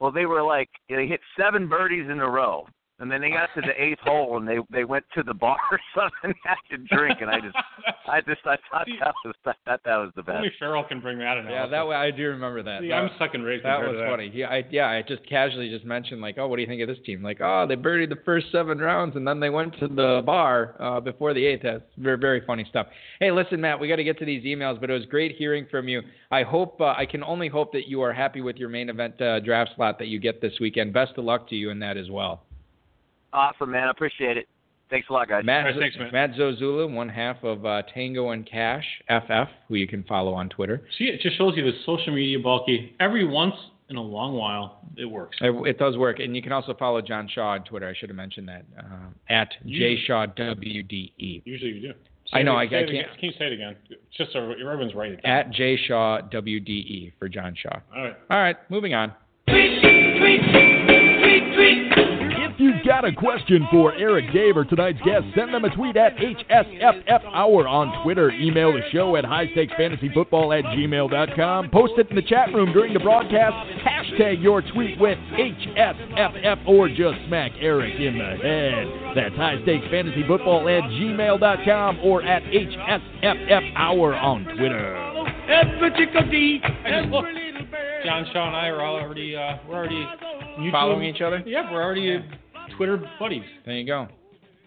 well, 0.00 0.10
they 0.10 0.26
were 0.26 0.42
like 0.42 0.68
they 0.88 1.06
hit 1.06 1.20
seven 1.38 1.68
birdies 1.68 2.08
in 2.10 2.20
a 2.20 2.28
row. 2.28 2.66
And 3.00 3.10
then 3.10 3.20
they 3.20 3.30
got 3.30 3.48
to 3.56 3.60
the 3.60 3.74
eighth 3.76 3.98
hole, 4.04 4.36
and 4.36 4.46
they 4.46 4.58
they 4.70 4.84
went 4.84 5.04
to 5.16 5.24
the 5.24 5.34
bar 5.34 5.56
or 5.72 5.80
something 5.96 6.14
and 6.22 6.34
had 6.44 6.54
to 6.70 6.78
drink. 6.94 7.20
And 7.20 7.28
I 7.28 7.40
just, 7.40 7.56
I 8.08 8.20
just, 8.20 8.40
I 8.46 8.56
thought 8.70 8.86
that 9.00 9.14
was 9.24 9.34
that 9.44 9.56
that, 9.66 9.80
that 9.84 9.96
was 9.96 10.12
the 10.14 10.22
best. 10.22 10.36
Only 10.36 10.52
Farrell 10.60 10.84
can 10.84 11.00
bring 11.00 11.18
that 11.18 11.36
in. 11.38 11.46
Yeah, 11.46 11.66
that 11.66 11.88
way 11.88 11.96
I 11.96 12.12
do 12.12 12.22
remember 12.28 12.62
that. 12.62 12.82
See, 12.82 12.88
that 12.88 12.94
I'm 12.94 13.10
sucking 13.18 13.42
rate. 13.42 13.64
That 13.64 13.80
was 13.80 13.96
that. 13.98 14.08
funny. 14.08 14.30
Yeah, 14.32 14.46
I, 14.46 14.64
yeah, 14.70 14.86
I 14.86 15.02
just 15.02 15.28
casually 15.28 15.68
just 15.70 15.84
mentioned 15.84 16.20
like, 16.20 16.38
oh, 16.38 16.46
what 16.46 16.54
do 16.54 16.62
you 16.62 16.68
think 16.68 16.82
of 16.82 16.88
this 16.88 17.04
team? 17.04 17.20
Like, 17.20 17.38
oh, 17.40 17.66
they 17.68 17.74
birdied 17.74 18.10
the 18.10 18.22
first 18.24 18.46
seven 18.52 18.78
rounds, 18.78 19.16
and 19.16 19.26
then 19.26 19.40
they 19.40 19.50
went 19.50 19.76
to 19.80 19.88
the 19.88 20.22
bar 20.24 20.76
uh, 20.78 21.00
before 21.00 21.34
the 21.34 21.44
eighth. 21.44 21.62
That's 21.64 21.82
very 21.98 22.18
very 22.18 22.46
funny 22.46 22.64
stuff. 22.70 22.86
Hey, 23.18 23.32
listen, 23.32 23.60
Matt, 23.60 23.80
we 23.80 23.88
got 23.88 23.96
to 23.96 24.04
get 24.04 24.20
to 24.20 24.24
these 24.24 24.44
emails, 24.44 24.80
but 24.80 24.88
it 24.88 24.92
was 24.92 25.04
great 25.06 25.34
hearing 25.34 25.66
from 25.68 25.88
you. 25.88 26.00
I 26.30 26.44
hope 26.44 26.80
uh, 26.80 26.94
I 26.96 27.06
can 27.06 27.24
only 27.24 27.48
hope 27.48 27.72
that 27.72 27.88
you 27.88 28.02
are 28.02 28.12
happy 28.12 28.40
with 28.40 28.54
your 28.54 28.68
main 28.68 28.88
event 28.88 29.20
uh, 29.20 29.40
draft 29.40 29.72
slot 29.74 29.98
that 29.98 30.06
you 30.06 30.20
get 30.20 30.40
this 30.40 30.52
weekend. 30.60 30.92
Best 30.92 31.14
of 31.16 31.24
luck 31.24 31.48
to 31.48 31.56
you 31.56 31.70
in 31.70 31.80
that 31.80 31.96
as 31.96 32.08
well. 32.08 32.44
Awesome, 33.34 33.72
man. 33.72 33.88
I 33.88 33.90
appreciate 33.90 34.36
it. 34.36 34.48
Thanks 34.90 35.08
a 35.10 35.12
lot, 35.12 35.28
guys. 35.28 35.44
Matt, 35.44 35.64
right, 35.64 35.74
thanks, 35.76 35.96
Matt 36.12 36.34
Zozula, 36.34 36.92
one 36.92 37.08
half 37.08 37.42
of 37.42 37.66
uh, 37.66 37.82
Tango 37.92 38.30
and 38.30 38.48
Cash 38.48 38.84
FF, 39.08 39.48
who 39.68 39.74
you 39.74 39.88
can 39.88 40.04
follow 40.04 40.34
on 40.34 40.48
Twitter. 40.48 40.82
See, 40.98 41.06
it 41.06 41.20
just 41.20 41.36
shows 41.36 41.54
you 41.56 41.64
the 41.64 41.72
social 41.84 42.14
media 42.14 42.38
Balky. 42.38 42.94
Every 43.00 43.26
once 43.26 43.54
in 43.88 43.96
a 43.96 44.02
long 44.02 44.34
while, 44.34 44.82
it 44.96 45.06
works. 45.06 45.36
It, 45.40 45.50
it 45.66 45.78
does 45.78 45.96
work, 45.96 46.20
and 46.20 46.36
you 46.36 46.42
can 46.42 46.52
also 46.52 46.74
follow 46.74 47.00
John 47.02 47.28
Shaw 47.32 47.52
on 47.52 47.64
Twitter. 47.64 47.88
I 47.88 47.94
should 47.98 48.08
have 48.08 48.16
mentioned 48.16 48.48
that 48.48 48.64
uh, 48.78 49.08
at 49.28 49.48
jshawwde. 49.66 51.42
Usually 51.44 51.70
you 51.72 51.80
do. 51.80 51.94
I 52.32 52.42
know. 52.42 52.52
It, 52.52 52.56
I, 52.56 52.62
I 52.62 52.66
can't. 52.68 52.88
Again. 52.88 53.04
Can 53.18 53.28
you 53.30 53.34
say 53.38 53.46
it 53.46 53.52
again? 53.52 53.76
It's 53.90 54.16
just 54.16 54.32
so 54.32 54.52
everyone's 54.52 54.94
right. 54.94 55.18
At 55.24 55.50
jshawwde 55.50 57.12
for 57.18 57.28
John 57.28 57.56
Shaw. 57.60 57.80
All 57.94 58.02
right. 58.04 58.16
All 58.30 58.38
right. 58.38 58.56
Moving 58.70 58.94
on. 58.94 59.12
Tweet, 59.48 59.80
tweet, 59.82 60.18
tweet, 60.20 60.40
if 60.42 60.73
you've 62.64 62.84
got 62.84 63.04
a 63.04 63.12
question 63.12 63.66
for 63.70 63.92
Eric 63.94 64.32
Dave 64.32 64.56
or 64.56 64.64
tonight's 64.64 65.00
guest, 65.04 65.26
send 65.36 65.52
them 65.52 65.64
a 65.64 65.74
tweet 65.74 65.96
at 65.96 66.16
HSFF 66.16 67.24
Hour 67.32 67.68
on 67.68 68.02
Twitter. 68.02 68.30
Email 68.30 68.72
the 68.72 68.80
show 68.90 69.16
at 69.16 69.24
highstakesfantasyfootball 69.24 70.58
at 70.58 70.64
gmail.com. 70.64 71.70
Post 71.70 71.92
it 71.98 72.08
in 72.08 72.16
the 72.16 72.22
chat 72.22 72.52
room 72.54 72.72
during 72.72 72.94
the 72.94 73.00
broadcast. 73.00 73.54
Hashtag 73.84 74.42
your 74.42 74.62
tweet 74.62 74.98
with 74.98 75.18
HSFF 75.32 76.66
or 76.66 76.88
just 76.88 77.18
smack 77.26 77.52
Eric 77.60 78.00
in 78.00 78.16
the 78.18 78.36
head. 78.42 78.86
That's 79.14 79.34
highstakesfantasyfootball 79.34 80.78
at 80.78 80.90
gmail.com 80.90 81.98
or 82.02 82.22
at 82.22 82.42
HSFF 82.44 83.72
Hour 83.76 84.14
on 84.14 84.44
Twitter. 84.56 85.12
Look, 87.10 87.26
John 88.04 88.26
Shaw 88.32 88.48
and 88.48 88.56
I 88.56 88.68
are 88.68 88.82
already 88.82 89.36
uh, 89.36 89.56
we're 89.68 89.76
already 89.76 90.06
mutual, 90.58 90.72
Following 90.72 91.14
each 91.14 91.22
other? 91.22 91.42
Yeah, 91.46 91.72
we're 91.72 91.82
already 91.82 92.22
Twitter 92.76 93.02
buddies. 93.18 93.42
There 93.64 93.74
you 93.74 93.86
go. 93.86 94.08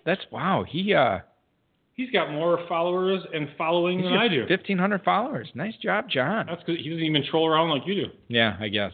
That's 0.05 0.22
wow. 0.32 0.66
He 0.68 0.93
uh 0.93 1.20
He's 1.97 2.12
got 2.12 2.32
more 2.32 2.60
followers 2.70 3.24
and 3.34 3.49
following 3.58 4.03
than 4.03 4.14
I 4.14 4.28
do. 4.28 4.41
1,500 4.41 5.03
followers. 5.03 5.49
Nice 5.55 5.74
job, 5.82 6.05
John. 6.08 6.45
That's 6.45 6.62
because 6.64 6.80
he 6.80 6.89
doesn't 6.91 7.03
even 7.03 7.24
troll 7.28 7.47
around 7.47 7.70
like 7.72 7.88
you 7.88 7.95
do. 7.95 8.05
Yeah, 8.28 8.55
I 8.60 8.68
guess. 8.68 8.91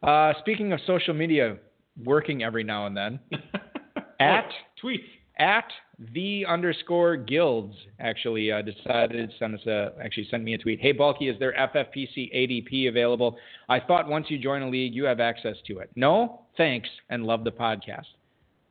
Uh, 0.00 0.32
speaking 0.38 0.72
of 0.72 0.78
social 0.86 1.12
media, 1.12 1.56
working 2.04 2.44
every 2.44 2.62
now 2.62 2.86
and 2.86 2.96
then. 2.96 3.18
At 4.20 4.48
tweets. 4.82 5.00
At 5.38 5.64
the 6.14 6.46
underscore 6.46 7.16
guilds 7.16 7.74
actually 8.00 8.52
uh, 8.52 8.62
decided 8.62 9.28
to 9.30 9.36
send 9.38 9.54
us 9.54 9.66
a 9.66 9.92
actually 10.02 10.28
sent 10.30 10.44
me 10.44 10.54
a 10.54 10.58
tweet. 10.58 10.80
Hey 10.80 10.92
Balky, 10.92 11.28
is 11.28 11.38
there 11.38 11.52
FFPC 11.52 12.34
ADP 12.34 12.88
available? 12.88 13.36
I 13.68 13.80
thought 13.80 14.08
once 14.08 14.26
you 14.28 14.38
join 14.38 14.62
a 14.62 14.70
league, 14.70 14.94
you 14.94 15.04
have 15.04 15.20
access 15.20 15.56
to 15.66 15.80
it. 15.80 15.90
No, 15.96 16.42
thanks, 16.56 16.88
and 17.10 17.24
love 17.24 17.44
the 17.44 17.50
podcast. 17.52 18.06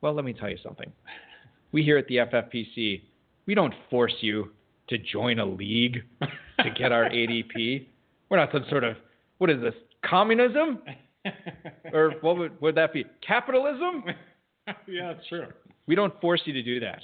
Well, 0.06 0.14
let 0.14 0.24
me 0.24 0.32
tell 0.32 0.48
you 0.48 0.58
something. 0.62 0.92
We 1.72 1.82
here 1.82 1.98
at 1.98 2.06
the 2.06 2.18
FFPC, 2.18 3.02
we 3.44 3.54
don't 3.56 3.74
force 3.90 4.14
you 4.20 4.52
to 4.88 4.98
join 4.98 5.40
a 5.40 5.44
league 5.44 6.04
to 6.20 6.70
get 6.78 6.92
our 6.92 7.10
ADP. 7.10 7.88
We're 8.28 8.36
not 8.36 8.52
some 8.52 8.64
sort 8.70 8.84
of 8.84 8.98
what 9.38 9.50
is 9.50 9.60
this 9.60 9.74
communism? 10.08 10.78
or 11.92 12.12
what 12.20 12.38
would, 12.38 12.60
would 12.60 12.76
that 12.76 12.92
be? 12.92 13.04
Capitalism? 13.26 14.04
yeah, 14.86 15.14
true. 15.28 15.48
We 15.88 15.96
don't 15.96 16.14
force 16.20 16.42
you 16.44 16.52
to 16.52 16.62
do 16.62 16.78
that. 16.78 17.00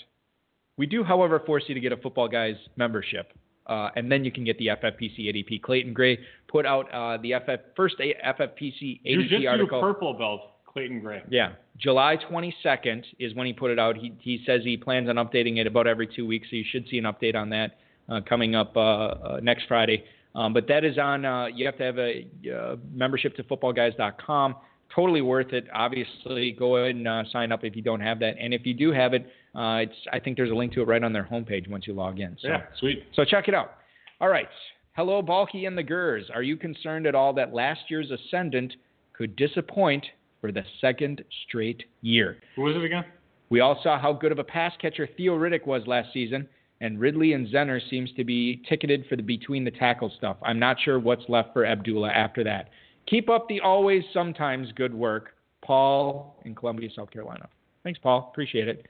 We 0.76 0.86
do, 0.86 1.02
however, 1.02 1.42
force 1.44 1.64
you 1.66 1.74
to 1.74 1.80
get 1.80 1.90
a 1.90 1.96
Football 1.96 2.28
Guys 2.28 2.54
membership, 2.76 3.32
uh, 3.66 3.88
and 3.96 4.12
then 4.12 4.24
you 4.24 4.30
can 4.30 4.44
get 4.44 4.58
the 4.58 4.68
FFPC 4.68 5.18
ADP. 5.18 5.60
Clayton 5.62 5.92
Gray 5.92 6.20
put 6.46 6.66
out 6.66 6.86
uh, 6.94 7.20
the 7.20 7.32
FF, 7.44 7.74
first 7.74 7.96
FFPC 7.98 9.00
ADP 9.02 9.02
Jiu-Jitsu 9.04 9.48
article. 9.48 9.80
purple 9.80 10.14
belt, 10.14 10.51
Clayton 10.72 11.00
Gray. 11.00 11.22
Yeah, 11.28 11.52
July 11.78 12.16
22nd 12.30 13.02
is 13.18 13.34
when 13.34 13.46
he 13.46 13.52
put 13.52 13.70
it 13.70 13.78
out. 13.78 13.96
He 13.96 14.12
he 14.20 14.42
says 14.46 14.62
he 14.64 14.76
plans 14.76 15.08
on 15.08 15.16
updating 15.16 15.58
it 15.58 15.66
about 15.66 15.86
every 15.86 16.06
two 16.06 16.26
weeks, 16.26 16.48
so 16.50 16.56
you 16.56 16.64
should 16.70 16.88
see 16.88 16.98
an 16.98 17.04
update 17.04 17.34
on 17.34 17.50
that 17.50 17.78
uh, 18.08 18.20
coming 18.28 18.54
up 18.54 18.76
uh, 18.76 18.80
uh, 18.80 19.40
next 19.42 19.64
Friday. 19.68 20.04
Um, 20.34 20.52
but 20.54 20.66
that 20.68 20.82
is 20.84 20.96
on. 20.98 21.24
Uh, 21.24 21.46
you 21.46 21.66
have 21.66 21.76
to 21.78 21.84
have 21.84 21.98
a 21.98 22.26
uh, 22.54 22.76
membership 22.92 23.36
to 23.36 23.42
footballguys.com. 23.44 24.56
Totally 24.94 25.20
worth 25.22 25.52
it. 25.54 25.66
Obviously, 25.72 26.52
go 26.52 26.76
ahead 26.76 26.94
and 26.96 27.08
uh, 27.08 27.22
sign 27.32 27.50
up 27.52 27.64
if 27.64 27.74
you 27.76 27.82
don't 27.82 28.00
have 28.00 28.18
that. 28.20 28.34
And 28.38 28.52
if 28.52 28.66
you 28.66 28.74
do 28.74 28.92
have 28.92 29.14
it, 29.14 29.22
uh, 29.54 29.80
it's 29.84 29.94
I 30.12 30.18
think 30.20 30.36
there's 30.36 30.50
a 30.50 30.54
link 30.54 30.72
to 30.74 30.82
it 30.82 30.88
right 30.88 31.02
on 31.02 31.12
their 31.12 31.24
homepage 31.24 31.68
once 31.68 31.86
you 31.86 31.94
log 31.94 32.20
in. 32.20 32.36
So, 32.40 32.48
Yeah, 32.48 32.62
sweet. 32.78 33.04
so 33.14 33.24
check 33.24 33.48
it 33.48 33.54
out. 33.54 33.72
All 34.20 34.28
right. 34.28 34.48
Hello, 34.94 35.22
Balky 35.22 35.64
and 35.64 35.76
the 35.76 35.82
Gers. 35.82 36.30
Are 36.34 36.42
you 36.42 36.56
concerned 36.56 37.06
at 37.06 37.14
all 37.14 37.32
that 37.34 37.54
last 37.54 37.80
year's 37.88 38.10
ascendant 38.10 38.74
could 39.14 39.34
disappoint 39.36 40.04
for 40.42 40.52
the 40.52 40.64
second 40.80 41.24
straight 41.46 41.84
year? 42.02 42.36
Who 42.56 42.62
was 42.62 42.76
it 42.76 42.84
again? 42.84 43.04
We 43.48 43.60
all 43.60 43.80
saw 43.82 43.98
how 43.98 44.12
good 44.12 44.32
of 44.32 44.38
a 44.38 44.44
pass 44.44 44.72
catcher 44.80 45.08
Theo 45.16 45.38
Riddick 45.38 45.66
was 45.66 45.86
last 45.86 46.12
season, 46.12 46.48
and 46.80 47.00
Ridley 47.00 47.32
and 47.32 47.46
Zenner 47.46 47.80
seems 47.88 48.10
to 48.16 48.24
be 48.24 48.62
ticketed 48.68 49.06
for 49.08 49.16
the 49.16 49.22
between 49.22 49.64
the 49.64 49.70
tackle 49.70 50.12
stuff. 50.18 50.36
I'm 50.42 50.58
not 50.58 50.76
sure 50.84 50.98
what's 50.98 51.22
left 51.28 51.52
for 51.52 51.64
Abdullah 51.64 52.10
after 52.10 52.42
that. 52.44 52.70
Keep 53.06 53.30
up 53.30 53.48
the 53.48 53.60
always 53.60 54.02
sometimes 54.12 54.72
good 54.72 54.92
work, 54.92 55.36
Paul 55.64 56.36
in 56.44 56.54
Columbia, 56.54 56.90
South 56.94 57.10
Carolina. 57.10 57.48
Thanks, 57.84 58.00
Paul. 58.02 58.28
Appreciate 58.32 58.68
it. 58.68 58.86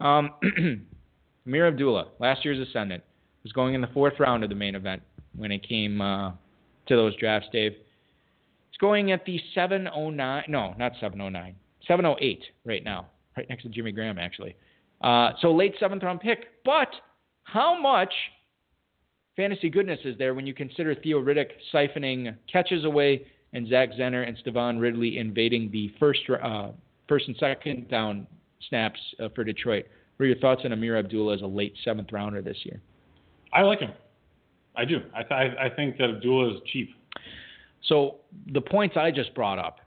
Um, 0.00 0.30
Ameer 1.46 1.68
Abdullah, 1.68 2.08
last 2.18 2.44
year's 2.44 2.58
ascendant, 2.68 3.04
was 3.44 3.52
going 3.52 3.74
in 3.74 3.80
the 3.80 3.88
fourth 3.88 4.14
round 4.18 4.42
of 4.42 4.50
the 4.50 4.56
main 4.56 4.74
event 4.74 5.02
when 5.36 5.52
it 5.52 5.66
came 5.66 6.00
uh, 6.00 6.30
to 6.86 6.96
those 6.96 7.14
drafts, 7.16 7.48
Dave. 7.52 7.74
It's 8.76 8.80
going 8.82 9.10
at 9.10 9.24
the 9.24 9.40
709, 9.54 10.44
no, 10.48 10.74
not 10.78 10.92
709, 11.00 11.56
708 11.88 12.42
right 12.66 12.84
now, 12.84 13.06
right 13.34 13.48
next 13.48 13.62
to 13.62 13.70
Jimmy 13.70 13.90
Graham, 13.90 14.18
actually. 14.18 14.54
Uh, 15.00 15.30
so 15.40 15.50
late 15.50 15.74
seventh 15.80 16.02
round 16.02 16.20
pick. 16.20 16.48
But 16.62 16.88
how 17.44 17.80
much 17.80 18.12
fantasy 19.34 19.70
goodness 19.70 20.00
is 20.04 20.18
there 20.18 20.34
when 20.34 20.46
you 20.46 20.52
consider 20.52 20.94
Theo 20.94 21.22
Riddick 21.22 21.52
siphoning 21.72 22.36
catches 22.52 22.84
away 22.84 23.26
and 23.54 23.66
Zach 23.66 23.92
Zenner 23.98 24.28
and 24.28 24.36
Stevan 24.42 24.78
Ridley 24.78 25.16
invading 25.16 25.70
the 25.70 25.90
first, 25.98 26.20
uh, 26.28 26.72
first 27.08 27.28
and 27.28 27.36
second 27.38 27.88
down 27.88 28.26
snaps 28.68 29.00
uh, 29.24 29.30
for 29.34 29.42
Detroit? 29.42 29.86
What 30.18 30.24
are 30.24 30.28
your 30.28 30.38
thoughts 30.38 30.60
on 30.66 30.72
Ameer 30.72 30.98
Abdullah 30.98 31.36
as 31.36 31.40
a 31.40 31.46
late 31.46 31.72
seventh 31.82 32.12
rounder 32.12 32.42
this 32.42 32.58
year? 32.64 32.82
I 33.54 33.62
like 33.62 33.80
him. 33.80 33.92
I 34.76 34.84
do. 34.84 34.98
I, 35.14 35.22
th- 35.22 35.56
I 35.58 35.74
think 35.74 35.96
that 35.96 36.10
Abdullah 36.10 36.56
is 36.56 36.60
cheap. 36.70 36.90
So 37.82 38.16
the 38.52 38.60
points 38.60 38.96
I 38.96 39.10
just 39.10 39.34
brought 39.34 39.58
up, 39.58 39.80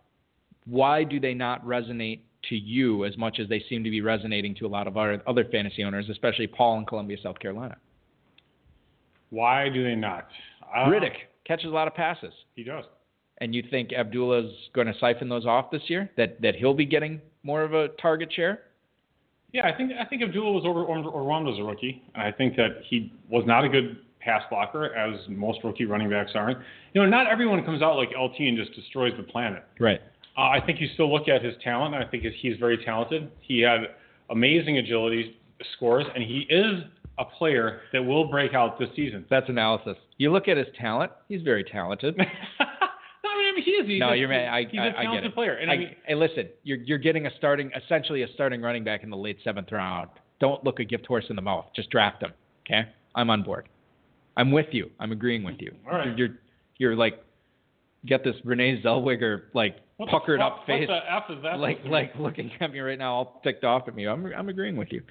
why 0.66 1.04
do 1.04 1.20
they 1.20 1.34
not 1.34 1.66
resonate 1.66 2.22
to 2.50 2.56
you 2.56 3.04
as 3.06 3.18
much 3.18 3.40
as 3.40 3.50
they 3.50 3.62
seem 3.68 3.84
to 3.84 3.90
be 3.90 4.02
resonating 4.02 4.56
to 4.56 4.66
a 4.66 4.70
lot 4.70 4.88
of 4.88 4.96
our 4.98 5.22
other 5.28 5.44
fantasy 5.46 5.84
owners, 5.84 6.08
especially 6.10 6.48
Paul 6.48 6.80
in 6.80 6.86
Columbia, 6.86 7.18
South 7.22 7.38
Carolina? 7.40 7.78
Why 9.30 9.70
do 9.70 9.84
they 9.84 9.96
not? 9.96 10.28
Uh, 10.76 10.86
Riddick 10.86 11.14
catches 11.46 11.66
a 11.68 11.74
lot 11.74 11.88
of 11.88 11.94
passes, 11.96 12.34
He 12.56 12.64
does. 12.64 12.86
and 13.40 13.54
you 13.54 13.64
think 13.70 13.92
Abdullah's 13.94 14.52
going 14.74 14.88
to 14.88 14.94
siphon 15.00 15.30
those 15.30 15.46
off 15.46 15.72
this 15.72 15.82
year? 15.88 16.10
That 16.18 16.42
that 16.42 16.56
he'll 16.56 16.74
be 16.74 16.86
getting 16.86 17.22
more 17.44 17.62
of 17.64 17.74
a 17.74 17.90
target 18.02 18.32
share? 18.34 18.64
Yeah, 19.52 19.68
I 19.68 19.76
think 19.76 19.92
I 20.00 20.06
think 20.06 20.22
Abdullah 20.24 20.52
was 20.52 20.64
over, 20.66 20.82
overwhelmed 20.86 21.50
as 21.50 21.58
a 21.60 21.64
rookie, 21.64 22.04
and 22.16 22.24
I 22.24 22.32
think 22.32 22.56
that 22.56 22.82
he 22.88 23.12
was 23.30 23.44
not 23.46 23.66
a 23.66 23.70
good 23.70 23.98
pass 24.20 24.44
blocker, 24.50 24.94
as 24.96 25.20
most 25.30 25.60
rookie 25.64 25.86
running 25.86 26.10
backs 26.10 26.32
aren't. 26.36 26.60
You 26.94 27.02
know, 27.02 27.10
not 27.10 27.28
everyone 27.28 27.64
comes 27.64 27.82
out 27.82 27.96
like 27.96 28.10
LT 28.10 28.40
and 28.40 28.58
just 28.58 28.74
destroys 28.74 29.14
the 29.18 29.24
planet. 29.24 29.64
Right. 29.80 30.02
Uh, 30.38 30.42
I 30.42 30.62
think 30.66 30.80
you 30.80 30.88
still 30.94 31.12
look 31.12 31.28
at 31.28 31.44
his 31.44 31.56
talent. 31.64 31.96
I 31.96 32.06
think 32.06 32.24
he's 32.24 32.58
very 32.58 32.84
talented. 32.84 33.32
He 33.42 33.60
had 33.62 33.82
amazing 34.30 34.78
agility 34.78 35.38
scores, 35.76 36.06
and 36.14 36.24
he 36.24 36.46
is 36.50 36.84
a 37.18 37.26
player 37.26 37.82
that 37.92 38.02
will 38.02 38.30
break 38.30 38.54
out 38.54 38.80
this 38.80 38.90
season. 38.96 39.26
That's 39.30 39.50
analysis. 39.50 39.98
You 40.18 40.32
look 40.32 40.48
at 40.48 40.58
his 40.58 40.68
talent; 40.80 41.12
he's 41.28 41.42
very 41.42 41.64
talented. 41.64 42.16
no, 42.18 42.26
I 42.26 43.54
mean 43.54 43.64
he 43.64 43.72
is. 43.72 43.88
He's 43.88 44.00
no, 44.00 44.10
a, 44.10 44.16
you're 44.16 44.30
right. 44.30 44.48
I, 44.48 44.68
he's 44.70 44.80
I, 44.80 44.86
a 44.86 44.90
I 44.90 45.04
talented 45.04 45.24
get 45.24 45.30
it. 45.32 45.36
player. 45.36 45.54
And 45.56 45.70
I, 45.70 45.74
I, 45.74 45.78
mean, 45.78 45.96
hey, 46.06 46.16
listen, 46.16 46.48
you're 46.64 46.78
you're 46.78 46.98
getting 46.98 47.26
a 47.26 47.32
starting, 47.38 47.72
essentially 47.76 48.24
a 48.24 48.28
starting 48.34 48.62
running 48.62 48.84
back 48.84 49.04
in 49.04 49.10
the 49.10 49.18
late 49.18 49.38
seventh 49.44 49.72
round. 49.72 50.10
Don't 50.40 50.64
look 50.64 50.80
a 50.80 50.86
gift 50.86 51.06
horse 51.06 51.26
in 51.30 51.36
the 51.36 51.42
mouth. 51.42 51.66
Just 51.76 51.90
draft 51.90 52.24
him. 52.24 52.32
Okay, 52.66 52.88
I'm 53.16 53.30
on 53.30 53.44
board. 53.44 53.68
I'm 54.40 54.52
with 54.52 54.68
you. 54.72 54.90
I'm 55.00 55.12
agreeing 55.12 55.44
with 55.44 55.58
you. 55.60 55.72
All 55.86 55.98
right. 55.98 56.18
You're 56.18 56.30
you're, 56.78 56.96
like 56.96 57.22
get 58.06 58.24
this 58.24 58.36
Renee 58.46 58.82
Zellweger 58.82 59.42
like 59.54 59.76
what 59.98 60.10
puckered 60.10 60.40
fuck- 60.40 60.60
up 60.60 60.66
face, 60.66 60.88
What 60.88 61.02
the 61.06 61.14
F 61.14 61.38
is 61.38 61.44
that? 61.44 61.60
like 61.60 61.80
like 61.86 62.14
looking 62.18 62.50
at 62.62 62.72
me 62.72 62.80
right 62.80 62.98
now, 62.98 63.14
all 63.14 63.42
ticked 63.44 63.64
off 63.66 63.88
at 63.88 63.96
me. 63.96 64.08
I'm 64.08 64.26
I'm 64.28 64.48
agreeing 64.50 64.78
with 64.78 64.88
you. 64.92 65.02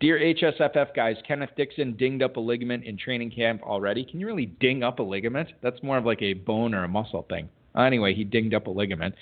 Dear 0.00 0.18
HSFF 0.18 0.94
guys, 0.96 1.16
Kenneth 1.28 1.50
Dixon 1.58 1.94
dinged 1.98 2.22
up 2.22 2.36
a 2.38 2.40
ligament 2.40 2.84
in 2.84 2.96
training 2.96 3.30
camp 3.32 3.62
already. 3.62 4.02
Can 4.02 4.18
you 4.18 4.26
really 4.26 4.46
ding 4.46 4.82
up 4.82 4.98
a 4.98 5.02
ligament? 5.02 5.50
That's 5.62 5.82
more 5.82 5.98
of 5.98 6.06
like 6.06 6.22
a 6.22 6.32
bone 6.32 6.74
or 6.74 6.84
a 6.84 6.88
muscle 6.88 7.26
thing. 7.28 7.50
Anyway, 7.76 8.14
he 8.14 8.24
dinged 8.24 8.54
up 8.54 8.66
a 8.66 8.70
ligament. 8.70 9.14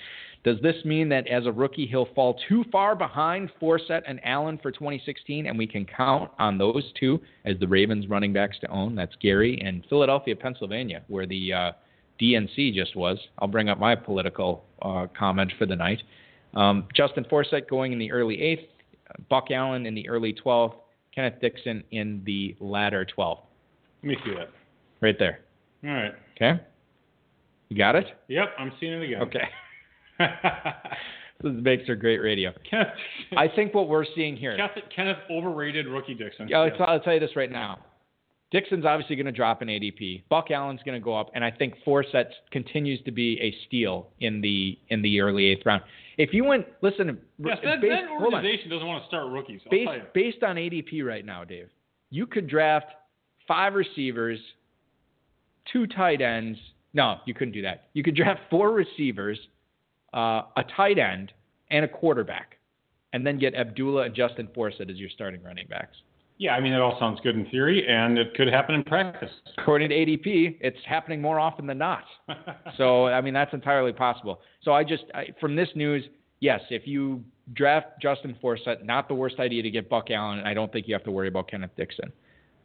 Does 0.43 0.57
this 0.61 0.75
mean 0.85 1.09
that 1.09 1.27
as 1.27 1.45
a 1.45 1.51
rookie 1.51 1.85
he'll 1.85 2.07
fall 2.15 2.39
too 2.47 2.63
far 2.71 2.95
behind 2.95 3.51
Forsett 3.61 4.03
and 4.07 4.21
Allen 4.23 4.57
for 4.61 4.71
2016, 4.71 5.47
and 5.47 5.57
we 5.57 5.67
can 5.67 5.85
count 5.85 6.31
on 6.39 6.57
those 6.57 6.83
two 6.97 7.19
as 7.45 7.59
the 7.59 7.67
Ravens 7.67 8.07
running 8.07 8.31
backs 8.31 8.57
to 8.61 8.67
own? 8.69 8.95
That's 8.95 9.15
Gary 9.21 9.61
and 9.63 9.85
Philadelphia, 9.89 10.35
Pennsylvania, 10.35 11.03
where 11.07 11.27
the 11.27 11.53
uh, 11.53 11.71
DNC 12.21 12.73
just 12.73 12.95
was. 12.95 13.17
I'll 13.39 13.49
bring 13.49 13.67
up 13.67 13.79
my 13.79 13.95
political 13.95 14.63
uh, 14.81 15.07
comment 15.17 15.51
for 15.59 15.65
the 15.65 15.75
night. 15.75 16.01
Um, 16.53 16.87
Justin 16.95 17.25
Forsett 17.25 17.69
going 17.69 17.91
in 17.91 17.99
the 17.99 18.11
early 18.11 18.41
eighth, 18.41 18.63
Buck 19.29 19.51
Allen 19.51 19.85
in 19.85 19.93
the 19.93 20.07
early 20.07 20.33
12th, 20.33 20.75
Kenneth 21.13 21.41
Dixon 21.41 21.83
in 21.91 22.21
the 22.25 22.55
latter 22.61 23.05
12th. 23.05 23.41
Let 24.03 24.09
me 24.09 24.17
see 24.23 24.31
that. 24.35 24.49
Right 25.01 25.19
there. 25.19 25.41
All 25.83 25.89
right. 25.89 26.13
Okay? 26.35 26.61
You 27.67 27.77
got 27.77 27.95
it? 27.95 28.05
Yep, 28.29 28.47
I'm 28.57 28.71
seeing 28.79 28.93
it 28.93 29.03
again. 29.03 29.21
Okay. 29.21 29.39
this 31.43 31.53
makes 31.53 31.85
for 31.85 31.95
great 31.95 32.19
radio. 32.19 32.51
Kenneth, 32.69 32.87
I 33.37 33.47
think 33.47 33.73
what 33.73 33.87
we're 33.87 34.05
seeing 34.15 34.35
here. 34.35 34.55
Kenneth, 34.55 34.89
Kenneth 34.95 35.17
overrated 35.31 35.87
rookie 35.87 36.13
Dixon. 36.13 36.47
Yeah, 36.47 36.59
I'll, 36.59 36.83
I'll 36.85 36.99
tell 36.99 37.13
you 37.13 37.19
this 37.19 37.35
right 37.35 37.51
now. 37.51 37.79
Dixon's 38.51 38.83
obviously 38.83 39.15
going 39.15 39.27
to 39.27 39.31
drop 39.31 39.61
in 39.61 39.67
ADP. 39.67 40.23
Buck 40.27 40.49
Allen's 40.49 40.81
going 40.83 40.99
to 40.99 41.03
go 41.03 41.15
up, 41.15 41.29
and 41.35 41.45
I 41.45 41.51
think 41.51 41.75
Forsett 41.85 42.31
continues 42.51 42.99
to 43.05 43.11
be 43.11 43.39
a 43.39 43.53
steal 43.67 44.07
in 44.19 44.41
the 44.41 44.77
in 44.89 45.03
the 45.03 45.21
early 45.21 45.45
eighth 45.45 45.65
round. 45.65 45.83
If 46.17 46.33
you 46.33 46.43
went, 46.43 46.65
listen, 46.81 47.19
Yes, 47.37 47.59
that, 47.63 47.79
based, 47.79 47.93
that 47.93 48.09
organization 48.11 48.69
doesn't 48.69 48.87
want 48.87 49.03
to 49.03 49.07
start 49.07 49.31
rookies. 49.31 49.61
I'll 49.65 49.71
based 49.71 50.13
based 50.13 50.43
on 50.43 50.55
ADP 50.55 51.05
right 51.05 51.23
now, 51.23 51.43
Dave, 51.43 51.69
you 52.09 52.25
could 52.25 52.47
draft 52.47 52.87
five 53.47 53.73
receivers, 53.73 54.39
two 55.71 55.85
tight 55.85 56.21
ends. 56.21 56.57
No, 56.93 57.17
you 57.25 57.35
couldn't 57.35 57.53
do 57.53 57.61
that. 57.61 57.89
You 57.93 58.01
could 58.01 58.15
draft 58.15 58.41
four 58.49 58.71
receivers, 58.71 59.37
uh, 60.13 60.43
a 60.57 60.63
tight 60.75 60.97
end, 60.97 61.31
and 61.71 61.85
a 61.85 61.87
quarterback, 61.87 62.57
and 63.13 63.25
then 63.25 63.37
get 63.39 63.55
Abdullah 63.55 64.03
and 64.03 64.15
Justin 64.15 64.47
Forsett 64.55 64.89
as 64.89 64.97
your 64.97 65.09
starting 65.09 65.41
running 65.43 65.67
backs. 65.67 65.97
Yeah, 66.39 66.53
I 66.53 66.61
mean, 66.61 66.71
it 66.71 66.79
all 66.79 66.97
sounds 66.99 67.19
good 67.21 67.35
in 67.35 67.45
theory, 67.49 67.85
and 67.85 68.17
it 68.17 68.33
could 68.33 68.47
happen 68.47 68.73
in 68.73 68.83
practice. 68.85 69.29
According 69.57 69.89
to 69.89 69.95
ADP, 69.95 70.57
it's 70.61 70.77
happening 70.87 71.21
more 71.21 71.37
often 71.37 71.67
than 71.67 71.77
not. 71.77 72.03
So, 72.77 73.07
I 73.07 73.19
mean, 73.19 73.33
that's 73.33 73.53
entirely 73.53 73.91
possible. 73.91 74.39
So, 74.61 74.71
I 74.71 74.85
just, 74.85 75.03
I, 75.13 75.27
from 75.41 75.55
this 75.55 75.67
news, 75.75 76.05
yes, 76.39 76.61
if 76.69 76.87
you 76.87 77.21
draft 77.53 77.87
Justin 78.01 78.37
Forsett, 78.41 78.85
not 78.85 79.09
the 79.09 79.15
worst 79.15 79.39
idea 79.39 79.61
to 79.63 79.69
get 79.69 79.89
Buck 79.89 80.11
Allen, 80.11 80.39
and 80.39 80.47
I 80.47 80.53
don't 80.53 80.71
think 80.71 80.87
you 80.87 80.93
have 80.93 81.03
to 81.03 81.11
worry 81.11 81.27
about 81.27 81.49
Kenneth 81.49 81.71
Dixon. 81.75 82.13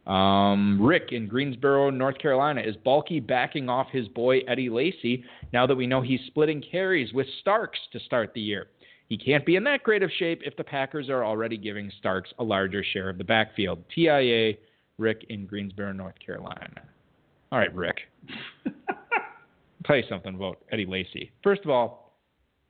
Um, 0.07 0.79
Rick 0.81 1.11
in 1.11 1.27
Greensboro, 1.27 1.89
North 1.89 2.17
Carolina. 2.19 2.61
Is 2.61 2.75
Balky 2.77 3.19
backing 3.19 3.69
off 3.69 3.87
his 3.91 4.07
boy 4.07 4.39
Eddie 4.47 4.69
Lacy 4.69 5.23
now 5.51 5.65
that 5.65 5.75
we 5.75 5.87
know 5.87 6.01
he's 6.01 6.19
splitting 6.27 6.61
carries 6.61 7.11
with 7.13 7.27
Starks 7.41 7.79
to 7.91 7.99
start 7.99 8.31
the 8.33 8.41
year? 8.41 8.67
He 9.07 9.17
can't 9.17 9.45
be 9.45 9.55
in 9.55 9.63
that 9.65 9.83
great 9.83 10.03
of 10.03 10.11
shape 10.17 10.41
if 10.43 10.55
the 10.57 10.63
Packers 10.63 11.09
are 11.09 11.23
already 11.23 11.57
giving 11.57 11.91
Starks 11.99 12.31
a 12.39 12.43
larger 12.43 12.83
share 12.83 13.09
of 13.09 13.17
the 13.17 13.23
backfield. 13.23 13.83
TIA, 13.93 14.53
Rick 14.97 15.25
in 15.29 15.45
Greensboro, 15.45 15.91
North 15.91 16.15
Carolina. 16.23 16.81
All 17.51 17.59
right, 17.59 17.73
Rick. 17.73 17.97
tell 19.85 19.97
you 19.97 20.03
something 20.09 20.35
about 20.35 20.59
Eddie 20.71 20.85
Lacy. 20.85 21.31
First 21.43 21.61
of 21.63 21.69
all, 21.69 22.17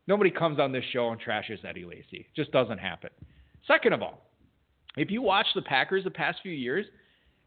nobody 0.07 0.29
comes 0.29 0.59
on 0.59 0.71
this 0.71 0.83
show 0.91 1.09
and 1.09 1.21
trashes 1.21 1.63
Eddie 1.65 1.85
Lacy. 1.85 2.27
It 2.27 2.35
just 2.35 2.51
doesn't 2.51 2.77
happen. 2.77 3.09
Second 3.67 3.93
of 3.93 4.01
all, 4.01 4.29
if 4.97 5.09
you 5.11 5.21
watch 5.21 5.47
the 5.55 5.61
Packers 5.61 6.03
the 6.03 6.11
past 6.11 6.39
few 6.41 6.51
years, 6.51 6.85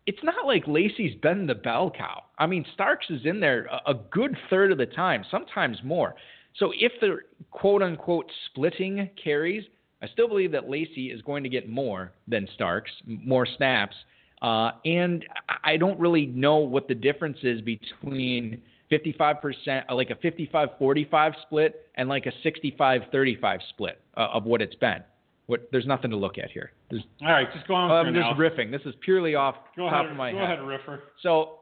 it's 0.08 0.24
not 0.24 0.46
like 0.46 0.64
Lacy's 0.66 1.14
been 1.16 1.46
the 1.46 1.54
bell 1.54 1.90
cow. 1.90 2.22
I 2.38 2.46
mean, 2.46 2.64
Starks 2.72 3.04
is 3.10 3.26
in 3.26 3.40
there 3.40 3.66
a, 3.66 3.90
a 3.90 3.94
good 4.10 4.34
third 4.48 4.72
of 4.72 4.78
the 4.78 4.86
time, 4.86 5.22
sometimes 5.30 5.76
more. 5.84 6.14
So 6.56 6.72
if 6.80 6.92
they're 6.98 7.24
quote 7.50 7.82
unquote 7.82 8.24
splitting 8.46 9.10
carries, 9.22 9.64
I 10.00 10.08
still 10.08 10.26
believe 10.26 10.50
that 10.52 10.70
Lacy 10.70 11.10
is 11.10 11.20
going 11.20 11.42
to 11.42 11.50
get 11.50 11.68
more 11.68 12.12
than 12.26 12.48
Starks, 12.54 12.90
more 13.06 13.46
snaps. 13.58 13.94
Uh, 14.40 14.70
and 14.86 15.26
I 15.62 15.76
don't 15.76 16.00
really 16.00 16.24
know 16.24 16.56
what 16.56 16.88
the 16.88 16.94
difference 16.94 17.38
is 17.42 17.60
between 17.60 18.62
55%, 18.90 19.82
uh, 19.90 19.94
like 19.94 20.08
a 20.08 20.14
55 20.14 20.70
45 20.78 21.32
split, 21.42 21.86
and 21.96 22.08
like 22.08 22.24
a 22.24 22.32
65 22.42 23.02
35 23.12 23.60
split 23.68 24.00
uh, 24.16 24.28
of 24.32 24.44
what 24.44 24.62
it's 24.62 24.76
been. 24.76 25.02
What, 25.48 25.66
there's 25.72 25.86
nothing 25.86 26.10
to 26.10 26.16
look 26.16 26.36
at 26.36 26.50
here. 26.50 26.72
There's, 26.90 27.02
All 27.22 27.28
right, 27.28 27.50
just 27.54 27.66
go 27.66 27.74
on. 27.74 27.90
I'm 27.90 28.14
just 28.14 28.38
riffing. 28.38 28.70
This 28.70 28.82
is 28.84 28.94
purely 29.00 29.34
off 29.34 29.54
go 29.76 29.88
top 29.88 30.00
ahead, 30.02 30.10
of 30.10 30.16
my 30.16 30.30
go 30.30 30.38
head. 30.38 30.58
ahead, 30.58 30.58
Riffer. 30.60 31.00
So, 31.22 31.60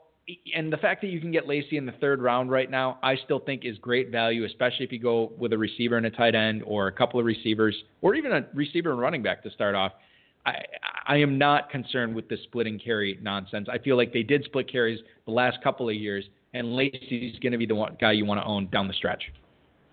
and 0.56 0.72
the 0.72 0.76
fact 0.76 1.02
that 1.02 1.06
you 1.06 1.20
can 1.20 1.30
get 1.30 1.46
Lacy 1.46 1.76
in 1.76 1.86
the 1.86 1.92
third 2.00 2.20
round 2.20 2.50
right 2.50 2.68
now, 2.68 2.98
I 3.04 3.14
still 3.14 3.38
think 3.38 3.64
is 3.64 3.78
great 3.78 4.10
value, 4.10 4.44
especially 4.44 4.84
if 4.84 4.90
you 4.90 4.98
go 4.98 5.32
with 5.38 5.52
a 5.52 5.58
receiver 5.58 5.96
and 5.96 6.04
a 6.06 6.10
tight 6.10 6.34
end, 6.34 6.64
or 6.66 6.88
a 6.88 6.92
couple 6.92 7.20
of 7.20 7.26
receivers, 7.26 7.76
or 8.02 8.16
even 8.16 8.32
a 8.32 8.44
receiver 8.54 8.90
and 8.90 8.98
running 9.00 9.22
back 9.22 9.44
to 9.44 9.50
start 9.52 9.76
off. 9.76 9.92
I, 10.44 10.64
I 11.06 11.16
am 11.18 11.38
not 11.38 11.70
concerned 11.70 12.16
with 12.16 12.28
the 12.28 12.38
split 12.42 12.66
and 12.66 12.82
carry 12.82 13.20
nonsense. 13.22 13.68
I 13.70 13.78
feel 13.78 13.96
like 13.96 14.12
they 14.12 14.24
did 14.24 14.42
split 14.46 14.70
carries 14.70 14.98
the 15.26 15.32
last 15.32 15.58
couple 15.62 15.88
of 15.88 15.94
years, 15.94 16.24
and 16.54 16.74
Lacy's 16.74 17.38
going 17.38 17.52
to 17.52 17.58
be 17.58 17.66
the 17.66 17.76
one 17.76 17.96
guy 18.00 18.10
you 18.10 18.24
want 18.24 18.40
to 18.40 18.44
own 18.46 18.68
down 18.70 18.88
the 18.88 18.94
stretch. 18.94 19.22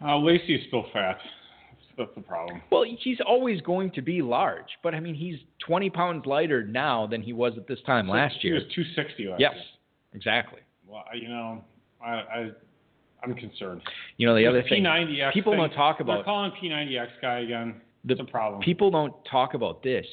Uh, 0.03 0.17
Lacy 0.17 0.55
is 0.55 0.61
still 0.67 0.85
fat. 0.91 1.19
That's 1.97 2.09
the 2.15 2.21
problem. 2.21 2.61
Well, 2.71 2.83
he's 2.99 3.19
always 3.25 3.61
going 3.61 3.91
to 3.91 4.01
be 4.01 4.21
large, 4.21 4.65
but 4.81 4.95
I 4.95 4.99
mean, 4.99 5.13
he's 5.15 5.35
20 5.65 5.89
pounds 5.91 6.25
lighter 6.25 6.63
now 6.63 7.05
than 7.07 7.21
he 7.21 7.33
was 7.33 7.53
at 7.57 7.67
this 7.67 7.79
time 7.85 8.07
last 8.07 8.43
year. 8.43 8.55
he 8.55 8.63
was 8.63 8.73
260 8.73 9.27
last 9.27 9.39
Yes, 9.39 9.53
year. 9.53 9.63
exactly. 10.13 10.59
Well, 10.87 11.03
I- 11.11 11.15
you 11.15 11.27
know, 11.29 11.63
I, 12.03 12.09
I 12.11 12.51
I'm 13.23 13.33
concerned. 13.35 13.81
You 14.17 14.27
know, 14.27 14.35
the 14.35 14.45
other 14.45 14.63
thing, 14.63 14.83
P90X 14.83 15.33
people 15.33 15.53
thing, 15.53 15.61
don't 15.61 15.71
talk 15.73 15.99
about. 16.01 16.15
They're 16.17 16.23
calling 16.25 16.51
P90X 16.61 17.07
guy 17.21 17.39
again. 17.39 17.75
the 18.03 18.13
It's 18.13 18.21
a 18.21 18.25
problem. 18.25 18.61
people 18.61 18.91
don't 18.91 19.13
talk 19.29 19.53
about 19.53 19.81
this, 19.81 20.05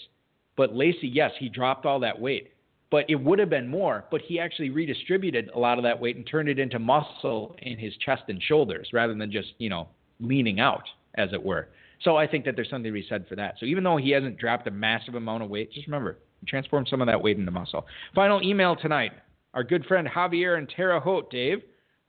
but 0.57 0.77
Lacy, 0.77 1.09
yes, 1.09 1.33
he 1.41 1.49
dropped 1.49 1.87
all 1.87 1.99
that 2.01 2.21
weight, 2.21 2.53
but 2.91 3.05
it 3.09 3.17
would 3.17 3.41
have 3.41 3.51
been 3.51 3.67
more. 3.67 4.05
But 4.13 4.21
he 4.21 4.39
actually 4.39 4.71
redistributed 4.71 5.51
a 5.55 5.59
lot 5.59 5.77
of 5.79 5.83
that 5.85 5.99
weight 5.99 6.15
and 6.17 6.25
turned 6.27 6.49
it 6.49 6.59
into 6.61 6.79
muscle 6.79 7.57
in 7.63 7.79
his 7.79 7.97
chest 7.97 8.23
and 8.29 8.41
shoulders 8.41 8.91
rather 8.93 9.15
than 9.15 9.33
just 9.33 9.55
you 9.59 9.71
know 9.71 9.89
leaning 10.21 10.61
out, 10.61 10.85
as 11.21 11.33
it 11.33 11.43
were. 11.43 11.69
So 12.03 12.17
I 12.17 12.27
think 12.27 12.45
that 12.47 12.57
there's 12.57 12.71
something 12.71 12.91
to 12.91 12.99
be 12.99 13.07
said 13.09 13.27
for 13.29 13.37
that. 13.37 13.57
So 13.61 13.67
even 13.67 13.85
though 13.85 13.99
he 13.99 14.11
hasn't 14.11 14.39
dropped 14.39 14.67
a 14.67 14.71
massive 14.71 15.15
amount 15.15 15.43
of 15.43 15.51
weight, 15.51 15.73
just 15.73 15.87
remember, 15.87 16.19
transform 16.47 16.87
some 16.87 17.01
of 17.01 17.07
that 17.07 17.23
weight 17.23 17.37
into 17.37 17.51
muscle. 17.51 17.87
Final 18.15 18.43
email 18.43 18.75
tonight. 18.75 19.13
Our 19.53 19.65
good 19.65 19.85
friend 19.85 20.09
Javier 20.09 20.57
and 20.57 20.69
Terre 20.69 21.01
Haute, 21.01 21.31
Dave. 21.31 21.59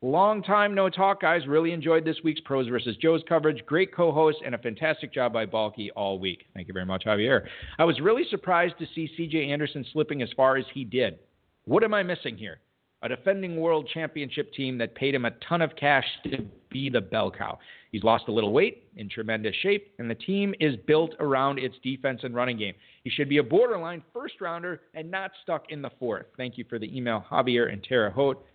Long 0.03 0.41
time 0.41 0.73
no 0.73 0.89
talk, 0.89 1.21
guys. 1.21 1.45
Really 1.45 1.73
enjoyed 1.73 2.05
this 2.05 2.17
week's 2.23 2.41
Pros 2.41 2.67
versus 2.67 2.97
Joe's 2.97 3.21
coverage. 3.29 3.63
Great 3.67 3.93
co 3.93 4.11
host 4.11 4.37
and 4.43 4.55
a 4.55 4.57
fantastic 4.57 5.13
job 5.13 5.31
by 5.31 5.45
Balky 5.45 5.91
all 5.91 6.17
week. 6.17 6.45
Thank 6.55 6.67
you 6.67 6.73
very 6.73 6.87
much, 6.87 7.03
Javier. 7.05 7.45
I 7.77 7.83
was 7.83 7.99
really 7.99 8.23
surprised 8.29 8.79
to 8.79 8.87
see 8.95 9.09
CJ 9.19 9.49
Anderson 9.49 9.85
slipping 9.93 10.23
as 10.23 10.29
far 10.35 10.57
as 10.57 10.65
he 10.73 10.85
did. 10.85 11.19
What 11.65 11.83
am 11.83 11.93
I 11.93 12.01
missing 12.01 12.35
here? 12.35 12.59
A 13.03 13.09
defending 13.09 13.57
world 13.57 13.89
championship 13.91 14.53
team 14.53 14.77
that 14.77 14.93
paid 14.93 15.15
him 15.15 15.25
a 15.25 15.31
ton 15.47 15.61
of 15.61 15.75
cash 15.75 16.05
to 16.25 16.45
be 16.69 16.89
the 16.89 17.01
bell 17.01 17.31
cow. 17.31 17.57
He's 17.91 18.03
lost 18.03 18.25
a 18.27 18.31
little 18.31 18.53
weight, 18.53 18.83
in 18.95 19.09
tremendous 19.09 19.55
shape, 19.61 19.91
and 19.97 20.09
the 20.09 20.15
team 20.15 20.53
is 20.59 20.75
built 20.87 21.13
around 21.19 21.59
its 21.59 21.75
defense 21.83 22.21
and 22.23 22.35
running 22.35 22.57
game. 22.57 22.75
He 23.03 23.09
should 23.09 23.27
be 23.27 23.39
a 23.39 23.43
borderline 23.43 24.03
first 24.13 24.39
rounder 24.39 24.81
and 24.93 25.09
not 25.09 25.31
stuck 25.41 25.65
in 25.69 25.81
the 25.81 25.89
fourth. 25.99 26.27
Thank 26.37 26.57
you 26.57 26.65
for 26.69 26.77
the 26.77 26.95
email, 26.95 27.25
Javier 27.29 27.71
and 27.71 27.83
Terre 27.83 28.11
Haute. 28.11 28.45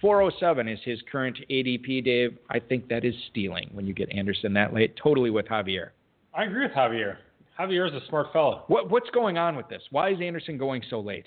407 0.00 0.68
is 0.68 0.78
his 0.84 1.00
current 1.10 1.38
ADP, 1.50 2.04
Dave. 2.04 2.38
I 2.50 2.60
think 2.60 2.88
that 2.88 3.04
is 3.04 3.14
stealing 3.30 3.70
when 3.72 3.86
you 3.86 3.94
get 3.94 4.12
Anderson 4.12 4.52
that 4.52 4.74
late. 4.74 4.94
Totally 5.02 5.30
with 5.30 5.46
Javier. 5.46 5.90
I 6.34 6.44
agree 6.44 6.64
with 6.64 6.72
Javier. 6.72 7.16
Javier 7.58 7.88
is 7.88 7.94
a 7.94 8.06
smart 8.08 8.32
fellow. 8.32 8.64
What, 8.66 8.90
what's 8.90 9.08
going 9.10 9.38
on 9.38 9.56
with 9.56 9.68
this? 9.68 9.82
Why 9.90 10.10
is 10.10 10.18
Anderson 10.20 10.58
going 10.58 10.82
so 10.90 11.00
late? 11.00 11.24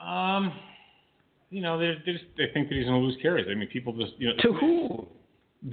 Um, 0.00 0.52
you 1.50 1.60
know, 1.60 1.78
they 1.78 1.94
they 2.06 2.12
just 2.12 2.24
they 2.36 2.44
think 2.54 2.68
that 2.68 2.74
he's 2.76 2.86
going 2.86 3.00
to 3.00 3.06
lose 3.06 3.16
carries. 3.20 3.46
I 3.50 3.54
mean, 3.54 3.68
people 3.68 3.92
just 3.92 4.12
you 4.18 4.28
know 4.28 4.34
To 4.42 4.52
who? 4.52 5.08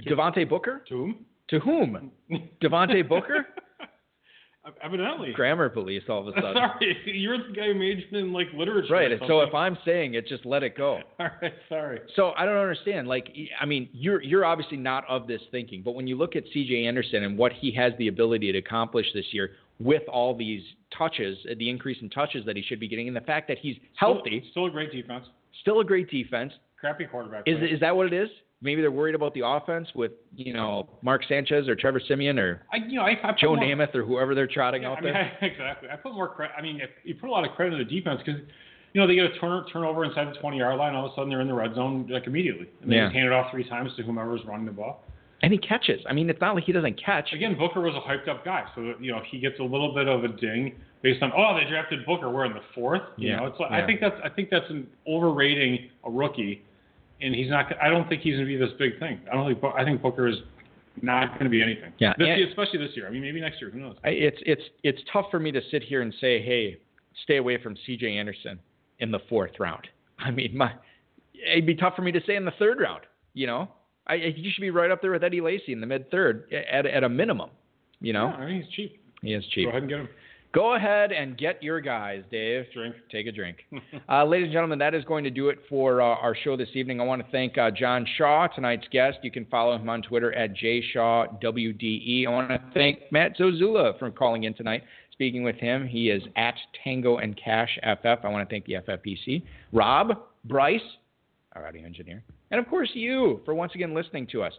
Devontae 0.06 0.48
Booker? 0.48 0.82
To 0.88 0.96
whom? 0.96 1.24
To 1.50 1.60
whom? 1.60 2.12
Devontae 2.62 3.08
Booker? 3.08 3.46
Evidently. 4.82 5.32
Grammar 5.32 5.70
police 5.70 6.02
all 6.08 6.20
of 6.20 6.28
a 6.28 6.32
sudden. 6.32 6.54
Sorry, 6.56 6.96
you're 7.06 7.38
the 7.38 7.54
guy 7.54 7.66
who 7.68 7.74
majored 7.74 8.12
in 8.12 8.32
like 8.32 8.48
literature. 8.54 8.92
Right. 8.92 9.10
So 9.26 9.40
if. 9.40 9.54
I'm 9.54 9.78
saying 9.84 10.14
it, 10.14 10.28
just 10.28 10.44
let 10.44 10.62
it 10.62 10.76
go. 10.76 11.00
all 11.18 11.28
right, 11.40 11.52
sorry. 11.68 12.00
So 12.16 12.32
I 12.36 12.44
don't 12.44 12.56
understand. 12.56 13.08
Like, 13.08 13.34
I 13.60 13.64
mean, 13.64 13.88
you're 13.92 14.22
you're 14.22 14.44
obviously 14.44 14.76
not 14.76 15.04
of 15.08 15.26
this 15.26 15.40
thinking, 15.50 15.82
but 15.82 15.94
when 15.94 16.06
you 16.06 16.16
look 16.16 16.36
at 16.36 16.44
C.J. 16.52 16.86
Anderson 16.86 17.24
and 17.24 17.38
what 17.38 17.52
he 17.52 17.72
has 17.72 17.92
the 17.98 18.08
ability 18.08 18.52
to 18.52 18.58
accomplish 18.58 19.06
this 19.14 19.24
year 19.32 19.52
with 19.80 20.02
all 20.08 20.34
these 20.36 20.62
touches, 20.96 21.38
uh, 21.50 21.54
the 21.58 21.68
increase 21.70 21.98
in 22.02 22.10
touches 22.10 22.44
that 22.46 22.56
he 22.56 22.62
should 22.62 22.80
be 22.80 22.88
getting, 22.88 23.06
and 23.08 23.16
the 23.16 23.20
fact 23.22 23.46
that 23.48 23.58
he's 23.58 23.76
healthy, 23.96 24.40
Still, 24.40 24.50
still 24.50 24.66
a 24.66 24.70
great 24.70 24.92
defense. 24.92 25.24
still 25.60 25.80
a 25.80 25.84
great 25.84 26.10
defense. 26.10 26.52
Crappy 26.80 27.04
quarterback. 27.06 27.42
Is 27.46 27.58
play. 27.58 27.66
is 27.68 27.80
that 27.80 27.94
what 27.96 28.06
it 28.06 28.12
is? 28.12 28.28
Maybe 28.60 28.80
they're 28.80 28.90
worried 28.90 29.14
about 29.14 29.34
the 29.34 29.46
offense 29.46 29.86
with 29.94 30.12
you 30.34 30.52
know 30.52 30.88
Mark 31.02 31.22
Sanchez 31.28 31.68
or 31.68 31.76
Trevor 31.76 32.00
Siemian 32.00 32.38
or 32.40 32.62
I, 32.72 32.78
you 32.78 32.96
know, 32.96 33.02
I, 33.02 33.10
I 33.22 33.32
Joe 33.40 33.54
more, 33.54 33.64
Namath 33.64 33.94
or 33.94 34.04
whoever 34.04 34.34
they're 34.34 34.48
trotting 34.48 34.82
Yeah, 34.82 34.90
out 34.90 34.98
I 34.98 35.00
mean, 35.02 35.12
there. 35.12 35.32
Exactly. 35.42 35.88
I 35.92 35.96
put 35.96 36.12
more 36.14 36.28
credit. 36.28 36.54
I 36.58 36.62
mean, 36.62 36.80
if 36.80 36.90
you 37.04 37.14
put 37.14 37.28
a 37.28 37.32
lot 37.32 37.44
of 37.48 37.54
credit 37.54 37.74
in 37.80 37.86
the 37.86 37.94
defense 38.00 38.20
because, 38.24 38.40
you 38.94 39.00
know, 39.00 39.06
they 39.06 39.14
get 39.14 39.26
a 39.26 39.38
turn, 39.38 39.64
turnover 39.72 40.04
inside 40.04 40.34
the 40.34 40.38
20 40.40 40.58
yard 40.58 40.76
line. 40.76 40.94
All 40.96 41.06
of 41.06 41.12
a 41.12 41.14
sudden, 41.14 41.30
they're 41.30 41.40
in 41.40 41.46
the 41.46 41.54
red 41.54 41.74
zone 41.76 42.08
like 42.10 42.26
immediately, 42.26 42.66
and 42.82 42.90
they 42.90 42.96
Yeah. 42.96 43.04
just 43.06 43.14
hand 43.14 43.26
it 43.26 43.32
off 43.32 43.52
three 43.52 43.68
times 43.68 43.92
to 43.96 44.02
whomever's 44.02 44.40
running 44.44 44.66
the 44.66 44.72
ball. 44.72 45.04
And 45.42 45.52
he 45.52 45.58
catches. 45.58 46.00
I 46.08 46.12
mean, 46.12 46.28
it's 46.28 46.40
not 46.40 46.56
like 46.56 46.64
he 46.64 46.72
doesn't 46.72 47.00
catch. 47.02 47.32
Again, 47.32 47.56
Booker 47.56 47.80
was 47.80 47.94
a 47.94 48.00
hyped 48.00 48.28
up 48.28 48.44
guy, 48.44 48.64
so 48.74 48.94
you 49.00 49.12
know 49.12 49.20
he 49.30 49.38
gets 49.38 49.60
a 49.60 49.62
little 49.62 49.94
bit 49.94 50.08
of 50.08 50.24
a 50.24 50.28
ding 50.28 50.74
based 51.02 51.22
on 51.22 51.30
oh 51.36 51.56
they 51.56 51.68
drafted 51.70 52.04
Booker. 52.04 52.28
We're 52.28 52.44
in 52.46 52.54
the 52.54 52.60
fourth. 52.74 53.02
You 53.16 53.28
Yeah. 53.30 53.36
know, 53.36 53.46
it's 53.46 53.60
like, 53.60 53.70
Yeah. 53.70 53.76
I 53.84 53.86
think 53.86 54.00
that's 54.00 54.16
I 54.24 54.28
think 54.30 54.50
that's 54.50 54.68
an 54.68 54.88
overrating 55.06 55.90
a 56.04 56.10
rookie, 56.10 56.62
and 57.20 57.34
he's 57.34 57.48
not. 57.50 57.66
I 57.80 57.88
don't 57.88 58.08
think 58.08 58.22
he's 58.22 58.34
going 58.34 58.46
to 58.46 58.52
be 58.52 58.56
this 58.56 58.74
big 58.78 58.98
thing. 58.98 59.20
I 59.30 59.34
don't 59.36 59.46
think. 59.60 59.74
I 59.76 59.84
think 59.84 60.02
Booker 60.02 60.26
is 60.26 60.36
not 61.02 61.28
going 61.34 61.44
to 61.44 61.50
be 61.50 61.62
anything. 61.62 61.92
Yeah, 61.98 62.14
This 62.18 62.26
year, 62.26 62.48
especially 62.48 62.80
this 62.80 62.96
year. 62.96 63.06
I 63.06 63.10
mean, 63.10 63.22
maybe 63.22 63.40
next 63.40 63.60
year. 63.60 63.70
Who 63.70 63.78
knows? 63.78 63.96
I, 64.04 64.08
it's 64.08 64.38
it's 64.44 64.62
it's 64.82 64.98
tough 65.12 65.26
for 65.30 65.38
me 65.38 65.52
to 65.52 65.60
sit 65.70 65.84
here 65.84 66.02
and 66.02 66.12
say, 66.20 66.42
hey, 66.42 66.78
stay 67.22 67.36
away 67.36 67.62
from 67.62 67.76
C.J. 67.86 68.16
Anderson 68.18 68.58
in 68.98 69.12
the 69.12 69.20
fourth 69.28 69.52
round. 69.60 69.86
I 70.18 70.32
mean, 70.32 70.56
my 70.56 70.72
it'd 71.52 71.64
be 71.66 71.76
tough 71.76 71.94
for 71.94 72.02
me 72.02 72.10
to 72.10 72.20
say 72.26 72.34
in 72.34 72.44
the 72.44 72.50
third 72.58 72.80
round. 72.80 73.02
You 73.34 73.46
know, 73.46 73.68
I 74.08 74.14
you 74.14 74.50
should 74.52 74.60
be 74.62 74.70
right 74.70 74.90
up 74.90 75.00
there 75.02 75.10
with 75.12 75.24
Eddie 75.24 75.40
Lacy 75.40 75.72
in 75.72 75.80
the 75.80 75.86
mid 75.86 76.10
third 76.10 76.52
at 76.52 76.86
at 76.86 77.04
a 77.04 77.08
minimum. 77.08 77.50
You 78.00 78.12
know, 78.12 78.28
Yeah, 78.28 78.36
I 78.36 78.46
mean, 78.46 78.62
he's 78.62 78.72
cheap. 78.74 79.00
he 79.22 79.34
is 79.34 79.44
cheap. 79.52 79.64
Go 79.66 79.70
ahead 79.70 79.82
and 79.82 79.88
get 79.90 79.98
him. 80.00 80.08
Go 80.54 80.74
ahead 80.76 81.12
and 81.12 81.36
get 81.36 81.62
your 81.62 81.78
guys, 81.80 82.22
Dave. 82.30 82.64
Drink. 82.72 82.94
Take 83.12 83.26
a 83.26 83.32
drink. 83.32 83.58
Uh, 84.08 84.24
ladies 84.24 84.44
and 84.46 84.52
gentlemen, 84.54 84.78
that 84.78 84.94
is 84.94 85.04
going 85.04 85.22
to 85.24 85.30
do 85.30 85.50
it 85.50 85.58
for 85.68 86.00
uh, 86.00 86.04
our 86.06 86.34
show 86.34 86.56
this 86.56 86.70
evening. 86.72 86.98
I 86.98 87.04
want 87.04 87.22
to 87.22 87.30
thank 87.30 87.58
uh, 87.58 87.70
John 87.70 88.06
Shaw, 88.16 88.46
tonight's 88.46 88.86
guest. 88.90 89.18
You 89.22 89.30
can 89.30 89.44
follow 89.46 89.76
him 89.76 89.90
on 89.90 90.00
Twitter 90.00 90.32
at 90.34 90.54
jshawwde. 90.56 92.26
I 92.26 92.30
want 92.30 92.48
to 92.48 92.60
thank 92.72 93.00
Matt 93.12 93.36
Zozula 93.36 93.98
for 93.98 94.10
calling 94.10 94.44
in 94.44 94.54
tonight. 94.54 94.84
Speaking 95.12 95.42
with 95.42 95.56
him, 95.56 95.86
he 95.86 96.08
is 96.10 96.22
at 96.36 96.54
Tango 96.82 97.18
and 97.18 97.36
Cash 97.36 97.78
FF. 97.82 98.24
I 98.24 98.28
want 98.28 98.48
to 98.48 98.52
thank 98.52 98.64
the 98.64 98.74
FFPC. 98.74 99.42
Rob, 99.72 100.12
Bryce, 100.44 100.80
our 101.54 101.66
audio 101.66 101.84
engineer, 101.84 102.22
and 102.50 102.60
of 102.60 102.68
course 102.68 102.90
you 102.94 103.40
for 103.44 103.54
once 103.54 103.72
again 103.74 103.94
listening 103.94 104.26
to 104.28 104.42
us. 104.42 104.52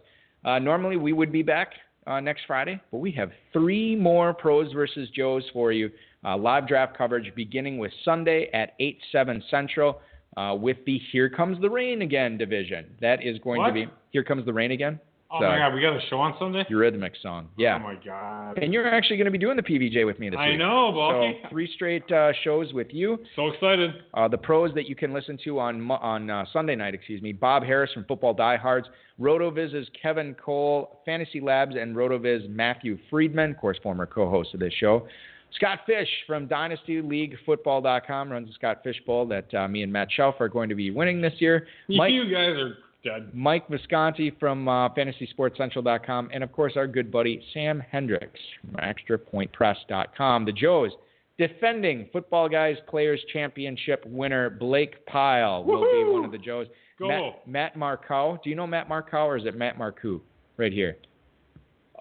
Uh, 0.44 0.58
normally 0.58 0.96
we 0.96 1.12
would 1.12 1.32
be 1.32 1.42
back 1.42 1.72
uh, 2.06 2.20
next 2.20 2.42
Friday, 2.46 2.80
but 2.90 2.98
we 2.98 3.12
have 3.12 3.30
three 3.52 3.94
more 3.94 4.32
pros 4.32 4.72
versus 4.72 5.08
Joes 5.10 5.44
for 5.52 5.72
you. 5.72 5.90
Uh, 6.24 6.36
live 6.36 6.66
draft 6.66 6.96
coverage 6.96 7.32
beginning 7.34 7.78
with 7.78 7.92
Sunday 8.04 8.50
at 8.52 8.74
8 8.80 8.98
7 9.12 9.42
Central 9.50 10.00
uh, 10.36 10.54
with 10.58 10.78
the 10.86 11.00
Here 11.12 11.28
Comes 11.28 11.60
the 11.60 11.70
Rain 11.70 12.02
Again 12.02 12.38
division. 12.38 12.86
That 13.00 13.24
is 13.24 13.38
going 13.38 13.60
What? 13.60 13.68
to 13.68 13.72
be 13.72 13.86
Here 14.10 14.24
Comes 14.24 14.44
the 14.44 14.52
Rain 14.52 14.70
Again. 14.70 15.00
Oh 15.32 15.38
So, 15.40 15.46
my 15.46 15.58
god, 15.58 15.74
we 15.74 15.80
got 15.80 15.92
a 15.96 16.00
show 16.08 16.18
on 16.18 16.34
Sunday. 16.40 16.64
Eurythmics 16.68 17.22
song. 17.22 17.48
Yeah. 17.56 17.76
Oh 17.76 17.78
my 17.78 17.94
god. 18.04 18.58
And 18.58 18.72
you're 18.72 18.86
actually 18.92 19.16
going 19.16 19.26
to 19.26 19.30
be 19.30 19.38
doing 19.38 19.56
the 19.56 19.62
PVJ 19.62 20.04
with 20.04 20.18
me 20.18 20.28
this 20.28 20.38
I 20.40 20.50
week. 20.50 20.58
know, 20.58 20.92
So 20.92 21.48
three 21.50 21.70
straight 21.74 22.10
uh, 22.10 22.32
shows 22.42 22.72
with 22.72 22.88
you. 22.90 23.16
So 23.36 23.46
excited. 23.48 23.90
Uh, 24.12 24.26
the 24.26 24.38
pros 24.38 24.74
that 24.74 24.88
you 24.88 24.96
can 24.96 25.12
listen 25.12 25.38
to 25.44 25.60
on 25.60 25.88
on 25.90 26.30
uh, 26.30 26.44
Sunday 26.52 26.74
night, 26.74 26.94
excuse 26.94 27.22
me, 27.22 27.32
Bob 27.32 27.62
Harris 27.62 27.92
from 27.92 28.04
Football 28.06 28.34
Diehards, 28.34 28.88
RotoViz's 29.20 29.88
Kevin 30.02 30.34
Cole, 30.34 31.00
Fantasy 31.06 31.40
Labs, 31.40 31.76
and 31.80 31.94
RotoViz 31.94 32.48
Matthew 32.48 32.98
Freedman, 33.08 33.52
of 33.52 33.58
course, 33.58 33.78
former 33.82 34.06
co-host 34.06 34.52
of 34.54 34.60
this 34.60 34.72
show. 34.74 35.06
Scott 35.54 35.80
Fish 35.86 36.08
from 36.26 36.46
DynastyLeagueFootball.com 36.48 38.30
runs 38.30 38.48
the 38.48 38.54
Scott 38.54 38.80
Fish 38.84 39.00
Bowl 39.06 39.26
that 39.26 39.52
uh, 39.54 39.68
me 39.68 39.82
and 39.82 39.92
Matt 39.92 40.08
Shelf 40.12 40.36
are 40.40 40.48
going 40.48 40.68
to 40.68 40.74
be 40.74 40.90
winning 40.90 41.20
this 41.20 41.34
year. 41.38 41.66
Mike, 41.88 42.12
you 42.12 42.24
guys 42.24 42.56
are 42.56 42.74
dead. 43.04 43.30
Mike 43.32 43.68
Visconti 43.68 44.32
from 44.38 44.68
uh, 44.68 44.88
FantasySportsCentral.com, 44.90 46.30
and 46.32 46.44
of 46.44 46.52
course 46.52 46.74
our 46.76 46.86
good 46.86 47.10
buddy 47.10 47.42
Sam 47.52 47.82
Hendricks 47.90 48.40
from 48.60 48.80
ExtraPointPress.com. 48.80 50.44
The 50.44 50.52
Joes 50.52 50.92
defending 51.38 52.08
Football 52.12 52.48
Guys 52.48 52.76
Players 52.88 53.20
Championship 53.32 54.04
winner 54.06 54.50
Blake 54.50 55.04
Pyle 55.06 55.64
will 55.64 55.82
be 55.82 56.10
one 56.10 56.24
of 56.24 56.32
the 56.32 56.38
Joes. 56.38 56.66
Go. 56.98 57.08
Matt, 57.08 57.48
Matt 57.48 57.76
Marcow. 57.76 58.38
Do 58.42 58.50
you 58.50 58.56
know 58.56 58.66
Matt 58.66 58.88
Marcow 58.88 59.24
or 59.26 59.36
is 59.38 59.46
it 59.46 59.56
Matt 59.56 59.78
Marcoux? 59.78 60.20
Right 60.58 60.72
here. 60.72 60.98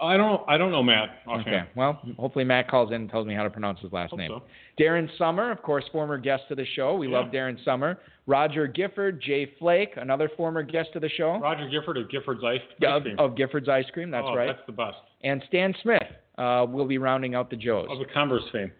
I 0.01 0.17
don't. 0.17 0.41
I 0.47 0.57
don't 0.57 0.71
know 0.71 0.83
Matt. 0.83 1.09
Okay. 1.27 1.39
offhand. 1.41 1.67
Well, 1.75 1.99
hopefully 2.17 2.45
Matt 2.45 2.69
calls 2.69 2.89
in 2.89 2.95
and 2.95 3.09
tells 3.09 3.27
me 3.27 3.33
how 3.33 3.43
to 3.43 3.49
pronounce 3.49 3.79
his 3.79 3.91
last 3.91 4.11
Hope 4.11 4.19
name. 4.19 4.31
so. 4.31 4.43
Darren 4.81 5.09
Summer, 5.17 5.51
of 5.51 5.61
course, 5.61 5.83
former 5.91 6.17
guest 6.17 6.43
of 6.49 6.57
the 6.57 6.65
show. 6.75 6.95
We 6.95 7.07
Yeah. 7.07 7.19
love 7.19 7.31
Darren 7.31 7.63
Summer. 7.63 7.99
Roger 8.25 8.67
Gifford, 8.67 9.21
Jay 9.21 9.45
Flake, 9.59 9.97
another 9.97 10.29
former 10.29 10.63
guest 10.63 10.89
of 10.95 11.01
the 11.01 11.09
show. 11.09 11.39
Roger 11.39 11.67
Gifford 11.67 11.97
of 11.97 12.09
Gifford's 12.09 12.43
Ice, 12.43 12.61
ice 12.81 12.87
of, 12.87 13.03
Cream. 13.03 13.19
of 13.19 13.35
Gifford's 13.35 13.67
Ice 13.67 13.85
Cream. 13.91 14.11
That's 14.11 14.27
oh, 14.27 14.35
right. 14.35 14.47
That's 14.47 14.65
the 14.67 14.71
best. 14.71 14.97
And 15.23 15.43
Stan 15.47 15.73
Smith 15.81 16.03
uh, 16.37 16.65
will 16.69 16.85
be 16.85 16.97
rounding 16.97 17.35
out 17.35 17.49
the 17.49 17.55
Joes. 17.55 17.87
Of 17.89 17.99
the 17.99 18.05
Converse 18.13 18.43
fame. 18.51 18.71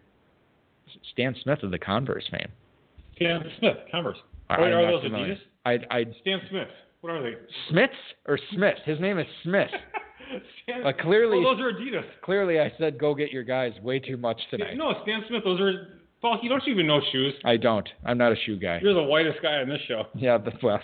Stan 1.12 1.36
Smith 1.42 1.62
of 1.62 1.70
the 1.70 1.78
Converse 1.78 2.26
fame. 2.30 2.48
Stan 3.16 3.44
Smith, 3.58 3.76
Converse. 3.90 4.16
Wait, 4.50 4.72
are 4.72 4.90
those 4.90 5.02
familiar. 5.02 5.34
Adidas? 5.34 5.38
I, 5.90 5.96
I, 5.96 6.04
Stan 6.22 6.40
Smith. 6.48 6.68
What 7.00 7.10
are 7.10 7.22
they? 7.22 7.36
Smiths 7.68 7.94
or 8.26 8.38
Smith? 8.54 8.76
His 8.84 9.00
name 9.00 9.18
is 9.18 9.26
Smith. 9.42 9.70
Stan, 10.62 10.86
Uh, 10.86 10.92
clearly- 10.92 11.38
Oh, 11.38 11.54
those 11.54 11.60
are 11.60 11.72
Adidas. 11.72 12.04
Clearly, 12.22 12.60
I 12.60 12.72
said 12.78 12.98
go 12.98 13.14
get 13.14 13.30
your 13.32 13.42
guys 13.44 13.72
way 13.82 13.98
too 13.98 14.16
much 14.16 14.40
tonight. 14.50 14.76
No, 14.76 14.94
Stan 15.02 15.24
Smith. 15.28 15.42
Those 15.44 15.60
are. 15.60 15.88
Falk, 16.22 16.40
you 16.42 16.50
don't 16.50 16.62
even 16.68 16.86
know 16.86 17.00
shoes. 17.12 17.32
I 17.46 17.56
don't. 17.56 17.88
I'm 18.04 18.18
not 18.18 18.30
a 18.30 18.36
shoe 18.44 18.58
guy. 18.58 18.78
You're 18.82 18.92
the 18.92 19.02
whitest 19.02 19.40
guy 19.40 19.54
on 19.62 19.70
this 19.70 19.80
show. 19.88 20.04
Yeah, 20.14 20.36
well, 20.62 20.78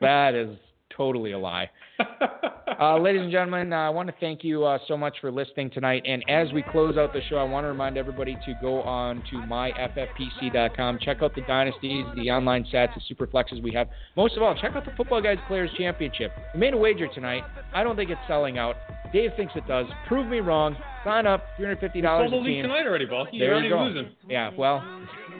that 0.00 0.34
is 0.34 0.56
totally 0.96 1.32
a 1.32 1.38
lie. 1.38 1.70
Uh, 2.80 2.96
ladies 2.96 3.22
and 3.22 3.32
gentlemen, 3.32 3.72
uh, 3.72 3.76
I 3.76 3.88
want 3.88 4.08
to 4.08 4.14
thank 4.20 4.44
you 4.44 4.64
uh, 4.64 4.78
so 4.86 4.96
much 4.96 5.16
for 5.20 5.32
listening 5.32 5.68
tonight. 5.68 6.04
And 6.06 6.24
as 6.28 6.52
we 6.52 6.62
close 6.62 6.96
out 6.96 7.12
the 7.12 7.20
show, 7.28 7.34
I 7.34 7.42
want 7.42 7.64
to 7.64 7.68
remind 7.68 7.96
everybody 7.96 8.38
to 8.46 8.54
go 8.62 8.82
on 8.82 9.20
to 9.30 9.36
myffpc.com. 9.38 11.00
Check 11.02 11.16
out 11.20 11.34
the 11.34 11.40
dynasties, 11.40 12.06
the 12.14 12.30
online 12.30 12.64
stats, 12.72 12.94
the 12.94 13.00
super 13.08 13.26
flexes 13.26 13.60
we 13.64 13.72
have. 13.72 13.88
Most 14.16 14.36
of 14.36 14.44
all, 14.44 14.54
check 14.54 14.76
out 14.76 14.84
the 14.84 14.92
Football 14.96 15.20
Guys 15.20 15.38
Players 15.48 15.70
Championship. 15.76 16.30
We 16.54 16.60
made 16.60 16.72
a 16.72 16.76
wager 16.76 17.08
tonight. 17.12 17.42
I 17.74 17.82
don't 17.82 17.96
think 17.96 18.10
it's 18.10 18.20
selling 18.28 18.58
out. 18.58 18.76
Dave 19.12 19.30
thinks 19.36 19.54
it 19.56 19.66
does. 19.66 19.86
Prove 20.06 20.28
me 20.28 20.38
wrong. 20.38 20.76
Sign 21.04 21.26
up, 21.26 21.42
$350 21.58 21.80
Sold 21.80 22.26
a 22.26 22.30
the 22.30 22.36
league 22.36 22.62
tonight 22.62 22.86
already, 22.86 23.06
Balky. 23.06 23.38
You're 23.38 23.54
already 23.54 23.70
losing. 23.70 24.12
Yeah, 24.28 24.50
well, 24.56 24.84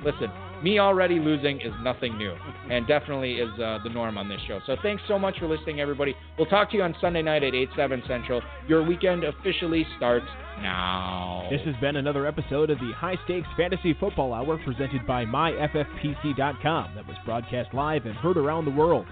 listen, 0.04 0.28
me 0.62 0.78
already 0.78 1.18
losing 1.18 1.60
is 1.60 1.72
nothing 1.82 2.16
new, 2.18 2.34
and 2.70 2.86
definitely 2.86 3.34
is 3.34 3.50
uh, 3.60 3.78
the 3.84 3.90
norm 3.90 4.18
on 4.18 4.28
this 4.28 4.40
show. 4.46 4.60
So 4.66 4.76
thanks 4.82 5.02
so 5.08 5.18
much 5.18 5.38
for 5.38 5.46
listening, 5.46 5.80
everybody. 5.80 6.14
We'll 6.36 6.48
talk 6.48 6.70
to 6.70 6.76
you 6.76 6.82
on 6.82 6.94
Sunday 7.00 7.22
night 7.22 7.42
at 7.42 7.54
8, 7.54 7.68
7 7.76 8.02
Central. 8.06 8.42
Your 8.66 8.82
weekend 8.84 9.24
officially 9.24 9.86
starts 9.96 10.26
now. 10.60 11.48
This 11.50 11.60
has 11.64 11.74
been 11.80 11.96
another 11.96 12.26
episode 12.26 12.70
of 12.70 12.78
the 12.78 12.92
High 12.96 13.16
Stakes 13.24 13.48
Fantasy 13.56 13.94
Football 13.98 14.32
Hour 14.32 14.58
presented 14.64 15.06
by 15.06 15.24
MyFFPC.com 15.24 16.94
that 16.94 17.06
was 17.06 17.16
broadcast 17.24 17.72
live 17.74 18.06
and 18.06 18.14
heard 18.16 18.36
around 18.36 18.64
the 18.64 18.70
world. 18.70 19.06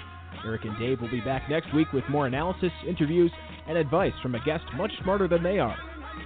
Eric 0.44 0.64
and 0.64 0.78
Dave 0.78 1.00
will 1.00 1.10
be 1.10 1.20
back 1.20 1.48
next 1.48 1.74
week 1.74 1.92
with 1.92 2.04
more 2.08 2.26
analysis, 2.26 2.70
interviews, 2.86 3.32
and 3.68 3.78
advice 3.78 4.12
from 4.22 4.34
a 4.34 4.44
guest 4.44 4.64
much 4.76 4.92
smarter 5.02 5.28
than 5.28 5.42
they 5.42 5.58
are. 5.58 5.76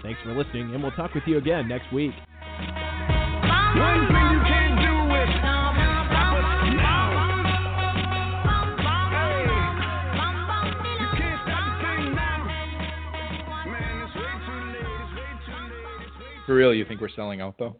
Thanks 0.02 0.20
for 0.22 0.34
listening, 0.34 0.74
and 0.74 0.82
we'll 0.82 0.92
talk 0.92 1.14
with 1.14 1.24
you 1.26 1.38
again 1.38 1.68
next 1.68 1.92
week. 1.92 2.12
One 3.76 4.19
For 16.50 16.56
real, 16.56 16.74
you 16.74 16.84
think 16.84 17.00
we're 17.00 17.10
selling 17.14 17.40
out, 17.40 17.54
though? 17.60 17.76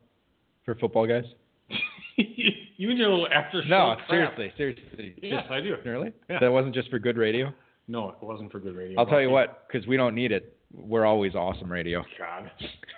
For 0.65 0.77
football 0.77 1.05
guys? 1.05 1.25
you 2.17 2.89
and 2.91 2.97
your 2.97 3.09
little 3.09 3.27
after 3.27 3.63
show 3.65 3.69
No, 3.69 3.97
crap. 4.07 4.37
seriously, 4.37 4.53
seriously. 4.57 5.15
Yes, 5.21 5.45
I 5.51 5.61
do. 5.61 5.75
Really? 5.85 6.13
Yeah. 6.29 6.39
That 6.39 6.53
wasn't 6.53 6.77
just 6.77 6.89
for 6.89 7.01
good 7.01 7.17
radio? 7.17 7.53
No, 7.89 8.11
it 8.11 8.23
wasn't 8.23 8.53
for 8.53 8.61
good 8.61 8.77
radio. 8.77 9.01
I'll 9.01 9.07
tell 9.07 9.21
you 9.21 9.29
what, 9.31 9.67
because 9.67 9.89
we 9.89 9.97
don't 9.97 10.15
need 10.15 10.31
it. 10.31 10.57
We're 10.73 11.05
always 11.05 11.35
awesome 11.35 11.69
radio. 11.73 12.05
God, 12.17 12.49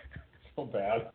so 0.56 0.66
bad. 0.66 1.08